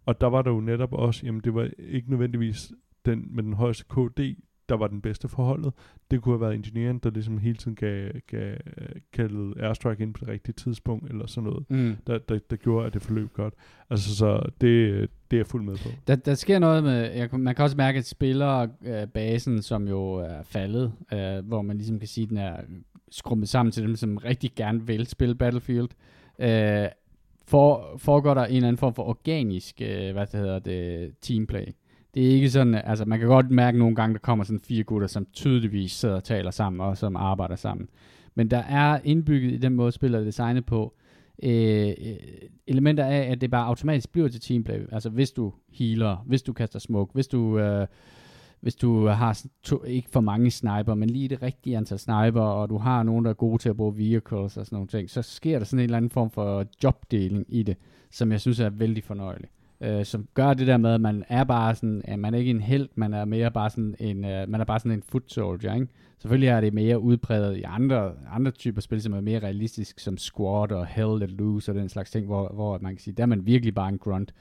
Og 0.06 0.20
der 0.20 0.26
var 0.26 0.42
der 0.42 0.50
jo 0.50 0.60
netop 0.60 0.92
også, 0.92 1.26
jamen 1.26 1.40
det 1.40 1.54
var 1.54 1.70
ikke 1.78 2.10
nødvendigvis 2.10 2.72
den 3.04 3.28
med 3.30 3.42
den 3.42 3.52
højeste 3.52 3.84
KD, 3.84 4.20
der 4.68 4.74
var 4.76 4.86
den 4.86 5.00
bedste 5.00 5.28
forholdet. 5.28 5.72
Det 6.10 6.22
kunne 6.22 6.32
have 6.32 6.40
været 6.40 6.54
ingeniøren, 6.54 6.98
der 6.98 7.10
ligesom 7.10 7.38
hele 7.38 7.56
tiden 7.56 7.74
gav, 7.74 8.10
gav 8.30 8.56
kaldet 9.12 9.54
airstrike 9.60 10.02
ind 10.02 10.14
på 10.14 10.20
det 10.20 10.28
rigtige 10.28 10.52
tidspunkt, 10.54 11.10
eller 11.10 11.26
sådan 11.26 11.50
noget, 11.50 11.64
Mm. 11.70 11.96
der, 12.06 12.18
der, 12.18 12.38
der 12.50 12.56
gjorde, 12.56 12.86
at 12.86 12.94
det 12.94 13.02
forløb 13.02 13.32
godt. 13.32 13.54
Altså, 13.90 14.16
så 14.16 14.36
det, 14.60 15.10
det 15.30 15.36
er 15.36 15.38
jeg 15.40 15.46
fuld 15.46 15.62
med 15.64 15.76
på. 15.76 15.88
Der, 16.06 16.16
der 16.16 16.34
sker 16.34 16.58
noget 16.58 16.82
med, 16.84 17.10
jeg, 17.12 17.28
man 17.32 17.54
kan 17.54 17.62
også 17.62 17.76
mærke, 17.76 17.98
at 17.98 18.06
spillere 18.06 18.68
øh, 18.84 19.06
basen, 19.06 19.62
som 19.62 19.88
jo 19.88 20.12
er 20.14 20.42
faldet, 20.42 20.92
øh, 21.12 21.46
hvor 21.46 21.62
man 21.62 21.76
ligesom 21.76 21.98
kan 21.98 22.08
sige, 22.08 22.24
at 22.24 22.28
den 22.30 22.38
er 22.38 22.56
skrummet 23.10 23.48
sammen 23.48 23.72
til 23.72 23.82
dem, 23.82 23.96
som 23.96 24.16
rigtig 24.16 24.50
gerne 24.56 24.86
vil 24.86 25.06
spille 25.06 25.34
Battlefield, 25.34 25.88
øh, 26.38 26.86
for, 27.46 27.94
foregår 27.98 28.34
der 28.34 28.44
en 28.44 28.56
eller 28.56 28.68
anden 28.68 28.78
form 28.78 28.94
for 28.94 29.02
organisk, 29.02 29.82
øh, 29.82 30.12
hvad 30.12 30.26
det 30.26 30.40
hedder 30.40 30.58
det, 30.58 31.12
teamplay. 31.20 31.66
Det 32.14 32.26
er 32.26 32.30
ikke 32.30 32.50
sådan, 32.50 32.74
altså 32.74 33.04
man 33.04 33.18
kan 33.18 33.28
godt 33.28 33.50
mærke 33.50 33.78
nogle 33.78 33.96
gange, 33.96 34.12
der 34.12 34.18
kommer 34.18 34.44
sådan 34.44 34.60
fire 34.60 34.84
gutter, 34.84 35.06
som 35.06 35.26
tydeligvis 35.32 35.92
sidder 35.92 36.14
og 36.14 36.24
taler 36.24 36.50
sammen, 36.50 36.80
og 36.80 36.98
som 36.98 37.16
arbejder 37.16 37.56
sammen. 37.56 37.88
Men 38.34 38.50
der 38.50 38.58
er 38.58 39.00
indbygget 39.04 39.52
i 39.52 39.56
den 39.56 39.74
måde, 39.74 39.92
spillet 39.92 40.20
er 40.20 40.24
designet 40.24 40.66
på, 40.66 40.94
øh, 41.42 41.88
øh 41.88 42.16
elementer 42.66 43.04
af, 43.04 43.30
at 43.30 43.40
det 43.40 43.50
bare 43.50 43.66
automatisk 43.66 44.12
bliver 44.12 44.28
til 44.28 44.40
teamplay. 44.40 44.80
Altså 44.92 45.10
hvis 45.10 45.32
du 45.32 45.52
healer, 45.72 46.16
hvis 46.26 46.42
du 46.42 46.52
kaster 46.52 46.78
smoke, 46.78 47.14
hvis 47.14 47.28
du, 47.28 47.58
øh, 47.58 47.86
hvis 48.60 48.74
du 48.74 49.06
har 49.06 49.42
to, 49.62 49.84
ikke 49.84 50.08
for 50.10 50.20
mange 50.20 50.50
sniper, 50.50 50.94
men 50.94 51.10
lige 51.10 51.28
det 51.28 51.42
rigtige 51.42 51.76
antal 51.76 51.98
sniper, 51.98 52.40
og 52.40 52.70
du 52.70 52.78
har 52.78 53.02
nogen, 53.02 53.24
der 53.24 53.30
er 53.30 53.34
gode 53.34 53.58
til 53.62 53.68
at 53.68 53.76
bruge 53.76 53.96
vehicles 53.96 54.56
og 54.56 54.66
sådan 54.66 54.76
nogle 54.76 54.88
ting, 54.88 55.10
så 55.10 55.22
sker 55.22 55.58
der 55.58 55.64
sådan 55.64 55.78
en 55.78 55.84
eller 55.84 55.96
anden 55.96 56.10
form 56.10 56.30
for 56.30 56.66
jobdeling 56.84 57.46
i 57.48 57.62
det, 57.62 57.76
som 58.10 58.32
jeg 58.32 58.40
synes 58.40 58.60
er 58.60 58.70
vældig 58.70 59.04
fornøjelig. 59.04 59.48
Øh, 59.83 60.05
som 60.05 60.28
gør 60.35 60.55
det 60.55 60.66
der 60.66 60.76
med, 60.76 60.95
at 60.95 61.01
man 61.01 61.24
er 61.28 61.45
bare 61.45 61.74
sådan, 61.74 62.03
at 62.05 62.18
man 62.18 62.35
er 62.35 62.39
ikke 62.39 62.51
en 62.51 62.61
held, 62.61 62.89
man 62.95 63.14
er 63.14 63.24
mere 63.24 63.51
bare 63.51 63.70
sådan 63.70 63.95
en, 63.99 64.24
øh, 64.24 64.49
man 64.49 64.61
er 64.61 64.64
bare 64.64 64.78
sådan 64.78 64.93
en 64.93 65.03
foot 65.03 65.33
soldier, 65.33 65.74
ikke? 65.74 65.87
Selvfølgelig 66.18 66.49
er 66.49 66.61
det 66.61 66.74
mere 66.74 67.01
udbredt 67.01 67.57
i 67.57 67.62
andre, 67.62 68.12
andre 68.33 68.51
typer 68.51 68.80
spil, 68.80 69.03
som 69.03 69.12
er 69.12 69.20
mere 69.20 69.39
realistisk, 69.39 70.01
som 70.01 70.18
Squad 70.18 70.72
og 70.72 70.87
Hell 70.87 71.18
Let 71.18 71.30
Loose 71.30 71.72
og 71.72 71.74
den 71.74 71.89
slags 71.89 72.11
ting, 72.11 72.26
hvor, 72.26 72.49
hvor 72.49 72.78
man 72.78 72.95
kan 72.95 73.01
sige, 73.01 73.14
der 73.14 73.22
er 73.22 73.26
man 73.26 73.47
virkelig 73.47 73.74
bare 73.74 73.89
en 73.89 73.99
grunt. 73.99 74.35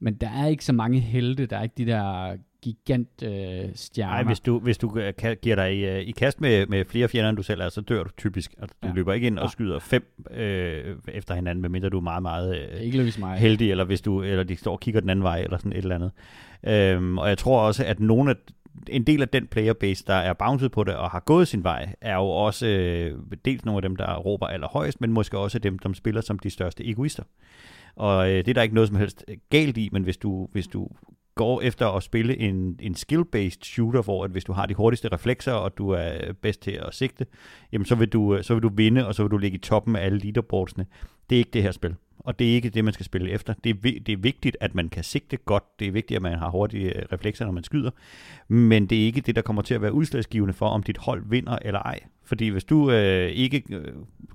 Men 0.00 0.14
der 0.14 0.28
er 0.28 0.46
ikke 0.46 0.64
så 0.64 0.72
mange 0.72 1.00
helte, 1.00 1.46
der 1.46 1.56
er 1.56 1.62
ikke 1.62 1.74
de 1.78 1.86
der 1.86 2.36
gigant 2.62 3.22
øh, 3.22 3.64
stjerner. 3.74 4.12
Nej, 4.12 4.22
hvis 4.22 4.40
du, 4.40 4.58
hvis 4.58 4.78
du 4.78 4.88
kan- 5.18 5.36
giver 5.42 5.56
dig 5.56 5.76
i, 5.76 5.84
øh, 5.86 5.98
i 6.00 6.10
kast 6.10 6.40
med, 6.40 6.66
med 6.66 6.84
flere 6.84 7.08
fjender, 7.08 7.28
end 7.28 7.36
du 7.36 7.42
selv 7.42 7.60
er, 7.60 7.68
så 7.68 7.80
dør 7.80 8.02
du 8.02 8.10
typisk. 8.18 8.54
Altså, 8.58 8.76
du 8.82 8.88
Ja. 8.88 8.94
løber 8.94 9.12
ikke 9.12 9.26
ind 9.26 9.38
og 9.38 9.50
skyder 9.50 9.78
fem 9.78 10.24
øh, 10.30 10.96
efter 11.08 11.34
hinanden, 11.34 11.62
medmindre 11.62 11.88
du 11.88 11.96
er 11.96 12.00
meget, 12.02 12.22
meget 12.22 12.58
øh, 12.74 12.80
ikke 12.80 13.12
mig. 13.18 13.38
heldig, 13.38 13.70
eller 13.70 13.84
hvis 13.84 14.00
du 14.00 14.22
eller 14.22 14.44
de 14.44 14.56
står 14.56 14.72
og 14.72 14.80
kigger 14.80 15.00
den 15.00 15.10
anden 15.10 15.22
vej, 15.22 15.40
eller 15.40 15.58
sådan 15.58 15.72
et 15.72 15.78
eller 15.78 15.94
andet. 15.94 16.10
Øhm, 16.66 17.18
og 17.18 17.28
jeg 17.28 17.38
tror 17.38 17.60
også, 17.60 17.84
at 17.84 18.00
nogle 18.00 18.30
af, 18.30 18.34
en 18.88 19.04
del 19.04 19.22
af 19.22 19.28
den 19.28 19.46
playerbase, 19.46 20.04
der 20.06 20.14
er 20.14 20.32
bounced 20.32 20.68
på 20.68 20.84
det 20.84 20.94
og 20.94 21.10
har 21.10 21.20
gået 21.20 21.48
sin 21.48 21.64
vej, 21.64 21.94
er 22.00 22.14
jo 22.14 22.28
også 22.28 22.66
øh, 22.66 23.18
dels 23.44 23.64
nogle 23.64 23.78
af 23.78 23.82
dem, 23.82 23.96
der 23.96 24.16
råber 24.16 24.46
allerhøjst, 24.46 25.00
men 25.00 25.12
måske 25.12 25.38
også 25.38 25.58
dem, 25.58 25.78
der 25.78 25.92
spiller 25.92 26.20
som 26.20 26.38
de 26.38 26.50
største 26.50 26.86
egoister. 26.88 27.22
Og 27.96 28.30
øh, 28.30 28.36
det 28.36 28.48
er 28.48 28.54
der 28.54 28.62
ikke 28.62 28.74
noget 28.74 28.88
som 28.88 28.96
helst 28.96 29.24
galt 29.50 29.76
i, 29.78 29.88
men 29.92 30.02
hvis 30.02 30.16
du, 30.16 30.48
hvis 30.52 30.66
du 30.66 30.88
går 31.38 31.60
efter 31.60 31.86
at 31.88 32.02
spille 32.02 32.38
en, 32.38 32.76
en 32.80 32.94
skill-based 32.94 33.64
shooter, 33.64 34.02
hvor 34.02 34.24
at 34.24 34.30
hvis 34.30 34.44
du 34.44 34.52
har 34.52 34.66
de 34.66 34.74
hurtigste 34.74 35.08
reflekser, 35.12 35.52
og 35.52 35.78
du 35.78 35.90
er 35.90 36.32
bedst 36.42 36.62
til 36.62 36.70
at 36.70 36.94
sigte, 36.94 37.26
jamen 37.72 37.84
så 37.84 37.94
vil 37.94 38.08
du, 38.08 38.38
så 38.42 38.54
vil 38.54 38.62
du 38.62 38.70
vinde, 38.74 39.06
og 39.06 39.14
så 39.14 39.22
vil 39.22 39.30
du 39.30 39.38
ligge 39.38 39.58
i 39.58 39.60
toppen 39.60 39.96
af 39.96 40.04
alle 40.04 40.18
leaderboardsene. 40.18 40.86
Det 41.30 41.36
er 41.36 41.38
ikke 41.38 41.50
det 41.50 41.62
her 41.62 41.72
spil 41.72 41.94
og 42.28 42.38
det 42.38 42.50
er 42.50 42.54
ikke 42.54 42.70
det, 42.70 42.84
man 42.84 42.94
skal 42.94 43.06
spille 43.06 43.30
efter. 43.30 43.54
Det 43.64 43.70
er, 43.70 44.00
det 44.06 44.08
er 44.08 44.16
vigtigt, 44.16 44.56
at 44.60 44.74
man 44.74 44.88
kan 44.88 45.04
sigte 45.04 45.36
godt. 45.36 45.78
Det 45.78 45.88
er 45.88 45.92
vigtigt, 45.92 46.16
at 46.16 46.22
man 46.22 46.38
har 46.38 46.50
hurtige 46.50 46.96
øh, 46.96 47.02
reflekser, 47.12 47.44
når 47.44 47.52
man 47.52 47.64
skyder. 47.64 47.90
Men 48.48 48.86
det 48.86 49.00
er 49.00 49.04
ikke 49.06 49.20
det, 49.20 49.36
der 49.36 49.42
kommer 49.42 49.62
til 49.62 49.74
at 49.74 49.82
være 49.82 49.92
udslagsgivende 49.92 50.54
for, 50.54 50.68
om 50.68 50.82
dit 50.82 50.98
hold 50.98 51.22
vinder 51.26 51.58
eller 51.62 51.80
ej. 51.80 52.00
Fordi 52.24 52.48
hvis 52.48 52.64
du 52.64 52.90
øh, 52.90 53.28
ikke 53.28 53.62
øh, 53.70 53.84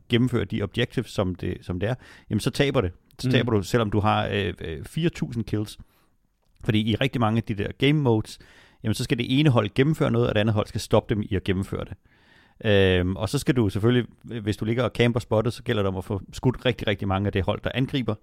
gennemfører 0.10 0.46
de 0.46 0.62
objectives, 0.62 1.12
som 1.12 1.36
det, 1.36 1.58
som 1.62 1.80
det 1.80 1.90
er, 1.90 1.96
jamen 2.30 2.40
så 2.40 2.50
taber 2.50 2.82
det. 2.82 2.92
Så 3.20 3.32
taber 3.32 3.52
mm. 3.52 3.58
du, 3.58 3.64
selvom 3.64 3.92
du 3.92 4.00
har 4.00 4.28
øh, 4.28 4.54
4.000 4.60 5.40
øh, 5.40 5.44
kills. 5.44 5.80
Fordi 6.64 6.92
i 6.92 6.96
rigtig 6.96 7.22
mange 7.22 7.38
af 7.38 7.44
de 7.44 7.54
der 7.54 7.68
game 7.78 8.02
modes, 8.02 8.40
jamen 8.84 8.94
så 8.94 9.04
skal 9.04 9.18
det 9.18 9.40
ene 9.40 9.50
hold 9.50 9.70
gennemføre 9.76 10.12
noget, 10.12 10.30
og 10.30 10.36
det 10.36 10.42
andet 10.42 10.54
hold 10.54 10.68
skal 10.68 10.82
stoppe 10.82 11.16
dem 11.16 11.24
i 11.30 11.36
at 11.36 11.44
gennemføre 11.44 11.86
det. 11.86 11.94
Øhm, 12.66 13.16
og 13.16 13.30
så 13.30 13.40
skal 13.40 13.56
du 13.56 13.70
selvfølgelig, 13.70 14.06
hvis 14.42 14.58
du 14.58 14.66
ligger 14.66 14.84
og 14.84 14.92
camper 14.96 15.20
spottet, 15.20 15.54
så 15.54 15.64
gælder 15.64 15.84
det 15.84 15.88
om 15.88 15.98
at 15.98 16.06
få 16.06 16.22
skudt 16.34 16.66
rigtig, 16.66 16.88
rigtig 16.88 17.08
mange 17.08 17.28
af 17.28 17.32
det 17.32 17.44
hold, 17.44 17.62
der 17.64 17.72
angriber. 17.74 18.16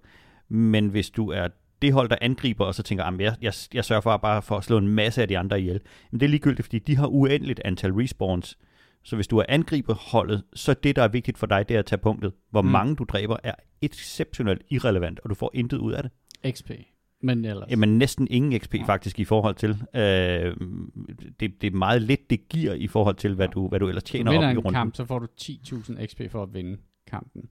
Men 0.49 0.87
hvis 0.87 1.09
du 1.09 1.29
er 1.29 1.47
det 1.81 1.93
hold, 1.93 2.09
der 2.09 2.15
angriber, 2.21 2.65
og 2.65 2.75
så 2.75 2.83
tænker, 2.83 3.03
at 3.03 3.19
jeg, 3.19 3.35
jeg, 3.41 3.53
jeg 3.73 3.85
sørger 3.85 4.01
for 4.01 4.17
bare 4.17 4.41
for 4.41 4.57
at 4.57 4.63
slå 4.63 4.77
en 4.77 4.87
masse 4.87 5.21
af 5.21 5.27
de 5.27 5.37
andre 5.37 5.59
ihjel, 5.59 5.81
men 6.11 6.19
det 6.19 6.25
er 6.25 6.29
ligegyldigt, 6.29 6.65
fordi 6.65 6.79
de 6.79 6.95
har 6.95 7.07
uendeligt 7.07 7.61
antal 7.65 7.93
respawns. 7.93 8.57
Så 9.03 9.15
hvis 9.15 9.27
du 9.27 9.37
er 9.37 9.45
angriberholdet, 9.49 10.43
så 10.53 10.73
det, 10.73 10.95
der 10.95 11.03
er 11.03 11.07
vigtigt 11.07 11.37
for 11.37 11.47
dig, 11.47 11.69
det 11.69 11.75
er 11.75 11.79
at 11.79 11.85
tage 11.85 11.99
punktet. 11.99 12.33
Hvor 12.49 12.61
mm. 12.61 12.67
mange 12.67 12.95
du 12.95 13.03
dræber, 13.03 13.37
er 13.43 13.53
exceptionelt 13.81 14.61
irrelevant, 14.69 15.19
og 15.19 15.29
du 15.29 15.35
får 15.35 15.51
intet 15.53 15.77
ud 15.77 15.93
af 15.93 16.03
det. 16.03 16.11
XP. 16.55 16.71
Men 17.23 17.45
ellers. 17.45 17.71
Jamen 17.71 17.97
næsten 17.97 18.27
ingen 18.29 18.59
XP 18.59 18.75
ja. 18.75 18.83
faktisk 18.83 19.19
i 19.19 19.25
forhold 19.25 19.55
til. 19.55 19.69
Øh, 19.69 20.55
det, 21.39 21.61
det 21.61 21.67
er 21.67 21.71
meget 21.71 22.01
lidt, 22.01 22.29
det 22.29 22.49
giver 22.49 22.73
i 22.73 22.87
forhold 22.87 23.15
til, 23.15 23.35
hvad, 23.35 23.47
du, 23.47 23.67
hvad 23.67 23.79
du 23.79 23.87
ellers 23.87 24.03
tjener 24.03 24.31
op 24.31 24.43
i 24.43 24.45
runden. 24.45 24.65
en 24.67 24.73
kamp, 24.73 24.95
så 24.95 25.05
får 25.05 25.19
du 25.19 25.27
10.000 25.41 26.05
XP 26.05 26.21
for 26.29 26.43
at 26.43 26.53
vinde 26.53 26.77
kampen. 27.07 27.49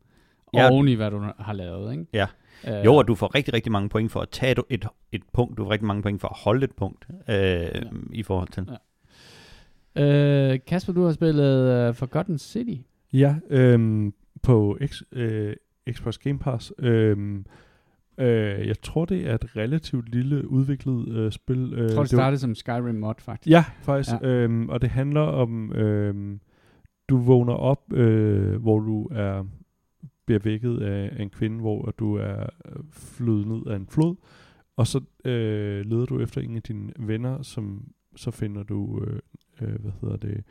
Ja. 0.54 0.70
Oven 0.70 0.88
i, 0.88 0.94
hvad 0.94 1.10
du 1.10 1.24
har 1.38 1.52
lavet, 1.52 1.92
ikke? 1.92 2.06
Ja. 2.12 2.26
Øh, 2.68 2.84
jo, 2.84 2.94
og 2.94 3.08
du 3.08 3.14
får 3.14 3.34
rigtig, 3.34 3.54
rigtig 3.54 3.72
mange 3.72 3.88
point 3.88 4.12
for 4.12 4.20
at 4.20 4.28
tage 4.28 4.54
et, 4.70 4.86
et 5.12 5.22
punkt. 5.32 5.58
Du 5.58 5.64
får 5.64 5.70
rigtig 5.70 5.86
mange 5.86 6.02
point 6.02 6.20
for 6.20 6.28
at 6.28 6.36
holde 6.44 6.64
et 6.64 6.72
punkt 6.76 7.06
øh, 7.28 7.36
ja. 7.36 7.68
i 8.12 8.22
forhold 8.22 8.48
til. 8.48 8.68
Ja. 9.96 10.52
Øh, 10.52 10.58
Kasper, 10.66 10.92
du 10.92 11.04
har 11.04 11.12
spillet 11.12 11.88
uh, 11.88 11.94
Forgotten 11.94 12.38
City. 12.38 12.80
Ja, 13.12 13.34
øh, 13.50 14.12
på 14.42 14.78
X, 14.86 15.02
øh, 15.12 15.54
Xbox 15.92 16.18
Game 16.18 16.38
Pass. 16.38 16.72
Øh, 16.78 17.44
Øh, 18.20 18.66
jeg 18.66 18.80
tror, 18.82 19.04
det 19.04 19.28
er 19.28 19.34
et 19.34 19.56
relativt 19.56 20.08
lille 20.08 20.50
udviklet 20.50 21.08
øh, 21.08 21.32
spil. 21.32 21.72
Øh, 21.74 21.82
jeg 21.82 21.90
tror, 21.90 22.02
det 22.02 22.10
startede 22.10 22.32
det 22.32 22.40
som 22.40 22.54
Skyrim 22.54 22.94
mod, 22.94 23.14
faktisk. 23.18 23.50
Ja, 23.50 23.64
faktisk. 23.82 24.10
Ja. 24.22 24.28
Øhm, 24.28 24.68
og 24.68 24.82
det 24.82 24.90
handler 24.90 25.20
om, 25.20 25.72
øh, 25.72 26.38
du 27.08 27.16
vågner 27.18 27.52
op, 27.52 27.92
øh, 27.92 28.62
hvor 28.62 28.78
du 28.78 29.08
er 29.12 29.44
bliver 30.26 30.40
vækket 30.44 30.82
af, 30.82 31.22
en 31.22 31.30
kvinde, 31.30 31.60
hvor 31.60 31.94
du 31.98 32.14
er 32.14 32.46
flydet 32.92 33.46
ned 33.46 33.66
af 33.66 33.76
en 33.76 33.86
flod, 33.86 34.16
og 34.76 34.86
så 34.86 35.00
øh, 35.24 35.86
leder 35.86 36.06
du 36.06 36.20
efter 36.20 36.40
en 36.40 36.56
af 36.56 36.62
dine 36.62 36.92
venner, 36.98 37.42
som 37.42 37.84
så 38.16 38.30
finder 38.30 38.62
du, 38.62 39.04
øh, 39.04 39.20
øh, 39.60 39.80
hvad 39.80 39.92
hedder 40.00 40.16
det, 40.16 40.44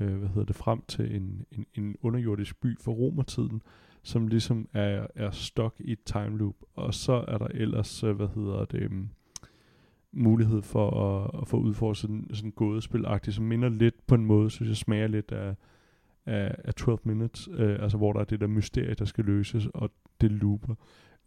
øh, 0.00 0.16
hvad 0.16 0.28
hedder 0.28 0.44
det, 0.44 0.56
frem 0.56 0.82
til 0.88 1.16
en, 1.16 1.44
en, 1.52 1.66
en 1.74 1.96
underjordisk 2.02 2.60
by 2.60 2.78
for 2.80 2.92
romertiden, 2.92 3.62
som 4.02 4.26
ligesom 4.26 4.68
er, 4.72 5.06
er 5.14 5.30
stok 5.30 5.74
i 5.78 5.92
et 5.92 6.04
time 6.04 6.38
loop. 6.38 6.54
Og 6.74 6.94
så 6.94 7.24
er 7.28 7.38
der 7.38 7.46
ellers, 7.46 8.04
øh, 8.04 8.16
hvad 8.16 8.28
hedder 8.34 8.64
det, 8.64 8.86
um, 8.86 9.08
mulighed 10.12 10.62
for 10.62 10.90
at, 10.90 11.42
at 11.42 11.48
få 11.48 11.56
udfordret 11.56 11.96
sådan, 11.96 12.30
sådan 12.32 12.52
gådespil-agtigt, 12.56 13.34
som 13.34 13.44
minder 13.44 13.68
lidt 13.68 14.06
på 14.06 14.14
en 14.14 14.24
måde, 14.24 14.50
synes 14.50 14.68
jeg 14.68 14.76
smager 14.76 15.06
lidt 15.06 15.32
af, 15.32 15.54
af, 16.26 16.54
af 16.64 16.74
12 16.74 17.00
Minutes, 17.04 17.48
øh, 17.52 17.82
altså 17.82 17.96
hvor 17.96 18.12
der 18.12 18.20
er 18.20 18.24
det 18.24 18.40
der 18.40 18.46
mysterie, 18.46 18.94
der 18.94 19.04
skal 19.04 19.24
løses, 19.24 19.68
og 19.74 19.90
det 20.20 20.32
looper. 20.32 20.74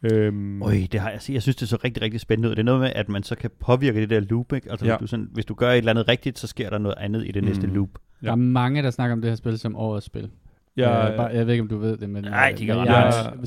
Øhm. 0.03 0.61
Øj, 0.61 0.73
det 0.91 0.99
har 0.99 1.09
jeg, 1.09 1.21
jeg 1.29 1.41
synes, 1.41 1.55
det 1.55 1.61
er 1.61 1.67
så 1.67 1.79
rigtig, 1.83 2.03
rigtig 2.03 2.19
spændende 2.19 2.49
ud. 2.49 2.55
Det 2.55 2.59
er 2.59 2.63
noget 2.63 2.81
med, 2.81 2.91
at 2.95 3.09
man 3.09 3.23
så 3.23 3.35
kan 3.35 3.51
påvirke 3.59 4.01
det 4.01 4.09
der 4.09 4.19
loop, 4.19 4.53
ikke? 4.53 4.71
Altså, 4.71 4.85
ja. 4.85 4.91
hvis, 4.91 4.99
du 4.99 5.07
sådan, 5.07 5.29
hvis 5.31 5.45
du 5.45 5.53
gør 5.53 5.71
et 5.71 5.77
eller 5.77 5.91
andet 5.91 6.07
rigtigt, 6.07 6.39
så 6.39 6.47
sker 6.47 6.69
der 6.69 6.77
noget 6.77 6.97
andet 6.97 7.27
i 7.27 7.31
det 7.31 7.43
mm. 7.43 7.47
næste 7.47 7.67
loop. 7.67 7.89
Ja. 8.21 8.25
Der 8.25 8.31
er 8.31 8.35
mange, 8.35 8.83
der 8.83 8.91
snakker 8.91 9.13
om 9.13 9.21
det 9.21 9.31
her 9.31 9.35
spil 9.35 9.59
som 9.59 9.75
årets 9.75 10.05
spil. 10.05 10.29
Jeg, 10.77 11.09
øh, 11.11 11.17
bare, 11.17 11.27
jeg 11.27 11.45
ved 11.45 11.53
ikke, 11.53 11.61
om 11.61 11.67
du 11.67 11.77
ved 11.77 11.97
det, 11.97 12.09
men... 12.09 12.23
Nej, 12.23 12.55
de 12.57 12.65
kan 12.65 12.77
jeg, 12.77 12.85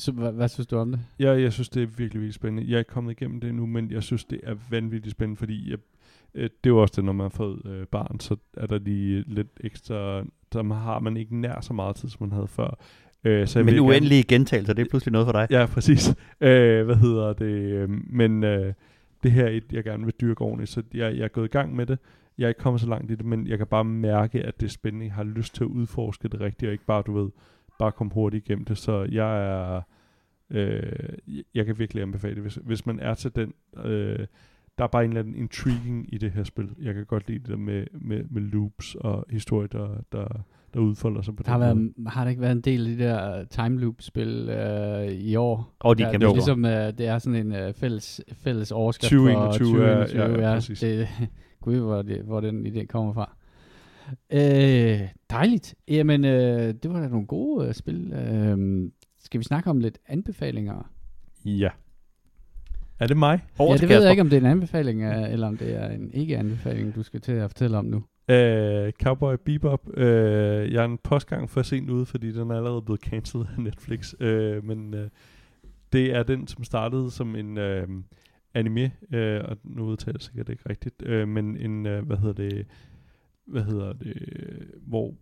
jeg, 0.07 0.13
hvad, 0.13 0.33
hvad 0.33 0.49
synes 0.49 0.67
du 0.67 0.77
om 0.77 0.91
det? 0.91 1.01
Ja, 1.19 1.31
jeg 1.33 1.53
synes, 1.53 1.69
det 1.69 1.83
er 1.83 1.87
virkelig, 1.87 2.13
virkelig 2.13 2.35
spændende. 2.35 2.71
Jeg 2.71 2.75
er 2.75 2.79
ikke 2.79 2.91
kommet 2.91 3.11
igennem 3.21 3.41
det 3.41 3.55
nu, 3.55 3.67
men 3.67 3.91
jeg 3.91 4.03
synes, 4.03 4.25
det 4.25 4.41
er 4.43 4.55
vanvittigt 4.71 5.13
spændende, 5.13 5.39
fordi 5.39 5.71
jeg, 5.71 5.79
øh, 6.35 6.43
det 6.43 6.51
er 6.65 6.71
jo 6.71 6.79
også 6.79 6.95
det, 6.97 7.05
når 7.05 7.13
man 7.13 7.25
har 7.25 7.29
fået 7.29 7.67
øh, 7.67 7.87
barn, 7.87 8.21
så 8.21 8.37
er 8.57 8.67
der 8.67 8.79
lige 8.79 9.25
lidt 9.27 9.49
ekstra... 9.61 10.25
Der 10.53 10.75
har 10.75 10.99
man 10.99 11.17
ikke 11.17 11.37
nær 11.41 11.61
så 11.61 11.73
meget 11.73 11.97
tid, 11.97 12.09
som 12.09 12.19
man 12.21 12.33
havde 12.33 12.49
før. 12.49 12.79
Øh, 13.25 13.47
så 13.47 13.63
men 13.63 13.79
uendelige 13.79 14.23
gerne... 14.23 14.39
gentagelser, 14.39 14.73
det 14.73 14.83
er 14.85 14.91
pludselig 14.91 15.13
noget 15.13 15.27
for 15.27 15.33
dig. 15.33 15.47
Ja, 15.51 15.67
præcis. 15.67 16.09
Øh, 16.41 16.85
hvad 16.85 16.97
hedder 16.97 17.33
det? 17.33 17.47
Øh, 17.47 17.89
men 17.91 18.45
øh, 18.45 18.73
det 19.23 19.33
her 19.33 19.45
er 19.45 19.51
et, 19.51 19.65
jeg 19.73 19.85
gerne 19.85 20.05
vil 20.05 20.15
dyrke 20.21 20.41
ordentligt, 20.41 20.71
så 20.71 20.83
jeg, 20.95 21.17
jeg 21.17 21.25
er 21.25 21.29
gået 21.29 21.45
i 21.45 21.51
gang 21.51 21.77
med 21.77 21.87
det 21.87 21.99
jeg 22.39 22.45
er 22.45 22.49
ikke 22.49 22.61
kommet 22.61 22.81
så 22.81 22.89
langt 22.89 23.11
i 23.11 23.15
det, 23.15 23.25
men 23.25 23.47
jeg 23.47 23.59
kan 23.59 23.67
bare 23.67 23.85
mærke, 23.85 24.43
at 24.43 24.61
det 24.61 24.67
er 24.67 24.71
spændende. 24.71 25.07
Jeg 25.07 25.15
har 25.15 25.25
lyst 25.25 25.55
til 25.55 25.65
at 25.65 25.69
udforske 25.69 26.29
det 26.29 26.41
rigtigt, 26.41 26.69
og 26.69 26.73
ikke 26.73 26.85
bare, 26.85 27.03
du 27.07 27.23
ved, 27.23 27.31
bare 27.79 27.93
komme 27.93 28.13
hurtigt 28.15 28.47
igennem 28.47 28.65
det. 28.65 28.79
Så 28.79 29.09
jeg 29.13 29.47
er... 29.47 29.83
Øh, 30.51 31.43
jeg 31.55 31.67
kan 31.67 31.79
virkelig 31.79 32.03
anbefale 32.03 32.35
det, 32.35 32.43
hvis, 32.43 32.59
hvis 32.65 32.87
man 32.87 33.01
er 33.01 33.15
til 33.15 33.37
den... 33.37 33.53
Øh, 33.85 34.27
der 34.79 34.85
er 34.85 34.89
bare 34.89 35.05
en 35.05 35.11
eller 35.11 35.21
anden 35.21 35.35
intriguing 35.35 36.15
i 36.15 36.19
det 36.19 36.31
her 36.31 36.45
spil. 36.45 36.71
Jeg 36.83 36.95
kan 36.95 37.07
godt 37.07 37.29
lide 37.29 37.51
det 37.51 37.59
med, 37.59 37.87
med, 37.93 38.25
med 38.31 38.43
loops 38.43 38.95
og 38.95 39.27
historie, 39.31 39.69
der, 39.73 39.89
der, 40.13 40.27
der 40.75 40.81
udfolder 40.81 41.23
sig 41.23 41.37
på 41.37 41.43
der 41.43 41.51
har, 41.51 41.59
været, 41.59 41.93
har 42.07 42.25
der 42.25 42.31
ikke 42.31 42.43
været 42.43 42.53
en 42.53 42.61
del 42.61 42.87
af 42.91 42.97
de 42.97 43.05
der 43.05 43.45
time 43.45 43.81
loop-spil 43.81 44.49
øh, 44.49 45.13
i 45.13 45.37
år? 45.37 45.75
Og 45.81 45.99
de 45.99 46.03
kan 46.11 46.21
det, 46.21 46.33
ligesom, 46.33 46.65
øh, 46.65 46.99
det 46.99 47.01
er 47.07 47.19
sådan 47.19 47.47
en 47.47 47.53
øh, 47.53 47.75
fælles, 47.75 48.21
fælles 48.33 48.73
overskrift 48.73 49.11
2021, 49.11 49.69
for 49.69 49.75
2021. 49.75 50.23
Ja, 50.23 50.31
ja, 50.31 50.49
ja, 50.49 50.55
præcis. 50.55 50.81
Det, 50.81 51.09
Gud, 51.69 51.79
hvor, 51.81 52.03
det, 52.03 52.23
hvor 52.23 52.41
den 52.41 52.67
idé 52.67 52.87
kommer 52.87 53.13
fra. 53.13 53.37
Øh, 54.33 55.09
dejligt. 55.31 55.75
Jamen, 55.89 56.25
øh, 56.25 56.75
det 56.83 56.93
var 56.93 57.01
da 57.01 57.09
nogle 57.09 57.27
gode 57.27 57.69
øh, 57.69 57.75
spil. 57.75 58.13
Øh, 58.13 58.91
skal 59.19 59.39
vi 59.39 59.45
snakke 59.45 59.71
om 59.71 59.79
lidt 59.79 59.99
anbefalinger? 60.07 60.91
Ja. 61.45 61.69
Er 62.99 63.07
det 63.07 63.17
mig? 63.17 63.45
Over 63.59 63.73
ja, 63.73 63.77
det 63.77 63.89
ved 63.89 64.03
jeg 64.03 64.11
ikke, 64.11 64.21
om 64.21 64.31
det 64.31 64.37
er 64.37 64.41
en 64.41 64.47
anbefaling, 64.47 65.03
øh, 65.03 65.33
eller 65.33 65.47
om 65.47 65.57
det 65.57 65.75
er 65.75 65.89
en 65.89 66.11
ikke-anbefaling, 66.15 66.95
du 66.95 67.03
skal 67.03 67.21
til 67.21 67.33
at 67.33 67.51
fortælle 67.51 67.79
om 67.79 67.85
nu. 67.85 67.97
Uh, 68.33 68.91
Cowboy 69.03 69.35
Bebop. 69.45 69.89
Uh, 69.89 70.03
jeg 70.73 70.75
er 70.75 70.85
en 70.85 70.99
postgang 71.05 71.51
for 71.51 71.63
sent 71.63 71.91
ude, 71.91 72.07
fordi 72.07 72.33
den 72.33 72.51
er 72.51 72.57
allerede 72.57 72.83
blevet 72.83 73.01
cancelled 73.01 73.47
af 73.57 73.63
Netflix. 73.63 74.15
Uh, 74.21 74.65
men 74.65 74.95
uh, 74.95 75.01
det 75.93 76.15
er 76.17 76.23
den, 76.23 76.47
som 76.47 76.65
startede 76.65 77.11
som 77.11 77.37
en... 77.37 77.59
Uh, 77.59 78.03
anime, 78.55 78.93
øh, 79.13 79.41
og 79.45 79.57
nu 79.65 79.85
udtaler 79.85 80.17
jeg 80.19 80.23
sikkert 80.23 80.49
ikke 80.49 80.69
rigtigt, 80.69 81.03
øh, 81.03 81.29
men 81.29 81.57
en, 81.57 81.87
øh, 81.87 82.07
hvad 82.07 82.17
hedder 82.17 82.35
det, 82.35 82.67
hvad 83.47 83.63
hedder 83.63 83.93
det, 83.93 84.15
hvor, 84.87 85.15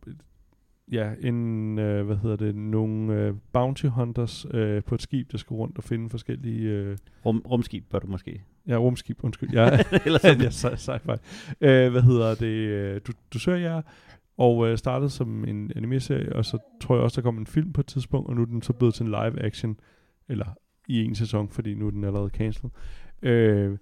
ja, 0.93 1.13
en, 1.21 1.79
øh, 1.79 2.07
hvad 2.07 2.17
hedder 2.17 2.37
det, 2.37 2.55
nogle 2.55 3.15
øh, 3.15 3.35
bounty 3.53 3.87
hunters 3.87 4.47
øh, 4.51 4.83
på 4.83 4.95
et 4.95 5.03
skib, 5.03 5.33
der 5.33 5.39
skal 5.39 5.55
rundt 5.55 5.79
og 5.79 5.85
finde 5.85 6.11
forskellige... 6.11 6.69
Øh, 6.69 6.97
Rum, 7.27 7.43
rumskib 7.51 7.85
bør 7.91 7.99
du 7.99 8.07
måske. 8.07 8.43
Ja, 8.69 8.77
rumskib, 8.77 9.25
undskyld. 9.25 9.51
Ja, 9.53 9.79
Eller 10.07 10.19
sådan. 10.19 10.41
ja, 10.41 10.49
sci-fi. 10.49 11.17
Øh, 11.61 11.91
hvad 11.91 12.03
hedder 12.03 12.35
det, 12.35 12.47
øh, 12.47 13.01
du, 13.07 13.13
du 13.35 13.39
søger 13.39 13.59
jer, 13.59 13.83
og 14.39 14.69
øh, 14.69 14.79
startede 14.79 15.11
som 15.11 15.45
en 15.45 15.73
anime-serie, 15.77 16.37
og 16.37 16.45
så 16.45 16.59
tror 16.81 16.95
jeg 16.95 17.05
også, 17.05 17.21
der 17.21 17.25
kom 17.25 17.39
en 17.39 17.47
film 17.47 17.73
på 17.73 17.81
et 17.81 17.87
tidspunkt, 17.87 18.29
og 18.29 18.37
nu 18.37 18.43
er 18.43 18.47
den 18.47 18.63
så 18.63 18.73
blevet 18.73 18.95
til 18.95 19.03
en 19.03 19.09
live 19.09 19.43
action, 19.43 19.81
eller 20.29 20.47
i 20.89 21.05
en 21.05 21.15
sæson, 21.15 21.49
fordi 21.49 21.75
nu 21.75 21.87
er 21.87 21.91
den 21.91 22.05
allerede 22.05 22.31
cancelled. 22.31 22.71
Øh, 23.27 23.77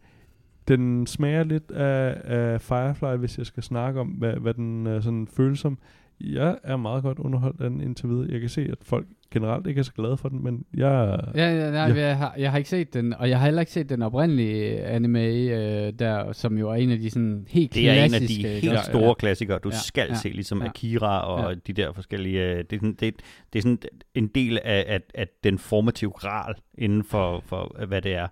den 0.69 1.07
smager 1.07 1.45
lidt 1.45 1.71
af, 1.71 2.21
af 2.25 2.61
Firefly, 2.61 3.17
hvis 3.17 3.39
jeg 3.39 3.47
skal 3.47 3.63
snakke 3.63 4.01
om, 4.01 4.09
hvad, 4.09 4.33
hvad 4.33 4.55
den 4.55 4.87
uh, 4.87 5.03
sådan 5.03 5.29
føles 5.37 5.59
som. 5.59 5.79
Jeg 6.21 6.59
er 6.63 6.77
meget 6.77 7.03
godt 7.03 7.19
underholdt 7.19 7.61
af 7.61 7.71
den 7.71 7.81
indtil 7.81 8.09
videre. 8.09 8.29
Jeg 8.31 8.41
kan 8.41 8.49
se, 8.49 8.69
at 8.73 8.79
folk 8.83 9.07
generelt 9.31 9.67
ikke 9.67 9.79
er 9.79 9.83
så 9.83 9.93
glade 9.93 10.17
for 10.17 10.29
den, 10.29 10.45
men 10.45 10.65
jeg... 10.75 11.21
Ja, 11.35 11.55
ja, 11.55 11.71
nej, 11.71 11.81
jeg, 11.81 11.97
jeg, 11.97 12.17
har, 12.17 12.35
jeg 12.39 12.51
har 12.51 12.59
ikke 12.59 12.71
set 12.71 12.95
den, 12.95 13.15
og 13.15 13.29
jeg 13.29 13.39
har 13.39 13.45
heller 13.45 13.61
ikke 13.61 13.73
set 13.73 13.89
den 13.89 14.03
oprindelige 14.03 14.85
anime, 14.85 15.21
øh, 15.21 15.93
der, 15.99 16.33
som 16.33 16.59
jo 16.59 16.71
er 16.71 16.75
en 16.75 16.91
af 16.91 16.99
de 16.99 17.11
sådan 17.11 17.47
helt 17.49 17.73
klassiske... 17.73 17.91
Det 17.91 18.01
er 18.01 18.05
en 18.05 18.15
af 18.15 18.21
de 18.21 18.61
helt 18.61 18.75
ja, 18.75 18.83
store 18.83 19.07
ja, 19.07 19.15
klassikere, 19.15 19.59
du 19.59 19.69
ja, 19.73 19.77
skal 19.77 20.07
ja, 20.09 20.15
se, 20.15 20.29
ligesom 20.29 20.63
ja, 20.63 20.69
Akira 20.69 21.21
og 21.21 21.51
ja. 21.51 21.59
de 21.67 21.73
der 21.73 21.93
forskellige... 21.93 22.43
Øh, 22.43 22.65
det, 22.71 22.73
er 22.73 22.77
sådan, 22.77 22.97
det, 23.01 23.15
det 23.53 23.59
er 23.59 23.63
sådan 23.63 23.79
en 24.15 24.27
del 24.27 24.59
af, 24.65 24.85
af, 24.89 25.01
af 25.15 25.29
den 25.45 25.59
formative 25.59 26.11
gral 26.11 26.55
inden 26.79 27.05
for, 27.05 27.43
for, 27.47 27.85
hvad 27.87 28.03
det 28.03 28.15
er. 28.15 28.29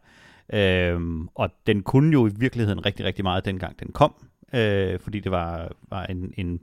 Øhm, 0.52 1.28
og 1.34 1.50
den 1.66 1.82
kunne 1.82 2.12
jo 2.12 2.26
i 2.26 2.30
virkeligheden 2.36 2.86
rigtig, 2.86 3.06
rigtig 3.06 3.24
meget 3.24 3.44
dengang 3.44 3.80
den 3.80 3.92
kom, 3.92 4.14
øh, 4.54 4.98
fordi 5.00 5.20
det 5.20 5.32
var, 5.32 5.72
var 5.90 6.04
en, 6.04 6.34
en 6.36 6.60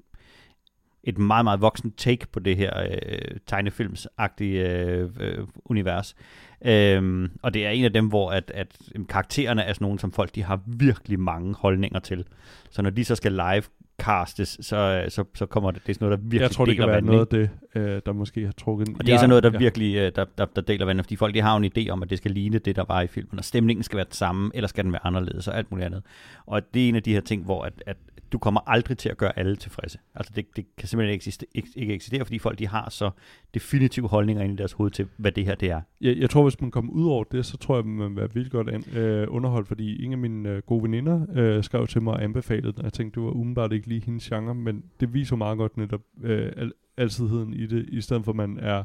et 1.04 1.18
meget, 1.18 1.44
meget 1.44 1.62
voksen 1.62 1.92
take 1.92 2.28
på 2.32 2.40
det 2.40 2.58
her 2.58 2.84
øh, 2.84 3.38
tegnefilmsagtige 3.46 4.70
øh, 4.70 5.10
øh, 5.20 5.48
univers. 5.66 6.16
Øhm, 6.62 7.32
og 7.42 7.54
det 7.54 7.66
er 7.66 7.70
en 7.70 7.86
af 7.86 7.94
dem, 7.94 8.08
hvor 8.08 8.32
at, 8.32 8.52
at 8.56 8.68
karaktererne 9.10 9.64
er 9.64 9.74
sådan 9.74 9.86
nogle, 9.86 10.00
som 10.00 10.12
folk 10.12 10.36
de 10.36 10.44
har 10.44 10.62
virkelig 10.66 11.20
mange 11.20 11.54
holdninger 11.54 12.00
til. 12.00 12.26
Så 12.70 12.82
når 12.82 12.90
de 12.90 13.06
så 13.06 13.16
skal 13.16 13.32
live 13.32 13.64
castes, 14.00 14.58
så, 14.62 15.06
så, 15.10 15.24
så 15.36 15.46
kommer 15.46 15.72
det, 15.72 15.82
det 15.88 15.90
er 15.90 15.94
sådan 15.94 16.06
noget, 16.06 16.20
der 16.20 16.24
virkelig 16.24 16.42
Jeg 16.42 16.52
tror, 16.52 16.66
det 16.66 16.76
kan 16.78 16.88
være 16.88 17.02
noget 17.02 17.20
af 17.20 17.28
det, 17.28 17.50
øh, 17.76 18.02
der 18.06 18.14
måske 18.14 18.46
har 18.46 18.52
trukket... 18.52 18.90
og 19.00 19.06
det 19.06 19.14
er 19.14 19.18
sådan 19.18 19.30
noget, 19.30 19.44
der 19.44 19.52
ja. 19.54 19.58
virkelig 19.58 19.96
øh, 19.96 20.12
der, 20.16 20.26
der, 20.38 20.46
der 20.46 20.62
deler 20.62 20.86
vandet, 20.86 21.06
fordi 21.06 21.16
folk 21.16 21.34
de 21.34 21.42
har 21.42 21.58
en 21.58 21.72
idé 21.78 21.90
om, 21.90 22.04
at 22.04 22.10
det 22.10 22.18
skal 22.18 22.32
ligne 22.32 22.60
det, 22.60 22.76
der 22.76 22.86
var 22.88 23.02
i 23.02 23.08
filmen, 23.08 23.40
og 23.40 23.46
stemningen 23.46 23.84
skal 23.84 23.98
være 23.98 24.06
den 24.06 24.14
samme, 24.14 24.52
eller 24.54 24.68
skal 24.68 24.84
den 24.84 24.92
være 24.92 25.06
anderledes, 25.06 25.48
og 25.48 25.58
alt 25.58 25.72
muligt 25.72 25.86
andet. 25.86 26.04
Og 26.46 26.74
det 26.74 26.86
er 26.86 26.90
en 26.90 26.96
af 26.96 27.04
de 27.04 27.14
her 27.14 27.22
ting, 27.22 27.44
hvor 27.44 27.64
at, 27.64 27.74
at 27.86 27.98
du 28.32 28.38
kommer 28.38 28.70
aldrig 28.70 28.98
til 28.98 29.10
at 29.10 29.18
gøre 29.18 29.40
alle 29.40 29.56
tilfredse. 29.56 30.00
Altså 30.16 30.34
det, 30.36 30.56
det 30.56 30.66
kan 30.78 30.88
simpelthen 30.88 31.12
ikke 31.12 31.20
eksistere, 31.20 31.50
ikke, 31.56 31.70
ikke 31.76 31.94
eksistere, 31.94 32.26
fordi 32.26 32.40
folk 32.40 32.60
de 32.60 32.68
har 32.68 32.90
så 32.90 33.12
definitive 33.54 34.08
holdninger 34.08 34.44
inde 34.44 34.54
i 34.54 34.58
deres 34.58 34.72
hoved 34.72 34.92
til, 34.92 35.08
hvad 35.18 35.32
det 35.32 35.46
her 35.46 35.56
det 35.56 35.70
er. 35.70 35.82
Jeg, 36.02 36.18
jeg 36.18 36.30
tror, 36.30 36.44
hvis 36.44 36.62
man 36.62 36.72
kommer 36.72 36.92
ud 36.94 37.06
over 37.06 37.24
det, 37.24 37.46
så 37.46 37.58
tror 37.58 37.76
jeg, 37.76 37.86
man 37.86 38.10
vil 38.10 38.18
være 38.18 38.34
vildt 38.34 38.52
godt 38.52 38.70
an, 38.70 38.98
øh, 38.98 39.28
underholdt, 39.30 39.68
fordi 39.68 40.06
en 40.06 40.12
af 40.12 40.18
mine 40.18 40.50
øh, 40.50 40.62
gode 40.62 40.84
veninder 40.84 41.26
øh, 41.36 41.64
skrev 41.64 41.88
til 41.88 42.02
mig 42.02 42.14
og 42.14 42.24
anbefalede 42.24 42.74
den, 42.74 42.84
jeg 42.84 42.94
tænkte, 42.94 43.20
det 43.20 43.26
var 43.26 43.32
umiddelbart 43.32 43.74
ikke 43.74 43.88
lige 43.88 44.02
hendes 44.06 44.30
genre, 44.30 44.56
men 44.56 44.84
det 45.00 45.14
viser 45.14 45.36
meget 45.36 45.58
godt 45.58 45.78
netop 45.78 46.02
øh, 46.24 46.52
al, 46.58 46.74
altidheden 46.98 47.54
i 47.54 47.66
det, 47.66 47.86
i 47.90 48.02
stedet 48.02 48.26
for 48.26 48.32
at 48.32 48.36
man 48.36 48.58
er, 48.58 48.84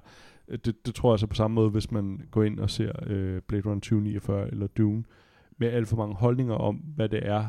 øh, 0.48 0.58
det, 0.64 0.86
det 0.86 0.94
tror 0.94 1.12
jeg 1.12 1.18
så 1.18 1.26
på 1.26 1.34
samme 1.34 1.54
måde, 1.54 1.70
hvis 1.70 1.90
man 1.90 2.20
går 2.30 2.42
ind 2.42 2.60
og 2.60 2.70
ser 2.70 2.92
øh, 3.06 3.40
Blade 3.48 3.62
Runner 3.62 3.80
2049 3.80 4.50
eller 4.50 4.66
Dune, 4.66 5.04
med 5.58 5.68
alt 5.68 5.88
for 5.88 5.96
mange 5.96 6.14
holdninger 6.14 6.54
om, 6.54 6.74
hvad 6.76 7.08
det 7.08 7.26
er, 7.26 7.46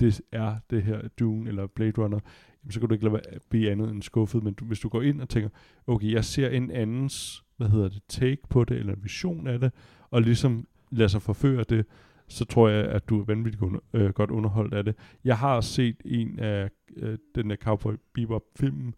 det 0.00 0.20
er 0.32 0.54
det 0.70 0.82
her 0.82 1.08
Dune 1.20 1.48
eller 1.48 1.66
Blade 1.66 1.92
Runner, 1.98 2.18
jamen, 2.64 2.72
så 2.72 2.80
kan 2.80 2.88
du 2.88 2.92
ikke 2.94 3.04
lade 3.04 3.12
være, 3.12 3.40
blive 3.50 3.70
andet 3.70 3.90
end 3.90 4.02
skuffet, 4.02 4.42
men 4.42 4.54
du, 4.54 4.64
hvis 4.64 4.80
du 4.80 4.88
går 4.88 5.02
ind 5.02 5.20
og 5.20 5.28
tænker, 5.28 5.48
okay, 5.86 6.12
jeg 6.12 6.24
ser 6.24 6.48
en 6.48 6.70
andens, 6.70 7.44
hvad 7.56 7.68
hedder 7.68 7.88
det, 7.88 8.02
take 8.08 8.38
på 8.48 8.64
det, 8.64 8.76
eller 8.76 8.92
en 8.94 9.02
vision 9.02 9.46
af 9.46 9.60
det, 9.60 9.72
og 10.10 10.22
ligesom 10.22 10.66
lader 10.90 11.08
sig 11.08 11.22
forføre 11.22 11.64
det, 11.68 11.86
så 12.28 12.44
tror 12.44 12.68
jeg, 12.68 12.84
at 12.84 13.08
du 13.08 13.20
er 13.20 13.24
vanvittigt 13.24 13.62
under, 13.62 13.80
øh, 13.92 14.10
godt 14.10 14.30
underholdt 14.30 14.74
af 14.74 14.84
det. 14.84 14.94
Jeg 15.24 15.38
har 15.38 15.60
set 15.60 15.96
en 16.04 16.38
af 16.38 16.70
øh, 16.96 17.18
den 17.34 17.50
der 17.50 17.56
Cowboy 17.56 17.92
Bebop-filmen. 18.14 18.94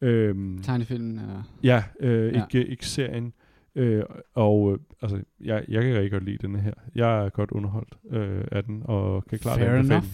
Øhm, 0.00 0.58
Tegnefilmen, 0.62 1.18
eller... 1.18 1.42
ja, 1.62 1.84
øh, 2.00 2.34
Ja. 2.34 2.42
ikke, 2.44 2.66
ikke 2.68 2.86
serien. 2.86 3.32
Øh, 3.74 4.02
og 4.34 4.72
øh, 4.72 4.78
altså, 5.02 5.22
jeg, 5.40 5.64
jeg 5.68 5.82
kan 5.82 5.94
rigtig 5.94 6.10
godt 6.10 6.24
lide 6.24 6.38
den 6.46 6.56
her. 6.56 6.72
Jeg 6.94 7.24
er 7.24 7.28
godt 7.28 7.50
underholdt 7.50 7.94
øh, 8.10 8.44
af 8.52 8.64
den, 8.64 8.82
og 8.84 9.24
kan 9.24 9.38
klart 9.38 9.60
anbefale 9.60 10.00
den. 10.00 10.08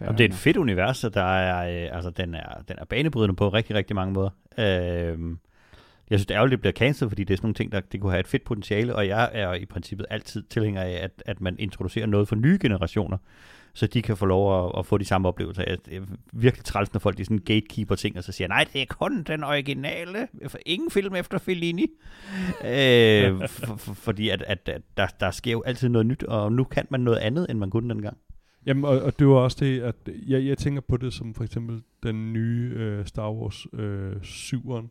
Jamen, 0.00 0.18
det 0.18 0.24
er 0.24 0.28
et 0.28 0.34
fedt 0.34 0.56
univers, 0.56 1.04
og 1.04 1.14
der 1.14 1.22
er, 1.36 1.84
øh, 1.86 1.96
altså, 1.96 2.10
den, 2.10 2.34
er, 2.34 2.62
den 2.68 2.76
er 2.78 2.84
banebrydende 2.84 3.36
på 3.36 3.48
rigtig, 3.48 3.76
rigtig 3.76 3.96
mange 3.96 4.12
måder. 4.12 4.30
Øh, 4.58 5.18
jeg 6.10 6.18
synes, 6.18 6.26
det 6.26 6.34
er 6.34 6.38
ærgerligt, 6.38 6.52
det 6.52 6.60
bliver 6.60 6.72
cancelled, 6.72 7.10
fordi 7.10 7.24
det 7.24 7.34
er 7.34 7.36
sådan 7.36 7.46
nogle 7.46 7.54
ting, 7.54 7.72
der 7.72 7.80
det 7.80 8.00
kunne 8.00 8.12
have 8.12 8.20
et 8.20 8.26
fedt 8.26 8.44
potentiale, 8.44 8.94
og 8.94 9.08
jeg 9.08 9.30
er 9.32 9.54
i 9.54 9.64
princippet 9.64 10.06
altid 10.10 10.42
tilhænger 10.42 10.82
af, 10.82 10.90
at, 11.02 11.22
at 11.26 11.40
man 11.40 11.56
introducerer 11.58 12.06
noget 12.06 12.28
for 12.28 12.36
nye 12.36 12.58
generationer, 12.62 13.18
så 13.74 13.86
de 13.86 14.02
kan 14.02 14.16
få 14.16 14.26
lov 14.26 14.66
at, 14.66 14.72
at 14.78 14.86
få 14.86 14.98
de 14.98 15.04
samme 15.04 15.28
oplevelser. 15.28 15.64
Jeg- 15.66 15.96
er 15.96 16.00
virkelig 16.32 16.64
træls, 16.64 16.92
når 16.92 16.98
folk 16.98 17.18
de 17.18 17.24
sådan 17.24 17.38
gatekeeper 17.38 17.94
ting, 17.94 18.16
og 18.18 18.24
så 18.24 18.32
siger, 18.32 18.48
nej, 18.48 18.64
det 18.72 18.82
er 18.82 18.86
kun 18.88 19.22
den 19.22 19.44
originale, 19.44 20.28
for 20.48 20.58
ingen 20.66 20.90
film 20.90 21.14
efter 21.14 21.38
Fellini. 21.38 21.86
øh, 22.64 23.40
for, 23.48 23.76
for, 23.76 23.94
fordi 23.94 24.28
at, 24.28 24.42
at, 24.42 24.68
at 24.68 24.82
der, 24.96 25.06
der 25.20 25.30
sker 25.30 25.52
jo 25.52 25.62
altid 25.62 25.88
noget 25.88 26.06
nyt, 26.06 26.22
og 26.22 26.52
nu 26.52 26.64
kan 26.64 26.86
man 26.90 27.00
noget 27.00 27.18
andet, 27.18 27.46
end 27.50 27.58
man 27.58 27.70
kunne 27.70 27.88
dengang. 27.94 28.16
Jamen, 28.66 28.84
og, 28.84 29.00
og 29.00 29.18
det 29.18 29.26
var 29.26 29.34
også 29.34 29.56
det, 29.60 29.80
at 29.80 29.96
jeg, 30.26 30.46
jeg 30.46 30.58
tænker 30.58 30.80
på 30.80 30.96
det 30.96 31.12
som 31.12 31.34
for 31.34 31.44
eksempel 31.44 31.82
den 32.02 32.32
nye 32.32 32.72
øh, 32.76 33.06
Star 33.06 33.32
Wars 33.32 33.66
øh, 33.72 34.12
7'eren, 34.12 34.88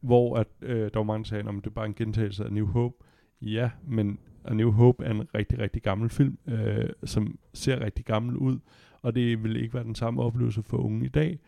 hvor 0.00 0.36
at, 0.36 0.46
øh, 0.62 0.80
der 0.80 0.98
var 0.98 1.02
mange, 1.02 1.24
der 1.24 1.28
sagde, 1.28 1.48
at 1.48 1.54
det 1.54 1.66
er 1.66 1.70
bare 1.70 1.86
en 1.86 1.94
gentagelse 1.94 2.44
af 2.44 2.52
New 2.52 2.66
Hope. 2.66 3.04
Ja, 3.42 3.70
men 3.86 4.18
A 4.44 4.54
New 4.54 4.70
Hope 4.70 5.04
er 5.04 5.10
en 5.10 5.34
rigtig, 5.34 5.58
rigtig 5.58 5.82
gammel 5.82 6.10
film, 6.10 6.38
øh, 6.48 6.88
som 7.04 7.38
ser 7.54 7.80
rigtig 7.80 8.04
gammel 8.04 8.36
ud, 8.36 8.58
og 9.02 9.14
det 9.14 9.42
vil 9.44 9.56
ikke 9.56 9.74
være 9.74 9.84
den 9.84 9.94
samme 9.94 10.22
oplevelse 10.22 10.62
for 10.62 10.76
unge 10.76 11.06
i 11.06 11.08
dag. 11.08 11.38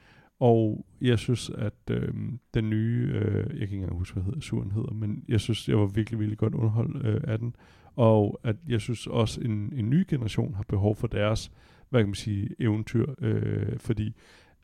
Og 0.40 0.86
jeg 1.00 1.18
synes, 1.18 1.50
at 1.50 1.90
øh, 1.90 2.14
den 2.54 2.70
nye, 2.70 3.12
øh, 3.14 3.36
jeg 3.36 3.44
kan 3.44 3.60
ikke 3.60 3.74
engang 3.74 3.98
huske, 3.98 4.14
hvad 4.14 4.24
hedder, 4.24 4.40
suren 4.40 4.70
hedder, 4.70 4.92
men 4.92 5.24
jeg 5.28 5.40
synes, 5.40 5.68
jeg 5.68 5.78
var 5.78 5.86
virkelig, 5.86 6.20
virkelig 6.20 6.38
godt 6.38 6.54
underholdt 6.54 7.06
øh, 7.06 7.20
af 7.24 7.38
den. 7.38 7.54
Og 8.00 8.40
at 8.44 8.56
jeg 8.68 8.80
synes 8.80 9.06
også, 9.06 9.40
en, 9.40 9.72
en 9.76 9.90
ny 9.90 10.04
generation 10.08 10.54
har 10.54 10.64
behov 10.68 10.96
for 10.96 11.06
deres, 11.06 11.52
hvad 11.90 12.00
kan 12.00 12.08
man 12.08 12.14
sige, 12.14 12.48
eventyr, 12.58 13.06
øh, 13.20 13.78
fordi 13.78 14.14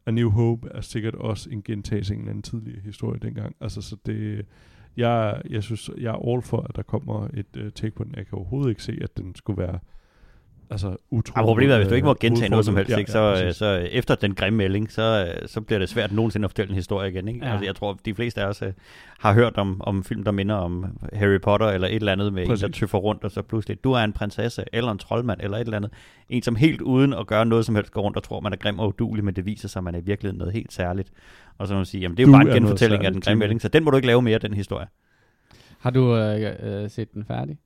A 0.06 0.10
New 0.10 0.30
Hope 0.30 0.68
er 0.70 0.80
sikkert 0.80 1.14
også 1.14 1.50
en 1.50 1.62
gentagelse 1.62 2.12
af 2.12 2.16
en 2.16 2.20
eller 2.20 2.30
anden 2.30 2.42
tidligere 2.42 2.80
historie 2.80 3.20
dengang. 3.20 3.56
Altså, 3.60 3.82
så 3.82 3.96
det, 4.06 4.46
jeg, 4.96 5.42
jeg 5.50 5.62
synes, 5.62 5.90
jeg 5.98 6.10
er 6.14 6.32
all 6.32 6.42
for, 6.42 6.60
at 6.68 6.76
der 6.76 6.82
kommer 6.82 7.28
et 7.34 7.56
uh, 7.56 7.72
take 7.74 7.94
på 7.94 8.04
den. 8.04 8.14
Jeg 8.16 8.26
kan 8.26 8.38
overhovedet 8.38 8.70
ikke 8.70 8.82
se, 8.82 8.98
at 9.02 9.16
den 9.16 9.34
skulle 9.34 9.62
være 9.62 9.78
altså 10.70 10.96
utro. 11.10 11.32
Ja, 11.36 11.44
problemet 11.44 11.74
er, 11.74 11.78
hvis 11.78 11.88
du 11.88 11.94
ikke 11.94 12.04
må 12.04 12.10
øh, 12.10 12.16
gentage 12.20 12.48
noget 12.48 12.64
som 12.64 12.76
helst, 12.76 12.90
ja, 12.90 12.96
ikke, 12.96 13.18
ja, 13.18 13.34
så, 13.34 13.42
præcis. 13.42 13.56
så 13.56 13.66
efter 13.90 14.14
den 14.14 14.34
grimme 14.34 14.56
melding, 14.56 14.92
så, 14.92 15.34
øh, 15.42 15.48
så 15.48 15.60
bliver 15.60 15.78
det 15.78 15.88
svært 15.88 16.12
nogensinde 16.12 16.44
at 16.44 16.50
fortælle 16.50 16.70
en 16.70 16.74
historie 16.74 17.10
igen. 17.10 17.28
Ikke? 17.28 17.46
Ja. 17.46 17.52
Altså, 17.52 17.64
jeg 17.64 17.76
tror, 17.76 17.98
de 18.04 18.14
fleste 18.14 18.42
af 18.42 18.46
os 18.46 18.62
øh, 18.62 18.72
har 19.18 19.32
hørt 19.34 19.56
om, 19.56 19.80
om 19.80 20.04
film, 20.04 20.24
der 20.24 20.30
minder 20.30 20.54
om 20.54 20.98
Harry 21.12 21.40
Potter, 21.40 21.66
eller 21.66 21.88
et 21.88 21.94
eller 21.94 22.12
andet 22.12 22.32
med 22.32 22.46
Præcis. 22.46 22.64
en, 22.64 22.70
der 22.72 22.78
tøffer 22.78 22.98
rundt, 22.98 23.24
og 23.24 23.30
så 23.30 23.42
pludselig, 23.42 23.84
du 23.84 23.92
er 23.92 23.98
en 24.00 24.12
prinsesse, 24.12 24.64
eller 24.72 24.90
en 24.92 24.98
troldmand, 24.98 25.40
eller 25.42 25.56
et 25.56 25.60
eller 25.60 25.76
andet. 25.76 25.90
En, 26.28 26.42
som 26.42 26.56
helt 26.56 26.80
uden 26.80 27.12
at 27.12 27.26
gøre 27.26 27.46
noget 27.46 27.66
som 27.66 27.74
helst 27.74 27.92
går 27.92 28.02
rundt 28.02 28.16
og 28.16 28.22
tror, 28.22 28.40
man 28.40 28.52
er 28.52 28.56
grim 28.56 28.78
og 28.78 28.88
udulig, 28.88 29.24
men 29.24 29.36
det 29.36 29.46
viser 29.46 29.68
sig, 29.68 29.80
at 29.80 29.84
man 29.84 29.94
er 29.94 29.98
i 29.98 30.04
virkeligheden 30.04 30.38
noget 30.38 30.54
helt 30.54 30.72
særligt. 30.72 31.10
Og 31.58 31.68
så 31.68 31.74
må 31.74 31.78
man 31.78 31.86
sige, 31.86 32.00
jamen 32.00 32.16
det 32.16 32.22
er 32.22 32.26
jo 32.26 32.32
Du 32.32 32.38
bare 32.38 32.56
en 32.56 32.62
genfortælling 32.62 33.04
af 33.04 33.12
den 33.12 33.20
grimme 33.20 33.38
melding, 33.38 33.60
så 33.60 33.68
den 33.68 33.84
må 33.84 33.90
du 33.90 33.96
ikke 33.96 34.06
lave 34.06 34.22
mere, 34.22 34.38
den 34.38 34.54
historie. 34.54 34.86
Har 35.78 35.90
du 35.90 36.16
øh, 36.16 36.54
øh, 36.62 36.90
set 36.90 37.14
den 37.14 37.24
færdig? 37.24 37.58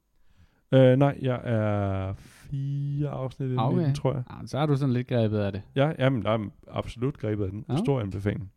Øh, 0.75 0.97
nej, 0.97 1.19
jeg 1.23 1.41
er 1.45 2.15
fire 2.51 3.09
afsnit 3.09 3.59
Okay. 3.59 3.85
den, 3.85 3.95
tror 3.95 4.13
jeg. 4.13 4.23
Ah, 4.31 4.47
så 4.47 4.59
har 4.59 4.67
du 4.67 4.77
sådan 4.77 4.93
lidt 4.93 5.07
grebet 5.07 5.39
af 5.39 5.53
det. 5.53 5.63
Ja, 5.77 5.93
jamen, 5.99 6.23
der 6.23 6.31
er 6.31 6.49
absolut 6.69 7.19
grebet 7.19 7.45
af 7.45 7.51
den. 7.51 7.65
Ja. 7.69 7.77
Stor 7.77 8.01
anbefaling. 8.01 8.51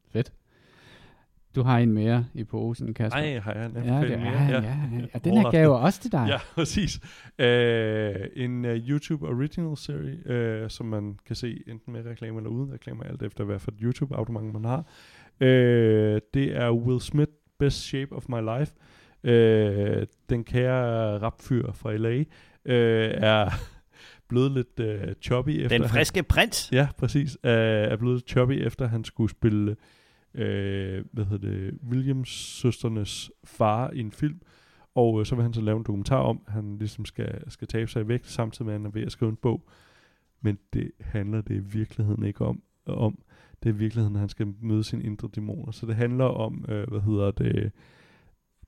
Du 1.55 1.63
har 1.63 1.77
en 1.79 1.93
mere 1.93 2.25
i 2.33 2.43
posen, 2.43 2.93
Kasper. 2.93 3.19
Nej, 3.19 3.39
har 3.39 3.53
jeg 3.53 3.65
en 3.65 3.71
ja, 3.75 4.01
det, 4.01 4.09
ja, 4.09 4.17
mere? 4.17 4.31
ja, 4.31 4.49
ja, 4.49 4.61
ja. 4.61 5.05
Og 5.13 5.23
den 5.23 5.37
her 5.37 5.51
gave 5.51 5.75
er 5.75 5.79
også 5.79 6.01
til 6.01 6.11
dig. 6.11 6.25
Ja, 6.29 6.37
præcis. 6.55 6.99
Øh, 7.39 8.15
en 8.35 8.65
uh, 8.65 8.71
YouTube 8.71 9.27
original 9.27 9.77
serie, 9.77 10.17
øh, 10.25 10.69
som 10.69 10.85
man 10.85 11.19
kan 11.25 11.35
se 11.35 11.63
enten 11.67 11.93
med 11.93 12.05
reklame 12.05 12.37
eller 12.37 12.49
uden 12.49 12.73
reklame, 12.73 13.07
alt 13.07 13.21
efter 13.23 13.43
hvad 13.43 13.59
for 13.59 13.71
et 13.71 13.77
YouTube 13.81 14.15
abonnement 14.15 14.53
man 14.53 14.65
har. 14.65 14.85
Øh, 15.39 16.21
det 16.33 16.57
er 16.57 16.71
Will 16.71 17.01
Smith, 17.01 17.31
Best 17.59 17.77
Shape 17.81 18.15
of 18.15 18.25
My 18.29 18.59
Life. 18.59 18.73
Øh, 19.23 20.07
den 20.29 20.43
kære 20.43 21.17
rapfyr 21.17 21.71
fra 21.71 21.93
LA 21.95 22.23
øh, 22.65 23.11
er 23.13 23.49
blevet 24.33 24.51
lidt 24.51 24.79
øh, 24.79 25.13
choppy 25.21 25.49
efter 25.49 25.67
Den 25.69 25.81
han- 25.81 25.89
friske 25.89 26.23
prins. 26.23 26.69
Ja, 26.71 26.87
præcis. 26.97 27.37
Uh, 27.43 27.49
er 27.51 27.95
blevet 27.97 28.23
choppy 28.27 28.51
efter 28.65 28.87
han 28.87 29.03
skulle 29.03 29.29
spille 29.31 29.75
øh, 30.33 31.05
hvad 31.11 31.25
hedder 31.25 31.47
det, 31.49 31.79
Williams 31.89 32.29
søsternes 32.29 33.31
far 33.43 33.89
i 33.91 33.99
en 33.99 34.11
film. 34.11 34.41
Og 34.95 35.19
øh, 35.19 35.25
så 35.25 35.35
vil 35.35 35.43
han 35.43 35.53
så 35.53 35.61
lave 35.61 35.77
en 35.77 35.83
dokumentar 35.83 36.17
om, 36.19 36.41
at 36.47 36.53
han 36.53 36.77
ligesom 36.79 37.05
skal, 37.05 37.51
skal 37.51 37.67
tabe 37.67 37.91
sig 37.91 38.01
i 38.03 38.07
vægt, 38.07 38.27
samtidig 38.27 38.65
med 38.65 38.73
at 38.73 38.79
han 38.79 38.85
er 38.85 38.91
ved 38.91 39.01
at 39.03 39.11
skrive 39.11 39.29
en 39.29 39.35
bog. 39.41 39.69
Men 40.41 40.57
det 40.73 40.91
handler 40.99 41.41
det 41.41 41.55
i 41.55 41.59
virkeligheden 41.77 42.25
ikke 42.25 42.45
om. 42.45 42.61
om. 42.85 43.17
Det 43.63 43.69
er 43.69 43.73
i 43.73 43.77
virkeligheden, 43.77 44.15
at 44.15 44.19
han 44.19 44.29
skal 44.29 44.53
møde 44.61 44.83
sine 44.83 45.03
indre 45.03 45.29
dæmoner. 45.35 45.71
Så 45.71 45.85
det 45.85 45.95
handler 45.95 46.25
om, 46.25 46.65
øh, 46.69 46.89
hvad 46.89 47.01
hedder 47.01 47.31
det, 47.31 47.71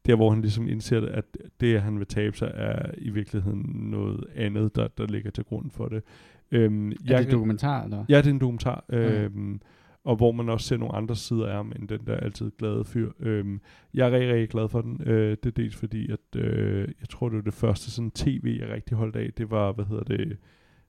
der 0.05 0.15
hvor 0.15 0.29
han 0.29 0.41
ligesom 0.41 0.67
indser, 0.67 1.05
at 1.07 1.25
det, 1.61 1.75
at 1.75 1.81
han 1.81 1.99
vil 1.99 2.07
tabe 2.07 2.37
sig, 2.37 2.51
er 2.53 2.91
i 2.97 3.09
virkeligheden 3.09 3.71
noget 3.75 4.23
andet, 4.35 4.75
der, 4.75 4.87
der 4.97 5.07
ligger 5.07 5.31
til 5.31 5.43
grund 5.43 5.71
for 5.71 5.87
det. 5.87 6.03
Øhm, 6.51 6.91
Er 7.09 7.21
det 7.21 7.31
dokumentar, 7.31 7.83
eller? 7.83 8.05
Ja, 8.09 8.17
det 8.17 8.27
er 8.27 8.31
en 8.31 8.39
dokumentar. 8.39 8.85
Okay. 8.89 9.25
Øhm, 9.25 9.61
og 10.03 10.15
hvor 10.15 10.31
man 10.31 10.49
også 10.49 10.67
ser 10.67 10.77
nogle 10.77 10.95
andre 10.95 11.15
sider 11.15 11.47
af 11.47 11.55
ham, 11.55 11.71
end 11.79 11.87
den 11.87 11.99
der 12.07 12.15
altid 12.17 12.51
glade 12.59 12.85
fyr. 12.85 13.11
Øhm, 13.19 13.61
jeg 13.93 14.07
er 14.07 14.11
rigtig, 14.11 14.29
rigtig 14.29 14.49
glad 14.49 14.69
for 14.69 14.81
den. 14.81 15.01
Øh, 15.05 15.29
det 15.43 15.45
er 15.45 15.51
dels 15.51 15.75
fordi, 15.75 16.11
at 16.11 16.41
øh, 16.41 16.87
jeg 16.99 17.09
tror, 17.09 17.29
det 17.29 17.35
var 17.35 17.41
det 17.41 17.53
første 17.53 17.91
sådan 17.91 18.11
tv, 18.11 18.57
jeg 18.59 18.69
rigtig 18.69 18.97
holdt 18.97 19.15
af. 19.15 19.29
Det 19.37 19.51
var, 19.51 19.71
hvad 19.71 19.85
hedder 19.85 20.03
det, 20.03 20.37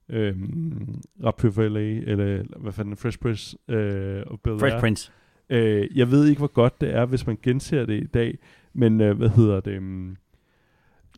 øhm, 0.09 0.95
Rapfyr 1.25 1.51
for 1.51 1.69
LA, 1.69 1.81
eller 1.81 2.43
hvad 2.61 2.73
fanden, 2.73 2.97
Fresh 2.97 3.19
Prince 3.19 3.57
øh, 3.69 4.23
og 4.27 4.41
Bel 4.41 4.59
Fresh. 4.59 4.79
Prince. 4.81 5.13
Øh, 5.51 5.99
jeg 5.99 6.11
ved 6.11 6.27
ikke, 6.27 6.39
hvor 6.39 6.53
godt 6.53 6.81
det 6.81 6.95
er, 6.95 7.07
hvis 7.07 7.27
man 7.27 7.39
genser 7.43 7.87
det 7.87 8.03
i 8.03 8.07
dag, 8.07 8.39
men 8.77 9.01
øh, 9.01 9.17
hvad 9.17 9.29
hedder 9.29 9.61
det? 9.61 9.79
Um, 9.79 10.17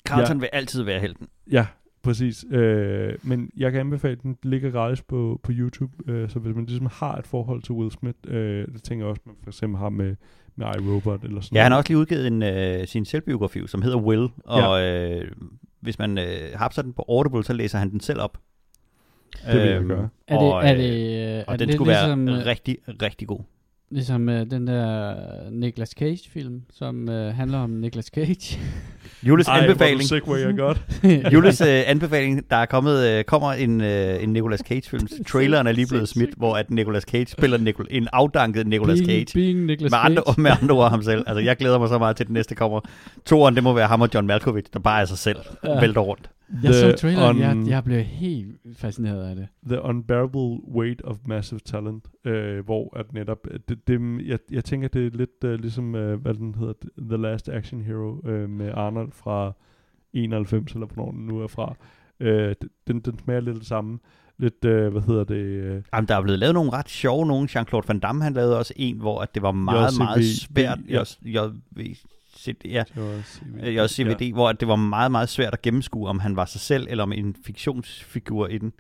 Carlton 0.09 0.37
Ja. 0.37 0.41
vil 0.41 0.49
altid 0.53 0.83
være 0.83 1.01
helten. 1.01 1.29
Ja, 1.53 1.67
præcis. 2.03 2.45
Øh, 2.51 3.15
men 3.23 3.51
jeg 3.57 3.73
kan 3.73 3.81
anbefale, 3.81 4.17
den 4.23 4.37
ligger 4.43 4.71
gratis 4.71 5.03
på, 5.03 5.41
på 5.43 5.53
YouTube. 5.55 6.13
Øh, 6.13 6.31
så 6.31 6.39
hvis 6.39 6.55
man 6.57 6.65
ligesom 6.65 6.89
har 6.93 7.17
et 7.17 7.27
forhold 7.27 7.63
til 7.63 7.73
Will 7.73 7.91
Smith, 7.91 8.19
øh, 8.27 8.67
det 8.75 8.83
tænker 8.83 9.05
jeg 9.05 9.11
også, 9.11 9.23
man 9.27 9.35
for 9.43 9.51
eksempel 9.51 9.79
har 9.79 9.89
med, 9.89 10.17
med 10.57 10.67
iRobot 10.67 11.23
eller 11.25 11.41
sådan 11.41 11.57
Ja, 11.57 11.63
han 11.63 11.73
har 11.73 11.79
også 11.79 11.89
lige 11.91 11.99
udgivet 11.99 12.27
en, 12.27 12.43
øh, 12.43 12.87
sin 12.87 13.05
selvbiografi, 13.05 13.67
som 13.67 13.83
hedder 13.83 13.99
Will, 13.99 14.29
og 14.45 14.83
øh, 14.83 15.31
hvis 15.81 15.99
man 15.99 16.19
øh, 16.19 16.25
hapser 16.55 16.83
den 16.83 16.93
på 16.93 17.05
Audible, 17.09 17.45
så 17.45 17.53
læser 17.53 17.79
han 17.79 17.91
den 17.91 18.01
selv 18.01 18.21
op. 18.21 18.39
Det 19.47 19.63
vil 19.63 19.71
jeg 19.71 19.85
gøre. 19.85 20.09
Er 20.29 20.39
det, 20.39 20.53
og, 20.53 20.65
er 20.65 20.73
øh, 20.73 20.79
det, 20.79 20.91
øh, 20.91 21.39
er 21.39 21.45
og 21.47 21.59
det 21.59 21.69
den 21.69 21.75
skulle 21.75 21.93
ligesom, 21.93 22.27
være 22.27 22.41
øh, 22.41 22.47
rigtig, 22.47 22.77
rigtig 23.03 23.29
god. 23.29 23.41
Ligesom 23.91 24.29
øh, 24.29 24.51
den 24.51 24.67
der 24.67 25.15
Nicolas 25.51 25.89
Cage-film, 25.91 26.63
som 26.73 27.09
øh, 27.09 27.35
handler 27.35 27.59
om 27.59 27.71
Nicolas 27.71 28.07
Cage. 28.07 28.59
Jules 29.29 29.49
Ej, 29.49 29.59
anbefaling. 29.59 29.97
hvor 29.97 30.03
du 30.03 30.07
segwayer 30.25 30.57
godt. 30.57 30.83
Jules 31.35 31.61
øh, 31.61 31.83
anbefaling, 31.87 32.51
der 32.51 32.57
er 32.57 32.67
kommet, 32.67 33.07
øh, 33.07 33.25
kommer 33.25 33.53
en, 33.53 33.81
øh, 33.81 34.23
en 34.23 34.33
Nicolas 34.33 34.61
Cage-film. 34.61 35.09
Traileren 35.29 35.67
er 35.67 35.73
lige 35.73 35.87
blevet 35.87 36.09
smidt, 36.09 36.31
hvor 36.37 36.57
at 36.57 36.71
Nicolas 36.71 37.03
Cage 37.03 37.27
spiller 37.27 37.59
Nicol- 37.59 37.87
en 37.91 38.09
afdanket 38.13 38.67
Nicolas 38.67 38.99
Cage. 38.99 39.27
Being, 39.35 39.65
Nicolas 39.67 39.91
Med 39.91 39.99
andre, 40.03 40.23
Cage. 40.27 40.41
med 40.41 40.51
andre 40.63 40.75
ord 40.75 40.91
ham 40.91 41.03
selv. 41.03 41.25
Altså, 41.27 41.41
jeg 41.41 41.57
glæder 41.57 41.79
mig 41.79 41.89
så 41.89 41.99
meget 41.99 42.17
til, 42.17 42.27
den 42.27 42.33
næste 42.35 42.55
kommer. 42.55 42.81
Toren, 43.27 43.55
det 43.55 43.63
må 43.63 43.73
være 43.73 43.87
ham 43.87 44.01
og 44.01 44.09
John 44.15 44.27
Malkovich, 44.27 44.67
der 44.73 44.79
bare 44.79 45.01
er 45.01 45.05
sig 45.05 45.19
selv. 45.19 45.39
Ja. 45.65 45.81
Vælter 45.81 46.01
rundt. 46.01 46.31
Jeg 46.63 46.75
så 46.75 46.87
The 46.87 46.93
traileren, 46.93 47.39
jeg, 47.39 47.53
un- 47.53 47.69
jeg 47.71 47.85
blev 47.85 48.01
helt 48.01 48.57
fascineret 48.77 49.29
af 49.31 49.37
det. 49.37 49.49
The 49.67 49.83
Unbearable 49.83 50.59
Weight 50.75 51.03
of 51.05 51.17
Massive 51.27 51.59
Talent, 51.65 52.05
øh, 52.25 52.65
hvor 52.65 52.97
at 52.99 53.13
netop, 53.13 53.39
øh, 53.51 53.61
det, 53.69 53.89
det, 53.89 54.27
jeg, 54.27 54.39
jeg 54.51 54.65
tænker, 54.65 54.89
det 54.89 55.07
er 55.07 55.11
lidt 55.17 55.45
øh, 55.45 55.61
ligesom, 55.61 55.95
øh, 55.95 56.21
hvad 56.21 56.35
den 56.35 56.55
hedder, 56.55 56.73
The 57.09 57.17
Last 57.17 57.49
Action 57.49 57.81
Hero 57.81 58.29
øh, 58.29 58.51
med 58.51 58.71
Arnold 58.75 59.13
fra 59.13 59.53
91, 60.13 60.73
eller 60.73 60.87
hvornår 60.87 61.11
den 61.13 61.27
nu 61.27 61.41
er 61.41 61.47
fra. 61.47 61.75
Øh, 62.21 62.55
den, 62.87 63.01
den 63.01 63.19
smager 63.19 63.41
lidt 63.41 63.57
det 63.57 63.67
samme. 63.67 63.99
Lidt, 64.39 64.65
øh, 64.65 64.93
hvad 64.93 65.03
hedder 65.03 65.25
det? 65.25 65.35
Øh, 65.37 65.83
Jamen, 65.95 66.09
der 66.09 66.17
er 66.17 66.23
blevet 66.23 66.39
lavet 66.39 66.55
nogle 66.55 66.71
ret 66.73 66.89
sjove 66.89 67.27
nogle. 67.27 67.49
Jean-Claude 67.51 67.89
Van 67.89 67.99
Damme, 67.99 68.23
han 68.25 68.33
lavede 68.33 68.59
også 68.59 68.73
en, 68.77 68.97
hvor 68.99 69.21
at 69.21 69.35
det 69.35 69.43
var 69.43 69.53
meget, 69.53 69.91
JCVD, 69.93 69.99
meget 69.99 70.25
svært. 70.25 70.79
ja. 70.89 70.99
JCVD, 72.47 72.67
ja. 72.71 72.85
det 72.95 73.03
var 73.03 73.23
CVD. 73.23 73.67
Øh, 73.67 73.83
også 73.83 73.95
CVD, 73.95 74.23
ja. 74.23 74.33
hvor 74.33 74.53
det 74.53 74.69
var 74.69 74.77
meget, 74.77 75.11
meget 75.11 75.29
svært 75.29 75.53
at 75.53 75.63
gennemskue, 75.63 76.09
om 76.09 76.19
han 76.19 76.37
var 76.37 76.45
sig 76.45 76.61
selv, 76.61 76.87
eller 76.91 77.03
om 77.05 77.13
en 77.13 77.37
fiktionsfigur 77.47 78.47
i 78.47 78.59
den. 78.59 78.73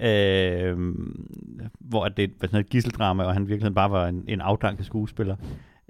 Øh, 0.00 0.76
hvor 1.80 2.04
at 2.04 2.16
det 2.16 2.30
var 2.40 2.46
sådan 2.46 2.60
et 2.60 2.68
gisseldrama, 2.68 3.24
og 3.24 3.32
han 3.32 3.48
virkelig 3.48 3.74
bare 3.74 3.90
var 3.90 4.08
en, 4.08 4.24
en 4.28 4.40
afdanket 4.40 4.86
skuespiller. 4.86 5.36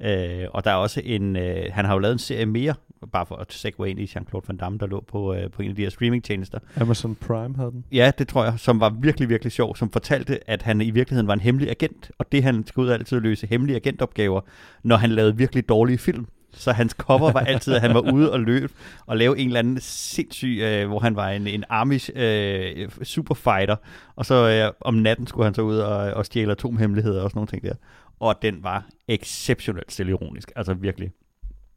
Øh, 0.01 0.47
og 0.51 0.64
der 0.64 0.70
er 0.70 0.74
også 0.74 1.02
en, 1.05 1.36
øh, 1.36 1.64
han 1.72 1.84
har 1.84 1.93
jo 1.93 1.98
lavet 1.98 2.12
en 2.12 2.18
serie 2.18 2.47
mere, 2.47 2.74
bare 3.12 3.26
for 3.26 3.36
at 3.36 3.52
segue 3.52 3.90
ind 3.90 4.01
i 4.01 4.05
Jean-Claude 4.05 4.44
Van 4.48 4.56
Damme, 4.56 4.78
der 4.78 4.86
lå 4.86 5.05
på, 5.09 5.34
øh, 5.34 5.51
på 5.51 5.62
en 5.62 5.68
af 5.68 5.76
de 5.76 5.82
her 5.82 5.90
streamingtjenester. 5.90 6.59
Amazon 6.76 7.14
Prime 7.14 7.56
havde 7.56 7.70
den. 7.70 7.84
Ja, 7.93 8.12
det 8.18 8.28
tror 8.28 8.44
jeg, 8.44 8.55
som 8.56 8.80
var 8.80 8.90
virkelig, 9.01 9.28
virkelig 9.28 9.52
sjov, 9.52 9.76
som 9.76 9.90
fortalte, 9.90 10.51
at 10.51 10.62
han 10.62 10.80
i 10.80 10.90
virkeligheden 10.90 11.26
var 11.26 11.34
en 11.34 11.40
hemmelig 11.40 11.70
agent, 11.70 12.10
og 12.18 12.32
det 12.32 12.43
han 12.43 12.66
skulle 12.66 12.86
ud 12.86 12.93
altid 12.93 13.20
løse 13.20 13.47
hemmelige 13.47 13.76
agentopgaver, 13.76 14.40
når 14.82 14.97
han 14.97 15.10
lavede 15.10 15.36
virkelig 15.36 15.68
dårlige 15.68 15.98
film. 15.98 16.26
Så 16.55 16.73
hans 16.73 16.93
cover 16.93 17.33
var 17.33 17.41
altid, 17.41 17.74
at 17.74 17.81
han 17.81 17.95
var 17.95 18.12
ude 18.12 18.33
og 18.33 18.41
løb 18.41 18.70
og 19.07 19.16
lave 19.16 19.39
en 19.39 19.47
eller 19.47 19.59
anden 19.59 19.81
sindssyg, 19.81 20.59
øh, 20.62 20.89
hvor 20.89 20.99
han 20.99 21.16
var 21.16 21.29
en, 21.31 21.47
en 21.47 21.65
Amish 21.69 22.11
øh, 22.15 22.89
superfighter, 23.03 23.77
og 24.16 24.27
så 24.27 24.49
øh, 24.66 24.73
om 24.81 24.95
natten 24.95 25.27
skulle 25.27 25.45
han 25.45 25.55
så 25.55 25.62
ud 25.62 25.77
og, 25.79 25.97
og 25.97 26.27
stjæle 26.27 26.53
atomhemmeligheder 26.53 27.23
og 27.23 27.31
sådan 27.31 27.39
nogle 27.39 27.49
ting 27.49 27.62
der. 27.62 27.74
Og 28.20 28.35
den 28.43 28.59
var 28.62 28.87
exceptionelt 29.09 29.93
selvironisk, 29.93 30.53
altså 30.57 30.74
virkelig. 30.74 31.11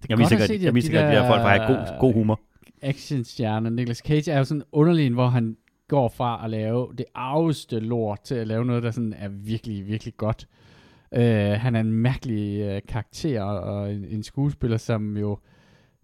Jeg 0.10 0.18
godt 0.18 0.20
viser 0.20 0.36
at 0.36 0.50
godt, 0.50 0.60
de- 0.60 0.66
jeg 0.66 0.76
viser 0.76 0.92
de 0.92 1.00
at 1.00 1.16
de 1.16 1.22
her 1.22 1.28
folk 1.28 1.42
har 1.42 1.58
der- 1.58 1.68
god, 1.68 2.00
god 2.00 2.14
humor. 2.14 2.40
Actionstjerne. 2.82 3.70
Nicolas 3.70 3.98
Cage 3.98 4.32
er 4.32 4.38
jo 4.38 4.44
sådan 4.44 4.64
underlig, 4.72 5.12
hvor 5.14 5.28
han 5.28 5.58
går 5.88 6.14
fra 6.18 6.42
at 6.44 6.50
lave 6.50 6.88
det 6.98 7.06
arveste 7.16 7.80
lort 7.80 8.20
til 8.22 8.36
at 8.36 8.48
lave 8.48 8.66
noget, 8.66 8.84
der 8.84 8.92
sådan 8.92 9.14
er 9.18 9.28
virkelig, 9.30 9.88
virkelig 9.88 10.18
godt. 10.18 10.48
Uh, 11.12 11.62
han 11.62 11.76
er 11.76 11.80
en 11.80 11.92
mærkelig 11.92 12.76
uh, 12.76 12.82
karakter 12.88 13.42
og 13.42 13.94
en, 13.94 14.06
en 14.06 14.24
skuespiller, 14.24 14.78
som 14.78 15.18
jo 15.18 15.40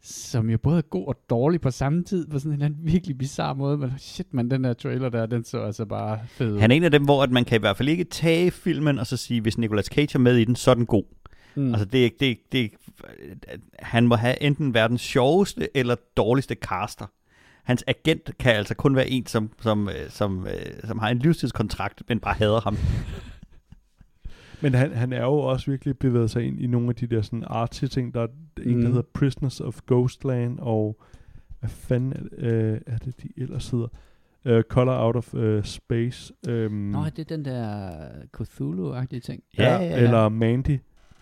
som 0.04 0.50
jo 0.50 0.58
både 0.58 0.78
er 0.78 0.82
god 0.82 1.08
og 1.08 1.16
dårlig 1.30 1.62
på 1.62 1.72
samme 1.72 2.04
tid, 2.04 2.28
på 2.28 2.40
sådan 2.40 2.52
en 2.52 2.54
eller 2.54 2.66
anden 2.66 2.80
virkelig 2.84 3.18
bizarre 3.18 3.56
måde, 3.56 3.78
men 3.78 3.92
shit 3.98 4.34
man, 4.34 4.52
den 4.52 4.64
der 4.64 4.74
trailer 4.74 5.10
der, 5.10 5.26
den 5.26 5.44
så 5.44 5.62
altså 5.62 5.86
bare 5.86 6.20
fed. 6.28 6.60
Han 6.60 6.72
er 6.72 6.76
en 6.76 6.84
af 6.84 6.92
dem, 6.92 7.04
hvor 7.04 7.24
at 7.24 7.32
man 7.32 7.46
kan 7.46 7.56
i 7.56 7.60
hvert 7.60 7.78
fald 7.78 7.90
ikke 7.90 8.04
tage 8.04 8.52
filmen 8.52 9.00
og 9.00 9.08
så 9.08 9.18
sige, 9.18 9.42
hvis 9.42 9.58
Nicolas 9.58 9.86
Cage 9.86 10.10
er 10.14 10.20
med 10.20 10.38
i 10.38 10.46
den, 10.46 10.56
så 10.56 10.72
er 10.72 10.76
den 10.76 10.86
god. 10.86 11.04
mm. 11.56 11.64
Mm. 11.64 11.74
Altså 11.74 11.86
det, 11.86 12.12
det, 12.20 12.38
det, 12.52 12.72
han 13.80 14.08
må 14.08 14.16
have 14.16 14.44
enten 14.44 14.74
verdens 14.74 15.02
sjoveste 15.02 15.78
eller 15.78 15.96
dårligste 16.18 16.56
caster. 16.56 17.06
Hans 17.64 17.84
agent 17.88 18.38
kan 18.40 18.56
altså 18.56 18.76
kun 18.76 18.96
være 18.96 19.10
en, 19.10 19.26
som, 19.26 19.52
som, 19.62 19.90
øh, 19.90 20.10
som, 20.10 20.48
øh, 20.48 20.88
som 20.88 21.00
har 21.00 21.10
en 21.10 21.20
livstidskontrakt, 21.20 22.02
men 22.08 22.20
bare 22.20 22.34
hader 22.34 22.62
ham. 22.62 22.78
Men 24.62 24.74
han, 24.74 24.92
han 24.92 25.14
er 25.14 25.24
jo 25.24 25.34
også 25.34 25.72
virkelig 25.72 25.98
bevæget 25.98 26.32
sig 26.32 26.44
ind 26.44 26.60
i 26.60 26.68
nogle 26.68 26.90
af 26.90 26.96
de 26.96 27.08
der 27.08 27.22
sådan 27.22 27.44
artsy 27.48 27.86
ting. 27.86 28.14
Der 28.14 28.22
er 28.22 28.28
en, 28.66 28.76
Mm. 28.76 28.82
der 28.82 28.88
hedder 28.88 29.02
Prisoners 29.14 29.60
of 29.62 29.80
Ghostland, 29.88 30.60
og 30.60 31.02
hvad 31.60 31.70
fanden 31.70 32.12
er 32.14 32.18
det, 32.20 32.32
øh, 32.38 32.80
er 32.88 32.98
det 32.98 33.24
de 33.24 33.30
ellers 33.38 33.70
hedder? 33.70 33.88
Uh, 34.50 34.62
Color 34.62 35.06
Out 35.06 35.16
of 35.16 35.34
uh, 35.34 35.64
Space. 35.64 36.34
Um, 36.50 36.72
Nå, 36.72 37.06
det 37.06 37.20
er 37.20 37.36
den 37.38 37.46
der 37.46 37.92
Cthulhu-agtige 38.38 39.20
ting. 39.20 39.44
Ja, 39.58 39.64
ja, 39.76 39.82
ja. 39.84 40.04
Eller 40.04 40.30
Mandy. 40.30 40.78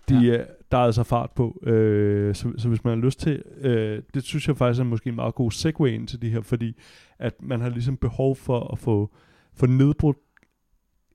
De, 0.10 0.16
Ja. 0.16 0.20
ja. 0.22 0.44
Der 0.72 0.78
er 0.78 0.82
altså 0.82 1.04
fart 1.04 1.32
på. 1.32 1.60
Øh, 1.64 2.36
så, 2.36 2.54
så 2.58 2.68
hvis 2.70 2.84
man 2.84 2.98
har 3.00 3.06
lyst 3.06 3.20
til, 3.20 3.44
øh, 3.62 4.02
det 4.14 4.24
synes 4.24 4.48
jeg 4.48 4.58
faktisk 4.58 4.80
er 4.80 4.84
måske 4.84 5.10
en 5.10 5.16
meget 5.16 5.36
god 5.36 5.52
segue 5.52 5.92
ind 5.92 6.08
til 6.08 6.22
det 6.22 6.32
her, 6.32 6.42
fordi 6.42 6.76
at 7.20 7.34
man 7.42 7.62
har 7.62 7.70
ligesom 7.70 7.98
behov 7.98 8.36
for 8.36 8.72
at 8.74 8.80
få, 8.80 9.10
få 9.54 9.66
nedbrudt 9.66 10.18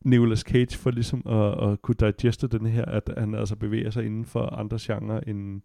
Nicolas 0.04 0.38
Cage 0.40 0.78
for 0.78 0.90
ligesom 0.90 1.22
at, 1.28 1.70
at 1.70 1.82
kunne 1.82 1.94
digeste 2.22 2.48
den 2.48 2.66
her, 2.66 2.84
at 2.84 3.10
han 3.18 3.34
altså 3.34 3.56
bevæger 3.56 3.90
sig 3.90 4.04
inden 4.06 4.24
for 4.24 4.46
andre 4.46 4.78
genrer, 4.80 5.20
end, 5.26 5.60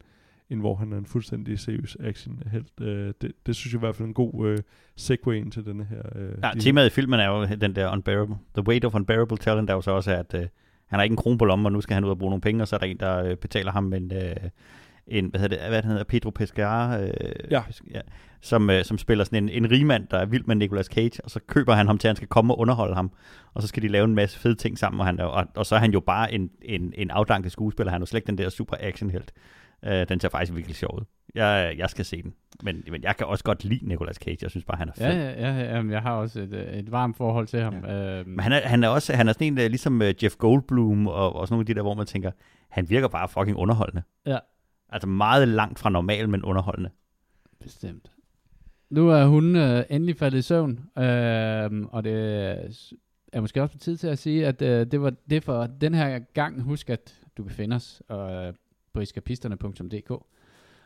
end 0.49 0.59
hvor 0.59 0.75
han 0.75 0.93
er 0.93 0.97
en 0.97 1.05
fuldstændig 1.05 1.59
seriøs 1.59 1.97
action 1.99 2.43
helt. 2.51 2.71
Øh, 2.81 3.13
det, 3.21 3.31
det 3.45 3.55
synes 3.55 3.73
jeg 3.73 3.79
i 3.79 3.85
hvert 3.85 3.95
fald 3.95 4.05
er 4.05 4.07
en 4.07 4.13
god 4.13 4.47
øh, 4.47 4.57
segue 4.95 5.37
ind 5.37 5.51
til 5.51 5.65
denne 5.65 5.83
her. 5.83 6.01
Øh, 6.15 6.31
Ja, 6.43 6.51
de- 6.53 6.59
temaet 6.59 6.87
i 6.87 6.89
filmen 6.89 7.19
er 7.19 7.27
jo 7.27 7.45
den 7.45 7.75
der 7.75 7.91
unbearable. 7.91 8.35
The 8.57 8.67
weight 8.67 8.85
of 8.85 8.95
unbearable 8.95 9.37
talent 9.37 9.69
er 9.69 9.73
jo 9.73 9.81
så 9.81 9.91
også, 9.91 10.11
at 10.11 10.33
øh, 10.33 10.47
han 10.85 10.99
har 10.99 11.03
ikke 11.03 11.13
en 11.13 11.17
krone 11.17 11.37
på 11.37 11.45
lommen, 11.45 11.65
og 11.65 11.71
nu 11.71 11.81
skal 11.81 11.93
han 11.93 12.03
ud 12.03 12.09
og 12.09 12.17
bruge 12.17 12.29
nogle 12.29 12.41
penge, 12.41 12.61
og 12.63 12.67
så 12.67 12.75
er 12.75 12.79
der 12.79 12.85
en, 12.87 12.97
der 12.97 13.23
øh, 13.23 13.35
betaler 13.37 13.71
ham 13.71 13.93
en, 13.93 14.11
øh, 14.13 14.35
en 15.11 15.25
hvad 15.25 15.39
hedder 15.39 15.57
det, 15.57 15.69
hvad 15.69 15.83
hedder 15.83 16.03
Pedro 16.03 16.29
Pescara, 16.29 17.01
øh, 17.01 17.11
Ja. 17.51 17.61
ja 17.93 18.01
som, 18.41 18.69
øh, 18.69 18.83
som 18.83 18.97
spiller 18.97 19.23
sådan 19.23 19.43
en, 19.43 19.49
en 19.63 19.71
rigmand, 19.71 20.07
der 20.07 20.17
er 20.17 20.25
vild 20.25 20.43
med 20.45 20.55
Nicolas 20.55 20.85
Cage, 20.85 21.23
og 21.23 21.29
så 21.29 21.39
køber 21.47 21.73
han 21.73 21.87
ham 21.87 21.97
til, 21.97 22.07
at 22.07 22.09
han 22.09 22.15
skal 22.15 22.27
komme 22.27 22.53
og 22.53 22.59
underholde 22.59 22.95
ham, 22.95 23.11
og 23.53 23.61
så 23.61 23.67
skal 23.67 23.83
de 23.83 23.87
lave 23.87 24.05
en 24.05 24.15
masse 24.15 24.39
fede 24.39 24.55
ting 24.55 24.77
sammen, 24.77 24.99
og, 24.99 25.05
han 25.05 25.19
og, 25.19 25.47
og 25.55 25.65
så 25.65 25.75
er 25.75 25.79
han 25.79 25.91
jo 25.91 25.99
bare 25.99 26.33
en, 26.33 26.49
en, 26.61 26.93
en 26.97 27.11
afdanket 27.11 27.51
skuespiller, 27.51 27.91
han 27.91 28.01
er 28.01 28.01
jo 28.01 28.05
slet 28.05 28.17
ikke 28.17 28.27
den 28.27 28.37
der 28.37 28.49
super 28.49 28.75
actionhelt. 28.79 29.31
Øh, 29.85 30.09
den 30.09 30.19
ser 30.19 30.29
faktisk 30.29 30.55
virkelig 30.55 30.75
sjov 30.75 30.99
ud. 30.99 31.05
Jeg, 31.35 31.75
jeg 31.77 31.89
skal 31.89 32.05
se 32.05 32.23
den, 32.23 32.33
men, 32.63 32.83
men 32.91 33.03
jeg 33.03 33.17
kan 33.17 33.27
også 33.27 33.43
godt 33.43 33.63
lide 33.63 33.87
Nicolas 33.87 34.15
Cage, 34.15 34.37
jeg 34.41 34.51
synes 34.51 34.65
bare, 34.65 34.77
han 34.77 34.89
er 34.89 34.93
fed. 34.97 35.05
Ja, 35.05 35.31
ja, 35.31 35.57
ja, 35.57 35.75
jamen, 35.75 35.91
jeg 35.91 36.01
har 36.01 36.11
også 36.11 36.39
et, 36.39 36.53
øh, 36.53 36.73
et 36.73 36.91
varmt 36.91 37.17
forhold 37.17 37.47
til 37.47 37.61
ham. 37.61 37.75
Ja. 37.83 38.19
Øhm, 38.19 38.29
Men 38.29 38.39
han 38.39 38.51
er, 38.51 38.67
han 38.67 38.83
er 38.83 38.87
også 38.87 39.13
han 39.13 39.27
er 39.27 39.33
sådan 39.33 39.47
en, 39.47 39.71
ligesom 39.71 40.01
øh, 40.01 40.13
Jeff 40.23 40.35
Goldblum 40.35 41.07
og, 41.07 41.35
og 41.35 41.47
sådan 41.47 41.53
nogle 41.53 41.61
af 41.61 41.65
de 41.65 41.73
der, 41.73 41.81
hvor 41.81 41.93
man 41.93 42.05
tænker, 42.05 42.31
han 42.69 42.89
virker 42.89 43.07
bare 43.07 43.27
fucking 43.27 43.57
underholdende. 43.57 44.03
Ja. 44.25 44.37
Altså 44.89 45.07
meget 45.07 45.47
langt 45.47 45.79
fra 45.79 45.89
normal, 45.89 46.29
men 46.29 46.43
underholdende. 46.43 46.89
Bestemt. 47.59 48.11
Nu 48.89 49.09
er 49.09 49.25
hun 49.25 49.55
øh, 49.55 49.83
endelig 49.89 50.17
faldet 50.17 50.37
i 50.37 50.41
søvn, 50.41 50.79
øh, 50.97 51.85
og 51.91 52.03
det 52.03 52.15
er 53.33 53.41
måske 53.41 53.61
også 53.61 53.71
på 53.71 53.79
tid 53.79 53.97
til 53.97 54.07
at 54.07 54.19
sige, 54.19 54.47
at 54.47 54.61
øh, 54.61 54.85
det 54.91 55.01
var 55.01 55.13
det 55.29 55.43
for 55.43 55.67
den 55.67 55.93
her 55.93 56.19
gang. 56.19 56.61
Husk, 56.61 56.89
at 56.89 57.21
du 57.37 57.43
kan 57.43 57.51
finde 57.51 57.75
os 57.75 58.01
øh, 58.11 58.53
på 58.93 59.01
eskapisterne.dk. 59.01 60.11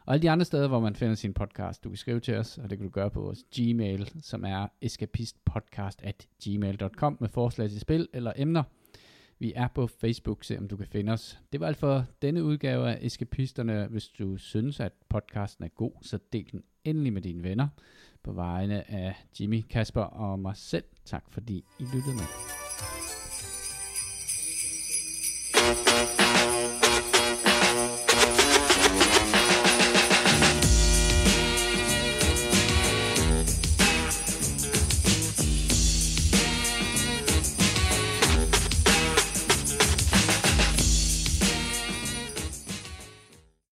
Og 0.05 0.13
alle 0.13 0.21
de 0.21 0.29
andre 0.29 0.45
steder, 0.45 0.67
hvor 0.67 0.79
man 0.79 0.95
finder 0.95 1.15
sin 1.15 1.33
podcast, 1.33 1.83
du 1.83 1.89
kan 1.89 1.97
skrive 1.97 2.19
til 2.19 2.37
os, 2.37 2.57
og 2.57 2.69
det 2.69 2.77
kan 2.77 2.87
du 2.87 2.91
gøre 2.91 3.09
på 3.09 3.21
vores 3.21 3.43
Gmail, 3.55 4.11
som 4.21 4.45
er 4.45 4.67
escapistpodcast 4.81 6.01
at 6.03 6.27
gmail.com 6.43 7.17
med 7.19 7.29
forslag 7.29 7.69
til 7.69 7.79
spil 7.79 8.07
eller 8.13 8.33
emner. 8.35 8.63
Vi 9.43 9.53
er 9.55 9.67
på 9.67 9.87
Facebook, 9.87 10.43
se 10.43 10.57
om 10.57 10.67
du 10.67 10.77
kan 10.77 10.87
finde 10.87 11.11
os. 11.11 11.39
Det 11.51 11.59
var 11.59 11.67
alt 11.67 11.77
for 11.77 12.05
denne 12.21 12.43
udgave 12.43 12.89
af 12.89 12.97
Eskapisterne. 13.01 13.87
Hvis 13.87 14.07
du 14.07 14.37
synes, 14.37 14.79
at 14.79 14.91
podcasten 15.09 15.63
er 15.63 15.67
god, 15.67 15.91
så 16.01 16.19
del 16.33 16.51
den 16.51 16.63
endelig 16.83 17.13
med 17.13 17.21
dine 17.21 17.43
venner. 17.43 17.67
På 18.23 18.31
vegne 18.31 18.91
af 18.91 19.15
Jimmy, 19.39 19.61
Kasper 19.69 20.01
og 20.01 20.39
mig 20.39 20.57
selv, 20.57 20.83
tak 21.05 21.23
fordi 21.29 21.65
I 21.79 21.83
lyttede 21.83 22.15
med. 22.15 22.25